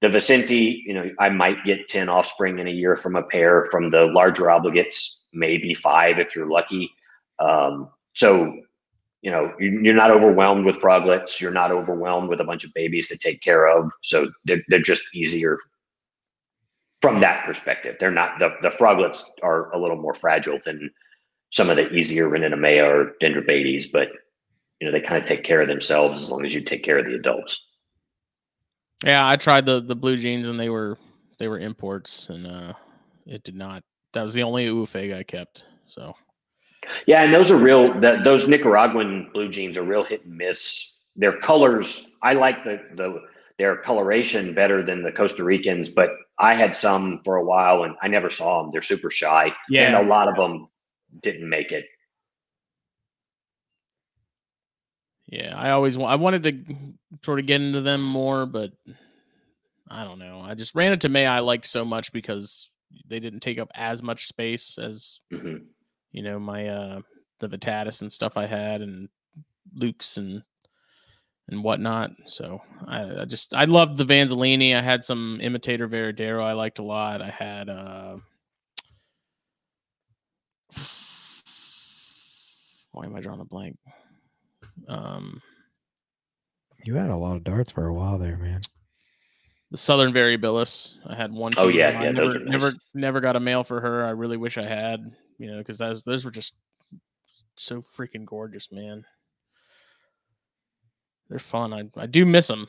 the 0.00 0.08
Vicente. 0.08 0.82
You 0.86 0.94
know 0.94 1.10
I 1.18 1.28
might 1.28 1.64
get 1.64 1.88
ten 1.88 2.08
offspring 2.08 2.58
in 2.58 2.66
a 2.66 2.72
year 2.72 2.96
from 2.96 3.16
a 3.16 3.22
pair. 3.22 3.66
From 3.70 3.90
the 3.90 4.06
larger 4.06 4.44
obligates, 4.44 5.26
maybe 5.32 5.74
five 5.74 6.18
if 6.18 6.34
you're 6.34 6.48
lucky. 6.48 6.90
Um, 7.38 7.90
so 8.14 8.54
you 9.24 9.30
know 9.30 9.52
you're 9.58 9.94
not 9.94 10.10
overwhelmed 10.10 10.66
with 10.66 10.76
froglets 10.76 11.40
you're 11.40 11.52
not 11.52 11.72
overwhelmed 11.72 12.28
with 12.28 12.40
a 12.40 12.44
bunch 12.44 12.62
of 12.62 12.72
babies 12.74 13.08
to 13.08 13.16
take 13.16 13.40
care 13.40 13.66
of 13.66 13.90
so 14.02 14.28
they're, 14.44 14.62
they're 14.68 14.78
just 14.78 15.14
easier 15.14 15.58
from 17.00 17.20
that 17.20 17.44
perspective 17.46 17.96
they're 17.98 18.10
not 18.10 18.38
the, 18.38 18.50
the 18.60 18.68
froglets 18.68 19.24
are 19.42 19.70
a 19.72 19.78
little 19.78 19.96
more 19.96 20.14
fragile 20.14 20.60
than 20.64 20.90
some 21.50 21.70
of 21.70 21.76
the 21.76 21.90
easier 21.92 22.28
Ranitomeya 22.28 22.84
or 22.84 23.12
dendrobates 23.22 23.90
but 23.90 24.08
you 24.80 24.86
know 24.86 24.92
they 24.92 25.00
kind 25.00 25.20
of 25.20 25.26
take 25.26 25.44
care 25.44 25.60
of 25.60 25.68
themselves 25.68 26.22
as 26.22 26.30
long 26.30 26.44
as 26.44 26.54
you 26.54 26.60
take 26.60 26.82
care 26.82 26.98
of 26.98 27.06
the 27.06 27.14
adults 27.14 27.72
yeah 29.04 29.26
i 29.26 29.36
tried 29.36 29.66
the 29.66 29.80
the 29.80 29.96
blue 29.96 30.16
jeans 30.16 30.48
and 30.48 30.58
they 30.58 30.68
were 30.68 30.98
they 31.38 31.48
were 31.48 31.58
imports 31.58 32.28
and 32.28 32.46
uh 32.46 32.72
it 33.26 33.42
did 33.44 33.56
not 33.56 33.82
that 34.12 34.22
was 34.22 34.34
the 34.34 34.42
only 34.42 34.66
Oophaga 34.66 35.18
i 35.18 35.22
kept 35.22 35.64
so 35.86 36.14
yeah, 37.06 37.22
and 37.22 37.32
those 37.34 37.50
are 37.50 37.56
real. 37.56 37.92
The, 38.00 38.20
those 38.22 38.48
Nicaraguan 38.48 39.30
blue 39.32 39.48
jeans 39.48 39.76
are 39.76 39.84
real 39.84 40.04
hit 40.04 40.24
and 40.24 40.36
miss. 40.36 41.02
Their 41.16 41.38
colors, 41.38 42.16
I 42.22 42.34
like 42.34 42.64
the 42.64 42.82
the 42.94 43.20
their 43.56 43.76
coloration 43.76 44.52
better 44.52 44.82
than 44.82 45.02
the 45.02 45.12
Costa 45.12 45.44
Ricans, 45.44 45.88
but 45.88 46.10
I 46.40 46.54
had 46.54 46.74
some 46.74 47.20
for 47.24 47.36
a 47.36 47.44
while 47.44 47.84
and 47.84 47.94
I 48.02 48.08
never 48.08 48.28
saw 48.28 48.62
them. 48.62 48.72
They're 48.72 48.82
super 48.82 49.10
shy, 49.10 49.52
yeah, 49.68 49.86
and 49.86 49.94
a 49.94 50.08
lot 50.08 50.28
of 50.28 50.36
them 50.36 50.68
didn't 51.22 51.48
make 51.48 51.70
it. 51.70 51.86
Yeah, 55.26 55.54
I 55.56 55.70
always 55.70 55.96
I 55.96 56.16
wanted 56.16 56.42
to 56.44 56.64
sort 57.24 57.38
of 57.40 57.46
get 57.46 57.60
into 57.60 57.80
them 57.80 58.02
more, 58.02 58.44
but 58.46 58.72
I 59.88 60.04
don't 60.04 60.18
know. 60.18 60.40
I 60.40 60.54
just 60.54 60.74
Ranitomeya 60.74 61.28
I 61.28 61.38
liked 61.40 61.66
so 61.66 61.84
much 61.84 62.12
because 62.12 62.68
they 63.06 63.20
didn't 63.20 63.40
take 63.40 63.58
up 63.58 63.70
as 63.74 64.02
much 64.02 64.28
space 64.28 64.78
as 64.78 65.20
hmm 65.30 65.56
you 66.12 66.22
know 66.22 66.38
my 66.38 66.68
uh 66.68 67.00
the 67.40 67.48
Vittatus 67.48 68.02
and 68.02 68.12
stuff 68.12 68.36
I 68.36 68.46
had 68.46 68.82
and 68.82 69.08
Luke's 69.74 70.16
and 70.16 70.42
and 71.48 71.62
whatnot. 71.64 72.10
So 72.26 72.60
I, 72.86 73.22
I 73.22 73.24
just 73.24 73.54
I 73.54 73.64
loved 73.64 73.96
the 73.96 74.04
Vanzolinii. 74.04 74.76
I 74.76 74.80
had 74.80 75.02
some 75.04 75.40
imitator 75.42 75.88
Varadero 75.88 76.44
I 76.44 76.52
liked 76.52 76.78
a 76.78 76.84
lot. 76.84 77.20
I 77.22 77.30
had 77.30 77.68
uh 77.68 78.16
why 82.92 83.06
am 83.06 83.16
I 83.16 83.20
drawing 83.20 83.40
a 83.40 83.44
blank? 83.44 83.76
Um 84.88 85.40
You 86.84 86.94
had 86.96 87.10
a 87.10 87.16
lot 87.16 87.36
of 87.36 87.44
darts 87.44 87.70
for 87.70 87.86
a 87.86 87.94
while 87.94 88.18
there, 88.18 88.36
man. 88.36 88.60
the 89.70 89.76
Southern 89.76 90.12
Variabilis. 90.12 90.94
I 91.06 91.14
had 91.14 91.32
one. 91.32 91.52
Oh, 91.56 91.68
female. 91.68 91.76
yeah, 91.76 92.02
yeah, 92.02 92.10
never, 92.12 92.20
those 92.24 92.34
are 92.36 92.38
nice. 92.40 92.48
never, 92.50 92.72
never 92.94 93.20
got 93.20 93.36
a 93.36 93.40
male 93.40 93.64
for 93.64 93.80
her. 93.80 94.04
I 94.04 94.10
really 94.10 94.36
wish 94.36 94.58
I 94.58 94.64
had. 94.66 95.00
You 95.38 95.50
know, 95.50 95.58
because 95.58 95.78
those 95.78 96.04
those 96.04 96.24
were 96.24 96.30
just 96.30 96.54
so 97.56 97.82
freaking 97.96 98.24
gorgeous, 98.24 98.70
man. 98.70 99.04
They're 101.28 101.38
fun. 101.38 101.72
I 101.72 101.84
I 101.96 102.06
do 102.06 102.24
miss 102.26 102.46
them. 102.46 102.68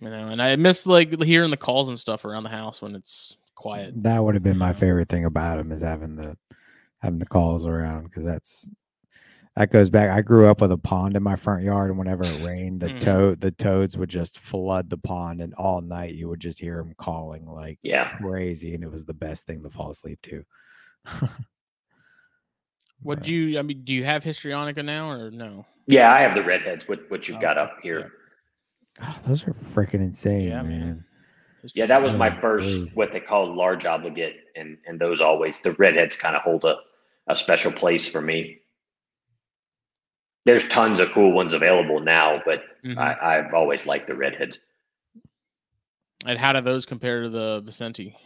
You 0.00 0.10
know, 0.10 0.28
and 0.28 0.42
I 0.42 0.56
miss 0.56 0.84
like 0.86 1.22
hearing 1.22 1.50
the 1.50 1.56
calls 1.56 1.88
and 1.88 1.98
stuff 1.98 2.24
around 2.24 2.42
the 2.42 2.48
house 2.50 2.82
when 2.82 2.94
it's 2.96 3.36
quiet. 3.54 3.94
That 4.02 4.22
would 4.22 4.34
have 4.34 4.42
been 4.42 4.58
my 4.58 4.72
favorite 4.72 5.08
thing 5.08 5.24
about 5.24 5.58
him 5.60 5.70
is 5.70 5.80
having 5.82 6.16
the 6.16 6.36
having 6.98 7.20
the 7.20 7.26
calls 7.26 7.66
around 7.66 8.04
because 8.04 8.24
that's 8.24 8.68
that 9.56 9.70
goes 9.70 9.90
back. 9.90 10.10
I 10.10 10.22
grew 10.22 10.48
up 10.48 10.60
with 10.60 10.72
a 10.72 10.78
pond 10.78 11.16
in 11.16 11.22
my 11.22 11.36
front 11.36 11.62
yard, 11.62 11.90
and 11.90 11.98
whenever 11.98 12.30
it 12.30 12.34
rained, 12.34 12.80
the 12.80 12.88
Mhm. 12.88 13.00
toad 13.00 13.40
the 13.40 13.50
toads 13.50 13.96
would 13.96 14.08
just 14.10 14.38
flood 14.38 14.88
the 14.90 14.96
pond, 14.98 15.40
and 15.40 15.52
all 15.54 15.80
night 15.80 16.14
you 16.14 16.28
would 16.28 16.40
just 16.40 16.58
hear 16.58 16.76
them 16.78 16.94
calling 16.96 17.44
like 17.46 17.78
Yeah. 17.82 18.08
crazy, 18.18 18.74
and 18.74 18.82
it 18.82 18.90
was 18.90 19.04
the 19.04 19.14
best 19.14 19.46
thing 19.46 19.62
to 19.62 19.70
fall 19.70 19.90
asleep 19.90 20.20
to. 20.22 20.44
What 23.02 23.18
Right. 23.18 23.26
do 23.26 23.34
you? 23.34 23.58
I 23.58 23.62
mean, 23.62 23.82
do 23.84 23.92
you 23.92 24.04
have 24.04 24.22
Histrionica 24.22 24.84
now 24.84 25.10
or 25.10 25.30
no? 25.32 25.66
Yeah, 25.86 26.12
I 26.12 26.20
have 26.20 26.34
the 26.36 26.42
redheads. 26.44 26.86
What 26.86 27.10
what 27.10 27.26
you've 27.26 27.38
Oh, 27.38 27.40
got 27.40 27.58
up 27.58 27.78
here? 27.82 28.12
yeah. 29.00 29.08
Oh, 29.08 29.20
those 29.26 29.44
are 29.48 29.50
freaking 29.52 29.94
insane, 29.94 30.48
Yeah, 30.50 30.62
man. 30.62 30.68
man. 30.68 31.04
Yeah, 31.74 31.86
that 31.86 32.00
was 32.00 32.14
my 32.14 32.30
first 32.30 32.96
what 32.96 33.10
they 33.12 33.18
call 33.18 33.52
large 33.56 33.86
obligate, 33.86 34.36
and 34.54 34.78
and 34.86 35.00
those 35.00 35.20
always 35.20 35.60
the 35.62 35.72
redheads 35.72 36.16
kind 36.16 36.36
of 36.36 36.42
hold 36.42 36.64
a 36.64 36.76
a 37.26 37.34
special 37.34 37.72
place 37.72 38.08
for 38.08 38.20
me. 38.20 38.61
There's 40.44 40.68
tons 40.68 40.98
of 41.00 41.10
cool 41.12 41.32
ones 41.32 41.54
available 41.54 42.00
now, 42.00 42.42
but 42.44 42.62
Mhm. 42.84 42.98
I, 42.98 43.38
I've 43.38 43.54
always 43.54 43.86
liked 43.86 44.08
the 44.08 44.14
redheads. 44.14 44.58
And 46.26 46.38
how 46.38 46.52
do 46.52 46.60
those 46.60 46.86
compare 46.86 47.22
to 47.22 47.28
the 47.28 47.60
Vicente? 47.64 48.16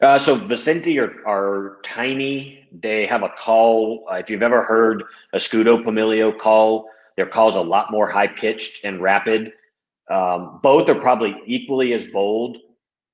Uh, 0.00 0.18
so 0.18 0.34
Vicente 0.34 0.98
are, 0.98 1.26
are 1.26 1.78
tiny. 1.82 2.66
They 2.72 3.06
have 3.06 3.22
a 3.22 3.30
call. 3.30 4.06
Uh, 4.10 4.16
if 4.16 4.28
you've 4.28 4.42
ever 4.42 4.62
heard 4.62 5.04
a 5.32 5.38
Scudo 5.38 5.82
pumilio 5.82 6.36
call, 6.36 6.88
their 7.16 7.26
call's 7.26 7.56
a 7.56 7.60
lot 7.62 7.90
more 7.90 8.08
high 8.08 8.26
pitched 8.26 8.84
and 8.84 9.00
rapid. 9.00 9.52
Um, 10.10 10.60
both 10.62 10.88
are 10.88 10.94
probably 10.94 11.36
equally 11.46 11.92
as 11.92 12.04
bold. 12.04 12.58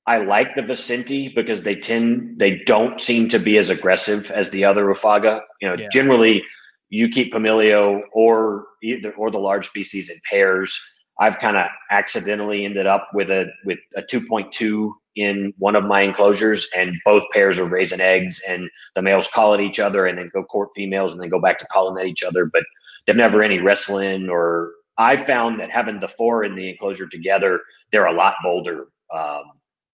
I 0.07 0.19
like 0.19 0.55
the 0.55 0.63
Vicente 0.63 1.29
because 1.29 1.63
they 1.63 1.77
tend 1.77 2.39
they 2.39 2.63
don't 2.65 3.01
seem 3.01 3.29
to 3.29 3.39
be 3.39 3.59
as 3.59 3.71
aggressive 3.71 4.31
as 4.31 4.51
the 4.51 4.65
other 4.65 4.87
Oophaga. 4.87 5.43
You 5.61 5.69
know, 5.69 5.75
Yeah. 5.77 5.89
generally 5.93 6.43
you 6.91 7.09
keep 7.09 7.33
pumilio 7.33 8.01
or 8.13 8.67
either 8.83 9.13
or 9.13 9.31
the 9.31 9.39
large 9.39 9.69
species 9.69 10.11
in 10.11 10.17
pairs. 10.29 10.81
I've 11.21 11.39
kind 11.41 11.57
of 11.57 11.67
accidentally 11.91 12.65
ended 12.65 12.87
up 12.87 13.09
with 13.13 13.31
a 13.31 13.47
with 13.65 13.79
a 13.97 14.03
2.2 14.03 14.93
in 15.17 15.53
one 15.59 15.75
of 15.75 15.85
my 15.85 16.03
enclosures, 16.03 16.69
and 16.77 16.95
both 17.05 17.25
pairs 17.33 17.59
are 17.59 17.69
raising 17.69 18.01
eggs, 18.01 18.41
and 18.49 18.71
the 18.95 19.03
males 19.03 19.29
call 19.29 19.53
at 19.53 19.61
each 19.61 19.81
other, 19.81 20.07
and 20.07 20.17
then 20.17 20.31
go 20.33 20.45
court 20.45 20.71
females, 20.77 21.13
and 21.13 21.21
then 21.21 21.29
go 21.29 21.41
back 21.41 21.59
to 21.59 21.67
calling 21.67 22.01
at 22.01 22.09
each 22.09 22.23
other. 22.23 22.47
But 22.47 22.63
there's 23.05 23.17
never 23.19 23.43
any 23.43 23.59
wrestling, 23.59 24.29
or 24.29 24.71
I 24.97 25.17
found 25.17 25.59
that 25.59 25.71
having 25.71 25.99
the 25.99 26.09
four 26.09 26.45
in 26.45 26.55
the 26.55 26.71
enclosure 26.71 27.09
together, 27.09 27.61
they're 27.91 28.07
a 28.07 28.13
lot 28.13 28.37
bolder 28.45 28.87
um, 29.13 29.43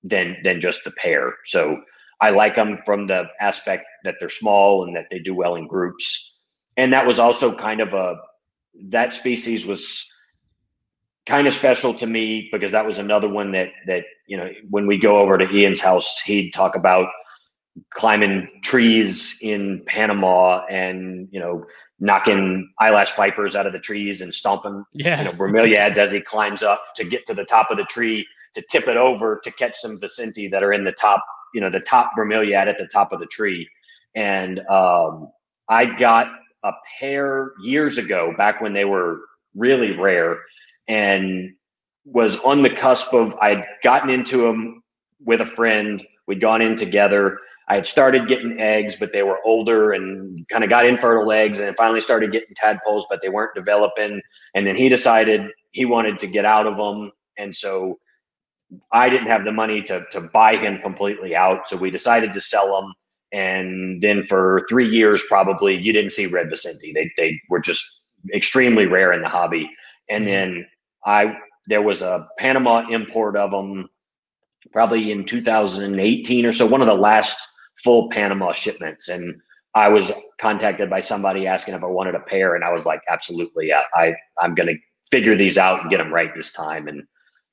than 0.03 0.37
than 0.45 0.61
just 0.61 0.85
the 0.85 0.93
pair. 1.03 1.33
So 1.47 1.83
I 2.21 2.31
like 2.31 2.57
them 2.57 2.79
from 2.85 3.07
the 3.07 3.25
aspect 3.41 3.85
that 4.05 4.17
they're 4.21 4.29
small 4.29 4.85
and 4.85 4.95
that 4.95 5.07
they 5.11 5.19
do 5.19 5.35
well 5.35 5.57
in 5.57 5.67
groups. 5.67 6.34
And 6.77 6.93
that 6.93 7.07
was 7.07 7.19
also 7.19 7.57
kind 7.57 7.81
of 7.81 7.95
a 7.95 8.17
that 8.89 9.15
species 9.15 9.67
was 9.67 10.11
kind 11.27 11.47
of 11.47 11.55
special 11.55 11.95
to 11.95 12.07
me 12.07 12.49
because 12.53 12.73
that 12.73 12.85
was 12.85 12.99
another 12.99 13.29
one 13.29 13.53
that 13.53 13.69
that 13.87 14.05
you 14.27 14.37
know 14.37 14.51
when 14.71 14.87
we 14.87 14.99
go 14.99 15.19
over 15.19 15.39
to 15.39 15.49
Ian's 15.49 15.81
house, 15.81 16.21
he'd 16.21 16.51
talk 16.53 16.75
about 16.77 17.09
climbing 17.91 18.49
trees 18.63 19.39
in 19.43 19.83
Panama 19.87 20.65
and 20.67 21.29
you 21.31 21.41
know 21.41 21.65
knocking 22.01 22.73
eyelash 22.81 23.15
vipers 23.17 23.57
out 23.57 23.67
of 23.67 23.73
the 23.73 23.81
trees 23.81 24.21
and 24.21 24.33
stomping 24.35 24.85
Yeah. 24.93 25.19
you 25.19 25.25
know 25.25 25.33
bromeliads 25.33 25.97
as 25.97 26.13
he 26.13 26.21
climbs 26.21 26.63
up 26.63 26.83
to 26.97 27.05
get 27.05 27.27
to 27.27 27.35
the 27.35 27.45
top 27.45 27.71
of 27.71 27.79
the 27.79 27.85
tree 27.85 28.27
to 28.55 28.63
tip 28.71 28.89
it 28.89 28.97
over 28.97 29.41
to 29.45 29.51
catch 29.53 29.77
some 29.79 29.99
Vicente 30.01 30.49
that 30.49 30.63
are 30.63 30.73
in 30.73 30.85
the 30.85 30.93
top, 30.93 31.25
you 31.53 31.61
know, 31.61 31.71
the 31.71 31.81
top 31.81 32.13
bromeliad 32.17 32.67
at 32.67 32.79
the 32.79 32.87
top 32.87 33.13
of 33.13 33.19
the 33.19 33.27
tree. 33.27 33.69
And 34.15 34.61
um, 34.69 35.29
I 35.69 35.87
got 35.87 36.29
a 36.65 36.73
pair 36.99 37.53
years 37.63 37.99
ago, 37.99 38.35
back 38.37 38.61
when 38.61 38.73
they 38.73 38.85
were 38.85 39.21
really 39.55 39.97
rare, 39.97 40.39
and 40.89 41.55
was 42.05 42.43
on 42.45 42.63
the 42.63 42.71
cusp 42.71 43.15
of 43.15 43.35
I'd 43.41 43.65
gotten 43.83 44.11
into 44.11 44.39
them 44.39 44.83
with 45.25 45.41
a 45.41 45.47
friend. 45.47 46.05
We'd 46.27 46.41
gone 46.41 46.63
in 46.63 46.77
together. 46.77 47.39
I 47.69 47.77
had 47.77 47.87
started 47.87 48.29
getting 48.29 48.61
eggs, 48.61 48.97
but 48.97 49.13
they 49.13 49.23
were 49.23 49.39
older 49.45 49.93
and 49.93 50.47
kind 50.49 50.65
of 50.65 50.71
got 50.71 50.85
infertile 50.87 51.31
eggs, 51.33 51.61
and 51.61 51.77
finally 51.77 52.01
started 52.01 52.33
getting 52.33 52.55
tadpoles, 52.57 53.07
but 53.09 53.21
they 53.23 53.31
weren't 53.31 53.55
developing. 53.55 54.21
And 54.55 54.67
then 54.67 54.77
he 54.77 54.89
decided 54.89 55.51
he 55.73 55.85
wanted 55.85 56.19
to 56.19 56.27
get 56.27 56.45
out 56.45 56.67
of 56.67 56.77
them, 56.77 57.13
and 57.39 57.55
so 57.55 57.99
I 58.93 59.09
didn't 59.09 59.29
have 59.29 59.45
the 59.45 59.53
money 59.53 59.83
to 59.83 60.05
to 60.13 60.21
buy 60.33 60.57
him 60.57 60.81
completely 60.81 61.37
out. 61.37 61.69
So 61.69 61.77
we 61.77 61.91
decided 61.91 62.33
to 62.33 62.41
sell 62.41 62.81
them. 62.81 62.93
And 63.35 64.01
then 64.01 64.23
for 64.23 64.65
three 64.69 64.89
years, 64.89 65.25
probably 65.29 65.77
you 65.77 65.93
didn't 65.93 66.13
see 66.13 66.27
red 66.27 66.49
Vicente. 66.51 66.93
They 66.93 67.11
they 67.17 67.41
were 67.51 67.59
just 67.59 68.13
extremely 68.33 68.87
rare 68.87 69.13
in 69.13 69.23
the 69.23 69.29
hobby. 69.29 69.69
And 70.09 70.27
then 70.27 70.67
I 71.05 71.37
there 71.67 71.83
was 71.83 72.01
a 72.01 72.29
Panama 72.39 72.89
import 72.89 73.37
of 73.37 73.51
them 73.51 73.89
probably 74.73 75.11
in 75.11 75.25
2018 75.25 76.47
or 76.47 76.53
so, 76.53 76.67
one 76.67 76.81
of 76.81 76.87
the 76.87 76.95
last 76.95 77.37
full 77.83 78.09
Panama 78.11 78.53
shipments. 78.53 79.09
And 79.09 79.35
I 79.75 79.89
was 79.89 80.13
contacted 80.41 80.89
by 80.89 81.01
somebody 81.01 81.47
asking 81.47 81.75
if 81.75 81.83
I 81.83 81.89
wanted 81.89 82.15
a 82.15 82.21
pair, 82.21 82.55
and 82.55 82.63
I 82.63 82.73
was 82.73 82.87
like, 82.87 83.03
absolutely, 83.09 83.73
I, 83.73 83.83
I 83.95 84.15
I'm 84.41 84.55
going 84.55 84.69
to 84.69 84.79
figure 85.11 85.37
these 85.37 85.59
out 85.59 85.83
and 85.83 85.91
get 85.91 85.99
them 85.99 86.15
right 86.15 86.31
this 86.35 86.53
time. 86.53 86.87
And 86.87 87.03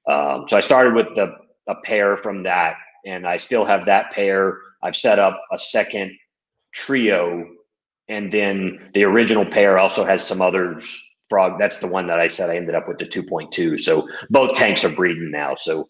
um, 0.08 0.46
so 0.48 0.56
I 0.58 0.60
started 0.60 0.94
with 0.94 1.08
the 1.16 1.34
a 1.68 1.76
pair 1.84 2.18
from 2.18 2.44
that, 2.44 2.76
and 3.06 3.28
I 3.28 3.38
still 3.38 3.66
have 3.66 3.88
that 3.88 4.12
pair. 4.12 4.60
I've 4.84 4.96
set 4.96 5.20
up 5.20 5.40
a 5.52 5.58
second 5.60 6.12
trio, 6.74 7.46
and 8.08 8.32
then 8.32 8.90
the 8.94 9.04
original 9.04 9.46
pair 9.46 9.78
also 9.78 10.04
has 10.04 10.26
some 10.26 10.42
others. 10.42 11.00
Frog, 11.30 11.58
that's 11.60 11.78
the 11.80 11.88
one 11.88 12.08
that 12.08 12.20
I 12.20 12.28
said 12.28 12.50
I 12.50 12.58
ended 12.58 12.76
up 12.76 12.88
with 12.90 12.98
the 12.98 13.06
2.2. 13.06 13.80
So 13.80 14.06
both 14.30 14.56
tanks 14.58 14.84
are 14.84 14.94
breeding 14.94 15.32
now. 15.32 15.56
So 15.56 15.86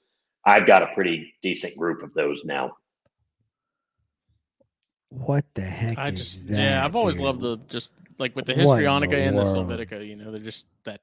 I've 0.45 0.67
got 0.67 0.83
a 0.83 0.93
pretty 0.93 1.33
decent 1.41 1.75
group 1.77 2.03
of 2.03 2.13
those 2.13 2.45
now. 2.45 2.73
What 5.09 5.45
the 5.55 5.61
heck? 5.61 5.97
I 5.97 6.09
is 6.09 6.19
just 6.19 6.47
that, 6.47 6.57
yeah, 6.57 6.85
I've 6.85 6.95
always 6.95 7.15
dude? 7.15 7.25
loved 7.25 7.41
the 7.41 7.57
just 7.69 7.93
like 8.17 8.35
with 8.35 8.45
the 8.45 8.53
What 8.53 8.61
in 8.61 8.67
the 8.67 8.83
Histrionica 8.83 9.17
and 9.17 9.37
the 9.37 9.41
world? 9.41 9.67
Sylvatica, 9.67 10.07
you 10.07 10.15
know, 10.15 10.31
they're 10.31 10.39
just 10.39 10.67
that 10.85 11.01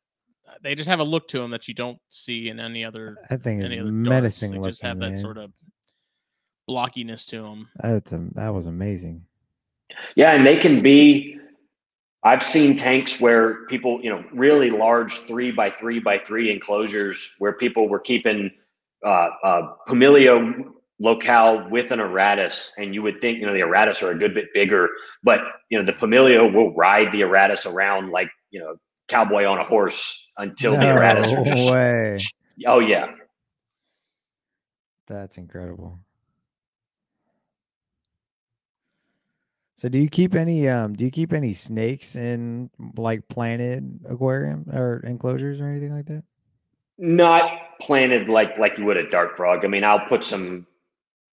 they 0.63 0.75
just 0.75 0.89
have 0.89 1.01
a 1.01 1.05
look 1.05 1.29
to 1.29 1.41
them 1.41 1.51
that 1.51 1.69
you 1.69 1.75
don't 1.75 1.99
see 2.11 2.49
in 2.49 2.59
any 2.59 2.85
other 2.85 3.17
That 3.29 3.43
thing 3.43 3.61
is 3.61 3.71
any 3.71 3.81
other 3.81 3.91
darts. 3.91 4.09
menacing 4.09 4.53
They 4.53 4.57
looking. 4.59 4.71
just 4.71 4.83
have 4.83 4.99
that 5.01 5.11
man. 5.11 5.19
sort 5.19 5.37
of 5.37 5.53
blockiness 6.69 7.27
to 7.27 7.43
them. 7.43 7.69
That's 7.81 8.13
a, 8.13 8.25
that 8.35 8.51
was 8.55 8.67
amazing. 8.67 9.25
Yeah, 10.17 10.33
and 10.35 10.45
they 10.45 10.57
can 10.57 10.83
be. 10.83 11.35
I've 12.25 12.43
seen 12.43 12.77
tanks 12.77 13.21
where 13.21 13.65
people, 13.67 14.01
you 14.03 14.11
know, 14.11 14.25
really 14.33 14.71
large 14.71 15.15
three 15.21 15.51
by 15.53 15.71
three 15.71 16.01
by 16.01 16.19
three 16.19 16.51
enclosures 16.53 17.35
where 17.39 17.53
people 17.53 17.89
were 17.89 18.01
keeping 18.01 18.51
uh, 19.07 19.29
uh, 19.45 19.63
pumilio 19.89 20.65
locale 21.01 21.69
with 21.71 21.93
an 21.93 22.01
Auratus, 22.01 22.73
and 22.77 22.93
you 22.93 23.03
would 23.03 23.21
think, 23.21 23.39
you 23.39 23.47
know, 23.47 23.53
the 23.53 23.61
Auratus 23.61 24.03
are 24.03 24.11
a 24.11 24.19
good 24.19 24.35
bit 24.35 24.47
bigger, 24.53 24.89
but 25.23 25.41
you 25.71 25.79
know, 25.79 25.85
the 25.85 25.93
pumilio 25.93 26.53
will 26.53 26.75
ride 26.75 27.13
the 27.13 27.21
Auratus 27.23 27.73
around 27.73 28.11
like 28.11 28.29
you 28.51 28.59
know, 28.61 28.77
cowboy 29.09 29.45
on 29.45 29.59
a 29.59 29.65
horse 29.65 30.33
until 30.39 30.73
the 30.73 30.79
Auratus 30.87 31.33
are 31.33 31.45
No 31.45 31.55
just. 31.55 31.75
way. 31.75 32.19
Oh 32.67 32.81
yeah, 32.81 33.13
That's 35.07 35.39
incredible. 35.39 36.01
So 39.79 39.89
do 39.89 39.97
you 39.97 40.09
keep 40.09 40.35
any 40.35 40.69
um 40.69 40.95
do 40.95 41.05
you 41.05 41.11
keep 41.13 41.33
any 41.33 41.53
snakes 41.53 42.17
in 42.17 42.69
like 42.97 43.29
planted 43.29 44.01
aquarium 44.09 44.67
or 44.73 45.01
enclosures 45.07 45.61
or 45.61 45.69
anything 45.69 45.95
like 45.95 46.07
that? 46.07 46.25
Not 46.99 47.79
planted 47.81 48.29
like 48.29 48.59
like 48.59 48.77
you 48.77 48.85
would 48.87 48.97
a 48.97 49.09
dart 49.09 49.37
frog. 49.37 49.65
I 49.65 49.69
mean, 49.69 49.85
I'll 49.85 50.05
put 50.09 50.25
some 50.25 50.67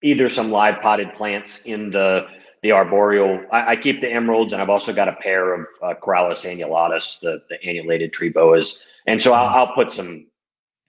either 0.00 0.28
some 0.28 0.52
live 0.52 0.80
potted 0.80 1.12
plants 1.14 1.66
in 1.66 1.90
the 1.90 2.28
the 2.62 2.70
arboreal. 2.70 3.44
I, 3.50 3.72
I 3.72 3.76
keep 3.76 4.00
the 4.00 4.12
emeralds, 4.12 4.52
and 4.52 4.62
I've 4.62 4.70
also 4.70 4.94
got 4.94 5.08
a 5.08 5.14
pair 5.14 5.52
of 5.52 5.66
uh, 5.82 5.94
Corallus 6.00 6.46
annulatus, 6.46 7.18
the 7.18 7.42
the 7.50 7.60
annulated 7.64 8.12
tree 8.12 8.30
boas, 8.30 8.86
and 9.08 9.20
so 9.20 9.32
I'll, 9.32 9.48
I'll 9.48 9.74
put 9.74 9.90
some, 9.90 10.24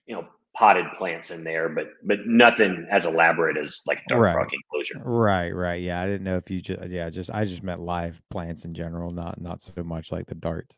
you 0.06 0.14
know, 0.14 0.28
potted 0.58 0.86
plants 0.98 1.30
in 1.30 1.44
there, 1.44 1.70
but 1.70 1.90
but 2.04 2.26
nothing 2.26 2.88
as 2.90 3.06
elaborate 3.06 3.58
as 3.58 3.82
like 3.86 4.02
dart 4.10 4.22
Right. 4.22 4.34
frog 4.34 4.50
enclosure. 4.52 5.00
Right, 5.08 5.52
right. 5.52 5.82
Yeah, 5.82 6.02
I 6.02 6.08
didn't 6.08 6.24
know 6.24 6.38
if 6.38 6.50
you 6.50 6.62
just 6.62 6.90
yeah, 6.90 7.10
just 7.10 7.30
I 7.30 7.46
just 7.46 7.64
meant 7.64 7.82
live 7.82 8.22
plants 8.30 8.66
in 8.66 8.74
general, 8.74 9.12
not 9.12 9.40
not 9.40 9.62
so 9.62 9.72
much 9.84 10.12
like 10.12 10.26
the 10.26 10.36
darts. 10.36 10.78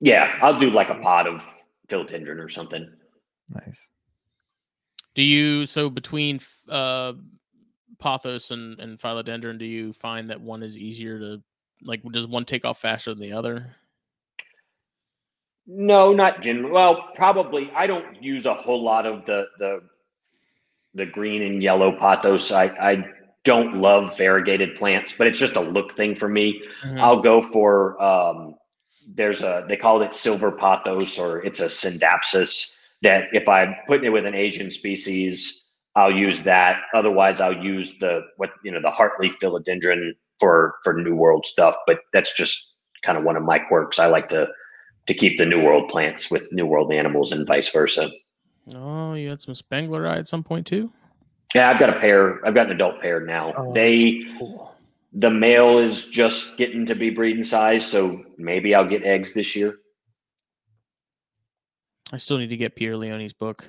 Yeah, 0.00 0.36
I'll 0.40 0.58
do 0.58 0.70
like 0.70 0.88
a 0.88 0.94
pot 0.94 1.26
of 1.26 1.42
philodendron 1.88 2.42
or 2.42 2.48
something. 2.48 2.90
Nice. 3.50 3.90
Do 5.14 5.22
you 5.22 5.66
so 5.66 5.90
between 5.90 6.40
uh 6.68 7.12
Pothos 7.98 8.50
and 8.50 8.78
and 8.80 8.98
Philodendron, 8.98 9.58
do 9.58 9.66
you 9.66 9.92
find 9.92 10.30
that 10.30 10.40
one 10.40 10.62
is 10.62 10.78
easier 10.78 11.18
to 11.18 11.42
like? 11.82 12.02
Does 12.02 12.26
one 12.26 12.44
take 12.44 12.64
off 12.64 12.80
faster 12.80 13.12
than 13.12 13.22
the 13.22 13.32
other? 13.32 13.74
No, 15.66 16.12
not 16.12 16.42
generally. 16.42 16.70
Well, 16.72 17.08
probably. 17.14 17.70
I 17.74 17.86
don't 17.86 18.22
use 18.22 18.46
a 18.46 18.54
whole 18.54 18.82
lot 18.82 19.06
of 19.06 19.24
the 19.26 19.46
the 19.58 19.80
the 20.94 21.06
green 21.06 21.42
and 21.42 21.62
yellow 21.62 21.92
pothos. 21.92 22.52
I 22.52 22.64
I 22.80 23.04
don't 23.44 23.76
love 23.76 24.16
variegated 24.16 24.76
plants, 24.76 25.14
but 25.16 25.26
it's 25.26 25.38
just 25.38 25.56
a 25.56 25.60
look 25.60 25.92
thing 25.92 26.14
for 26.14 26.28
me. 26.28 26.62
Mhm. 26.84 27.00
I'll 27.00 27.20
go 27.20 27.40
for 27.40 28.00
um, 28.02 28.54
there's 29.14 29.42
a 29.42 29.64
they 29.68 29.76
call 29.76 30.02
it 30.02 30.14
silver 30.14 30.52
pothos 30.52 31.18
or 31.18 31.44
it's 31.44 31.60
a 31.60 31.66
Scindapsus 31.66 32.92
that 33.02 33.24
if 33.32 33.48
I'm 33.48 33.74
putting 33.86 34.06
it 34.06 34.10
with 34.10 34.26
an 34.26 34.34
Asian 34.34 34.70
species, 34.70 35.76
I'll 35.96 36.12
use 36.12 36.42
that. 36.44 36.80
Otherwise, 36.94 37.40
I'll 37.40 37.56
use 37.64 37.98
the 37.98 38.22
what 38.36 38.50
you 38.64 38.70
know 38.70 38.80
the 38.80 38.90
heartleaf 38.90 39.34
philodendron 39.42 40.12
for 40.38 40.76
for 40.84 40.94
New 40.94 41.16
World 41.16 41.44
stuff. 41.46 41.76
But 41.86 41.98
that's 42.12 42.36
just 42.36 42.84
kind 43.02 43.18
of 43.18 43.24
one 43.24 43.36
of 43.36 43.42
my 43.42 43.58
quirks. 43.58 43.98
I 43.98 44.06
like 44.06 44.28
to 44.28 44.48
to 45.06 45.14
keep 45.14 45.38
the 45.38 45.46
New 45.46 45.62
World 45.62 45.88
plants 45.88 46.30
with 46.30 46.50
New 46.52 46.66
World 46.66 46.92
animals 46.92 47.32
and 47.32 47.46
vice 47.46 47.72
versa. 47.72 48.10
Oh, 48.74 49.14
you 49.14 49.28
had 49.28 49.40
some 49.40 49.54
Spangler 49.54 50.06
at 50.06 50.26
some 50.26 50.42
point 50.42 50.66
too. 50.66 50.92
Yeah, 51.54 51.70
I've 51.70 51.78
got 51.78 51.90
a 51.90 52.00
pair. 52.00 52.44
I've 52.44 52.54
got 52.54 52.66
an 52.66 52.72
adult 52.72 53.00
pair 53.00 53.20
now. 53.20 53.52
Oh, 53.56 53.72
they 53.72 54.24
Cool. 54.38 54.74
the 55.12 55.30
male 55.30 55.78
is 55.78 56.10
just 56.10 56.58
getting 56.58 56.84
to 56.86 56.94
be 56.94 57.10
breeding 57.10 57.44
size, 57.44 57.86
so 57.86 58.24
maybe 58.36 58.74
I'll 58.74 58.88
get 58.88 59.04
eggs 59.04 59.32
this 59.32 59.54
year. 59.54 59.76
I 62.12 62.16
still 62.18 62.38
need 62.38 62.48
to 62.50 62.56
get 62.56 62.74
Pierre 62.76 62.96
Leone's 62.96 63.32
book. 63.32 63.68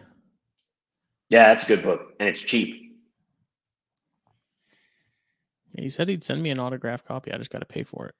Yeah, 1.30 1.50
that's 1.50 1.66
a 1.66 1.76
good 1.76 1.84
book, 1.84 2.14
and 2.20 2.28
it's 2.30 2.42
cheap. 2.42 2.84
He 5.78 5.90
said 5.90 6.10
he'd 6.10 6.24
send 6.24 6.42
me 6.42 6.50
an 6.50 6.60
autographed 6.60 7.06
copy. 7.08 7.32
I 7.32 7.38
just 7.38 7.52
got 7.52 7.60
to 7.60 7.66
pay 7.66 7.84
for 7.84 8.08
it. 8.08 8.16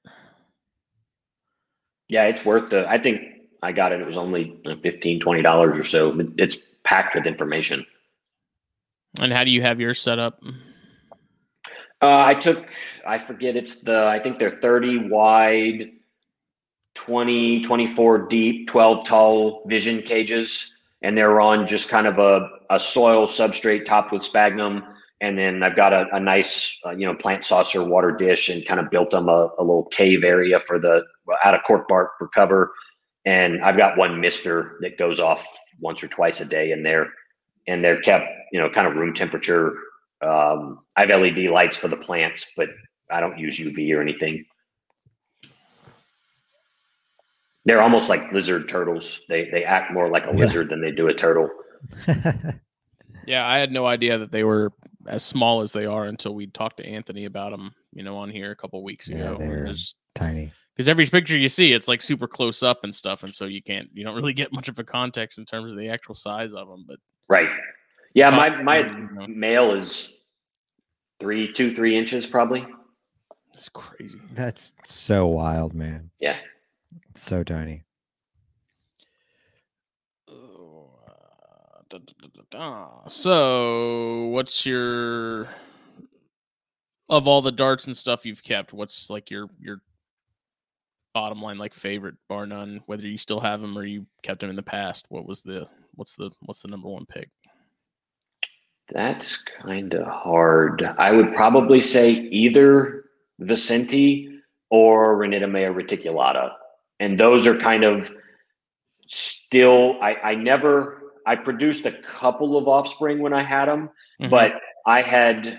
Yeah, 2.08 2.24
it's 2.24 2.44
worth 2.44 2.70
the. 2.70 2.88
I 2.88 2.98
think 2.98 3.22
I 3.62 3.72
got 3.72 3.92
it. 3.92 4.00
It 4.00 4.06
was 4.06 4.16
only 4.16 4.58
uh, 4.64 4.76
15 4.82 5.42
dollars 5.42 5.70
20 5.70 5.80
or 5.80 5.84
so. 5.84 6.26
It's 6.38 6.56
packed 6.84 7.14
with 7.14 7.26
information. 7.26 7.84
And 9.20 9.32
how 9.32 9.44
do 9.44 9.50
you 9.50 9.62
have 9.62 9.80
yours 9.80 10.00
set 10.00 10.18
up? 10.18 10.42
Uh, 12.00 12.24
I 12.24 12.34
took. 12.34 12.68
I 13.06 13.18
forget. 13.18 13.56
It's 13.56 13.82
the. 13.82 14.06
I 14.06 14.18
think 14.20 14.38
they're 14.38 14.50
30 14.50 15.08
wide, 15.08 15.90
20, 16.94 17.62
24 17.62 18.28
deep, 18.28 18.68
12 18.68 19.04
tall 19.04 19.62
vision 19.66 20.00
cages, 20.02 20.84
and 21.02 21.16
they're 21.16 21.40
on 21.40 21.66
just 21.66 21.90
kind 21.90 22.06
of 22.06 22.18
a 22.18 22.48
a 22.70 22.78
soil 22.78 23.26
substrate 23.26 23.84
topped 23.84 24.12
with 24.12 24.22
sphagnum. 24.22 24.84
And 25.20 25.36
then 25.36 25.64
I've 25.64 25.74
got 25.74 25.92
a, 25.92 26.06
a 26.12 26.20
nice, 26.20 26.80
uh, 26.86 26.90
you 26.90 27.04
know, 27.04 27.14
plant 27.14 27.44
saucer 27.44 27.88
water 27.88 28.12
dish 28.12 28.48
and 28.48 28.64
kind 28.64 28.78
of 28.78 28.88
built 28.88 29.10
them 29.10 29.28
a, 29.28 29.50
a 29.58 29.62
little 29.62 29.86
cave 29.86 30.22
area 30.22 30.60
for 30.60 30.78
the 30.78 31.04
out 31.44 31.54
of 31.54 31.60
cork 31.66 31.88
bark 31.88 32.12
for 32.18 32.28
cover. 32.28 32.72
And 33.24 33.62
I've 33.62 33.76
got 33.76 33.96
one 33.98 34.20
mister 34.20 34.78
that 34.80 34.96
goes 34.98 35.20
off 35.20 35.46
once 35.80 36.02
or 36.02 36.08
twice 36.08 36.40
a 36.40 36.44
day 36.48 36.72
in 36.72 36.82
there, 36.82 37.12
and 37.66 37.84
they're 37.84 38.00
kept, 38.00 38.26
you 38.52 38.60
know, 38.60 38.70
kind 38.70 38.86
of 38.86 38.94
room 38.96 39.12
temperature. 39.14 39.76
Um, 40.22 40.80
I 40.96 41.02
have 41.06 41.10
LED 41.10 41.38
lights 41.50 41.76
for 41.76 41.88
the 41.88 41.96
plants, 41.96 42.52
but 42.56 42.70
I 43.10 43.20
don't 43.20 43.38
use 43.38 43.58
UV 43.58 43.94
or 43.94 44.00
anything. 44.00 44.44
They're 47.64 47.82
almost 47.82 48.08
like 48.08 48.32
lizard 48.32 48.68
turtles. 48.68 49.24
They 49.28 49.50
they 49.50 49.64
act 49.64 49.92
more 49.92 50.08
like 50.08 50.24
a 50.26 50.30
Yeah. 50.30 50.44
lizard 50.46 50.70
than 50.70 50.80
they 50.80 50.90
do 50.92 51.08
a 51.08 51.14
turtle. 51.14 51.50
Yeah, 53.26 53.46
I 53.46 53.58
had 53.58 53.72
no 53.72 53.84
idea 53.84 54.16
that 54.16 54.32
they 54.32 54.42
were 54.42 54.72
as 55.06 55.22
small 55.22 55.60
as 55.60 55.70
they 55.72 55.84
are 55.84 56.06
until 56.06 56.34
we 56.34 56.46
talked 56.46 56.78
to 56.78 56.86
Anthony 56.86 57.26
about 57.26 57.50
them, 57.50 57.74
you 57.92 58.02
know, 58.02 58.16
on 58.16 58.30
here 58.30 58.50
a 58.52 58.56
couple 58.56 58.82
weeks 58.82 59.08
ago. 59.10 59.18
Yeah, 59.18 59.34
ago. 59.34 59.38
they're- 59.38 59.74
Tiny. 60.14 60.50
Because 60.78 60.88
every 60.88 61.06
picture 61.06 61.36
you 61.36 61.48
see, 61.48 61.72
it's 61.72 61.88
like 61.88 62.00
super 62.00 62.28
close 62.28 62.62
up 62.62 62.84
and 62.84 62.94
stuff, 62.94 63.24
and 63.24 63.34
so 63.34 63.46
you 63.46 63.60
can't, 63.60 63.90
you 63.92 64.04
don't 64.04 64.14
really 64.14 64.32
get 64.42 64.52
much 64.52 64.68
of 64.68 64.78
a 64.78 64.84
context 64.84 65.36
in 65.36 65.44
terms 65.44 65.72
of 65.72 65.76
the 65.76 65.88
actual 65.88 66.14
size 66.14 66.54
of 66.54 66.68
them. 66.68 66.84
But 66.86 67.00
Right. 67.28 67.48
Yeah, 68.14 68.30
my 68.30 68.62
my 68.62 68.78
you 68.78 69.08
know, 69.12 69.26
male 69.26 69.72
is 69.72 70.28
three, 71.18 71.52
two, 71.52 71.74
three 71.74 71.96
inches 71.96 72.28
probably. 72.28 72.64
it's 73.54 73.68
crazy. 73.68 74.20
That's 74.32 74.72
so 74.84 75.26
wild, 75.26 75.74
man. 75.74 76.10
Yeah. 76.20 76.36
It's 77.10 77.24
so 77.24 77.42
tiny. 77.42 77.82
Oh, 80.28 80.90
uh. 82.54 83.08
So, 83.08 84.26
what's 84.26 84.64
your 84.64 85.48
of 87.08 87.26
all 87.26 87.42
the 87.42 87.50
darts 87.50 87.86
and 87.88 87.96
stuff 87.96 88.24
you've 88.24 88.44
kept? 88.44 88.72
What's 88.72 89.10
like 89.10 89.28
your 89.28 89.50
your 89.60 89.82
bottom 91.18 91.42
line, 91.42 91.58
like 91.58 91.74
favorite, 91.74 92.14
bar 92.28 92.46
none? 92.46 92.80
Whether 92.86 93.02
you 93.08 93.18
still 93.18 93.40
have 93.40 93.60
them 93.60 93.76
or 93.76 93.84
you 93.84 94.06
kept 94.22 94.40
them 94.40 94.50
in 94.50 94.56
the 94.56 94.62
past, 94.62 95.06
what 95.08 95.26
was 95.26 95.42
the 95.42 95.66
what's 95.96 96.14
the 96.14 96.30
what's 96.42 96.62
the 96.62 96.68
number 96.68 96.88
one 96.88 97.06
pick? 97.06 97.28
That's 98.92 99.42
kind 99.42 99.94
of 99.94 100.06
hard. 100.06 100.82
I 100.96 101.10
would 101.10 101.34
probably 101.34 101.80
say 101.80 102.10
either 102.12 103.04
Vicente 103.40 104.30
or 104.70 105.18
Ranitomeya 105.18 105.74
reticulata. 105.74 106.52
And 107.00 107.18
those 107.18 107.48
are 107.48 107.58
kind 107.58 107.82
of 107.84 108.10
still, 109.08 109.98
I, 110.00 110.14
I 110.14 110.34
never, 110.36 111.02
I 111.26 111.34
produced 111.36 111.84
a 111.84 111.92
couple 112.02 112.56
of 112.56 112.68
offspring 112.68 113.18
when 113.18 113.32
I 113.32 113.42
had 113.42 113.66
them, 113.66 113.90
Mhm. 114.22 114.30
but 114.30 114.52
I 114.86 115.02
had 115.02 115.58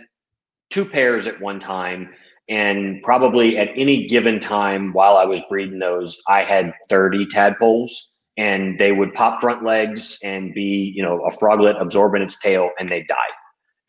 two 0.69 0.85
pairs 0.85 1.27
at 1.27 1.39
one 1.41 1.59
time. 1.59 2.13
And 2.49 3.01
probably 3.03 3.57
at 3.57 3.69
any 3.75 4.07
given 4.07 4.39
time 4.39 4.93
while 4.93 5.17
I 5.17 5.25
was 5.25 5.41
breeding 5.49 5.79
those, 5.79 6.19
I 6.27 6.43
had 6.43 6.73
30 6.89 7.27
tadpoles 7.27 8.17
and 8.37 8.79
they 8.79 8.91
would 8.91 9.13
pop 9.13 9.39
front 9.41 9.63
legs 9.63 10.19
and 10.23 10.53
be, 10.53 10.93
you 10.95 11.03
know, 11.03 11.23
a 11.25 11.31
froglet 11.31 11.77
absorbing 11.79 12.23
its 12.23 12.41
tail 12.41 12.71
and 12.79 12.89
they 12.89 13.03
die. 13.03 13.15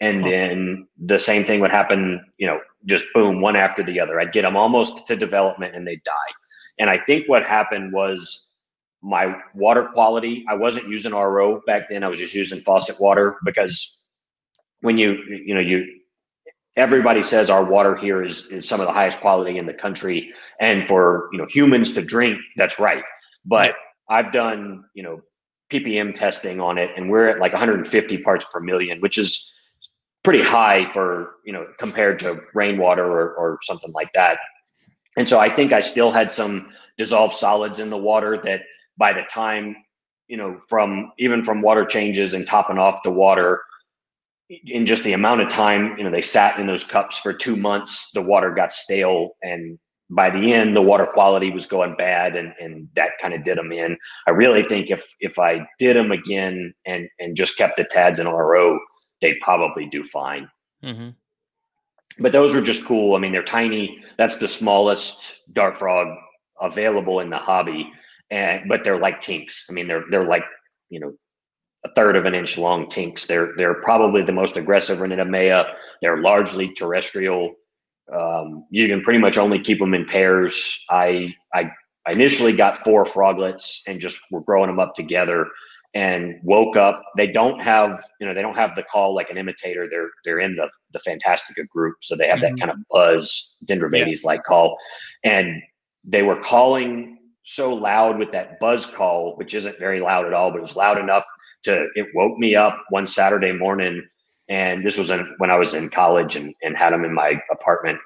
And 0.01 0.23
Huh. 0.23 0.31
then 0.31 0.89
the 0.99 1.19
same 1.19 1.45
thing 1.45 1.61
would 1.61 1.71
happen, 1.71 2.25
you 2.39 2.47
know, 2.47 2.61
just 2.87 3.07
boom, 3.15 3.41
one 3.41 3.57
after 3.57 3.83
the 3.83 4.01
other. 4.01 4.21
I'd 4.21 4.33
get 4.33 4.43
them 4.43 4.57
almost 4.57 5.07
to 5.07 5.17
development 5.17 5.75
and 5.77 5.87
they 5.87 5.97
die. 6.05 6.33
And 6.79 6.91
I 6.91 6.99
think 6.99 7.29
what 7.29 7.45
happened 7.45 7.93
was 7.93 8.61
my 9.03 9.35
water 9.55 9.85
quality, 9.95 10.45
I 10.49 10.55
wasn't 10.55 10.89
using 10.89 11.13
RO 11.13 11.63
back 11.67 11.85
then. 11.91 12.05
I 12.05 12.09
was 12.09 12.19
just 12.19 12.35
using 12.35 12.61
faucet 12.61 12.97
water 13.01 13.37
because 13.45 14.07
when 14.81 14.99
you, 14.99 15.19
you 15.45 15.55
know, 15.55 15.61
you, 15.61 15.87
everybody 16.81 17.23
says 17.23 17.51
our 17.51 17.65
water 17.65 17.95
here 17.95 18.25
is, 18.25 18.51
is 18.51 18.67
some 18.67 18.81
of 18.81 18.87
the 18.87 18.93
highest 18.93 19.21
quality 19.21 19.59
in 19.59 19.67
the 19.67 19.75
country. 19.75 20.33
And 20.61 20.89
for, 20.89 21.29
you 21.31 21.39
know, 21.39 21.47
humans 21.47 21.93
to 21.95 22.03
drink, 22.03 22.41
that's 22.57 22.81
right. 22.81 23.05
But 23.45 23.75
I've 24.09 24.33
done, 24.33 24.85
you 24.95 25.03
know, 25.03 25.21
ppm 25.71 26.13
testing 26.13 26.61
on 26.61 26.79
it 26.79 26.91
and 26.97 27.09
we're 27.09 27.29
at 27.29 27.39
like 27.39 27.53
150 27.53 28.19
parts 28.23 28.45
per 28.53 28.59
million, 28.59 29.01
which 29.01 29.19
is 29.19 29.63
pretty 30.25 30.43
high 30.43 30.91
for, 30.93 31.37
you 31.45 31.53
know, 31.53 31.67
compared 31.79 32.19
to 32.19 32.41
rainwater 32.55 33.05
or, 33.05 33.35
or 33.35 33.59
something 33.63 33.93
like 33.93 34.13
that. 34.15 34.39
And 35.17 35.29
so 35.29 35.39
I 35.39 35.49
think 35.49 35.73
I 35.73 35.81
still 35.81 36.11
had 36.11 36.33
some 36.33 36.73
dissolved 36.99 37.35
solids 37.35 37.79
in 37.79 37.91
the 37.91 37.97
water 37.97 38.41
that 38.43 38.63
by 38.97 39.13
the 39.13 39.23
time, 39.23 39.77
you 40.29 40.37
know, 40.37 40.59
from 40.69 41.13
even 41.19 41.45
from 41.45 41.63
water 41.63 41.85
changes 41.85 42.35
and 42.35 42.47
topping 42.47 42.79
off 42.79 43.03
the 43.05 43.11
water, 43.11 43.61
in 44.51 44.85
just 44.85 45.05
the 45.05 45.13
amount 45.13 45.41
of 45.41 45.49
time, 45.49 45.97
you 45.97 46.05
know, 46.05 46.11
they 46.11 46.23
sat 46.23 46.59
in 46.59 46.67
those 46.67 46.85
cups 46.85 47.19
for 47.19 47.33
two 47.33 47.57
months, 47.57 48.11
the 48.13 48.23
water 48.23 48.51
got 48.53 48.73
stale. 48.73 49.37
And 49.43 49.79
by 50.11 50.29
the 50.29 50.53
end, 50.53 50.75
the 50.75 50.83
water 50.83 51.07
quality 51.07 51.51
was 51.51 51.67
going 51.67 51.95
bad 51.97 52.35
and, 52.35 52.53
and 52.61 52.89
that 52.97 53.13
kind 53.21 53.33
of 53.33 53.45
did 53.45 53.59
them 53.59 53.71
in. 53.71 53.97
I 54.27 54.31
really 54.31 54.65
think 54.65 54.91
if 54.91 55.07
if 55.21 55.39
I 55.39 55.67
did 55.79 55.97
them 55.97 56.11
again 56.11 56.75
and 56.85 57.09
and 57.21 57.37
just 57.37 57.57
kept 57.57 57.77
the 57.77 57.85
TADs 57.85 58.19
in 58.19 58.27
RO, 58.27 58.79
they'd 59.21 59.41
probably 59.41 59.87
do 59.87 60.03
fine. 60.05 60.49
Mm-hmm. 60.83 61.11
but 62.21 62.33
those 62.33 62.55
are 62.55 62.63
just 62.63 62.87
cool. 62.87 63.15
I 63.15 63.19
mean, 63.19 63.33
they're 63.33 63.43
tiny. 63.43 64.03
That's 64.17 64.39
the 64.39 64.49
smallest 64.49 65.53
dart 65.53 65.77
frog 65.77 66.09
available 66.59 67.21
in 67.21 67.29
the 67.29 67.37
hobby, 67.37 67.93
and 68.31 68.67
but 68.67 68.83
they're 68.83 68.99
like 68.99 69.21
tinks. 69.21 69.67
I 69.69 69.75
mean, 69.75 69.87
they're 69.87 70.05
they're 70.11 70.27
like 70.27 70.45
you 70.89 70.99
know 70.99 71.13
a 71.85 71.91
third 71.95 72.17
of 72.17 72.27
an 72.27 72.35
inch 72.35 72.59
long 72.59 72.89
tinks. 72.89 73.27
They're 73.27 73.53
they're 73.57 73.83
probably 73.83 74.23
the 74.23 74.33
most 74.33 74.57
aggressive 74.57 74.99
Ranitomeya. 74.99 75.73
They're 76.03 76.21
largely 76.21 76.73
terrestrial. 76.75 77.55
Um, 78.13 78.67
you 78.71 78.89
can 78.89 79.03
pretty 79.03 79.21
much 79.21 79.39
only 79.39 79.61
keep 79.61 79.79
them 79.79 79.95
in 79.95 80.05
pairs. 80.05 80.85
I 80.91 81.35
I 81.55 81.71
I 82.07 82.13
initially 82.13 82.57
got 82.57 82.79
four 82.79 83.05
froglets 83.05 83.83
and 83.87 84.01
just 84.01 84.21
were 84.31 84.43
growing 84.43 84.69
them 84.69 84.81
up 84.81 84.95
together 84.95 85.47
and 85.95 86.37
woke 86.43 86.77
up. 86.77 87.03
They 87.17 87.27
don't 87.27 87.61
have, 87.61 88.03
you 88.21 88.27
know, 88.27 88.35
they 88.35 88.43
don't 88.43 88.57
have 88.57 88.77
the 88.77 88.83
call 88.85 89.15
like 89.15 89.31
an 89.31 89.39
imitator. 89.39 89.89
They're 89.89 90.11
they're 90.25 90.41
in 90.41 90.57
the 90.57 90.69
the 90.93 91.01
Fantastica 91.01 91.67
group, 91.69 91.97
so 92.03 92.15
they 92.15 92.29
have 92.29 92.41
mm-hmm. 92.41 92.57
that 92.57 92.61
kind 92.61 92.71
of 92.71 92.79
buzz 92.91 93.57
Dendrobates 93.65 94.25
like 94.25 94.41
yeah. 94.41 94.49
call, 94.49 94.79
and 95.25 95.63
they 96.05 96.23
were 96.23 96.41
calling 96.41 97.19
so 97.45 97.75
loud 97.75 98.19
with 98.19 98.31
that 98.33 98.61
buzz 98.61 98.87
call, 98.87 99.35
which 99.37 99.55
isn't 99.55 99.79
very 99.79 100.01
loud 100.01 100.27
at 100.27 100.33
all, 100.33 100.51
but 100.51 100.59
it 100.59 100.63
was 100.63 100.77
loud 100.77 100.99
enough 100.99 101.25
to 101.65 101.89
it 101.95 102.07
woke 102.15 102.39
me 102.39 102.55
up 102.55 102.85
one 102.91 103.07
Saturday 103.07 103.53
morning. 103.53 104.07
And 104.49 104.85
this 104.85 104.99
was 104.99 105.11
in, 105.11 105.35
when 105.39 105.51
I 105.51 105.57
was 105.57 105.75
in 105.75 105.91
college 105.91 106.35
and, 106.35 106.55
and 106.63 106.77
had 106.77 106.93
them 106.93 107.05
in 107.05 107.15
my 107.15 107.41
apartment. 107.53 108.01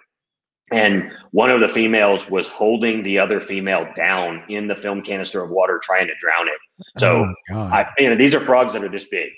And 0.72 1.12
one 1.32 1.50
of 1.50 1.60
the 1.60 1.68
females 1.68 2.30
was 2.30 2.48
holding 2.48 3.02
the 3.02 3.18
other 3.18 3.38
female 3.38 3.86
down 3.96 4.42
in 4.48 4.66
the 4.66 4.74
film 4.74 5.02
canister 5.02 5.42
of 5.42 5.50
water 5.50 5.80
trying 5.82 6.06
to 6.06 6.14
drown 6.18 6.48
it. 6.48 6.84
So 6.98 7.32
oh 7.50 7.58
I, 7.58 7.86
you 7.98 8.08
know 8.08 8.16
these 8.16 8.34
are 8.34 8.40
frogs 8.40 8.72
that 8.72 8.82
are 8.82 8.88
this 8.88 9.08
big. 9.08 9.30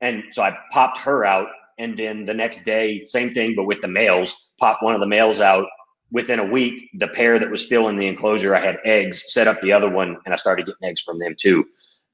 And 0.00 0.24
so 0.32 0.42
i 0.42 0.56
popped 0.72 0.98
her 0.98 1.24
out 1.24 1.48
and 1.78 1.96
then 1.96 2.24
the 2.24 2.34
next 2.34 2.64
day 2.64 3.04
same 3.06 3.32
thing 3.32 3.54
but 3.56 3.64
with 3.64 3.80
the 3.80 3.88
males 3.88 4.52
popped 4.58 4.82
one 4.82 4.94
of 4.94 5.00
the 5.00 5.06
males 5.06 5.40
out. 5.40 5.66
Within 6.10 6.40
a 6.40 6.44
week 6.44 6.90
the 6.98 7.08
pair 7.08 7.38
that 7.38 7.50
was 7.50 7.64
still 7.64 7.88
in 7.88 7.96
the 7.96 8.06
enclosure 8.06 8.54
i 8.54 8.60
had 8.60 8.78
eggs 8.84 9.32
set 9.32 9.48
up 9.48 9.60
the 9.60 9.72
other 9.72 9.88
one 9.88 10.18
and 10.26 10.34
i 10.34 10.36
started 10.36 10.66
getting 10.66 10.90
eggs 10.90 11.00
from 11.00 11.18
them 11.18 11.34
too 11.40 11.64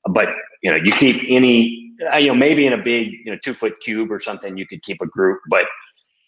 but 0.09 0.29
you 0.63 0.71
know 0.71 0.77
you 0.77 0.93
keep 0.93 1.25
any 1.29 1.93
you 2.19 2.29
know 2.29 2.35
maybe 2.35 2.67
in 2.67 2.73
a 2.73 2.83
big 2.83 3.13
you 3.25 3.33
know 3.33 3.39
two 3.43 3.55
foot 3.55 3.75
cube 3.81 4.11
or 4.11 4.19
something 4.19 4.57
you 4.57 4.67
could 4.67 4.83
keep 4.83 5.01
a 5.01 5.07
group 5.07 5.41
but 5.49 5.65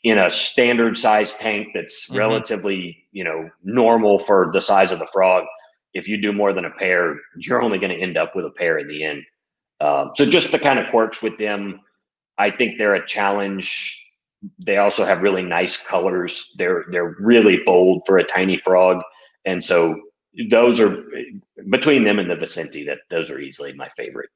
in 0.02 0.19
a 0.19 0.31
standard 0.31 0.97
size 0.97 1.36
tank 1.39 1.69
that's 1.74 2.09
mm-hmm. 2.09 2.19
relatively 2.19 3.05
you 3.12 3.24
know 3.24 3.48
normal 3.62 4.19
for 4.19 4.51
the 4.52 4.61
size 4.61 4.93
of 4.93 4.98
the 4.98 5.07
frog 5.07 5.44
if 5.94 6.07
you 6.09 6.20
do 6.20 6.32
more 6.32 6.52
than 6.52 6.65
a 6.65 6.70
pair 6.70 7.16
you're 7.36 7.62
only 7.62 7.78
going 7.78 7.93
to 7.93 8.01
end 8.01 8.16
up 8.16 8.35
with 8.35 8.44
a 8.44 8.51
pair 8.51 8.78
in 8.78 8.89
the 8.89 9.05
end. 9.05 9.23
Uh, 9.81 10.07
so 10.15 10.27
just 10.27 10.52
the 10.52 10.59
kind 10.59 10.78
of 10.78 10.86
quirks 10.90 11.23
with 11.23 11.36
them 11.39 11.81
i 12.39 12.51
think 12.51 12.78
they're 12.78 12.94
a 12.94 13.07
challenge. 13.07 13.97
They 14.59 14.78
also 14.78 15.05
have 15.05 15.20
really 15.20 15.43
nice 15.43 15.86
colors. 15.86 16.55
They're 16.57 16.86
they're 16.90 17.15
really 17.20 17.61
bold 17.66 18.02
for 18.07 18.16
a 18.16 18.24
tiny 18.24 18.57
frog. 18.57 19.02
And 19.44 19.62
so 19.62 20.01
those 20.51 20.81
are 20.81 21.05
between 21.70 22.05
them 22.05 22.19
and 22.19 22.31
the 22.31 22.36
vicente 22.36 22.85
that 22.85 22.98
those 23.11 23.31
are 23.31 23.40
easily 23.40 23.73
my 23.74 23.89
favorite 23.97 24.31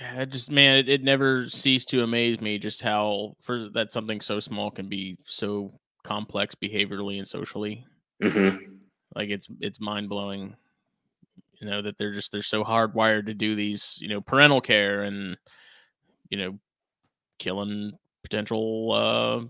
yeah, 0.00 0.24
just 0.26 0.50
man, 0.50 0.76
it, 0.76 0.88
it 0.88 1.02
never 1.02 1.48
ceased 1.48 1.88
to 1.90 2.02
amaze 2.02 2.40
me 2.40 2.58
just 2.58 2.82
how 2.82 3.36
for 3.40 3.68
that 3.70 3.92
something 3.92 4.20
so 4.20 4.40
small 4.40 4.70
can 4.70 4.88
be 4.88 5.16
so 5.24 5.72
complex 6.04 6.54
behaviorally 6.54 7.18
and 7.18 7.26
socially. 7.26 7.84
Mm-hmm. 8.22 8.74
Like 9.14 9.30
it's 9.30 9.48
it's 9.60 9.80
mind 9.80 10.08
blowing, 10.08 10.54
you 11.60 11.68
know, 11.68 11.80
that 11.80 11.96
they're 11.96 12.12
just 12.12 12.30
they're 12.30 12.42
so 12.42 12.62
hardwired 12.62 13.26
to 13.26 13.34
do 13.34 13.54
these, 13.54 13.98
you 14.00 14.08
know, 14.08 14.20
parental 14.20 14.60
care 14.60 15.02
and 15.02 15.38
you 16.28 16.38
know, 16.38 16.58
killing 17.38 17.92
potential, 18.22 18.92
uh, 18.92 19.40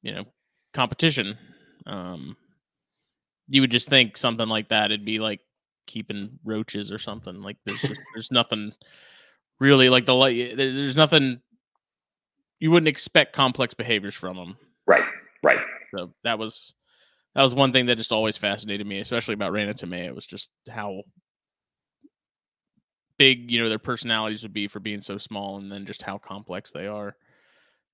you 0.00 0.14
know, 0.14 0.24
competition. 0.72 1.36
Um, 1.84 2.36
you 3.48 3.60
would 3.60 3.70
just 3.70 3.88
think 3.88 4.16
something 4.16 4.48
like 4.48 4.68
that. 4.68 4.90
It'd 4.90 5.04
be 5.04 5.18
like 5.18 5.40
keeping 5.86 6.38
roaches 6.44 6.90
or 6.90 6.98
something. 6.98 7.42
Like 7.42 7.56
there's 7.64 7.80
just 7.80 8.00
there's 8.14 8.30
nothing 8.30 8.72
really 9.60 9.88
like 9.88 10.06
the 10.06 10.14
light. 10.14 10.56
There's 10.56 10.96
nothing 10.96 11.40
you 12.58 12.70
wouldn't 12.70 12.88
expect 12.88 13.34
complex 13.34 13.74
behaviors 13.74 14.14
from 14.14 14.36
them. 14.36 14.56
Right. 14.86 15.04
Right. 15.42 15.60
So 15.94 16.12
that 16.24 16.38
was 16.38 16.74
that 17.34 17.42
was 17.42 17.54
one 17.54 17.72
thing 17.72 17.86
that 17.86 17.96
just 17.96 18.12
always 18.12 18.36
fascinated 18.36 18.86
me, 18.86 18.98
especially 19.00 19.34
about 19.34 19.52
Ranita 19.52 19.92
It 19.92 20.14
was 20.14 20.26
just 20.26 20.50
how 20.68 21.02
big 23.18 23.50
you 23.50 23.62
know 23.62 23.68
their 23.68 23.78
personalities 23.78 24.42
would 24.42 24.52
be 24.52 24.68
for 24.68 24.80
being 24.80 25.00
so 25.00 25.18
small, 25.18 25.58
and 25.58 25.70
then 25.70 25.86
just 25.86 26.02
how 26.02 26.18
complex 26.18 26.72
they 26.72 26.86
are. 26.86 27.16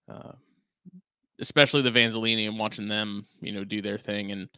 Uh, 0.09 0.33
especially 1.41 1.83
the 1.83 1.91
Vanzolinii 1.91 2.49
and 2.49 2.59
watching 2.59 2.89
them, 2.89 3.27
you 3.41 3.53
know, 3.53 3.65
do 3.65 3.83
their 3.83 3.99
thing 3.99 4.31
and 4.31 4.49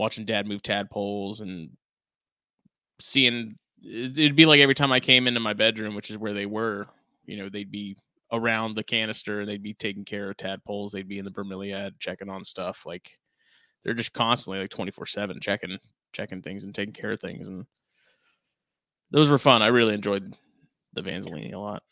watching 0.00 0.24
Dad 0.24 0.46
move 0.46 0.62
tadpoles 0.62 1.40
and 1.40 1.70
seeing 2.98 3.56
it'd 3.84 4.34
be 4.34 4.46
like 4.46 4.60
every 4.60 4.74
time 4.74 4.92
I 4.92 5.00
came 5.00 5.26
into 5.26 5.40
my 5.40 5.52
bedroom, 5.52 5.94
which 5.94 6.10
is 6.10 6.18
where 6.18 6.32
they 6.32 6.46
were, 6.46 6.86
you 7.24 7.36
know, 7.36 7.48
they'd 7.48 7.70
be 7.70 7.96
around 8.32 8.74
the 8.74 8.82
canister, 8.82 9.44
they'd 9.44 9.62
be 9.62 9.74
taking 9.74 10.04
care 10.04 10.30
of 10.30 10.36
tadpoles, 10.36 10.92
they'd 10.92 11.08
be 11.08 11.18
in 11.18 11.24
the 11.24 11.30
bromeliad 11.30 11.92
checking 11.98 12.30
on 12.30 12.44
stuff. 12.44 12.84
Like 12.86 13.10
they're 13.84 13.94
just 13.94 14.12
constantly 14.14 14.60
like 14.60 14.70
24 14.70 15.06
7 15.06 15.38
checking 15.40 15.78
checking 16.12 16.42
things 16.42 16.64
and 16.64 16.74
taking 16.74 16.94
care 16.94 17.12
of 17.12 17.20
things. 17.20 17.46
And 17.46 17.66
those 19.10 19.30
were 19.30 19.38
fun. 19.38 19.62
I 19.62 19.68
really 19.68 19.94
enjoyed 19.94 20.34
the 20.94 21.02
Vanzolinii 21.02 21.54
a 21.54 21.58
lot. 21.58 21.82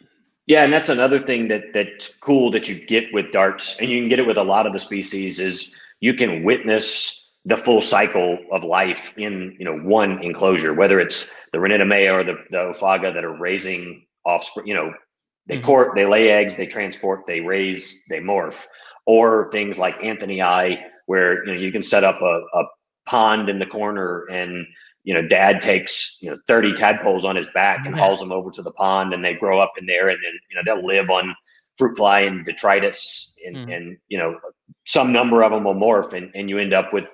Yeah, 0.47 0.65
and 0.65 0.73
that's 0.73 0.89
another 0.89 1.19
thing 1.19 1.49
that 1.49 1.75
that's 1.75 2.17
cool 2.19 2.51
that 2.53 2.69
you 2.69 2.87
get 2.87 3.13
with 3.13 3.33
darts, 3.33 3.79
and 3.81 3.91
you 3.91 4.01
can 4.01 4.09
get 4.09 4.19
it 4.19 4.27
with 4.27 4.39
a 4.39 4.43
lot 4.43 4.67
of 4.67 4.73
the 4.73 4.81
species 4.81 5.41
is 5.41 5.79
you 6.01 6.15
can 6.15 6.43
witness 6.43 7.18
the 7.45 7.57
full 7.57 7.81
cycle 7.81 8.39
of 8.53 8.65
life 8.65 9.17
in 9.17 9.57
you 9.59 9.65
know 9.65 9.79
one 9.79 10.23
enclosure, 10.23 10.75
whether 10.75 11.01
it's 11.01 11.49
the 11.51 11.59
mea 11.59 12.09
or 12.09 12.25
the, 12.25 12.37
the 12.51 12.59
Oophaga 12.59 13.15
that 13.15 13.25
are 13.25 13.37
raising 13.37 14.07
offspring, 14.25 14.67
you 14.67 14.75
know, 14.75 14.93
they 15.47 15.57
mm-hmm. 15.57 15.65
court, 15.65 15.95
they 15.95 16.05
lay 16.05 16.31
eggs, 16.31 16.57
they 16.57 16.67
transport, 16.67 17.27
they 17.27 17.41
raise, 17.41 18.05
they 18.11 18.21
morph, 18.21 18.67
or 19.07 19.51
things 19.51 19.79
like 19.79 19.99
anthonyi, 20.01 20.79
where 21.07 21.45
you 21.45 21.53
know 21.53 21.59
you 21.59 21.73
can 21.73 21.83
set 21.83 22.05
up 22.05 22.21
a, 22.21 22.43
a 22.55 22.65
pond 23.07 23.49
in 23.49 23.59
the 23.59 23.67
corner 23.67 24.27
and 24.31 24.67
you 25.05 25.15
know 25.15 25.27
dad 25.27 25.63
takes 25.63 26.19
you 26.23 26.31
know 26.31 26.37
30 26.47 26.75
tadpoles 26.75 27.25
on 27.25 27.35
his 27.35 27.49
back 27.55 27.87
and 27.87 27.99
hauls 27.99 28.21
them 28.21 28.31
over 28.31 28.51
to 28.51 28.61
the 28.61 28.73
pond 28.73 29.15
and 29.15 29.25
they 29.25 29.33
grow 29.33 29.59
up 29.59 29.73
in 29.79 29.87
there 29.87 30.11
and 30.11 30.19
then 30.23 30.33
you 30.51 30.57
know 30.57 30.63
they'll 30.63 30.87
live 30.87 31.09
on 31.09 31.35
fruit 31.79 31.97
fly 31.97 32.21
and 32.21 32.45
detritus 32.45 33.39
and, 33.47 33.57
mm. 33.57 33.75
and 33.75 33.97
you 34.09 34.19
know 34.19 34.39
some 34.85 35.11
number 35.11 35.43
of 35.43 35.51
them 35.51 35.65
will 35.65 35.75
morph 35.75 36.13
and, 36.13 36.31
and 36.35 36.51
you 36.51 36.59
end 36.59 36.75
up 36.75 36.93
with 36.93 37.07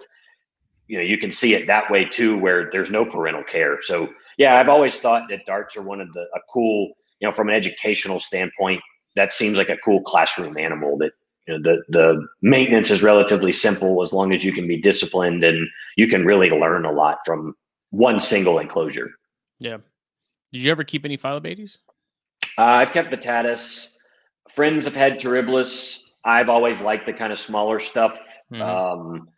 you 0.86 0.97
know 0.97 1.02
you 1.02 1.19
can 1.19 1.32
see 1.32 1.55
it 1.55 1.66
that 1.66 1.90
way 1.90 2.05
too 2.05 2.36
where 2.39 2.69
there's 2.70 2.90
no 2.90 3.05
parental 3.05 3.44
care 3.44 3.78
so 3.82 4.12
yeah 4.39 4.59
i've 4.59 4.69
always 4.69 5.01
thought 5.01 5.28
that 5.28 5.47
darts 5.47 5.77
are 5.77 5.86
one 5.86 6.01
of 6.01 6.12
the 6.12 6.23
a 6.35 6.40
cool 6.51 6.93
you 7.20 7.28
know 7.28 7.32
from 7.32 7.48
an 7.48 7.55
educational 7.55 8.20
standpoint 8.20 8.81
that 9.16 9.32
seems 9.32 9.56
like 9.56 9.69
a 9.69 9.77
cool 9.78 10.02
classroom 10.02 10.56
animal 10.59 10.97
that 10.98 11.12
you 11.47 11.55
know 11.55 11.62
the 11.62 11.82
the 11.89 12.27
maintenance 12.43 12.90
is 12.90 13.02
relatively 13.02 13.52
simple 13.52 14.02
as 14.02 14.12
long 14.12 14.32
as 14.32 14.44
you 14.44 14.52
can 14.52 14.66
be 14.66 14.81
disciplined 14.81 15.43
and 15.44 15.66
you 15.97 16.06
can 16.06 16.24
really 16.24 16.51
learn 16.51 16.85
a 16.85 16.93
lot 16.93 17.19
from 17.24 17.55
one 17.90 18.19
single 18.19 18.59
enclosure 18.59 19.11
yeah 19.61 19.78
did 20.55 20.62
you 20.62 20.70
ever 20.70 20.85
keep 20.85 21.05
any 21.05 21.19
Phyllobates? 21.19 21.78
Uh, 22.56 22.62
I've 22.62 22.93
kept 22.93 23.11
Vittatus. 23.11 23.98
Friends 24.52 24.85
have 24.85 24.94
had 24.94 25.19
Terribilis. 25.19 26.19
I've 26.24 26.48
always 26.48 26.81
liked 26.81 27.06
the 27.06 27.12
kind 27.12 27.32
of 27.32 27.40
smaller 27.40 27.81
stuff. 27.81 28.24
Mm-hmm. 28.52 28.62
Um, 28.62 29.28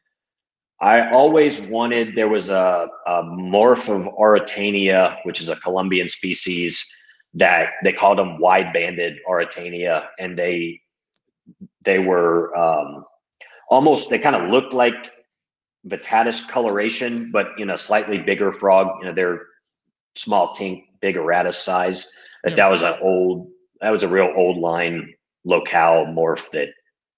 I 0.81 1.11
always 1.11 1.61
wanted 1.61 2.15
there 2.15 2.28
was 2.28 2.51
a, 2.51 2.89
a 3.07 3.23
morph 3.23 3.89
of 3.89 4.12
aurotaenia, 4.15 5.19
which 5.24 5.40
is 5.40 5.48
a 5.48 5.57
Colombian 5.57 6.09
species 6.09 6.94
that 7.35 7.70
they 7.82 7.93
called 7.93 8.19
them 8.19 8.39
wide 8.39 8.73
banded 8.73 9.19
aurotaenia, 9.28 10.07
and 10.19 10.39
they 10.39 10.81
they 11.82 11.98
were 11.98 12.55
um, 12.57 13.05
almost 13.70 14.11
they 14.11 14.19
kind 14.19 14.36
of 14.36 14.51
looked 14.51 14.74
like 14.74 14.94
Vittatus 15.85 16.51
coloration, 16.51 17.31
but 17.31 17.48
in 17.59 17.70
a 17.70 17.78
slightly 17.78 18.19
bigger 18.19 18.53
frog. 18.53 18.89
You 19.01 19.07
know, 19.07 19.15
they're 19.15 19.40
small 20.15 20.55
tink, 20.55 20.85
big 21.01 21.16
Auratus 21.16 21.55
size. 21.55 22.11
That 22.43 22.51
yeah. 22.51 22.57
that 22.57 22.70
was 22.70 22.82
an 22.82 22.94
old 23.01 23.48
that 23.81 23.90
was 23.90 24.03
a 24.03 24.09
real 24.09 24.32
old 24.36 24.59
line 24.59 25.15
locale 25.44 26.07
morph 26.07 26.51
that 26.51 26.69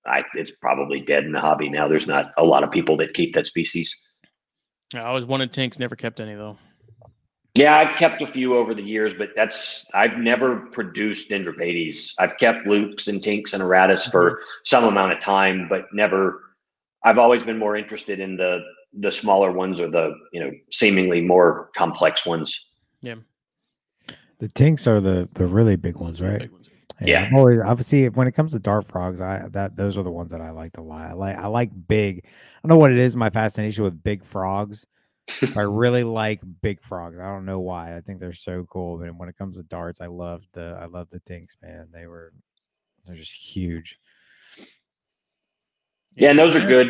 I, 0.06 0.24
it's 0.34 0.50
probably 0.50 1.00
dead 1.00 1.24
in 1.24 1.32
the 1.32 1.40
hobby 1.40 1.68
now. 1.68 1.88
There's 1.88 2.06
not 2.06 2.32
a 2.38 2.44
lot 2.44 2.64
of 2.64 2.70
people 2.70 2.96
that 2.98 3.14
keep 3.14 3.34
that 3.34 3.46
species. 3.46 4.04
I 4.94 5.00
always 5.00 5.26
wanted 5.26 5.52
tinks, 5.52 5.78
never 5.78 5.96
kept 5.96 6.20
any 6.20 6.34
though. 6.34 6.56
Yeah, 7.54 7.76
I've 7.76 7.96
kept 7.96 8.22
a 8.22 8.26
few 8.26 8.56
over 8.56 8.72
the 8.72 8.82
years, 8.82 9.16
but 9.16 9.30
that's 9.34 9.92
I've 9.92 10.16
never 10.18 10.56
produced 10.70 11.30
Dendrobates. 11.30 12.12
I've 12.20 12.38
kept 12.38 12.66
Lukes 12.66 13.08
and 13.08 13.22
Tinks 13.22 13.52
and 13.52 13.62
Auratus 13.62 14.02
mm-hmm. 14.02 14.10
for 14.12 14.40
some 14.62 14.84
amount 14.84 15.12
of 15.12 15.18
time, 15.18 15.66
but 15.68 15.86
never. 15.92 16.40
I've 17.04 17.18
always 17.18 17.42
been 17.42 17.58
more 17.58 17.76
interested 17.76 18.20
in 18.20 18.36
the 18.36 18.60
the 18.96 19.10
smaller 19.10 19.50
ones 19.50 19.80
or 19.80 19.90
the 19.90 20.14
you 20.32 20.40
know 20.40 20.52
seemingly 20.70 21.20
more 21.20 21.70
complex 21.76 22.24
ones. 22.24 22.70
Yeah, 23.00 23.16
the 24.38 24.48
Tinks 24.48 24.86
are 24.86 25.00
the 25.00 25.28
the 25.34 25.46
really 25.46 25.74
big 25.74 25.96
ones, 25.96 26.22
right? 26.22 26.48
Yeah. 27.00 27.30
Always 27.32 27.58
obviously 27.60 28.08
when 28.08 28.26
it 28.26 28.32
comes 28.32 28.52
to 28.52 28.58
dart 28.58 28.88
frogs, 28.88 29.20
I 29.20 29.48
that 29.50 29.76
those 29.76 29.96
are 29.96 30.02
the 30.02 30.10
ones 30.10 30.32
that 30.32 30.40
I 30.40 30.50
like 30.50 30.72
to 30.74 30.82
lie. 30.82 31.08
I 31.08 31.12
like 31.12 31.36
I 31.36 31.46
like 31.46 31.70
big. 31.86 32.24
I 32.24 32.28
don't 32.62 32.70
know 32.70 32.78
what 32.78 32.90
it 32.90 32.98
is. 32.98 33.14
My 33.16 33.30
fascination 33.30 33.84
with 33.84 34.02
big 34.02 34.24
frogs. 34.24 34.86
I 35.54 35.60
really 35.62 36.04
like 36.04 36.40
big 36.62 36.82
frogs. 36.82 37.18
I 37.18 37.26
don't 37.26 37.44
know 37.44 37.60
why. 37.60 37.96
I 37.96 38.00
think 38.00 38.18
they're 38.18 38.32
so 38.32 38.64
cool. 38.64 38.98
But 38.98 39.16
when 39.16 39.28
it 39.28 39.36
comes 39.36 39.56
to 39.56 39.62
darts, 39.62 40.00
I 40.00 40.06
love 40.06 40.42
the 40.52 40.78
I 40.80 40.86
love 40.86 41.08
the 41.10 41.20
dinks, 41.20 41.56
man. 41.62 41.88
They 41.92 42.06
were 42.06 42.32
they're 43.06 43.16
just 43.16 43.34
huge. 43.34 43.98
Yeah, 46.16 46.30
and 46.30 46.38
those 46.38 46.56
are 46.56 46.66
good. 46.66 46.88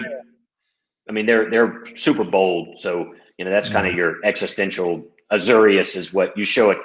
I 1.09 1.13
mean, 1.13 1.27
they're 1.27 1.51
they're 1.51 1.85
super 1.97 2.25
bold. 2.25 2.81
So 2.81 3.15
you 3.37 3.45
know 3.45 3.51
that's 3.51 3.71
kind 3.71 3.87
of 3.87 3.95
your 3.95 4.25
existential. 4.25 5.07
Azureus 5.31 5.95
is 5.95 6.15
what 6.15 6.35
you 6.39 6.45
show 6.45 6.71
it 6.71 6.79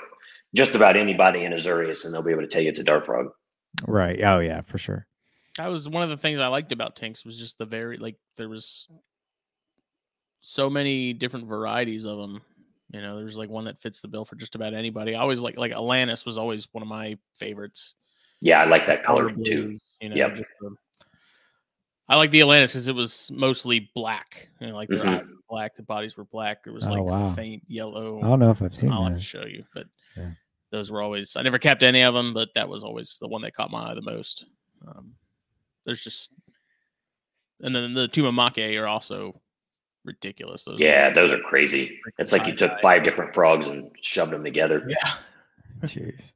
just 0.56 0.76
about 0.76 0.96
anybody 0.98 1.44
in 1.46 1.52
Azureus, 1.54 2.06
and 2.06 2.14
they'll 2.14 2.24
be 2.24 2.32
able 2.32 2.42
to 2.42 2.48
tell 2.48 2.62
you 2.62 2.70
it's 2.70 2.80
a 2.80 2.84
dart 2.84 3.06
frog. 3.06 3.28
Right. 3.88 4.20
Oh 4.24 4.40
yeah, 4.40 4.62
for 4.62 4.78
sure. 4.78 5.08
That 5.58 5.68
was 5.70 5.88
one 5.88 6.04
of 6.04 6.10
the 6.10 6.18
things 6.18 6.40
I 6.40 6.48
liked 6.48 6.72
about 6.72 6.96
Tinks 6.96 7.26
was 7.26 7.38
just 7.38 7.58
the 7.58 7.66
very 7.66 7.98
like 7.98 8.16
there 8.38 8.50
was 8.50 8.88
so 10.42 10.70
many 10.70 11.14
different 11.14 11.48
varieties 11.48 12.06
of 12.06 12.18
them. 12.18 12.42
You 12.92 13.02
know, 13.02 13.18
there's 13.18 13.38
like 13.38 13.50
one 13.50 13.66
that 13.66 13.82
fits 13.82 14.02
the 14.02 14.08
bill 14.08 14.26
for 14.26 14.36
just 14.36 14.56
about 14.56 14.74
anybody. 14.74 15.16
I 15.16 15.20
always 15.22 15.40
like 15.40 15.58
like 15.58 15.72
Atlantis 15.72 16.26
was 16.26 16.38
always 16.38 16.68
one 16.72 16.82
of 16.82 16.88
my 16.88 17.18
favorites. 17.38 17.96
Yeah, 18.42 18.62
I 18.62 18.66
like 18.66 18.86
that 18.88 19.04
color 19.04 19.30
Outer 19.30 19.44
too. 19.44 19.78
You 20.02 20.10
know, 20.10 20.16
Yep. 20.16 20.36
just 20.36 20.50
the- 20.60 20.76
I 22.10 22.18
like 22.18 22.32
the 22.32 22.42
Atlantis 22.42 22.74
because 22.74 22.90
it 22.90 22.96
was 22.96 23.32
mostly 23.32 23.90
black. 23.96 24.50
You 24.60 24.68
know, 24.68 24.76
like 24.76 24.90
their 24.90 25.00
Mhm. 25.00 25.20
eyes 25.22 25.26
were 25.26 25.38
black, 25.50 25.76
the 25.76 25.84
bodies 25.84 26.18
were 26.18 26.26
black. 26.26 26.64
There 26.64 26.74
was 26.74 26.86
Oh, 26.86 26.92
like 26.92 27.02
wow. 27.04 27.34
faint 27.34 27.64
yellow. 27.68 28.20
I 28.20 28.24
don't 28.28 28.40
know 28.40 28.52
if 28.52 28.62
I've 28.62 28.76
seen 28.76 28.92
I'll 28.92 29.06
have 29.06 29.16
to 29.18 29.24
show 29.24 29.46
you, 29.46 29.66
but 29.74 29.88
Yeah. 30.18 30.32
Those 30.74 30.91
were 30.91 31.04
always. 31.04 31.36
I 31.36 31.44
never 31.44 31.60
kept 31.60 31.84
any 31.84 32.02
of 32.02 32.16
them, 32.16 32.34
but 32.34 32.50
that 32.56 32.68
was 32.68 32.84
always 32.84 33.20
the 33.22 33.28
one 33.28 33.44
that 33.44 33.54
caught 33.54 33.70
my 33.70 33.91
eye 33.91 33.94
the 33.94 34.02
most. 34.02 34.48
Um, 34.88 35.14
there's 35.86 36.04
just, 36.04 36.32
and 37.62 37.76
then 37.76 37.94
the 37.94 38.08
Tumucumaque 38.08 38.82
are 38.82 38.88
also 38.88 39.40
ridiculous. 40.04 40.66
Those 40.66 40.80
are 40.80 40.84
Yeah, 40.84 41.14
those 41.14 41.32
are 41.32 41.38
crazy. 41.41 42.00
It's 42.18 42.32
like 42.32 42.48
you 42.48 42.56
took 42.56 42.72
five 42.82 43.04
different 43.04 43.36
frogs 43.36 43.68
and 43.68 43.91
shoved 44.02 44.32
them 44.32 44.44
together. 44.44 44.84
Yeah. 44.90 45.12
Jeez. 45.84 46.32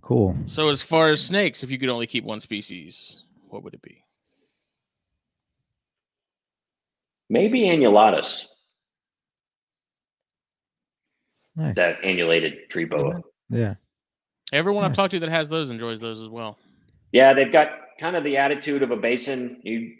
Cool. 0.00 0.36
So 0.46 0.68
as 0.68 0.80
far 0.80 1.08
as 1.08 1.20
snakes, 1.20 1.64
if 1.64 1.72
you 1.72 1.78
could 1.80 1.88
only 1.88 2.06
keep 2.06 2.22
one 2.22 2.38
species, 2.38 3.24
what 3.48 3.64
would 3.64 3.74
it 3.74 3.82
be? 3.82 4.04
Maybe 7.28 7.62
annulatus, 7.62 8.46
Nice. 11.58 11.74
that 11.74 11.98
annulated 12.04 12.70
tree 12.70 12.84
boa. 12.84 13.20
Yeah. 13.50 13.74
Everyone 14.52 14.84
I've 14.84 14.94
talked 14.94 15.10
to 15.10 15.18
that 15.20 15.28
has 15.28 15.48
those 15.48 15.70
enjoys 15.70 16.00
those 16.00 16.20
as 16.20 16.28
well. 16.28 16.56
Yeah, 17.12 17.34
they've 17.34 17.50
got 17.52 17.70
kind 18.00 18.14
of 18.16 18.22
the 18.24 18.36
attitude 18.36 18.82
of 18.82 18.90
a 18.92 18.96
basin. 18.96 19.60
You 19.64 19.92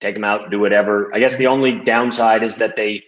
take 0.00 0.14
them 0.14 0.24
out, 0.24 0.50
do 0.50 0.60
whatever. 0.60 1.12
I 1.14 1.18
guess 1.18 1.38
the 1.38 1.46
only 1.46 1.80
downside 1.80 2.42
is 2.42 2.56
that 2.56 2.76
they 2.76 3.02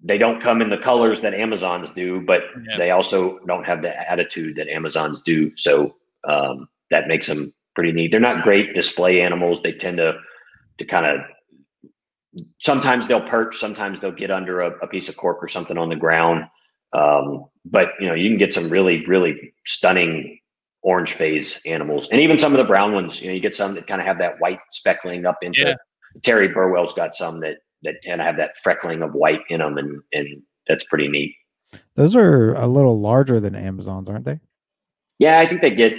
they 0.00 0.16
don't 0.16 0.40
come 0.40 0.62
in 0.62 0.70
the 0.70 0.78
colors 0.78 1.22
that 1.22 1.34
Amazons 1.34 1.90
do, 1.90 2.20
but 2.20 2.42
Yeah. 2.68 2.78
they 2.78 2.90
also 2.92 3.40
don't 3.46 3.64
have 3.64 3.82
the 3.82 4.10
attitude 4.10 4.54
that 4.56 4.68
Amazons 4.68 5.20
do. 5.22 5.50
So 5.56 5.96
um, 6.22 6.68
that 6.90 7.08
makes 7.08 7.26
them 7.26 7.52
pretty 7.74 7.90
neat. 7.90 8.12
They're 8.12 8.20
not 8.20 8.44
great 8.44 8.74
display 8.76 9.20
animals. 9.22 9.60
They 9.60 9.72
tend 9.72 9.96
to 9.96 10.18
to 10.78 10.84
kind 10.84 11.04
of 11.04 11.20
sometimes 12.62 13.08
they'll 13.08 13.28
perch, 13.28 13.56
sometimes 13.56 13.98
they'll 13.98 14.12
get 14.12 14.30
under 14.30 14.60
a, 14.60 14.70
a 14.82 14.86
piece 14.86 15.08
of 15.08 15.16
cork 15.16 15.42
or 15.42 15.48
something 15.48 15.76
on 15.76 15.88
the 15.88 15.96
ground. 15.96 16.44
Um, 16.92 17.44
but 17.64 17.90
you 18.00 18.06
know, 18.06 18.14
you 18.14 18.30
can 18.30 18.38
get 18.38 18.52
some 18.52 18.70
really, 18.70 19.04
really 19.06 19.52
stunning 19.66 20.38
orange 20.82 21.12
phase 21.12 21.60
animals, 21.66 22.08
and 22.10 22.20
even 22.20 22.38
some 22.38 22.52
of 22.52 22.58
the 22.58 22.64
brown 22.64 22.92
ones. 22.92 23.20
You 23.20 23.28
know, 23.28 23.34
you 23.34 23.40
get 23.40 23.56
some 23.56 23.74
that 23.74 23.86
kind 23.86 24.00
of 24.00 24.06
have 24.06 24.18
that 24.18 24.40
white 24.40 24.60
speckling 24.70 25.26
up 25.26 25.38
into. 25.42 25.60
Yeah. 25.60 25.74
Terry 26.24 26.48
Burwell's 26.48 26.94
got 26.94 27.14
some 27.14 27.40
that 27.40 27.58
that 27.82 27.96
kind 28.04 28.20
of 28.20 28.26
have 28.26 28.36
that 28.36 28.56
freckling 28.64 29.04
of 29.04 29.12
white 29.12 29.40
in 29.48 29.60
them, 29.60 29.76
and 29.76 30.00
and 30.12 30.42
that's 30.66 30.84
pretty 30.84 31.08
neat. 31.08 31.34
Those 31.94 32.16
are 32.16 32.54
a 32.54 32.66
little 32.66 33.00
larger 33.00 33.40
than 33.40 33.54
Amazons, 33.54 34.08
aren't 34.08 34.24
they? 34.24 34.40
Yeah, 35.18 35.40
I 35.40 35.46
think 35.46 35.60
they 35.60 35.74
get 35.74 35.92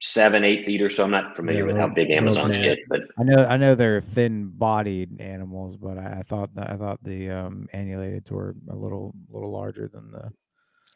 seven, 0.00 0.44
eight 0.44 0.64
feet 0.64 0.82
or 0.82 0.90
so. 0.90 1.04
I'm 1.04 1.10
not 1.10 1.34
familiar 1.36 1.62
Yeah, 1.66 1.72
with 1.72 1.76
how 1.80 1.88
big 1.88 2.10
Amazons 2.10 2.58
bit. 2.58 2.64
get, 2.64 2.78
but 2.88 3.00
I 3.18 3.24
know 3.24 3.44
I 3.46 3.56
know 3.56 3.74
they're 3.74 4.00
thin-bodied 4.00 5.20
animals, 5.20 5.76
but 5.76 5.98
I, 5.98 6.18
I 6.20 6.22
thought 6.22 6.54
that, 6.54 6.70
I 6.70 6.76
thought 6.76 7.02
the 7.02 7.30
um 7.30 7.68
annulateds 7.74 8.30
were 8.30 8.54
a 8.70 8.76
little 8.76 9.14
little 9.30 9.50
larger 9.50 9.88
than 9.88 10.10
the 10.12 10.30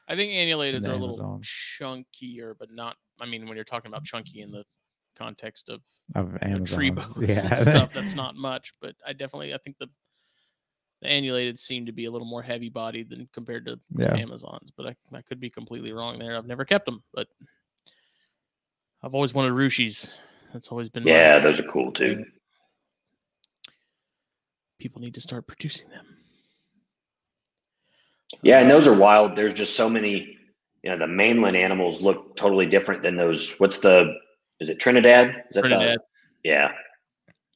I 0.08 0.16
think 0.16 0.32
annulateds 0.32 0.82
the 0.82 0.90
are 0.90 0.94
a 0.94 0.96
little 0.96 1.20
Amazon. 1.20 1.40
chunkier, 1.42 2.54
but 2.58 2.70
not. 2.70 2.96
I 3.20 3.26
mean, 3.26 3.46
when 3.46 3.56
you're 3.56 3.64
talking 3.64 3.88
about 3.90 4.04
chunky 4.04 4.40
in 4.42 4.50
the 4.50 4.64
context 5.16 5.68
of 5.68 5.80
of 6.14 6.32
you 6.32 6.32
know, 6.48 6.54
Amazons. 6.56 6.74
tree 6.74 6.90
boas 6.90 7.16
and 7.16 7.28
Yeah. 7.28 7.54
stuff, 7.54 7.90
that's 7.94 8.14
not 8.14 8.36
much. 8.36 8.72
But 8.80 8.94
I 9.06 9.12
definitely, 9.12 9.54
I 9.54 9.58
think 9.58 9.78
the 9.78 9.88
the 11.00 11.08
annulated 11.08 11.58
seem 11.58 11.86
to 11.86 11.92
be 11.92 12.04
a 12.04 12.10
little 12.10 12.26
more 12.26 12.42
heavy 12.42 12.68
bodied 12.68 13.10
than 13.10 13.28
compared 13.32 13.66
to, 13.66 13.76
to 13.76 13.80
Yeah. 13.98 14.16
Amazons. 14.16 14.70
But 14.76 14.86
I, 14.86 15.16
I 15.16 15.22
could 15.22 15.40
be 15.40 15.50
completely 15.50 15.92
wrong 15.92 16.18
there. 16.18 16.36
I've 16.36 16.46
never 16.46 16.64
kept 16.64 16.86
them, 16.86 17.02
but 17.12 17.26
I've 19.02 19.14
always 19.14 19.34
wanted 19.34 19.52
Rushis. 19.52 20.18
That's 20.52 20.68
always 20.68 20.88
been 20.90 21.06
yeah, 21.06 21.38
those 21.40 21.58
are 21.60 21.64
cool 21.64 21.92
too. 21.92 22.24
People 24.78 25.00
need 25.00 25.14
to 25.14 25.20
start 25.20 25.46
producing 25.46 25.88
them. 25.90 26.04
Yeah, 28.42 28.58
and 28.60 28.70
uh, 28.70 28.74
those 28.74 28.86
are 28.86 28.96
wild. 28.96 29.36
There's 29.36 29.54
just 29.54 29.76
so 29.76 29.88
many. 29.88 30.38
You 30.82 30.90
know, 30.90 30.98
the 30.98 31.06
mainland 31.06 31.56
animals 31.56 32.02
look 32.02 32.36
totally 32.36 32.66
different 32.66 33.02
than 33.02 33.16
those. 33.16 33.56
What's 33.58 33.80
the? 33.80 34.14
Is 34.60 34.68
it 34.68 34.80
Trinidad? 34.80 35.28
Is 35.28 35.54
that 35.54 35.62
the- 35.62 35.68
Trinidad. 35.68 35.98
yeah, 36.44 36.72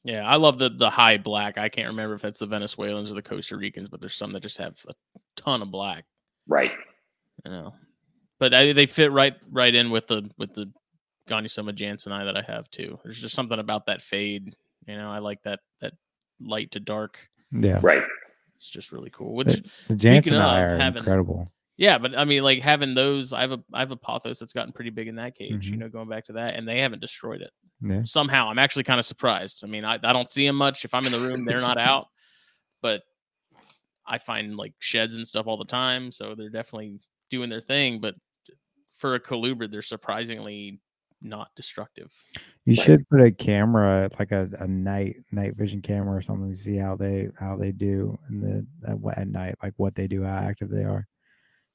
Yeah, 0.03 0.25
I 0.27 0.37
love 0.37 0.57
the 0.57 0.69
the 0.69 0.89
high 0.89 1.17
black. 1.17 1.57
I 1.57 1.69
can't 1.69 1.87
remember 1.89 2.15
if 2.15 2.21
that's 2.21 2.39
the 2.39 2.45
Venezuelans 2.45 3.11
or 3.11 3.15
the 3.15 3.21
Costa 3.21 3.57
Ricans, 3.57 3.89
but 3.89 3.99
there's 4.01 4.15
some 4.15 4.31
that 4.33 4.41
just 4.43 4.57
have 4.57 4.77
a 4.87 4.93
ton 5.35 5.61
of 5.61 5.71
black. 5.71 6.05
right. 6.47 6.71
You 7.45 7.51
know, 7.51 7.73
but 8.39 8.53
I, 8.53 8.73
they 8.73 8.87
fit 8.87 9.11
right 9.11 9.35
right 9.51 9.73
in 9.73 9.91
with 9.91 10.07
the 10.07 10.29
with 10.37 10.55
the 10.55 10.71
Gonyosoma 11.27 11.75
Janseni 11.75 12.25
that 12.25 12.37
I 12.37 12.41
have 12.51 12.69
too. 12.71 12.99
There's 13.03 13.19
just 13.21 13.35
something 13.35 13.59
about 13.59 13.85
that 13.87 14.01
fade. 14.01 14.55
You 14.87 14.95
know, 14.97 15.11
I 15.11 15.19
like 15.19 15.43
that 15.43 15.59
that 15.81 15.93
light 16.39 16.71
to 16.71 16.79
dark. 16.79 17.17
yeah. 17.51 17.79
Right. 17.81 18.03
It's 18.55 18.69
just 18.69 18.91
really 18.91 19.09
cool. 19.11 19.35
Which 19.35 19.61
The 19.87 19.95
Jansen 19.95 20.35
of 20.35 20.41
eye 20.41 20.61
are 20.61 20.77
having- 20.77 20.99
incredible. 20.99 21.51
yeah, 21.77 21.97
but 21.99 22.17
I 22.17 22.25
mean, 22.25 22.41
like 22.43 22.61
having 22.61 22.95
those, 22.95 23.31
I 23.33 23.41
have 23.41 23.51
a 23.51 23.59
I 23.73 23.79
have 23.79 23.91
a 23.91 23.95
pothos 23.97 24.39
that's 24.39 24.53
gotten 24.53 24.73
pretty 24.73 24.89
big 24.89 25.07
in 25.07 25.15
that 25.17 25.35
cage. 25.35 25.67
You 25.69 25.75
Mhm. 25.75 25.79
know, 25.79 25.89
going 25.89 26.09
back 26.09 26.25
to 26.25 26.33
that, 26.33 26.55
and 26.55 26.67
they 26.67 26.79
haven't 26.81 26.99
destroyed 27.01 27.41
it. 27.41 27.51
Yeah. 27.79 28.01
somehow 28.05 28.49
i'm 28.49 28.57
actually 28.57 28.85
kind 28.85 28.99
of 28.99 29.05
surprised 29.05 29.63
i 29.63 29.67
mean 29.67 29.85
I, 29.85 29.99
I 30.03 30.11
don't 30.11 30.31
see 30.31 30.47
them 30.47 30.55
much 30.55 30.83
if 30.83 30.95
i'm 30.95 31.05
in 31.05 31.11
the 31.11 31.19
room 31.19 31.45
they're 31.45 31.61
not 31.61 31.77
out 31.77 32.07
but 32.81 33.01
i 34.03 34.17
find 34.17 34.55
like 34.57 34.73
sheds 34.79 35.13
and 35.13 35.27
stuff 35.27 35.45
all 35.45 35.57
the 35.57 35.63
time 35.65 36.11
so 36.11 36.33
they're 36.33 36.49
definitely 36.49 36.99
doing 37.29 37.51
their 37.51 37.61
thing 37.61 37.99
but 38.01 38.15
for 38.97 39.13
a 39.13 39.19
colubrid 39.19 39.69
they're 39.71 39.83
surprisingly 39.83 40.79
not 41.21 41.49
destructive 41.55 42.13
You 42.65 42.75
should 42.75 43.07
put 43.09 43.21
a 43.21 43.31
camera, 43.31 44.09
like 44.19 44.31
a, 44.31 44.49
a 44.59 44.67
night 44.67 45.17
night 45.31 45.55
vision 45.55 45.81
camera 45.81 46.15
or 46.15 46.21
something, 46.21 46.51
to 46.51 46.57
see 46.57 46.77
how 46.77 46.95
they 46.95 47.29
how 47.39 47.55
they 47.55 47.71
do 47.71 48.17
in 48.29 48.39
the 48.39 48.67
at, 48.87 49.17
at 49.17 49.27
night, 49.27 49.55
like 49.63 49.73
what 49.77 49.95
they 49.95 50.07
do, 50.07 50.23
how 50.23 50.37
active 50.37 50.69
they 50.69 50.83
are. 50.83 51.07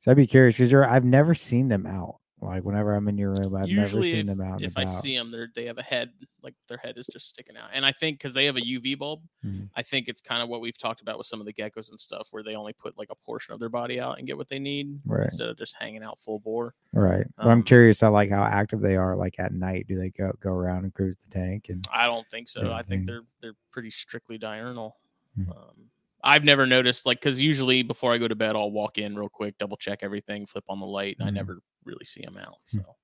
So 0.01 0.11
I'd 0.11 0.17
be 0.17 0.27
curious 0.27 0.57
because 0.57 0.71
you're 0.71 0.89
I've 0.89 1.05
never 1.05 1.35
seen 1.35 1.69
them 1.69 1.87
out. 1.87 2.17
Like 2.43 2.65
whenever 2.65 2.95
I'm 2.95 3.07
in 3.09 3.17
your 3.17 3.31
room, 3.35 3.55
I've 3.55 3.69
never 3.69 4.03
seen 4.03 4.17
if, 4.21 4.27
them 4.27 4.41
out. 4.41 4.63
if 4.63 4.77
i 4.77 4.85
see 4.85 5.17
them 5.17 5.31
they're 5.31 5.49
they 5.55 5.65
have 5.67 5.79
a 5.79 5.83
head 5.83 6.11
like 6.43 6.55
their 6.69 6.77
head 6.79 6.99
is 6.99 7.07
just 7.07 7.29
sticking 7.29 7.57
out 7.57 7.71
and 7.73 7.87
i 7.87 7.93
think 7.93 8.19
because 8.19 8.35
they 8.35 8.45
have 8.47 8.57
a 8.57 8.61
uv 8.61 8.99
bulb 8.99 9.23
Mhm. 9.45 9.69
i 9.77 9.83
think 9.83 10.09
it's 10.09 10.21
kind 10.21 10.43
of 10.43 10.49
what 10.49 10.61
we've 10.61 10.77
talked 10.77 11.01
about 11.01 11.19
with 11.19 11.27
some 11.27 11.39
of 11.41 11.47
the 11.47 11.53
geckos 11.53 11.91
and 11.91 12.01
stuff 12.01 12.29
where 12.33 12.43
they 12.43 12.55
only 12.57 12.73
put 12.73 12.99
like 12.99 13.11
a 13.11 13.15
portion 13.15 13.55
of 13.55 13.61
their 13.61 13.69
body 13.69 14.01
out 14.01 14.19
and 14.19 14.27
get 14.27 14.37
what 14.37 14.49
they 14.49 14.59
need 14.59 14.99
Right. 15.07 15.25
instead 15.25 15.49
of 15.49 15.57
just 15.57 15.77
hanging 15.79 16.03
out 16.03 16.19
full 16.19 16.41
bore 16.41 16.75
Right. 16.93 17.27
But 17.37 17.47
I'm 17.47 17.59
Um, 17.59 17.63
curious 17.63 18.03
I 18.03 18.09
like 18.09 18.29
how 18.31 18.43
active 18.45 18.81
they 18.81 18.97
are. 18.97 19.17
Like 19.17 19.39
at 19.39 19.53
night, 19.55 19.87
do 19.87 19.97
they 19.97 20.11
go 20.11 20.33
go 20.41 20.53
around 20.53 20.85
and 20.85 20.93
cruise 20.93 21.17
the 21.17 21.31
tank? 21.31 21.69
And 21.71 21.87
I 21.93 22.05
don't 22.05 22.29
think 22.29 22.49
so. 22.49 22.71
I 22.71 22.79
I 22.79 22.83
think 22.83 23.07
they're 23.07 23.23
they're 23.41 23.57
pretty 23.71 23.91
strictly 23.91 24.37
diurnal. 24.37 24.97
Hmm. 25.37 25.51
Um, 25.51 25.91
I've 26.23 26.45
never 26.45 26.67
noticed 26.67 27.07
like 27.07 27.19
because 27.21 27.41
usually 27.41 27.83
before 27.83 28.13
I 28.13 28.19
go 28.19 28.29
to 28.29 28.35
bed, 28.35 28.55
I'll 28.57 28.71
walk 28.71 28.99
in 28.99 29.17
real 29.17 29.31
quick, 29.31 29.57
double 29.59 29.77
check 29.79 30.01
everything, 30.03 30.45
flip 30.45 30.65
on 30.69 30.81
the 30.81 30.87
light, 30.87 31.17
and 31.19 31.27
I 31.27 31.31
Mhm. 31.31 31.35
never 31.35 31.63
really 31.85 32.05
see 32.05 32.23
them 32.23 32.37
out. 32.39 32.59
Hmm. 32.71 32.79
So 32.79 32.97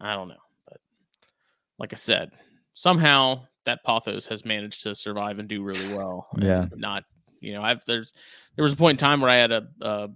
I 0.00 0.14
don't 0.14 0.28
know, 0.28 0.42
but 0.68 0.80
like 1.78 1.92
I 1.92 1.96
said, 1.96 2.30
somehow 2.74 3.46
that 3.64 3.84
pothos 3.84 4.26
has 4.26 4.44
managed 4.44 4.82
to 4.82 4.94
survive 4.94 5.38
and 5.38 5.48
do 5.48 5.62
really 5.62 5.94
well. 5.94 6.28
and 6.34 6.42
Yeah. 6.42 6.66
not 6.74 7.04
you 7.40 7.52
know 7.52 7.62
I've 7.62 7.84
there's 7.86 8.12
there 8.56 8.62
was 8.62 8.72
a 8.72 8.76
point 8.76 9.00
in 9.00 9.04
time 9.06 9.20
where 9.20 9.30
I 9.30 9.36
had 9.36 9.52
a 9.52 9.68
uh, 9.80 10.08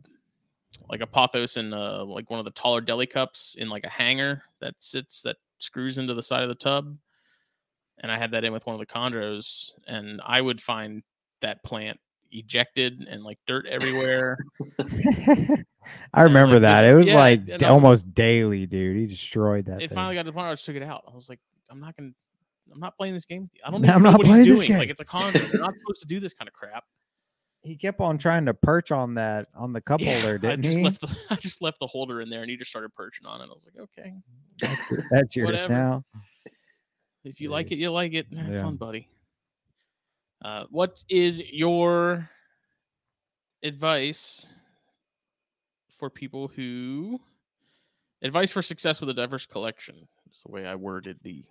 like 0.88 1.00
a 1.00 1.06
pothos 1.06 1.56
in 1.56 1.72
uh, 1.72 2.04
like 2.04 2.30
one 2.30 2.38
of 2.38 2.44
the 2.44 2.50
taller 2.52 2.80
deli 2.80 3.06
cups 3.06 3.56
in 3.58 3.68
like 3.68 3.84
a 3.84 3.88
hanger 3.88 4.42
that 4.60 4.74
sits 4.78 5.22
that 5.22 5.36
screws 5.58 5.98
into 5.98 6.14
the 6.14 6.22
side 6.22 6.42
of 6.42 6.48
the 6.48 6.54
tub 6.54 6.96
and 7.98 8.12
I 8.12 8.18
had 8.18 8.32
that 8.32 8.44
in 8.44 8.52
with 8.52 8.66
one 8.66 8.74
of 8.74 8.80
the 8.80 8.86
chondros, 8.86 9.70
and 9.86 10.20
I 10.24 10.40
would 10.40 10.60
find 10.60 11.02
that 11.40 11.62
plant 11.64 11.98
ejected 12.32 13.06
and 13.08 13.22
like 13.22 13.38
dirt 13.46 13.66
everywhere. 13.66 14.38
I 16.14 16.22
remember 16.22 16.54
like, 16.54 16.62
that. 16.62 16.80
this- 16.82 16.90
It 16.90 16.94
was 16.94 17.06
yeah, 17.08 17.14
like 17.16 17.44
d- 17.46 17.64
I 17.64 17.68
almost 17.68 18.12
daily, 18.14 18.66
dude. 18.66 18.96
He 18.96 19.06
destroyed 19.06 19.66
that. 19.66 19.80
it 19.82 19.88
thing. 19.90 19.94
finally 19.94 20.14
got 20.14 20.22
to 20.22 20.26
the 20.26 20.32
point 20.32 20.44
where 20.44 20.50
I 20.50 20.54
just 20.54 20.64
took 20.66 20.76
it 20.76 20.82
out. 20.82 21.04
I 21.10 21.14
was 21.14 21.28
like, 21.28 21.40
I'm 21.70 21.80
not 21.80 21.96
gonna, 21.96 22.10
I'm 22.72 22.80
not 22.80 22.96
playing 22.96 23.14
this 23.14 23.24
game. 23.24 23.48
I 23.64 23.70
don't 23.70 23.88
I'm 23.88 24.02
not 24.02 24.20
playing 24.20 24.44
this 24.44 24.56
doing. 24.56 24.68
game. 24.68 24.78
Like 24.78 24.90
it's 24.90 25.00
a 25.00 25.04
convent. 25.04 25.50
They're 25.52 25.60
not 25.60 25.74
supposed 25.76 26.00
to 26.00 26.06
do 26.06 26.18
this 26.20 26.34
kind 26.34 26.48
of 26.48 26.54
crap. 26.54 26.84
he 27.62 27.76
kept 27.76 28.00
on 28.00 28.18
trying 28.18 28.46
to 28.46 28.54
perch 28.54 28.90
on 28.92 29.14
that 29.14 29.48
on 29.54 29.72
the 29.72 29.80
cup 29.80 30.00
holder, 30.00 30.34
I 30.34 30.38
didn't 30.38 30.62
just 30.62 30.78
he? 30.78 30.84
left 30.84 31.00
the, 31.00 31.16
I 31.30 31.36
just 31.36 31.62
left 31.62 31.78
the 31.80 31.86
holder 31.86 32.20
in 32.20 32.28
there, 32.30 32.42
and 32.42 32.50
he 32.50 32.56
just 32.56 32.70
started 32.70 32.94
perching 32.94 33.26
on 33.26 33.40
it. 33.40 33.44
I 33.44 33.46
was 33.48 33.66
like, 33.72 33.82
okay, 33.98 34.12
That's 35.10 35.34
yours 35.36 35.46
whatever. 35.62 35.72
now. 35.72 36.04
if 37.24 37.40
you 37.40 37.50
like 37.50 37.70
it, 37.72 37.76
you 37.76 37.90
like 37.90 38.12
it. 38.14 38.26
Have 38.36 38.48
Yeah. 38.52 38.62
fun, 38.62 38.76
buddy. 38.76 39.08
Uh, 40.44 40.64
what 40.70 41.02
is 41.08 41.42
your 41.50 42.28
advice 43.62 44.46
for 45.88 46.10
people 46.10 46.48
who 46.48 47.20
advice 48.22 48.52
for 48.52 48.62
success 48.62 49.00
with 49.00 49.08
a 49.08 49.14
diverse 49.14 49.46
collection? 49.46 50.08
That's 50.26 50.42
the 50.42 50.52
way 50.52 50.66
I 50.66 50.74
worded 50.74 51.18
the 51.22 51.44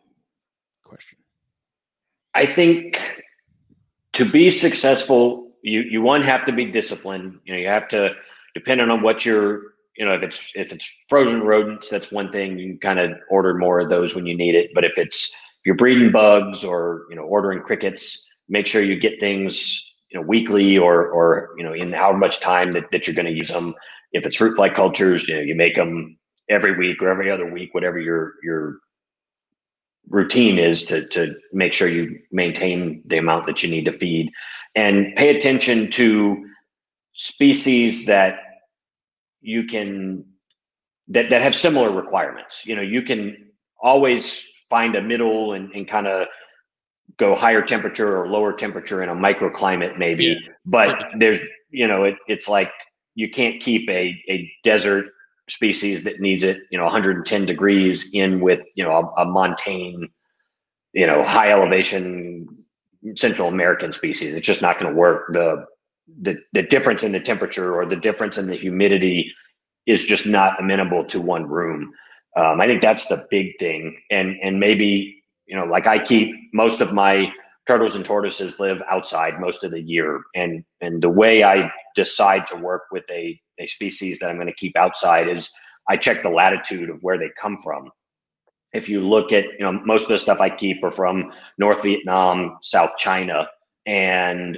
question. 0.83 1.19
I 2.33 2.45
think 2.45 3.23
to 4.13 4.29
be 4.29 4.49
successful, 4.51 5.51
you 5.61 5.81
you 5.81 6.01
one 6.01 6.21
have 6.23 6.45
to 6.45 6.51
be 6.51 6.65
disciplined. 6.65 7.39
You 7.45 7.53
know, 7.53 7.59
you 7.59 7.67
have 7.67 7.87
to 7.89 8.15
depending 8.53 8.89
on 8.89 9.01
what 9.01 9.25
you're. 9.25 9.75
You 9.97 10.03
know, 10.03 10.13
if 10.13 10.23
it's 10.23 10.51
if 10.57 10.73
it's 10.73 11.05
frozen 11.07 11.41
rodents, 11.41 11.89
that's 11.89 12.11
one 12.11 12.29
thing. 12.29 12.59
You 12.59 12.71
can 12.71 12.79
kind 12.79 12.99
of 12.99 13.17
order 13.29 13.53
more 13.53 13.79
of 13.79 13.87
those 13.87 14.13
when 14.13 14.25
you 14.25 14.35
need 14.35 14.53
it. 14.53 14.71
But 14.75 14.83
if 14.83 14.97
it's 14.97 15.31
if 15.33 15.65
you're 15.65 15.75
breeding 15.75 16.11
bugs 16.11 16.65
or 16.65 17.05
you 17.09 17.15
know 17.15 17.21
ordering 17.21 17.61
crickets, 17.61 18.34
make 18.49 18.67
sure 18.67 18.81
you 18.81 18.99
get 18.99 19.19
things 19.19 20.03
you 20.11 20.19
know 20.19 20.25
weekly 20.25 20.77
or 20.77 21.07
or 21.07 21.49
you 21.57 21.63
know 21.63 21.73
in 21.73 21.91
how 21.93 22.11
much 22.13 22.39
time 22.39 22.71
that, 22.73 22.91
that 22.91 23.07
you're 23.07 23.15
going 23.15 23.25
to 23.25 23.33
use 23.33 23.49
them. 23.49 23.73
If 24.11 24.25
it's 24.25 24.37
fruit 24.37 24.55
fly 24.55 24.69
cultures, 24.69 25.27
you 25.27 25.35
know 25.35 25.41
you 25.41 25.55
make 25.55 25.75
them 25.75 26.17
every 26.49 26.77
week 26.77 27.01
or 27.01 27.09
every 27.09 27.29
other 27.31 27.51
week, 27.51 27.73
whatever 27.73 27.99
your 27.99 28.33
your 28.43 28.77
routine 30.09 30.59
is 30.59 30.85
to 30.85 31.07
to 31.09 31.35
make 31.51 31.73
sure 31.73 31.87
you 31.87 32.19
maintain 32.31 33.01
the 33.05 33.17
amount 33.17 33.45
that 33.45 33.63
you 33.63 33.69
need 33.69 33.85
to 33.85 33.91
feed 33.91 34.31
and 34.75 35.15
pay 35.15 35.35
attention 35.35 35.89
to 35.89 36.45
species 37.13 38.05
that 38.05 38.39
you 39.41 39.63
can 39.63 40.23
that 41.07 41.29
that 41.29 41.41
have 41.41 41.55
similar 41.55 41.91
requirements 41.91 42.65
you 42.67 42.75
know 42.75 42.81
you 42.81 43.01
can 43.01 43.35
always 43.81 44.51
find 44.69 44.95
a 44.95 45.01
middle 45.01 45.53
and, 45.53 45.71
and 45.73 45.87
kind 45.87 46.07
of 46.07 46.27
go 47.17 47.35
higher 47.35 47.61
temperature 47.61 48.17
or 48.17 48.27
lower 48.27 48.53
temperature 48.53 49.01
in 49.01 49.09
a 49.09 49.15
microclimate 49.15 49.97
maybe. 49.97 50.25
Yeah. 50.25 50.51
but 50.65 50.97
there's 51.17 51.39
you 51.69 51.87
know 51.87 52.03
it, 52.03 52.15
it's 52.27 52.47
like 52.47 52.71
you 53.15 53.29
can't 53.29 53.61
keep 53.61 53.89
a, 53.89 54.21
a 54.29 54.51
desert 54.63 55.09
species 55.47 56.03
that 56.03 56.19
needs 56.19 56.43
it 56.43 56.57
you 56.71 56.77
know 56.77 56.85
110 56.85 57.45
degrees 57.45 58.13
in 58.13 58.41
with 58.41 58.61
you 58.75 58.83
know 58.83 59.13
a, 59.17 59.21
a 59.21 59.25
montane 59.25 60.09
you 60.93 61.05
know 61.05 61.23
high 61.23 61.51
elevation 61.51 62.47
central 63.15 63.47
american 63.47 63.93
species. 63.93 64.35
It's 64.35 64.47
just 64.47 64.61
not 64.61 64.79
going 64.79 64.91
to 64.91 64.97
work. 64.97 65.31
The 65.31 65.65
the 66.21 66.37
the 66.53 66.63
difference 66.63 67.03
in 67.03 67.11
the 67.11 67.19
temperature 67.19 67.75
or 67.75 67.85
the 67.85 67.95
difference 67.95 68.37
in 68.37 68.47
the 68.47 68.55
humidity 68.55 69.31
is 69.85 70.05
just 70.05 70.25
not 70.25 70.59
amenable 70.59 71.05
to 71.05 71.21
one 71.21 71.47
room. 71.47 71.93
Um, 72.37 72.59
i 72.59 72.67
think 72.67 72.81
that's 72.81 73.07
the 73.07 73.25
big 73.29 73.57
thing. 73.59 74.01
And 74.09 74.35
and 74.41 74.59
maybe 74.59 75.14
you 75.47 75.55
know 75.55 75.65
like 75.65 75.87
i 75.87 75.97
keep 75.97 76.33
most 76.53 76.81
of 76.81 76.93
my 76.93 77.31
turtles 77.67 77.95
and 77.95 78.05
tortoises 78.05 78.59
live 78.59 78.81
outside 78.89 79.39
most 79.39 79.63
of 79.63 79.71
the 79.71 79.81
year. 79.81 80.21
And 80.35 80.63
and 80.81 81.01
the 81.01 81.09
way 81.09 81.43
i 81.43 81.69
decide 81.95 82.47
to 82.47 82.55
work 82.55 82.83
with 82.91 83.03
a, 83.09 83.39
a 83.59 83.65
species 83.65 84.19
that 84.19 84.29
i'm 84.29 84.35
going 84.35 84.47
to 84.47 84.53
keep 84.53 84.75
outside 84.77 85.27
is 85.27 85.51
i 85.89 85.97
check 85.97 86.21
the 86.21 86.29
latitude 86.29 86.89
of 86.89 87.01
where 87.01 87.17
they 87.17 87.29
come 87.39 87.57
from. 87.57 87.89
If 88.73 88.89
you 88.89 89.07
look 89.07 89.31
at 89.31 89.45
you 89.45 89.59
know 89.59 89.73
most 89.85 90.03
of 90.03 90.09
the 90.09 90.19
stuff 90.19 90.41
i 90.41 90.49
keep 90.49 90.83
are 90.83 90.91
from 90.91 91.31
north 91.57 91.83
vietnam 91.83 92.57
south 92.61 92.91
china 92.97 93.47
and 93.85 94.57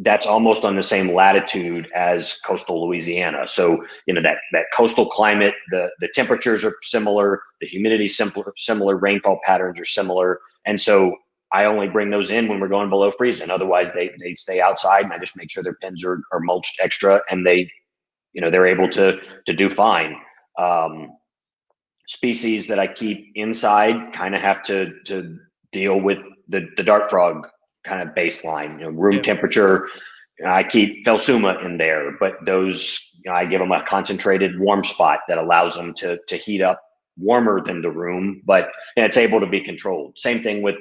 that's 0.00 0.26
almost 0.26 0.64
on 0.64 0.76
the 0.76 0.82
same 0.82 1.14
latitude 1.14 1.86
as 1.94 2.40
coastal 2.46 2.86
louisiana 2.86 3.46
so 3.46 3.84
you 4.06 4.14
know 4.14 4.22
that 4.22 4.38
that 4.52 4.64
coastal 4.74 5.06
climate 5.06 5.54
the 5.70 5.90
the 6.00 6.08
temperatures 6.14 6.64
are 6.64 6.72
similar 6.82 7.42
the 7.60 7.66
humidity 7.66 8.08
similar 8.08 8.52
similar 8.56 8.96
rainfall 8.96 9.38
patterns 9.44 9.78
are 9.78 9.84
similar 9.84 10.40
and 10.64 10.80
so 10.80 11.14
I 11.52 11.66
only 11.66 11.86
bring 11.86 12.10
those 12.10 12.30
in 12.30 12.48
when 12.48 12.60
we're 12.60 12.68
going 12.68 12.88
below 12.88 13.10
freezing. 13.10 13.50
Otherwise, 13.50 13.92
they 13.92 14.10
they 14.18 14.32
stay 14.32 14.60
outside, 14.60 15.04
and 15.04 15.12
I 15.12 15.18
just 15.18 15.36
make 15.36 15.50
sure 15.50 15.62
their 15.62 15.76
pens 15.82 16.02
are, 16.02 16.18
are 16.32 16.40
mulched 16.40 16.80
extra, 16.82 17.20
and 17.30 17.46
they, 17.46 17.70
you 18.32 18.40
know, 18.40 18.50
they're 18.50 18.66
able 18.66 18.88
to 18.90 19.20
to 19.46 19.52
do 19.52 19.68
fine. 19.68 20.16
Um, 20.58 21.10
species 22.08 22.68
that 22.68 22.78
I 22.78 22.86
keep 22.86 23.30
inside 23.34 24.14
kind 24.14 24.34
of 24.34 24.40
have 24.40 24.62
to 24.64 24.94
to 25.04 25.38
deal 25.72 26.00
with 26.00 26.18
the 26.48 26.66
the 26.76 26.82
dart 26.82 27.10
frog 27.10 27.46
kind 27.84 28.06
of 28.06 28.14
baseline, 28.14 28.78
you 28.78 28.84
know, 28.84 28.90
room 28.90 29.16
Yeah. 29.16 29.22
temperature. 29.22 29.88
You 30.38 30.46
know, 30.46 30.52
I 30.52 30.64
keep 30.64 31.04
Phelsuma 31.04 31.64
in 31.64 31.78
there, 31.78 32.16
but 32.18 32.34
those 32.46 33.20
you 33.24 33.30
know, 33.30 33.36
I 33.36 33.44
give 33.44 33.60
them 33.60 33.72
a 33.72 33.82
concentrated 33.84 34.58
warm 34.58 34.84
spot 34.84 35.20
that 35.28 35.38
allows 35.38 35.74
them 35.76 35.94
to 35.98 36.18
to 36.28 36.36
heat 36.36 36.62
up 36.62 36.80
warmer 37.18 37.60
than 37.62 37.82
the 37.82 37.90
room, 37.90 38.42
but 38.44 38.72
and 38.96 39.04
it's 39.04 39.16
able 39.16 39.40
to 39.40 39.46
be 39.46 39.60
controlled. 39.60 40.18
Same 40.18 40.42
thing 40.42 40.62
with 40.62 40.76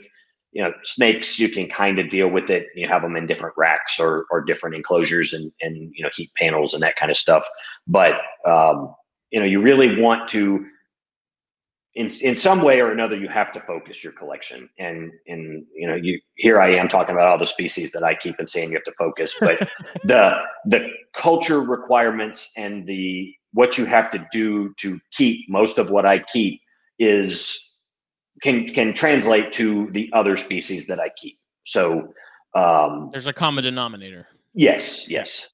you 0.51 0.61
know 0.61 0.73
snakes 0.83 1.39
you 1.39 1.49
can 1.49 1.67
kind 1.67 1.99
of 1.99 2.09
deal 2.09 2.27
with 2.27 2.49
it 2.49 2.67
you 2.75 2.87
have 2.87 3.01
them 3.01 3.15
in 3.15 3.25
different 3.25 3.55
racks 3.57 3.99
or 3.99 4.25
or 4.29 4.41
different 4.41 4.75
enclosures 4.75 5.33
and 5.33 5.51
and 5.61 5.91
you 5.95 6.03
know 6.03 6.09
heat 6.13 6.29
panels 6.35 6.73
and 6.73 6.83
that 6.83 6.95
kind 6.97 7.09
of 7.09 7.17
stuff 7.17 7.47
but 7.87 8.15
um 8.45 8.93
you 9.31 9.39
know 9.39 9.45
you 9.45 9.61
really 9.61 9.99
want 10.01 10.27
to 10.29 10.65
in 11.95 12.09
in 12.21 12.35
some 12.35 12.63
way 12.63 12.79
or 12.79 12.91
another 12.91 13.17
you 13.17 13.27
have 13.27 13.51
to 13.51 13.59
focus 13.61 14.03
your 14.03 14.13
collection 14.13 14.69
and 14.79 15.11
and 15.27 15.65
you 15.75 15.85
know 15.87 15.95
you 15.95 16.19
here 16.35 16.61
i 16.61 16.69
am 16.73 16.87
talking 16.87 17.13
about 17.13 17.27
all 17.27 17.37
the 17.37 17.45
species 17.45 17.91
that 17.91 18.03
i 18.03 18.15
keep 18.15 18.35
and 18.39 18.47
saying 18.47 18.69
you 18.69 18.75
have 18.75 18.83
to 18.83 18.93
focus 18.97 19.35
but 19.41 19.59
the 20.05 20.31
the 20.65 20.87
culture 21.13 21.59
requirements 21.59 22.53
and 22.57 22.87
the 22.87 23.33
what 23.53 23.77
you 23.77 23.83
have 23.83 24.09
to 24.09 24.25
do 24.31 24.73
to 24.75 24.97
keep 25.11 25.41
most 25.49 25.77
of 25.77 25.89
what 25.89 26.05
i 26.05 26.17
keep 26.17 26.61
is 26.97 27.71
can 28.41 28.67
can 28.67 28.93
translate 28.93 29.51
to 29.53 29.89
the 29.91 30.09
other 30.13 30.35
species 30.35 30.87
that 30.87 30.99
I 30.99 31.09
keep. 31.15 31.37
So 31.65 32.13
um, 32.55 33.09
There's 33.11 33.27
a 33.27 33.33
common 33.33 33.63
denominator. 33.63 34.27
yes, 34.53 35.09
yes. 35.09 35.53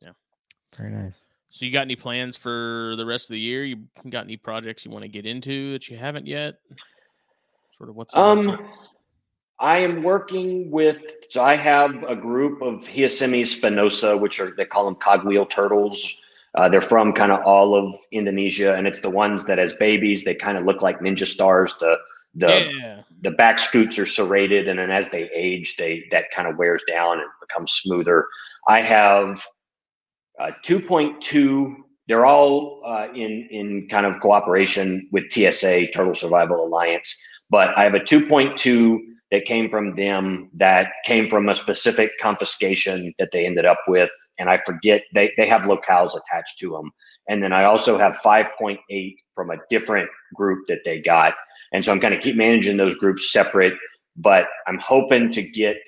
Yeah. 0.00 0.12
Very 0.76 0.90
nice. 0.90 1.26
So 1.50 1.64
you 1.64 1.72
got 1.72 1.82
any 1.82 1.96
plans 1.96 2.36
for 2.36 2.94
the 2.96 3.04
rest 3.04 3.28
of 3.28 3.34
the 3.34 3.40
year? 3.40 3.64
You 3.64 3.78
got 4.08 4.24
any 4.24 4.36
projects 4.36 4.84
you 4.84 4.90
want 4.90 5.02
to 5.02 5.08
get 5.08 5.26
into 5.26 5.72
that 5.72 5.88
you 5.88 5.96
haven't 5.96 6.26
yet? 6.26 6.56
Sort 7.76 7.90
of 7.90 7.96
what's 7.96 8.14
Um. 8.16 8.68
I 9.58 9.76
am 9.78 10.02
working 10.02 10.70
with. 10.70 11.02
So 11.28 11.44
I 11.44 11.54
have 11.54 12.02
a 12.04 12.16
group 12.16 12.62
of 12.62 12.80
Heosemys 12.80 13.60
spinosa, 13.60 14.20
which 14.20 14.40
are 14.40 14.52
they 14.52 14.64
call 14.64 14.86
them 14.86 14.94
cogwheel 14.94 15.44
turtles. 15.44 16.24
Uh, 16.54 16.68
they're 16.68 16.80
from 16.80 17.12
kind 17.12 17.30
of 17.30 17.40
all 17.44 17.74
of 17.74 17.94
Indonesia, 18.10 18.74
and 18.74 18.86
it's 18.86 19.00
the 19.00 19.10
ones 19.10 19.46
that 19.46 19.58
as 19.58 19.74
babies 19.74 20.24
they 20.24 20.34
kind 20.34 20.56
of 20.56 20.64
look 20.64 20.80
like 20.80 21.00
ninja 21.00 21.26
stars. 21.26 21.76
The 21.78 21.98
the 22.34 22.72
yeah. 22.78 23.02
the 23.22 23.30
back 23.32 23.58
scutes 23.58 23.98
are 23.98 24.06
serrated 24.06 24.68
and 24.68 24.78
then 24.78 24.90
as 24.90 25.10
they 25.10 25.28
age 25.34 25.76
they 25.76 26.06
that 26.10 26.30
kind 26.30 26.46
of 26.46 26.56
wears 26.56 26.82
down 26.86 27.18
and 27.18 27.28
becomes 27.40 27.72
smoother 27.72 28.26
i 28.68 28.80
have 28.80 29.44
uh, 30.40 30.50
2.2 30.64 31.74
they're 32.08 32.26
all 32.26 32.82
uh, 32.84 33.06
in 33.14 33.46
in 33.50 33.86
kind 33.88 34.06
of 34.06 34.18
cooperation 34.20 35.08
with 35.12 35.30
tsa 35.30 35.86
turtle 35.88 36.14
survival 36.14 36.66
alliance. 36.66 37.10
But 37.50 37.76
i 37.76 37.84
have 37.84 37.94
a 37.94 38.00
2.2 38.00 38.98
that 39.30 39.44
came 39.44 39.70
from 39.70 39.94
them 39.94 40.50
that 40.54 40.88
came 41.04 41.30
from 41.30 41.48
a 41.48 41.54
specific 41.54 42.10
confiscation 42.20 43.14
that 43.18 43.30
they 43.32 43.46
ended 43.46 43.64
up 43.64 43.80
with 43.86 44.10
and 44.38 44.48
i 44.50 44.58
forget 44.66 45.02
they, 45.14 45.32
they 45.36 45.46
have 45.46 45.62
locales 45.62 46.18
attached 46.20 46.58
to 46.58 46.70
them 46.70 46.90
and 47.28 47.42
then 47.42 47.52
i 47.52 47.64
also 47.64 47.96
have 47.96 48.14
5.8 48.16 49.16
from 49.40 49.50
a 49.50 49.56
different 49.70 50.08
group 50.34 50.66
that 50.68 50.80
they 50.84 51.00
got. 51.00 51.32
And 51.72 51.82
so 51.82 51.92
I'm 51.92 52.00
kind 52.00 52.12
of 52.12 52.20
keep 52.20 52.36
managing 52.36 52.76
those 52.76 52.94
groups 52.96 53.32
separate, 53.32 53.72
but 54.16 54.44
I'm 54.66 54.78
hoping 54.78 55.30
to 55.30 55.42
get 55.42 55.78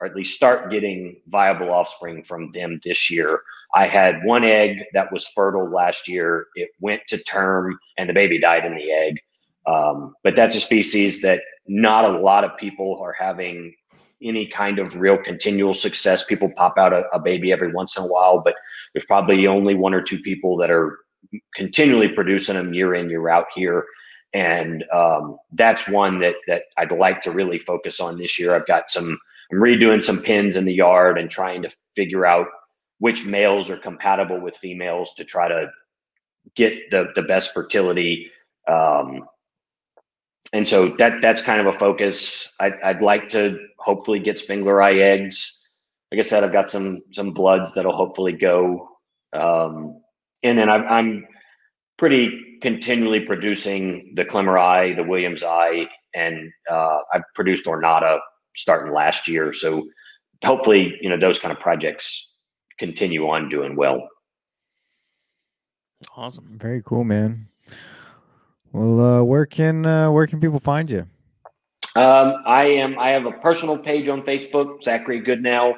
or 0.00 0.06
at 0.06 0.14
least 0.14 0.36
start 0.36 0.70
getting 0.70 1.20
viable 1.28 1.72
offspring 1.72 2.22
from 2.22 2.52
them 2.52 2.78
this 2.84 3.10
year. 3.10 3.42
I 3.74 3.86
had 3.86 4.24
one 4.24 4.44
egg 4.44 4.84
that 4.94 5.12
was 5.12 5.28
fertile 5.28 5.70
last 5.70 6.08
year. 6.08 6.46
It 6.54 6.70
went 6.80 7.02
to 7.08 7.18
term 7.18 7.78
and 7.96 8.08
the 8.08 8.14
baby 8.14 8.38
died 8.38 8.64
in 8.64 8.74
the 8.74 8.90
egg. 8.90 9.20
Um, 9.66 10.14
but 10.24 10.34
that's 10.36 10.56
a 10.56 10.60
species 10.60 11.22
that 11.22 11.42
not 11.66 12.04
a 12.04 12.18
lot 12.18 12.44
of 12.44 12.56
people 12.56 13.00
are 13.02 13.12
having 13.12 13.74
any 14.22 14.46
kind 14.46 14.78
of 14.78 14.96
real 14.96 15.16
continual 15.16 15.74
success. 15.74 16.26
People 16.26 16.50
pop 16.56 16.76
out 16.78 16.92
a, 16.92 17.04
a 17.12 17.20
baby 17.20 17.52
every 17.52 17.72
once 17.72 17.96
in 17.96 18.02
a 18.04 18.06
while, 18.06 18.40
but 18.44 18.54
there's 18.92 19.06
probably 19.06 19.46
only 19.46 19.74
one 19.74 19.94
or 19.94 20.02
two 20.02 20.18
people 20.18 20.56
that 20.56 20.70
are 20.70 20.98
continually 21.54 22.08
producing 22.08 22.56
them 22.56 22.74
year 22.74 22.94
in, 22.94 23.08
year 23.08 23.28
out 23.28 23.46
here 23.54 23.84
and 24.32 24.84
um, 24.94 25.38
that's 25.52 25.88
one 25.88 26.20
that 26.20 26.36
that 26.46 26.64
I'd 26.76 26.92
like 26.92 27.22
to 27.22 27.30
really 27.30 27.58
focus 27.58 28.00
on 28.00 28.18
this 28.18 28.38
year. 28.38 28.54
I've 28.54 28.66
got 28.66 28.90
some 28.90 29.18
I'm 29.50 29.58
redoing 29.58 30.02
some 30.02 30.22
pins 30.22 30.56
in 30.56 30.64
the 30.64 30.74
yard 30.74 31.18
and 31.18 31.30
trying 31.30 31.62
to 31.62 31.70
figure 31.96 32.24
out 32.24 32.46
which 33.00 33.26
males 33.26 33.68
are 33.68 33.78
compatible 33.78 34.40
with 34.40 34.56
females 34.56 35.14
to 35.14 35.24
try 35.24 35.48
to 35.48 35.68
get 36.54 36.74
the 36.90 37.08
the 37.14 37.22
best 37.22 37.52
fertility. 37.52 38.30
Um, 38.68 39.26
and 40.52 40.68
so 40.68 40.88
that 40.96 41.20
that's 41.20 41.44
kind 41.44 41.60
of 41.60 41.66
a 41.66 41.78
focus. 41.78 42.54
I'd, 42.60 42.74
I'd 42.84 43.02
like 43.02 43.28
to 43.30 43.58
hopefully 43.78 44.20
get 44.20 44.36
spengleri 44.36 45.00
eggs. 45.00 45.76
Like 46.12 46.20
I 46.20 46.22
said, 46.22 46.44
I've 46.44 46.52
got 46.52 46.70
some 46.70 47.02
some 47.10 47.32
bloods 47.32 47.74
that'll 47.74 47.96
hopefully 47.96 48.32
go. 48.32 48.88
Um, 49.32 50.00
and 50.42 50.58
then 50.58 50.68
I'm, 50.68 50.84
I'm 50.88 51.26
pretty 51.98 52.58
continually 52.62 53.20
producing 53.20 54.12
the 54.16 54.24
klemmeri, 54.24 54.96
the 54.96 55.02
williamsi, 55.02 55.86
and 56.14 56.50
uh, 56.70 56.98
I've 57.14 57.22
produced 57.34 57.66
Ornata 57.66 58.18
starting 58.56 58.92
last 58.92 59.28
year. 59.28 59.52
So 59.52 59.86
hopefully, 60.44 60.96
you 61.00 61.08
know, 61.08 61.16
those 61.16 61.38
kind 61.38 61.52
of 61.52 61.60
projects 61.60 62.29
continue 62.80 63.28
on 63.28 63.48
doing 63.48 63.76
well. 63.76 64.08
Awesome. 66.16 66.58
Very 66.58 66.82
cool, 66.84 67.04
man. 67.04 67.46
Well, 68.72 69.00
uh, 69.00 69.22
where 69.22 69.46
can 69.46 69.86
uh, 69.86 70.10
where 70.10 70.26
can 70.26 70.40
people 70.40 70.58
find 70.58 70.90
you? 70.90 71.06
Um, 71.96 72.36
I 72.46 72.64
am. 72.64 72.98
I 72.98 73.10
have 73.10 73.26
a 73.26 73.32
personal 73.32 73.76
page 73.78 74.08
on 74.08 74.22
Facebook, 74.22 74.82
Zachary 74.82 75.20
Goodnow. 75.20 75.74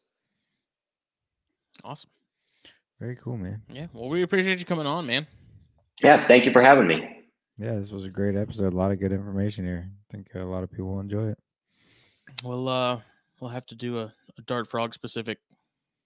Awesome. 1.83 2.09
Very 2.99 3.15
cool, 3.17 3.37
man. 3.37 3.61
Yeah. 3.69 3.87
Well, 3.93 4.09
we 4.09 4.23
appreciate 4.23 4.59
you 4.59 4.65
coming 4.65 4.87
on, 4.87 5.05
man. 5.05 5.27
yeah, 6.01 6.25
thank 6.25 6.45
you 6.45 6.51
for 6.53 6.61
having 6.61 6.87
me. 6.87 7.25
Yeah, 7.57 7.75
this 7.75 7.91
was 7.91 8.05
a 8.05 8.09
great 8.09 8.35
episode. 8.35 8.73
A 8.73 8.75
lot 8.75 8.91
of 8.91 8.99
good 8.99 9.11
information 9.11 9.65
here. 9.65 9.85
I 9.87 10.11
think 10.11 10.27
a 10.35 10.39
lot 10.39 10.63
of 10.63 10.71
people 10.71 10.87
will 10.87 10.99
enjoy 10.99 11.29
it. 11.29 11.37
We'll 12.43 12.67
uh 12.67 12.99
we'll 13.39 13.51
have 13.51 13.65
to 13.67 13.75
do 13.75 13.99
a, 13.99 14.13
a 14.37 14.41
Dart 14.45 14.67
Frog 14.67 14.93
specific 14.93 15.37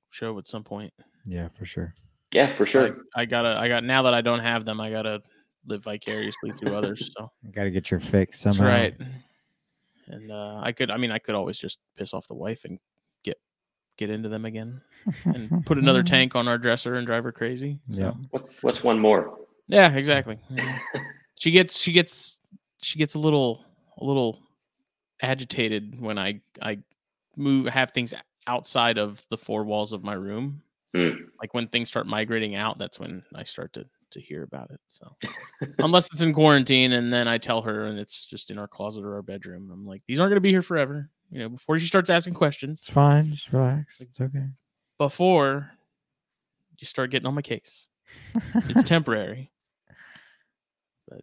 show 0.09 0.37
at 0.37 0.47
some 0.47 0.63
point. 0.63 0.93
Yeah, 1.25 1.47
for 1.53 1.65
sure. 1.65 1.93
Yeah, 2.33 2.55
for 2.57 2.65
sure. 2.65 2.97
I, 3.15 3.21
I 3.21 3.25
gotta 3.25 3.57
I 3.57 3.67
got 3.67 3.83
now 3.83 4.03
that 4.03 4.13
I 4.13 4.21
don't 4.21 4.41
have 4.41 4.65
them, 4.65 4.81
I 4.81 4.91
gotta 4.91 5.21
live 5.65 5.83
vicariously 5.83 6.51
through 6.51 6.75
others. 6.75 7.11
So 7.17 7.31
you 7.43 7.51
Got 7.51 7.63
to 7.65 7.71
get 7.71 7.91
your 7.91 7.99
fix 7.99 8.41
that's 8.41 8.57
somehow. 8.57 8.71
right. 8.71 8.95
And 10.07 10.31
uh 10.31 10.59
I 10.63 10.71
could 10.71 10.89
I 10.91 10.97
mean 10.97 11.11
I 11.11 11.19
could 11.19 11.35
always 11.35 11.57
just 11.59 11.79
piss 11.97 12.13
off 12.13 12.27
the 12.27 12.33
wife 12.33 12.65
and 12.65 12.79
get 13.23 13.37
get 13.97 14.09
into 14.09 14.29
them 14.29 14.45
again 14.45 14.81
and 15.25 15.65
put 15.65 15.77
another 15.77 16.01
tank 16.15 16.35
on 16.35 16.47
our 16.47 16.57
dresser 16.57 16.95
and 16.95 17.05
drive 17.05 17.23
her 17.23 17.31
crazy. 17.31 17.79
Yeah. 17.87 18.13
What, 18.31 18.49
what's 18.61 18.83
one 18.83 18.99
more? 18.99 19.37
yeah, 19.67 19.93
exactly. 19.95 20.39
Yeah. 20.49 20.79
she 21.39 21.51
gets 21.51 21.77
she 21.77 21.91
gets 21.91 22.39
she 22.81 22.97
gets 22.97 23.13
a 23.15 23.19
little 23.19 23.63
a 23.99 24.03
little 24.03 24.39
agitated 25.21 25.99
when 25.99 26.17
I 26.17 26.41
I 26.61 26.79
move 27.35 27.67
have 27.67 27.91
things 27.91 28.13
outside 28.47 28.97
of 28.97 29.23
the 29.29 29.37
four 29.37 29.63
walls 29.63 29.93
of 29.93 30.03
my 30.03 30.13
room. 30.13 30.61
Hmm. 30.95 31.09
Like 31.39 31.53
when 31.53 31.67
things 31.67 31.87
start 31.89 32.07
migrating 32.07 32.55
out, 32.55 32.79
that's 32.79 32.99
when 32.99 33.21
I 33.35 33.43
start 33.43 33.73
to 33.73 33.85
to 34.11 34.21
hear 34.21 34.43
about 34.43 34.71
it. 34.71 34.79
So 34.87 35.15
unless 35.79 36.07
it's 36.11 36.21
in 36.21 36.33
quarantine 36.33 36.93
and 36.93 37.11
then 37.13 37.27
I 37.27 37.37
tell 37.37 37.61
her 37.61 37.85
and 37.85 37.99
it's 37.99 38.25
just 38.25 38.51
in 38.51 38.57
our 38.57 38.67
closet 38.67 39.03
or 39.03 39.15
our 39.15 39.21
bedroom. 39.21 39.69
I'm 39.71 39.85
like, 39.85 40.01
these 40.07 40.19
aren't 40.19 40.31
gonna 40.31 40.41
be 40.41 40.51
here 40.51 40.61
forever. 40.61 41.09
You 41.31 41.39
know, 41.39 41.49
before 41.49 41.77
she 41.79 41.87
starts 41.87 42.09
asking 42.09 42.33
questions, 42.33 42.79
It's 42.79 42.89
fine. 42.89 43.31
Just 43.31 43.51
relax. 43.53 44.01
It's 44.01 44.19
okay. 44.19 44.45
before 44.97 45.71
you 46.77 46.85
start 46.87 47.11
getting 47.11 47.27
on 47.27 47.35
my 47.35 47.41
case. 47.41 47.87
It's 48.55 48.83
temporary. 48.89 49.51
But 51.07 51.21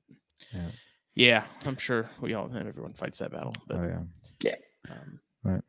Yeah. 0.53 0.69
yeah, 1.15 1.45
I'm 1.65 1.77
sure 1.77 2.09
we 2.21 2.35
all 2.35 2.47
and 2.47 2.69
everyone 2.69 2.93
fights 2.93 3.19
that 3.19 3.33
battle. 3.33 3.55
But 3.67 3.77
oh 3.79 4.05
yeah. 4.45 4.55
um, 4.91 5.21
Right. 5.43 5.63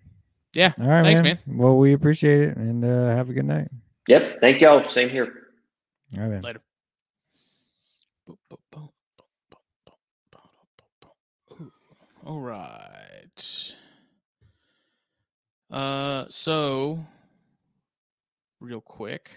yeah, 0.54 0.74
All 0.80 0.88
right, 0.88 1.04
Thanks, 1.04 1.22
man. 1.22 1.40
Well, 1.48 1.78
we 1.78 1.94
appreciate 1.94 2.42
it, 2.50 2.58
and 2.58 2.84
uh, 2.84 3.08
have 3.16 3.30
a 3.30 3.34
good 3.34 3.46
night. 3.46 3.70
Yep. 4.08 4.40
Thank 4.42 4.62
y'all. 4.62 4.82
Same 4.84 5.10
here. 5.10 5.34
All 6.16 6.22
right, 6.22 6.30
man. 6.30 6.42
later. 6.42 6.62
Ooh, 8.30 8.38
All 12.26 12.40
right. 12.40 13.76
Uh, 15.72 16.26
so 16.30 17.06
real 18.60 18.82
quick, 18.82 19.32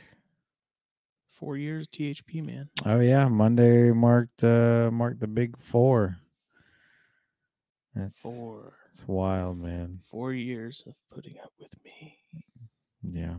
four 1.29 1.57
years 1.57 1.87
THP 1.89 2.45
man. 2.45 2.69
Oh 2.85 3.01
yeah, 3.01 3.29
Monday 3.29 3.91
marked 3.93 4.43
uh 4.45 4.91
marked 4.93 5.21
the 5.21 5.27
big 5.27 5.57
four. 5.59 6.17
That's 7.95 8.21
Four, 8.23 8.75
it's 8.91 9.07
wild, 9.09 9.59
man. 9.59 10.01
four 10.09 10.33
years 10.33 10.85
of 10.87 10.95
putting 11.13 11.39
up 11.43 11.53
with 11.59 11.73
me. 11.85 12.19
Yeah. 13.03 13.35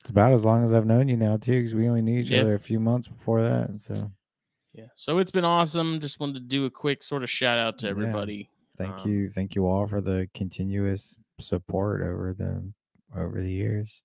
It's 0.00 0.10
about 0.10 0.32
as 0.32 0.44
long 0.46 0.64
as 0.64 0.72
I've 0.72 0.86
known 0.86 1.08
you 1.08 1.16
now 1.18 1.36
too, 1.36 1.58
because 1.60 1.74
we 1.74 1.88
only 1.88 2.00
knew 2.02 2.18
each 2.20 2.30
Yeah. 2.30 2.40
other 2.40 2.54
a 2.54 2.58
few 2.58 2.80
months 2.80 3.06
before 3.08 3.42
that. 3.42 3.80
So 3.80 4.10
Yeah. 4.78 4.86
So 4.94 5.18
it's 5.18 5.32
been 5.32 5.44
awesome. 5.44 5.98
Just 5.98 6.20
wanted 6.20 6.34
to 6.34 6.40
do 6.40 6.64
a 6.66 6.70
quick 6.70 7.02
sort 7.02 7.24
of 7.24 7.30
shout 7.30 7.58
out 7.58 7.78
to 7.78 7.86
Yeah. 7.86 7.90
everybody. 7.90 8.48
thank 8.76 8.94
Um, 9.00 9.10
you, 9.10 9.28
thank 9.28 9.56
you 9.56 9.66
all 9.66 9.88
for 9.88 10.00
the 10.00 10.28
continuous 10.34 11.16
support 11.40 12.00
over 12.00 12.32
the 12.32 12.72
over 13.16 13.40
the 13.42 13.50
years. 13.52 14.02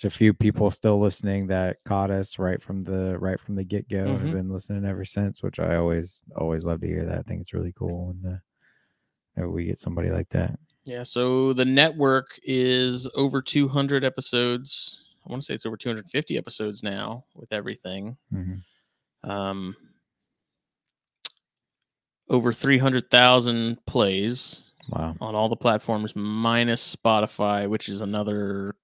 There's 0.00 0.14
a 0.14 0.16
few 0.16 0.32
people 0.32 0.70
still 0.70 1.00
listening 1.00 1.48
that 1.48 1.78
caught 1.84 2.12
us 2.12 2.38
right 2.38 2.62
from 2.62 2.82
the 2.82 3.18
right 3.18 3.40
from 3.40 3.56
the 3.56 3.64
get 3.64 3.88
go 3.88 4.04
Mhm. 4.04 4.20
have 4.20 4.32
been 4.32 4.48
listening 4.48 4.84
ever 4.84 5.04
since, 5.04 5.42
which 5.42 5.58
I 5.58 5.74
always 5.74 6.22
always 6.36 6.64
love 6.64 6.82
to 6.82 6.86
hear 6.86 7.04
that. 7.04 7.18
I 7.18 7.22
think 7.22 7.40
it's 7.40 7.52
really 7.52 7.72
cool 7.72 8.06
when 8.14 8.40
uh, 9.42 9.48
we 9.48 9.64
get 9.64 9.80
somebody 9.80 10.10
like 10.10 10.28
that. 10.28 10.56
Yeah, 10.84 11.02
so 11.02 11.52
the 11.52 11.64
network 11.64 12.38
is 12.44 13.08
over 13.16 13.42
200 13.42 14.04
episodes. 14.04 15.00
I 15.26 15.30
want 15.30 15.42
to 15.42 15.46
say 15.46 15.54
it's 15.54 15.66
over 15.66 15.76
250 15.76 16.38
episodes 16.38 16.82
now 16.84 17.24
with 17.34 17.52
everything. 17.52 18.18
Mhm. 18.32 18.62
Um, 19.24 19.76
over 22.28 22.52
300,000 22.52 23.84
plays 23.86 24.64
Wow. 24.88 25.14
on 25.20 25.34
all 25.36 25.48
the 25.48 25.56
platforms 25.56 26.14
minus 26.16 26.96
Spotify, 26.96 27.68
which 27.68 27.88
is 27.88 28.00
another 28.00 28.74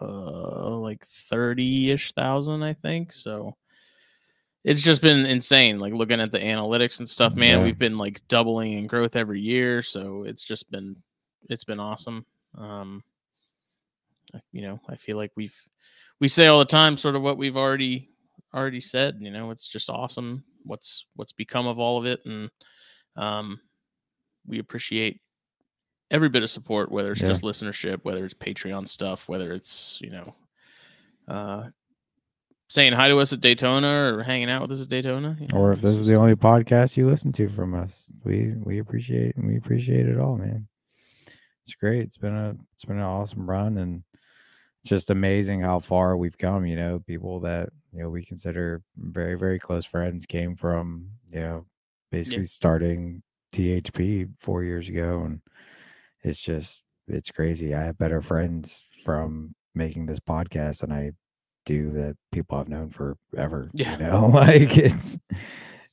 uh, 0.00 0.76
like 0.76 1.04
30 1.06 1.90
ish 1.90 2.12
thousand, 2.12 2.62
I 2.62 2.74
think. 2.74 3.12
So 3.12 3.56
it's 4.64 4.82
just 4.82 5.02
been 5.02 5.26
insane. 5.26 5.80
Like 5.80 5.92
looking 5.94 6.20
at 6.20 6.30
the 6.30 6.38
analytics 6.38 7.00
and 7.00 7.08
stuff, 7.08 7.34
man, 7.34 7.58
Yeah. 7.58 7.64
we've 7.64 7.78
been 7.78 7.98
like 7.98 8.26
doubling 8.28 8.72
in 8.74 8.86
growth 8.86 9.16
every 9.16 9.40
year. 9.40 9.82
So 9.82 10.22
it's 10.24 10.44
just 10.44 10.70
been, 10.70 10.96
it's 11.48 11.64
been 11.64 11.80
awesome. 11.80 12.24
Um, 12.56 13.02
you 14.52 14.62
know, 14.62 14.80
I 14.88 14.94
feel 14.96 15.16
like 15.16 15.32
we've, 15.34 15.56
we 16.20 16.28
say 16.28 16.46
all 16.46 16.58
the 16.60 16.64
time 16.66 16.96
sort 16.96 17.16
of 17.16 17.22
what 17.22 17.38
we've 17.38 17.56
already, 17.56 18.07
already 18.54 18.80
said, 18.80 19.16
you 19.20 19.30
know, 19.30 19.50
it's 19.50 19.68
just 19.68 19.90
awesome 19.90 20.44
what's, 20.64 21.06
what's 21.16 21.32
become 21.32 21.66
of 21.66 21.78
all 21.78 21.98
of 21.98 22.06
it. 22.06 22.20
And, 22.24 22.50
um, 23.16 23.60
we 24.46 24.58
appreciate 24.58 25.20
every 26.10 26.28
bit 26.30 26.42
of 26.42 26.50
support, 26.50 26.90
whether 26.90 27.10
it's 27.12 27.20
Yeah. 27.20 27.28
just 27.28 27.42
listenership, 27.42 28.00
whether 28.04 28.24
it's 28.24 28.34
Patreon 28.34 28.88
stuff, 28.88 29.28
whether 29.28 29.52
it's 29.52 29.98
you 30.00 30.10
know, 30.10 30.34
uh, 31.26 31.68
saying 32.70 32.92
hi 32.92 33.08
to 33.08 33.18
us 33.18 33.32
at 33.32 33.40
Daytona 33.40 34.14
or 34.14 34.22
hanging 34.22 34.48
out 34.50 34.62
with 34.62 34.72
us 34.72 34.82
at 34.82 34.88
Daytona, 34.88 35.36
you 35.40 35.46
know, 35.48 35.58
Or 35.58 35.72
if 35.72 35.80
this 35.80 35.96
is 35.96 36.04
the 36.06 36.14
only 36.14 36.34
podcast 36.34 36.96
you 36.96 37.06
listen 37.06 37.32
to 37.32 37.48
from 37.48 37.74
us, 37.74 38.10
we 38.24 38.54
we 38.62 38.78
appreciate 38.78 39.34
we 39.36 39.56
appreciate 39.56 40.06
it 40.06 40.18
all, 40.18 40.36
man. 40.36 40.66
It's 41.66 41.74
great. 41.74 42.00
It's 42.00 42.16
been 42.16 42.34
a 42.36 42.56
it's 42.74 42.84
been 42.86 42.96
an 42.96 43.02
awesome 43.02 43.48
run 43.48 43.76
and 43.78 44.02
just 44.86 45.10
amazing 45.10 45.60
how 45.60 45.80
far 45.80 46.16
we've 46.16 46.38
come. 46.38 46.64
You 46.64 46.76
know, 46.76 46.98
people 47.00 47.40
that 47.40 47.68
you 47.92 48.02
know 48.02 48.10
we 48.10 48.24
consider 48.24 48.82
very 48.96 49.34
very 49.34 49.58
close 49.58 49.84
friends 49.84 50.26
came 50.26 50.56
from 50.56 51.08
you 51.30 51.40
know 51.40 51.66
basically 52.10 52.44
starting 52.44 53.22
THP 53.52 54.28
four 54.40 54.62
years 54.64 54.88
ago, 54.88 55.22
and 55.24 55.40
it's 56.22 56.38
just 56.38 56.82
it's 57.06 57.30
crazy. 57.30 57.74
I 57.74 57.84
have 57.84 57.98
better 57.98 58.20
friends 58.20 58.82
from 59.04 59.54
making 59.74 60.06
this 60.06 60.20
podcast 60.20 60.80
than 60.80 60.92
I 60.92 61.12
do 61.64 61.90
that 61.92 62.16
people 62.32 62.58
I've 62.58 62.68
known 62.68 62.90
forever. 62.90 63.70
Yeah. 63.74 63.92
You 63.92 63.98
know, 63.98 64.26
like 64.32 64.76
it's 64.76 65.18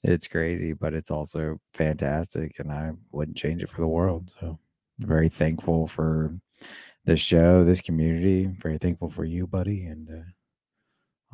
it's 0.03 0.27
crazy, 0.27 0.73
but 0.73 0.93
it's 0.93 1.11
also 1.11 1.59
fantastic 1.73 2.59
and 2.59 2.71
I 2.71 2.91
wouldn't 3.11 3.37
change 3.37 3.63
it 3.63 3.69
for 3.69 3.81
the 3.81 3.87
world. 3.87 4.33
So 4.39 4.59
very 4.99 5.29
thankful 5.29 5.87
for 5.87 6.37
this 7.05 7.19
show, 7.19 7.63
this 7.63 7.81
community, 7.81 8.45
very 8.45 8.77
thankful 8.77 9.09
for 9.09 9.25
you, 9.25 9.47
buddy, 9.47 9.85
and 9.85 10.09
uh, 10.09 10.23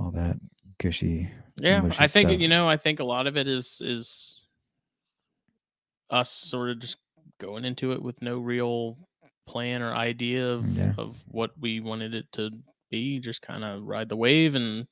all 0.01 0.11
that 0.11 0.37
gushy 0.79 1.29
yeah, 1.57 1.87
I 1.99 2.07
think 2.07 2.39
you 2.39 2.47
know, 2.47 2.67
I 2.67 2.77
think 2.77 2.99
a 2.99 3.03
lot 3.03 3.27
of 3.27 3.37
it 3.37 3.47
is 3.47 3.81
is 3.83 4.41
us 6.09 6.29
sort 6.29 6.71
of 6.71 6.79
just 6.79 6.97
going 7.39 7.65
into 7.65 7.91
it 7.91 8.01
with 8.01 8.21
no 8.21 8.39
real 8.39 8.97
plan 9.47 9.81
or 9.81 9.93
idea 9.93 10.47
of 10.47 10.65
Yeah. 10.75 10.93
of 10.97 11.21
what 11.27 11.51
we 11.59 11.79
wanted 11.81 12.13
it 12.15 12.25
to 12.33 12.49
be. 12.89 13.19
Just 13.19 13.41
kind 13.41 13.63
of 13.63 13.83
ride 13.83 14.09
the 14.09 14.15
wave 14.15 14.55
and 14.55 14.87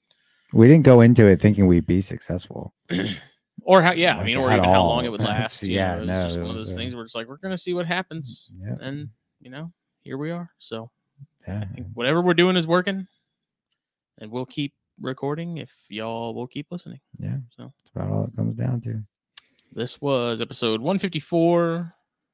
We 0.54 0.68
didn't 0.68 0.84
go 0.86 1.02
into 1.02 1.26
it 1.28 1.38
thinking 1.40 1.66
we'd 1.66 1.88
be 1.88 2.02
successful. 2.02 2.74
or 3.64 3.82
how 3.82 3.94
yeah, 3.94 4.18
I 4.18 4.24
mean, 4.24 4.38
Like, 4.38 4.46
or 4.46 4.52
even 4.58 4.64
how 4.66 4.84
long 4.84 5.00
all. 5.00 5.06
it 5.06 5.10
would 5.10 5.20
last. 5.32 5.64
yeah, 5.64 5.96
know, 5.96 6.02
it's 6.02 6.08
no, 6.08 6.24
just 6.26 6.38
it 6.38 6.42
one 6.42 6.52
of 6.52 6.58
those 6.58 6.74
uh, 6.74 6.76
things 6.76 6.94
where 6.96 7.04
it's 7.06 7.16
like 7.16 7.28
we're 7.28 7.38
gonna 7.38 7.58
see 7.58 7.74
what 7.74 7.86
happens, 7.88 8.50
Yeah. 8.56 8.76
and 8.82 9.10
you 9.40 9.50
know, 9.50 9.72
here 10.02 10.18
we 10.18 10.30
are. 10.32 10.50
So 10.60 10.92
Yeah. 11.48 11.62
I 11.62 11.74
think 11.74 11.88
whatever 11.94 12.22
we're 12.22 12.34
doing 12.36 12.58
is 12.58 12.68
working, 12.68 13.08
and 14.20 14.30
we'll 14.30 14.46
keep 14.46 14.74
recording 15.02 15.58
if 15.58 15.72
y'all 15.90 16.34
will 16.34 16.48
keep 16.48 16.68
listening. 16.72 17.00
Yeah. 17.20 17.38
So 17.56 17.72
That's 17.78 17.92
about 17.96 18.10
all 18.12 18.24
it 18.26 18.36
comes 18.36 18.56
down 18.56 18.82
to. 18.82 19.02
this 19.72 20.00
was 20.02 20.42
episode 20.42 20.82
154 20.82 21.76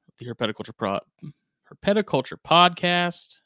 of 0.08 0.18
the 0.18 0.26
Herpetoculture 0.26 0.76
Pro 0.76 1.00
Herpetoculture 1.72 2.36
Podcast. 2.46 3.40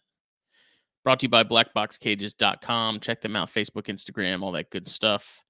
Brought 1.03 1.21
to 1.21 1.25
you 1.25 1.31
by 1.31 1.45
blackboxcages.com. 1.45 3.01
Check 3.01 3.21
them 3.23 3.35
out, 3.37 3.51
Facebook, 3.53 3.85
Instagram, 3.87 4.43
all 4.43 4.53
that 4.53 4.71
good 4.71 4.87
stuff. 4.87 5.45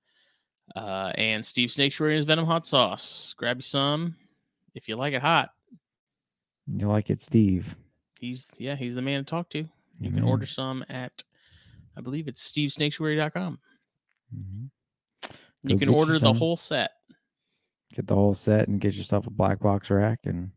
Uh, 0.76 1.10
and 1.16 1.44
Steve 1.44 1.70
Snaketuary 1.70 2.10
and 2.10 2.16
his 2.16 2.24
Venom 2.24 2.46
Hot 2.46 2.64
Sauce. 2.64 3.34
Grab 3.36 3.56
you 3.58 3.62
some 3.62 4.14
if 4.74 4.88
you 4.88 4.94
like 4.96 5.12
it 5.14 5.20
hot. 5.22 5.50
You 6.68 6.86
like 6.86 7.10
it, 7.10 7.20
Steve. 7.20 7.74
He's 8.20 8.46
yeah, 8.58 8.76
he's 8.76 8.94
the 8.94 9.02
man 9.02 9.24
to 9.24 9.28
talk 9.28 9.50
to. 9.50 9.58
You 9.98 10.10
can 10.12 10.22
Mhm. 10.22 10.28
order 10.28 10.46
some 10.46 10.84
at 10.88 11.24
I 11.96 12.00
believe 12.00 12.28
it's 12.28 12.50
stevesnaketuary.com. 12.52 13.58
Mhm. 14.34 14.70
You 15.62 15.78
can 15.78 15.88
order 15.88 16.18
the 16.18 16.32
whole 16.32 16.56
set. 16.56 16.92
Get 17.92 18.06
the 18.06 18.14
whole 18.14 18.34
set 18.34 18.68
and 18.68 18.80
get 18.80 18.94
yourself 18.94 19.26
a 19.26 19.30
black 19.30 19.60
box 19.60 19.90
rack 19.90 20.20
and 20.24 20.52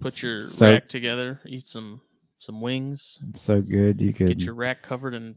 Put 0.00 0.22
your 0.22 0.44
so- 0.46 0.72
rack 0.72 0.88
together, 0.88 1.40
eat 1.46 1.66
some 1.68 2.00
some 2.38 2.60
wings, 2.60 3.18
it's 3.30 3.40
so 3.40 3.62
good 3.62 4.00
you 4.02 4.12
could 4.12 4.28
get 4.28 4.40
your 4.42 4.54
rack 4.54 4.82
covered 4.82 5.14
in 5.14 5.36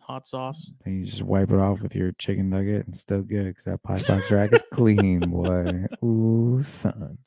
hot 0.00 0.26
sauce. 0.26 0.70
then 0.84 0.98
you 1.00 1.04
just 1.04 1.22
wipe 1.22 1.50
it 1.50 1.58
off 1.58 1.82
with 1.82 1.94
your 1.94 2.12
chicken 2.12 2.48
nugget 2.48 2.86
and 2.86 2.96
still 2.96 3.20
good 3.22 3.44
because 3.46 3.64
that 3.64 3.82
pie 3.82 3.98
box 4.08 4.30
rack 4.30 4.52
is 4.54 4.62
clean, 4.72 5.20
boy. 5.30 5.84
Ooh, 6.02 6.62
son. 6.62 7.18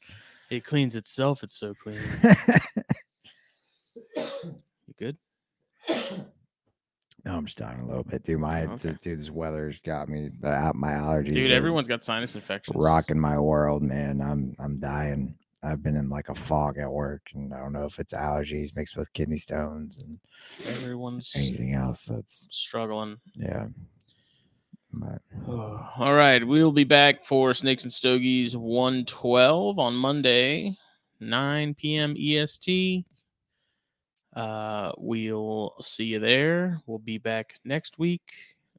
It 0.50 0.64
cleans 0.66 0.96
itself. 0.96 1.44
It's 1.44 1.56
so 1.60 1.74
clean. 1.76 2.00
You 4.16 4.94
good? 4.98 5.18
No, 7.26 7.36
I'm 7.36 7.46
just 7.46 7.58
dying 7.58 7.82
a 7.82 7.86
little 7.86 8.06
bit, 8.06 8.24
dude. 8.24 8.40
My 8.40 8.62
oh, 8.66 8.72
Okay. 8.72 8.90
this, 8.90 8.98
dude, 9.02 9.20
this 9.20 9.30
weather's 9.30 9.82
got 9.82 10.08
me. 10.08 10.30
The, 10.40 10.48
out 10.48 10.76
my 10.76 10.94
allergies, 10.94 11.34
Dude, 11.34 11.52
are 11.52 11.54
everyone's 11.54 11.90
got 11.90 12.02
sinus 12.02 12.34
infections. 12.36 12.78
rocking 12.82 13.20
my 13.20 13.38
world, 13.38 13.84
man. 13.84 14.22
I'm 14.22 14.56
I'm 14.58 14.80
dying. 14.80 15.36
I've 15.62 15.84
been 15.84 15.98
in 15.98 16.10
like 16.10 16.30
a 16.30 16.34
fog 16.36 16.78
at 16.78 16.90
work, 16.90 17.24
and 17.36 17.54
I 17.54 17.58
don't 17.60 17.74
know 17.74 17.84
if 17.84 18.00
it's 18.00 18.14
allergies 18.14 18.74
mixed 18.74 18.96
with 18.96 19.12
kidney 19.12 19.36
stones 19.36 19.98
and 19.98 20.18
Everyone's 20.78 21.34
anything 21.36 21.74
else. 21.74 22.06
That's 22.06 22.48
struggling. 22.52 23.18
yeah. 23.36 23.68
But 24.94 25.22
All 25.48 26.14
right, 26.14 26.42
we'll 26.48 26.72
be 26.72 26.86
back 26.86 27.26
for 27.26 27.54
Snakes 27.54 27.84
and 27.84 27.92
Stogies 27.92 28.56
112 28.56 29.78
on 29.78 29.94
Monday, 29.94 30.78
9 31.20 31.74
p.m. 31.76 32.16
EST. 32.18 33.06
Uh, 34.36 34.92
we'll 34.98 35.74
see 35.82 36.06
you 36.06 36.20
there. 36.20 36.82
We'll 36.86 37.00
be 37.00 37.18
back 37.18 37.56
next 37.66 37.98
week, 37.98 38.22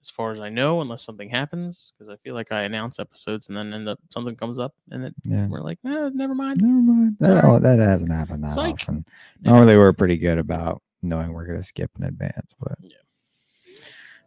as 0.00 0.08
far 0.08 0.30
as 0.30 0.40
I 0.40 0.48
know, 0.48 0.80
unless 0.80 1.02
something 1.02 1.28
happens, 1.28 1.92
because 1.98 2.08
I 2.08 2.16
feel 2.16 2.34
like 2.34 2.52
I 2.52 2.62
announce 2.62 2.98
episodes 3.00 3.48
and 3.48 3.56
then 3.56 3.72
end 3.74 3.88
up 3.88 3.98
something 4.10 4.36
comes 4.36 4.58
up 4.58 4.74
and 4.90 5.04
it, 5.06 5.14
yeah. 5.24 5.46
we're 5.48 5.60
like, 5.60 5.78
eh, 5.84 6.10
never 6.14 6.34
mind. 6.34 6.62
Never 6.62 6.80
mind. 6.80 7.16
That, 7.18 7.44
all, 7.44 7.58
that 7.60 7.78
hasn't 7.80 8.12
happened 8.12 8.44
that 8.44 8.52
Psych. 8.54 8.74
often. 8.74 9.04
Normally, 9.42 9.76
we're 9.76 9.92
pretty 9.92 10.16
good 10.16 10.38
about 10.38 10.80
knowing 11.02 11.32
we're 11.32 11.46
gonna 11.46 11.62
skip 11.62 11.90
in 11.98 12.04
advance. 12.04 12.54
But 12.60 12.78
Yeah. 12.80 12.96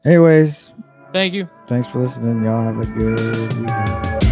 anyways, 0.05 0.73
Thank 1.13 1.33
you. 1.33 1.47
thanks 1.69 1.87
for 1.87 1.99
listening. 1.99 2.43
Y'all 2.43 2.63
have 2.63 2.79
a 2.79 2.85
good 2.99 3.53
weekend. 3.59 4.22